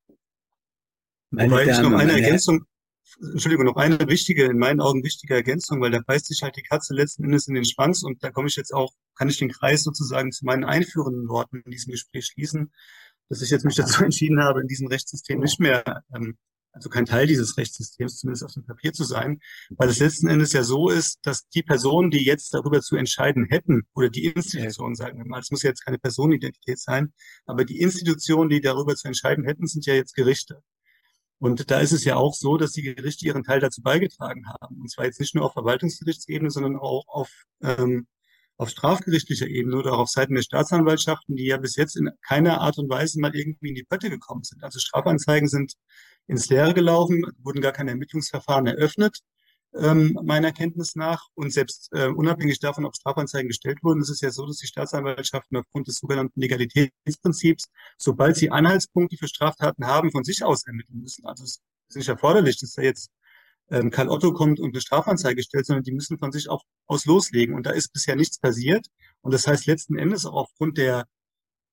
Meine 1.31 1.51
Wobei 1.51 1.67
ich 1.67 1.79
noch 1.79 1.93
eine 1.93 2.13
Ergänzung, 2.13 2.67
Entschuldigung, 3.21 3.67
noch 3.67 3.77
eine 3.77 3.99
wichtige, 4.09 4.45
in 4.45 4.59
meinen 4.59 4.81
Augen 4.81 5.05
wichtige 5.05 5.35
Ergänzung, 5.35 5.81
weil 5.81 5.91
da 5.91 6.01
beißt 6.05 6.27
sich 6.27 6.43
halt 6.43 6.57
die 6.57 6.63
Katze 6.63 6.95
letzten 6.95 7.25
Endes 7.25 7.47
in 7.47 7.55
den 7.55 7.65
Schwanz 7.65 8.03
und 8.03 8.23
da 8.25 8.31
komme 8.31 8.49
ich 8.49 8.57
jetzt 8.57 8.75
auch, 8.75 8.93
kann 9.15 9.29
ich 9.29 9.39
den 9.39 9.51
Kreis 9.51 9.85
sozusagen 9.85 10.33
zu 10.33 10.45
meinen 10.45 10.65
einführenden 10.65 11.29
Worten 11.29 11.63
in 11.65 11.71
diesem 11.71 11.93
Gespräch 11.93 12.27
schließen, 12.27 12.73
dass 13.29 13.43
ich 13.43 13.51
jetzt 13.51 13.65
mich 13.65 13.77
dazu 13.77 14.05
entschieden 14.05 14.43
habe, 14.43 14.61
in 14.61 14.69
diesem 14.69 14.89
Rechtssystem 14.89 15.39
nicht 15.41 15.61
mehr, 15.61 16.03
ähm, 16.15 16.37
also 16.73 16.89
kein 16.89 17.07
Teil 17.07 17.29
dieses 17.29 17.57
Rechtssystems, 17.57 18.19
zumindest 18.19 18.45
auf 18.45 18.53
dem 18.53 18.65
Papier 18.65 18.93
zu 18.93 19.05
sein, 19.05 19.39
weil 19.71 19.89
es 19.89 20.01
letzten 20.01 20.27
Endes 20.27 20.53
ja 20.53 20.65
so 20.65 20.91
ist, 20.91 21.21
dass 21.23 21.47
die 21.49 21.63
Personen, 21.63 22.11
die 22.11 22.25
jetzt 22.25 22.53
darüber 22.53 22.81
zu 22.81 22.97
entscheiden 22.97 23.47
hätten, 23.49 23.83
oder 23.95 24.11
die 24.11 24.25
Institutionen, 24.25 24.97
sagen 24.97 25.19
wir 25.19 25.25
mal, 25.25 25.41
es 25.41 25.53
muss 25.53 25.63
ja 25.63 25.71
jetzt 25.71 25.85
keine 25.85 25.99
Personenidentität 25.99 26.81
sein, 26.81 27.13
aber 27.47 27.65
die 27.65 27.81
Institutionen, 27.81 28.51
die 28.51 28.61
darüber 28.61 28.97
zu 28.97 29.07
entscheiden 29.07 29.45
hätten, 29.45 29.69
sind 29.69 29.87
ja 29.87 29.95
jetzt 29.95 30.15
Gerichte. 30.15 30.63
Und 31.39 31.71
da 31.71 31.81
ist 31.81 31.93
es 31.93 32.05
ja 32.05 32.17
auch 32.17 32.35
so, 32.35 32.57
dass 32.57 32.73
die 32.73 32.83
Gerichte 32.83 33.27
ihren 33.27 33.43
Teil 33.43 33.61
dazu 33.61 33.83
beigetragen 33.83 34.47
haben. 34.49 34.81
Und 34.81 34.91
zwar 34.91 35.05
jetzt 35.05 35.21
nicht 35.21 35.35
nur 35.35 35.45
auf 35.45 35.53
Verwaltungsgerichtsebene, 35.53 36.51
sondern 36.51 36.77
auch 36.77 37.05
auf, 37.09 37.31
ähm, 37.63 38.07
auf 38.57 38.71
strafgerichtlicher 38.71 39.49
Ebene 39.49 39.77
oder 39.77 39.93
auch 39.95 39.99
auf 40.01 40.09
Seiten 40.11 40.35
der 40.35 40.43
Staatsanwaltschaften, 40.43 41.37
die 41.37 41.47
ja 41.47 41.57
bis 41.57 41.77
jetzt 41.77 41.97
in 41.97 42.11
keiner 42.23 42.61
Art 42.61 42.79
und 42.79 42.89
Weise 42.89 43.21
mal 43.21 43.35
irgendwie 43.35 43.71
in 43.71 43.75
die 43.75 43.85
Pötte 43.85 44.11
gekommen 44.11 44.45
sind. 44.45 44.63
Also 44.63 44.79
Strafanzeigen 44.79 45.49
sind 45.49 45.75
ins 46.27 46.49
Leere 46.49 46.73
gelaufen, 46.73 47.27
wurden 47.43 47.61
gar 47.61 47.73
keine 47.73 47.91
Ermittlungsverfahren 47.91 48.67
eröffnet 48.67 49.21
ähm, 49.77 50.19
meiner 50.23 50.53
Kenntnis 50.53 50.95
nach. 50.95 51.29
Und 51.35 51.53
selbst 51.53 51.89
äh, 51.93 52.09
unabhängig 52.09 52.61
davon, 52.61 52.85
ob 52.85 52.97
Strafanzeigen 52.97 53.49
gestellt 53.49 53.79
wurden, 53.83 54.01
ist 54.01 54.11
es 54.11 54.21
ja 54.21 54.31
so, 54.31 54.47
dass 54.47 54.59
die 54.59 54.67
Staatsanwaltschaften 54.67 55.57
aufgrund 55.57 55.89
des 55.89 55.99
sogenannten 55.99 56.41
Legalitätsprinzips, 56.41 57.67
sobald 57.99 58.37
sie 58.37 58.51
Anhaltspunkte 58.51 59.17
für 59.17 59.29
Straftaten 59.29 59.87
haben, 59.87 60.11
von 60.11 60.25
sich 60.25 60.45
aus 60.45 60.67
ermitteln 60.67 61.01
müssen. 61.01 61.27
Also 61.27 61.45
es 61.45 61.61
ist 61.89 61.97
nicht 61.97 62.09
erforderlich, 62.09 62.59
dass 62.59 62.73
da 62.73 62.83
jetzt 62.83 63.11
ähm, 63.71 63.91
Karl 63.91 64.09
Otto 64.09 64.33
kommt 64.33 64.61
und 64.61 64.75
eine 64.75 64.81
Strafanzeige 64.81 65.43
stellt, 65.43 65.67
sondern 65.67 65.85
die 65.85 65.93
müssen 65.93 66.19
von 66.19 66.33
sich 66.33 66.49
auch 66.49 66.63
aus 66.87 67.07
loslegen. 67.07 67.55
Und 67.55 67.67
da 67.67 67.71
ist 67.71 67.93
bisher 67.93 68.17
nichts 68.17 68.39
passiert. 68.39 68.87
Und 69.23 69.33
das 69.33 69.47
heißt 69.47 69.67
letzten 69.67 69.97
Endes 69.97 70.27
auch 70.27 70.35
aufgrund 70.35 70.79
der, 70.79 71.07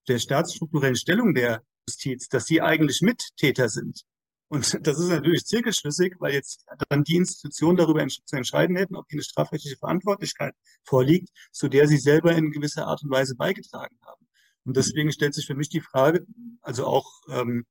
der 0.07 0.19
staatsstrukturellen 0.19 0.95
Stellung 0.95 1.33
der 1.33 1.63
Justiz, 1.87 2.29
dass 2.29 2.45
sie 2.45 2.61
eigentlich 2.61 3.01
Mittäter 3.01 3.69
sind. 3.69 4.03
Und 4.51 4.77
das 4.85 4.99
ist 4.99 5.07
natürlich 5.07 5.45
zirkelschlüssig, 5.45 6.15
weil 6.19 6.33
jetzt 6.33 6.65
dann 6.89 7.05
die 7.05 7.15
Institutionen 7.15 7.77
darüber 7.77 8.05
zu 8.07 8.35
entscheiden 8.35 8.75
hätten, 8.75 8.97
ob 8.97 9.05
eine 9.09 9.23
strafrechtliche 9.23 9.77
Verantwortlichkeit 9.77 10.53
vorliegt, 10.83 11.29
zu 11.53 11.69
der 11.69 11.87
sie 11.87 11.97
selber 11.97 12.35
in 12.35 12.51
gewisser 12.51 12.85
Art 12.85 13.01
und 13.01 13.09
Weise 13.09 13.35
beigetragen 13.35 13.97
haben. 14.05 14.27
Und 14.65 14.75
deswegen 14.75 15.11
stellt 15.13 15.33
sich 15.33 15.47
für 15.47 15.55
mich 15.55 15.69
die 15.69 15.79
Frage, 15.79 16.25
also 16.61 16.85
auch 16.85 17.09
ähm, 17.29 17.65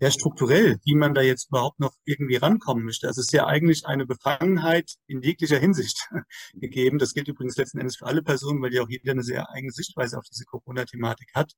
ja 0.00 0.10
strukturell, 0.10 0.78
wie 0.84 0.94
man 0.94 1.14
da 1.14 1.22
jetzt 1.22 1.48
überhaupt 1.48 1.78
noch 1.80 1.94
irgendwie 2.04 2.36
rankommen 2.36 2.84
möchte. 2.84 3.06
Also 3.06 3.20
es 3.20 3.28
ist 3.28 3.32
ja 3.32 3.46
eigentlich 3.46 3.86
eine 3.86 4.06
Befangenheit 4.06 4.94
in 5.06 5.22
jeglicher 5.22 5.58
Hinsicht 5.58 6.08
gegeben. 6.54 6.98
Das 6.98 7.14
gilt 7.14 7.28
übrigens 7.28 7.56
letzten 7.56 7.78
Endes 7.78 7.96
für 7.96 8.06
alle 8.06 8.22
Personen, 8.22 8.60
weil 8.60 8.74
ja 8.74 8.82
auch 8.82 8.88
jeder 8.88 9.12
eine 9.12 9.22
sehr 9.22 9.50
eigene 9.50 9.72
Sichtweise 9.72 10.18
auf 10.18 10.24
diese 10.24 10.44
Corona-Thematik 10.44 11.30
hat. 11.34 11.52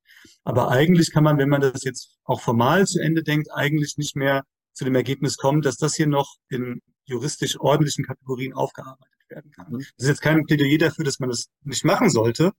Aber 0.44 0.70
eigentlich 0.70 1.12
kann 1.12 1.24
man, 1.24 1.38
wenn 1.38 1.48
man 1.48 1.60
das 1.62 1.84
jetzt 1.84 2.18
auch 2.24 2.40
formal 2.40 2.86
zu 2.86 3.00
Ende 3.00 3.22
denkt, 3.22 3.48
eigentlich 3.52 3.96
nicht 3.96 4.16
mehr 4.16 4.44
zu 4.74 4.84
dem 4.84 4.94
Ergebnis 4.94 5.36
kommen, 5.38 5.62
dass 5.62 5.76
das 5.76 5.94
hier 5.94 6.06
noch 6.06 6.36
in 6.50 6.82
juristisch 7.06 7.58
ordentlichen 7.58 8.04
Kategorien 8.04 8.52
aufgearbeitet 8.52 9.08
werden 9.28 9.50
kann. 9.50 9.72
Mhm. 9.72 9.78
Das 9.78 10.04
ist 10.04 10.08
jetzt 10.08 10.22
kein 10.22 10.44
Plädoyer 10.44 10.78
dafür, 10.78 11.04
dass 11.04 11.18
man 11.18 11.30
das 11.30 11.46
nicht 11.62 11.84
machen 11.84 12.10
sollte. 12.10 12.52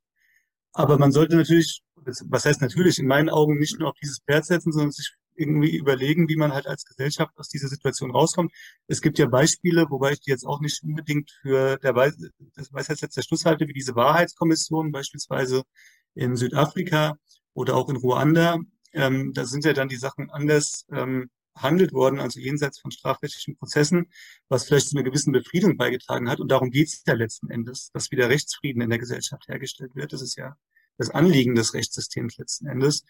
Aber 0.74 0.98
man 0.98 1.12
sollte 1.12 1.36
natürlich, 1.36 1.82
was 1.96 2.46
heißt 2.46 2.62
natürlich, 2.62 3.00
in 3.00 3.08
meinen 3.08 3.30
Augen 3.30 3.58
nicht 3.58 3.80
nur 3.80 3.90
auf 3.90 3.96
dieses 4.02 4.20
Pferd 4.20 4.46
setzen, 4.46 4.72
sondern 4.72 4.92
sich 4.92 5.16
irgendwie 5.38 5.76
überlegen, 5.76 6.28
wie 6.30 6.36
man 6.36 6.54
halt 6.54 6.68
als 6.68 6.86
Gesellschaft 6.86 7.38
aus 7.38 7.50
dieser 7.50 7.68
Situation 7.68 8.12
rauskommt. 8.12 8.52
Es 8.88 9.02
gibt 9.02 9.20
ja 9.20 9.28
Beispiele, 9.28 9.86
wobei 9.90 10.14
ich 10.14 10.22
die 10.22 10.32
jetzt 10.32 10.46
auch 10.46 10.60
nicht 10.60 10.84
unbedingt 10.84 11.32
für 11.42 11.78
der 11.78 11.96
Weis 11.96 12.18
das 12.56 12.74
Weisheitssetz 12.74 13.16
der 13.16 13.22
Schluss 13.22 13.46
halte, 13.46 13.68
wie 13.68 13.74
diese 13.74 13.96
Wahrheitskommission 13.96 14.92
beispielsweise 14.92 15.64
in 16.16 16.36
Südafrika 16.36 17.18
oder 17.54 17.76
auch 17.76 17.90
in 17.90 17.98
Ruanda. 17.98 18.60
Ähm, 18.94 19.34
da 19.34 19.46
sind 19.46 19.66
ja 19.66 19.74
dann 19.74 19.90
die 19.90 19.98
Sachen 19.98 20.30
anders 20.32 20.86
ähm, 20.92 21.30
behandelt 21.58 21.92
worden, 21.92 22.20
also 22.20 22.40
jenseits 22.40 22.80
von 22.80 22.92
strafrechtlichen 22.92 23.58
Prozessen, 23.58 24.08
was 24.48 24.66
vielleicht 24.66 24.90
zu 24.90 24.96
einer 24.96 25.04
gewissen 25.04 25.34
Befriedung 25.34 25.78
beigetragen 25.78 26.30
hat. 26.30 26.40
Und 26.40 26.50
darum 26.52 26.70
geht 26.70 26.88
es 26.88 27.04
ja 27.06 27.14
letzten 27.14 27.50
Endes, 27.50 27.92
dass 27.92 28.12
wieder 28.12 28.30
Rechtsfrieden 28.30 28.82
in 28.82 28.90
der 28.90 29.00
Gesellschaft 29.00 29.48
hergestellt 29.48 29.96
wird. 29.96 30.14
Das 30.14 30.22
ist 30.22 30.36
ja 30.36 30.56
das 30.98 31.10
Anliegen 31.10 31.56
des 31.56 31.74
Rechtssystems 31.74 32.38
letzten 32.38 32.68
Endes. 32.68 33.04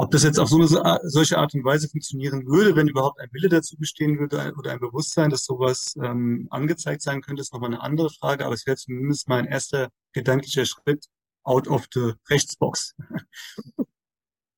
Ob 0.00 0.10
das 0.12 0.22
jetzt 0.22 0.38
auf 0.38 0.48
so 0.48 0.56
eine 0.56 0.98
solche 1.02 1.36
Art 1.36 1.52
und 1.52 1.62
Weise 1.62 1.86
funktionieren 1.86 2.46
würde, 2.46 2.74
wenn 2.74 2.88
überhaupt 2.88 3.20
ein 3.20 3.28
Wille 3.32 3.50
dazu 3.50 3.76
bestehen 3.76 4.18
würde 4.18 4.54
oder 4.56 4.72
ein 4.72 4.80
Bewusstsein, 4.80 5.28
dass 5.28 5.44
sowas 5.44 5.94
ähm, 6.02 6.48
angezeigt 6.48 7.02
sein 7.02 7.20
könnte, 7.20 7.42
ist 7.42 7.52
nochmal 7.52 7.68
eine 7.68 7.82
andere 7.82 8.08
Frage. 8.08 8.46
Aber 8.46 8.54
es 8.54 8.64
wäre 8.64 8.78
zumindest 8.78 9.28
mal 9.28 9.40
ein 9.40 9.44
erster 9.44 9.90
gedanklicher 10.14 10.64
Schritt 10.64 11.04
out 11.42 11.68
of 11.68 11.86
the 11.92 12.14
Rechtsbox. 12.30 12.94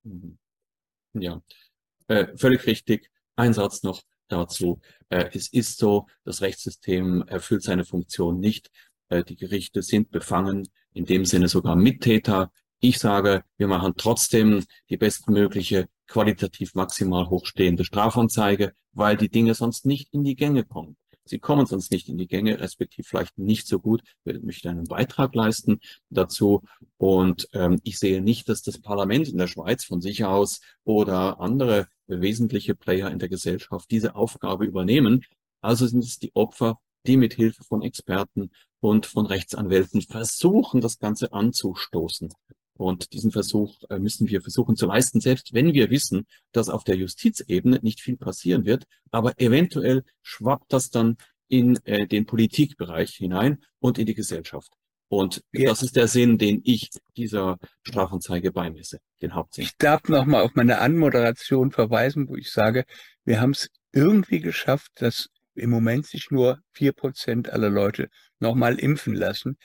Mhm. 0.04 0.38
Ja, 1.12 1.42
äh, 2.08 2.36
völlig 2.36 2.66
richtig. 2.66 3.10
Ein 3.36 3.52
Satz 3.52 3.82
noch 3.82 4.02
dazu. 4.28 4.80
Äh, 5.08 5.30
es 5.32 5.52
ist 5.52 5.78
so, 5.78 6.06
das 6.24 6.40
Rechtssystem 6.40 7.22
erfüllt 7.26 7.64
seine 7.64 7.84
Funktion 7.84 8.38
nicht. 8.38 8.70
Äh, 9.08 9.24
die 9.24 9.36
Gerichte 9.36 9.82
sind 9.82 10.10
befangen, 10.10 10.68
in 10.92 11.04
dem 11.04 11.24
Sinne 11.24 11.48
sogar 11.48 11.76
Mittäter 11.76 12.52
ich 12.82 12.98
sage, 12.98 13.44
wir 13.58 13.68
machen 13.68 13.94
trotzdem 13.96 14.64
die 14.90 14.96
bestmögliche, 14.96 15.86
qualitativ 16.08 16.74
maximal 16.74 17.30
hochstehende 17.30 17.84
Strafanzeige, 17.84 18.72
weil 18.92 19.16
die 19.16 19.28
Dinge 19.28 19.54
sonst 19.54 19.86
nicht 19.86 20.12
in 20.12 20.24
die 20.24 20.34
Gänge 20.34 20.64
kommen. 20.64 20.96
Sie 21.24 21.38
kommen 21.38 21.66
sonst 21.66 21.92
nicht 21.92 22.08
in 22.08 22.18
die 22.18 22.26
Gänge, 22.26 22.58
respektive 22.58 23.06
vielleicht 23.06 23.38
nicht 23.38 23.68
so 23.68 23.78
gut. 23.78 24.02
Ich 24.24 24.42
möchte 24.42 24.68
einen 24.68 24.88
Beitrag 24.88 25.32
leisten 25.36 25.78
dazu. 26.10 26.62
Und 26.96 27.48
ähm, 27.52 27.78
ich 27.84 28.00
sehe 28.00 28.20
nicht, 28.20 28.48
dass 28.48 28.62
das 28.62 28.80
Parlament 28.80 29.28
in 29.28 29.38
der 29.38 29.46
Schweiz 29.46 29.84
von 29.84 30.00
sich 30.00 30.24
aus 30.24 30.60
oder 30.82 31.40
andere 31.40 31.86
wesentliche 32.08 32.74
Player 32.74 33.12
in 33.12 33.20
der 33.20 33.28
Gesellschaft 33.28 33.92
diese 33.92 34.16
Aufgabe 34.16 34.64
übernehmen. 34.64 35.24
Also 35.60 35.86
sind 35.86 36.02
es 36.02 36.18
die 36.18 36.34
Opfer, 36.34 36.80
die 37.06 37.16
mit 37.16 37.34
Hilfe 37.34 37.62
von 37.62 37.82
Experten 37.82 38.50
und 38.80 39.06
von 39.06 39.26
Rechtsanwälten 39.26 40.02
versuchen, 40.02 40.80
das 40.80 40.98
Ganze 40.98 41.32
anzustoßen. 41.32 42.32
Und 42.82 43.12
diesen 43.12 43.30
Versuch 43.30 43.76
äh, 43.90 43.98
müssen 44.00 44.28
wir 44.28 44.42
versuchen 44.42 44.74
zu 44.74 44.86
leisten, 44.86 45.20
selbst 45.20 45.54
wenn 45.54 45.72
wir 45.72 45.90
wissen, 45.90 46.26
dass 46.50 46.68
auf 46.68 46.82
der 46.82 46.96
Justizebene 46.96 47.78
nicht 47.82 48.00
viel 48.00 48.16
passieren 48.16 48.64
wird. 48.64 48.86
Aber 49.12 49.40
eventuell 49.40 50.02
schwappt 50.20 50.72
das 50.72 50.90
dann 50.90 51.16
in 51.48 51.78
äh, 51.84 52.08
den 52.08 52.26
Politikbereich 52.26 53.10
hinein 53.10 53.62
und 53.78 53.98
in 53.98 54.06
die 54.06 54.14
Gesellschaft. 54.14 54.72
Und 55.08 55.42
ja. 55.52 55.68
das 55.68 55.82
ist 55.82 55.94
der 55.94 56.08
Sinn, 56.08 56.38
den 56.38 56.60
ich 56.64 56.90
dieser 57.16 57.58
Strafanzeige 57.82 58.50
beimesse, 58.50 58.98
den 59.20 59.34
Hauptsinn. 59.34 59.64
Ich 59.64 59.76
darf 59.76 60.02
nochmal 60.08 60.42
auf 60.42 60.54
meine 60.54 60.78
Anmoderation 60.78 61.70
verweisen, 61.70 62.28
wo 62.28 62.36
ich 62.36 62.50
sage, 62.50 62.84
wir 63.24 63.40
haben 63.40 63.50
es 63.50 63.68
irgendwie 63.92 64.40
geschafft, 64.40 64.90
dass 64.96 65.28
im 65.54 65.70
Moment 65.70 66.06
sich 66.06 66.30
nur 66.30 66.60
vier 66.72 66.92
Prozent 66.92 67.50
aller 67.50 67.70
Leute 67.70 68.08
nochmal 68.38 68.78
impfen 68.78 69.14
lassen. 69.14 69.56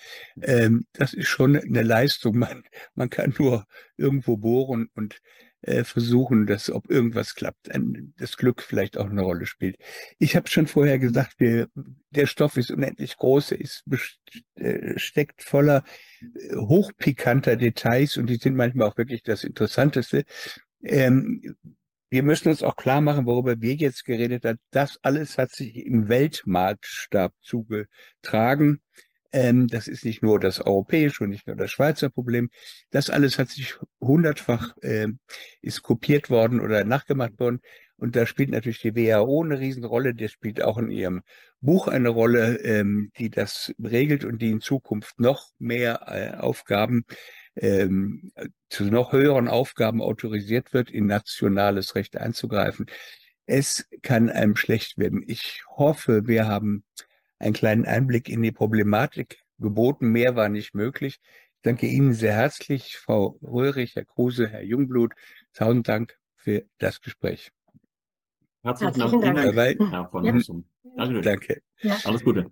Ähm, 0.41 0.85
das 0.93 1.13
ist 1.13 1.27
schon 1.27 1.55
eine 1.55 1.83
Leistung. 1.83 2.37
Man, 2.47 2.63
man 2.95 3.09
kann 3.09 3.33
nur 3.37 3.65
irgendwo 3.97 4.37
bohren 4.37 4.89
und 4.93 5.19
äh, 5.61 5.83
versuchen, 5.83 6.45
dass 6.45 6.69
ob 6.69 6.89
irgendwas 6.89 7.35
klappt, 7.35 7.69
das 8.17 8.37
Glück 8.37 8.61
vielleicht 8.61 8.97
auch 8.97 9.09
eine 9.09 9.21
Rolle 9.21 9.45
spielt. 9.45 9.77
Ich 10.19 10.35
habe 10.35 10.49
schon 10.49 10.67
vorher 10.67 10.99
gesagt, 10.99 11.33
wir, 11.39 11.67
der 12.11 12.27
Stoff 12.27 12.57
ist 12.57 12.71
unendlich 12.71 13.17
groß, 13.17 13.51
er 13.51 13.61
ist 13.61 13.83
äh, 14.55 14.97
steckt 14.97 15.41
voller 15.41 15.83
äh, 16.21 16.55
hochpikanter 16.55 17.55
Details 17.55 18.17
und 18.17 18.27
die 18.27 18.37
sind 18.37 18.55
manchmal 18.55 18.87
auch 18.87 18.97
wirklich 18.97 19.23
das 19.23 19.43
Interessanteste. 19.43 20.25
Ähm, 20.83 21.55
wir 22.09 22.23
müssen 22.23 22.49
uns 22.49 22.63
auch 22.63 22.75
klar 22.75 23.01
machen, 23.01 23.25
worüber 23.25 23.59
wir 23.61 23.75
jetzt 23.75 24.05
geredet 24.05 24.45
haben. 24.45 24.59
Das 24.71 24.97
alles 25.01 25.37
hat 25.37 25.51
sich 25.51 25.75
im 25.85 26.07
Weltmaßstab 26.07 27.33
zugetragen. 27.41 28.81
Ähm, 29.33 29.67
das 29.67 29.87
ist 29.87 30.05
nicht 30.05 30.23
nur 30.23 30.39
das 30.39 30.61
europäische 30.61 31.25
und 31.25 31.31
nicht 31.31 31.47
nur 31.47 31.55
das 31.55 31.71
Schweizer 31.71 32.09
Problem. 32.09 32.49
Das 32.91 33.09
alles 33.09 33.37
hat 33.37 33.49
sich 33.49 33.75
hundertfach, 33.99 34.75
äh, 34.81 35.07
ist 35.61 35.83
kopiert 35.83 36.29
worden 36.29 36.61
oder 36.61 36.83
nachgemacht 36.85 37.39
worden. 37.39 37.59
Und 37.97 38.15
da 38.15 38.25
spielt 38.25 38.51
natürlich 38.51 38.81
die 38.81 38.95
WHO 38.95 39.43
eine 39.43 39.59
Riesenrolle. 39.59 40.13
Der 40.13 40.27
spielt 40.27 40.61
auch 40.61 40.77
in 40.77 40.91
ihrem 40.91 41.23
Buch 41.61 41.87
eine 41.87 42.09
Rolle, 42.09 42.57
ähm, 42.57 43.11
die 43.17 43.29
das 43.29 43.73
regelt 43.83 44.23
und 44.23 44.41
die 44.41 44.51
in 44.51 44.61
Zukunft 44.61 45.19
noch 45.19 45.49
mehr 45.57 46.01
äh, 46.07 46.37
Aufgaben 46.37 47.05
ähm, 47.57 48.31
zu 48.69 48.85
noch 48.85 49.11
höheren 49.11 49.47
Aufgaben 49.47 50.01
autorisiert 50.01 50.73
wird, 50.73 50.89
in 50.89 51.05
nationales 51.07 51.95
Recht 51.95 52.17
einzugreifen. 52.17 52.85
Es 53.45 53.87
kann 54.01 54.29
einem 54.29 54.55
schlecht 54.55 54.97
werden. 54.97 55.23
Ich 55.25 55.63
hoffe, 55.69 56.27
wir 56.27 56.47
haben 56.47 56.83
einen 57.39 57.53
kleinen 57.53 57.85
Einblick 57.85 58.29
in 58.29 58.41
die 58.41 58.51
Problematik 58.51 59.43
geboten. 59.59 60.09
Mehr 60.09 60.35
war 60.35 60.49
nicht 60.49 60.75
möglich. 60.75 61.19
Ich 61.21 61.61
danke 61.61 61.87
Ihnen 61.87 62.13
sehr 62.13 62.33
herzlich, 62.33 62.97
Frau 62.97 63.39
Röhrig, 63.41 63.95
Herr 63.95 64.05
Kruse, 64.05 64.47
Herr 64.47 64.63
Jungblut. 64.63 65.13
Tausend 65.53 65.87
Dank 65.87 66.17
für 66.35 66.65
das 66.77 67.01
Gespräch. 67.01 67.51
Herzlichen, 68.63 68.99
Herzlichen 68.99 69.21
Dank. 69.21 69.55
Dank. 69.55 70.57
Ja. 70.97 71.21
Danke. 71.21 71.61
Ja. 71.81 71.97
Alles 72.03 72.23
Gute. 72.23 72.51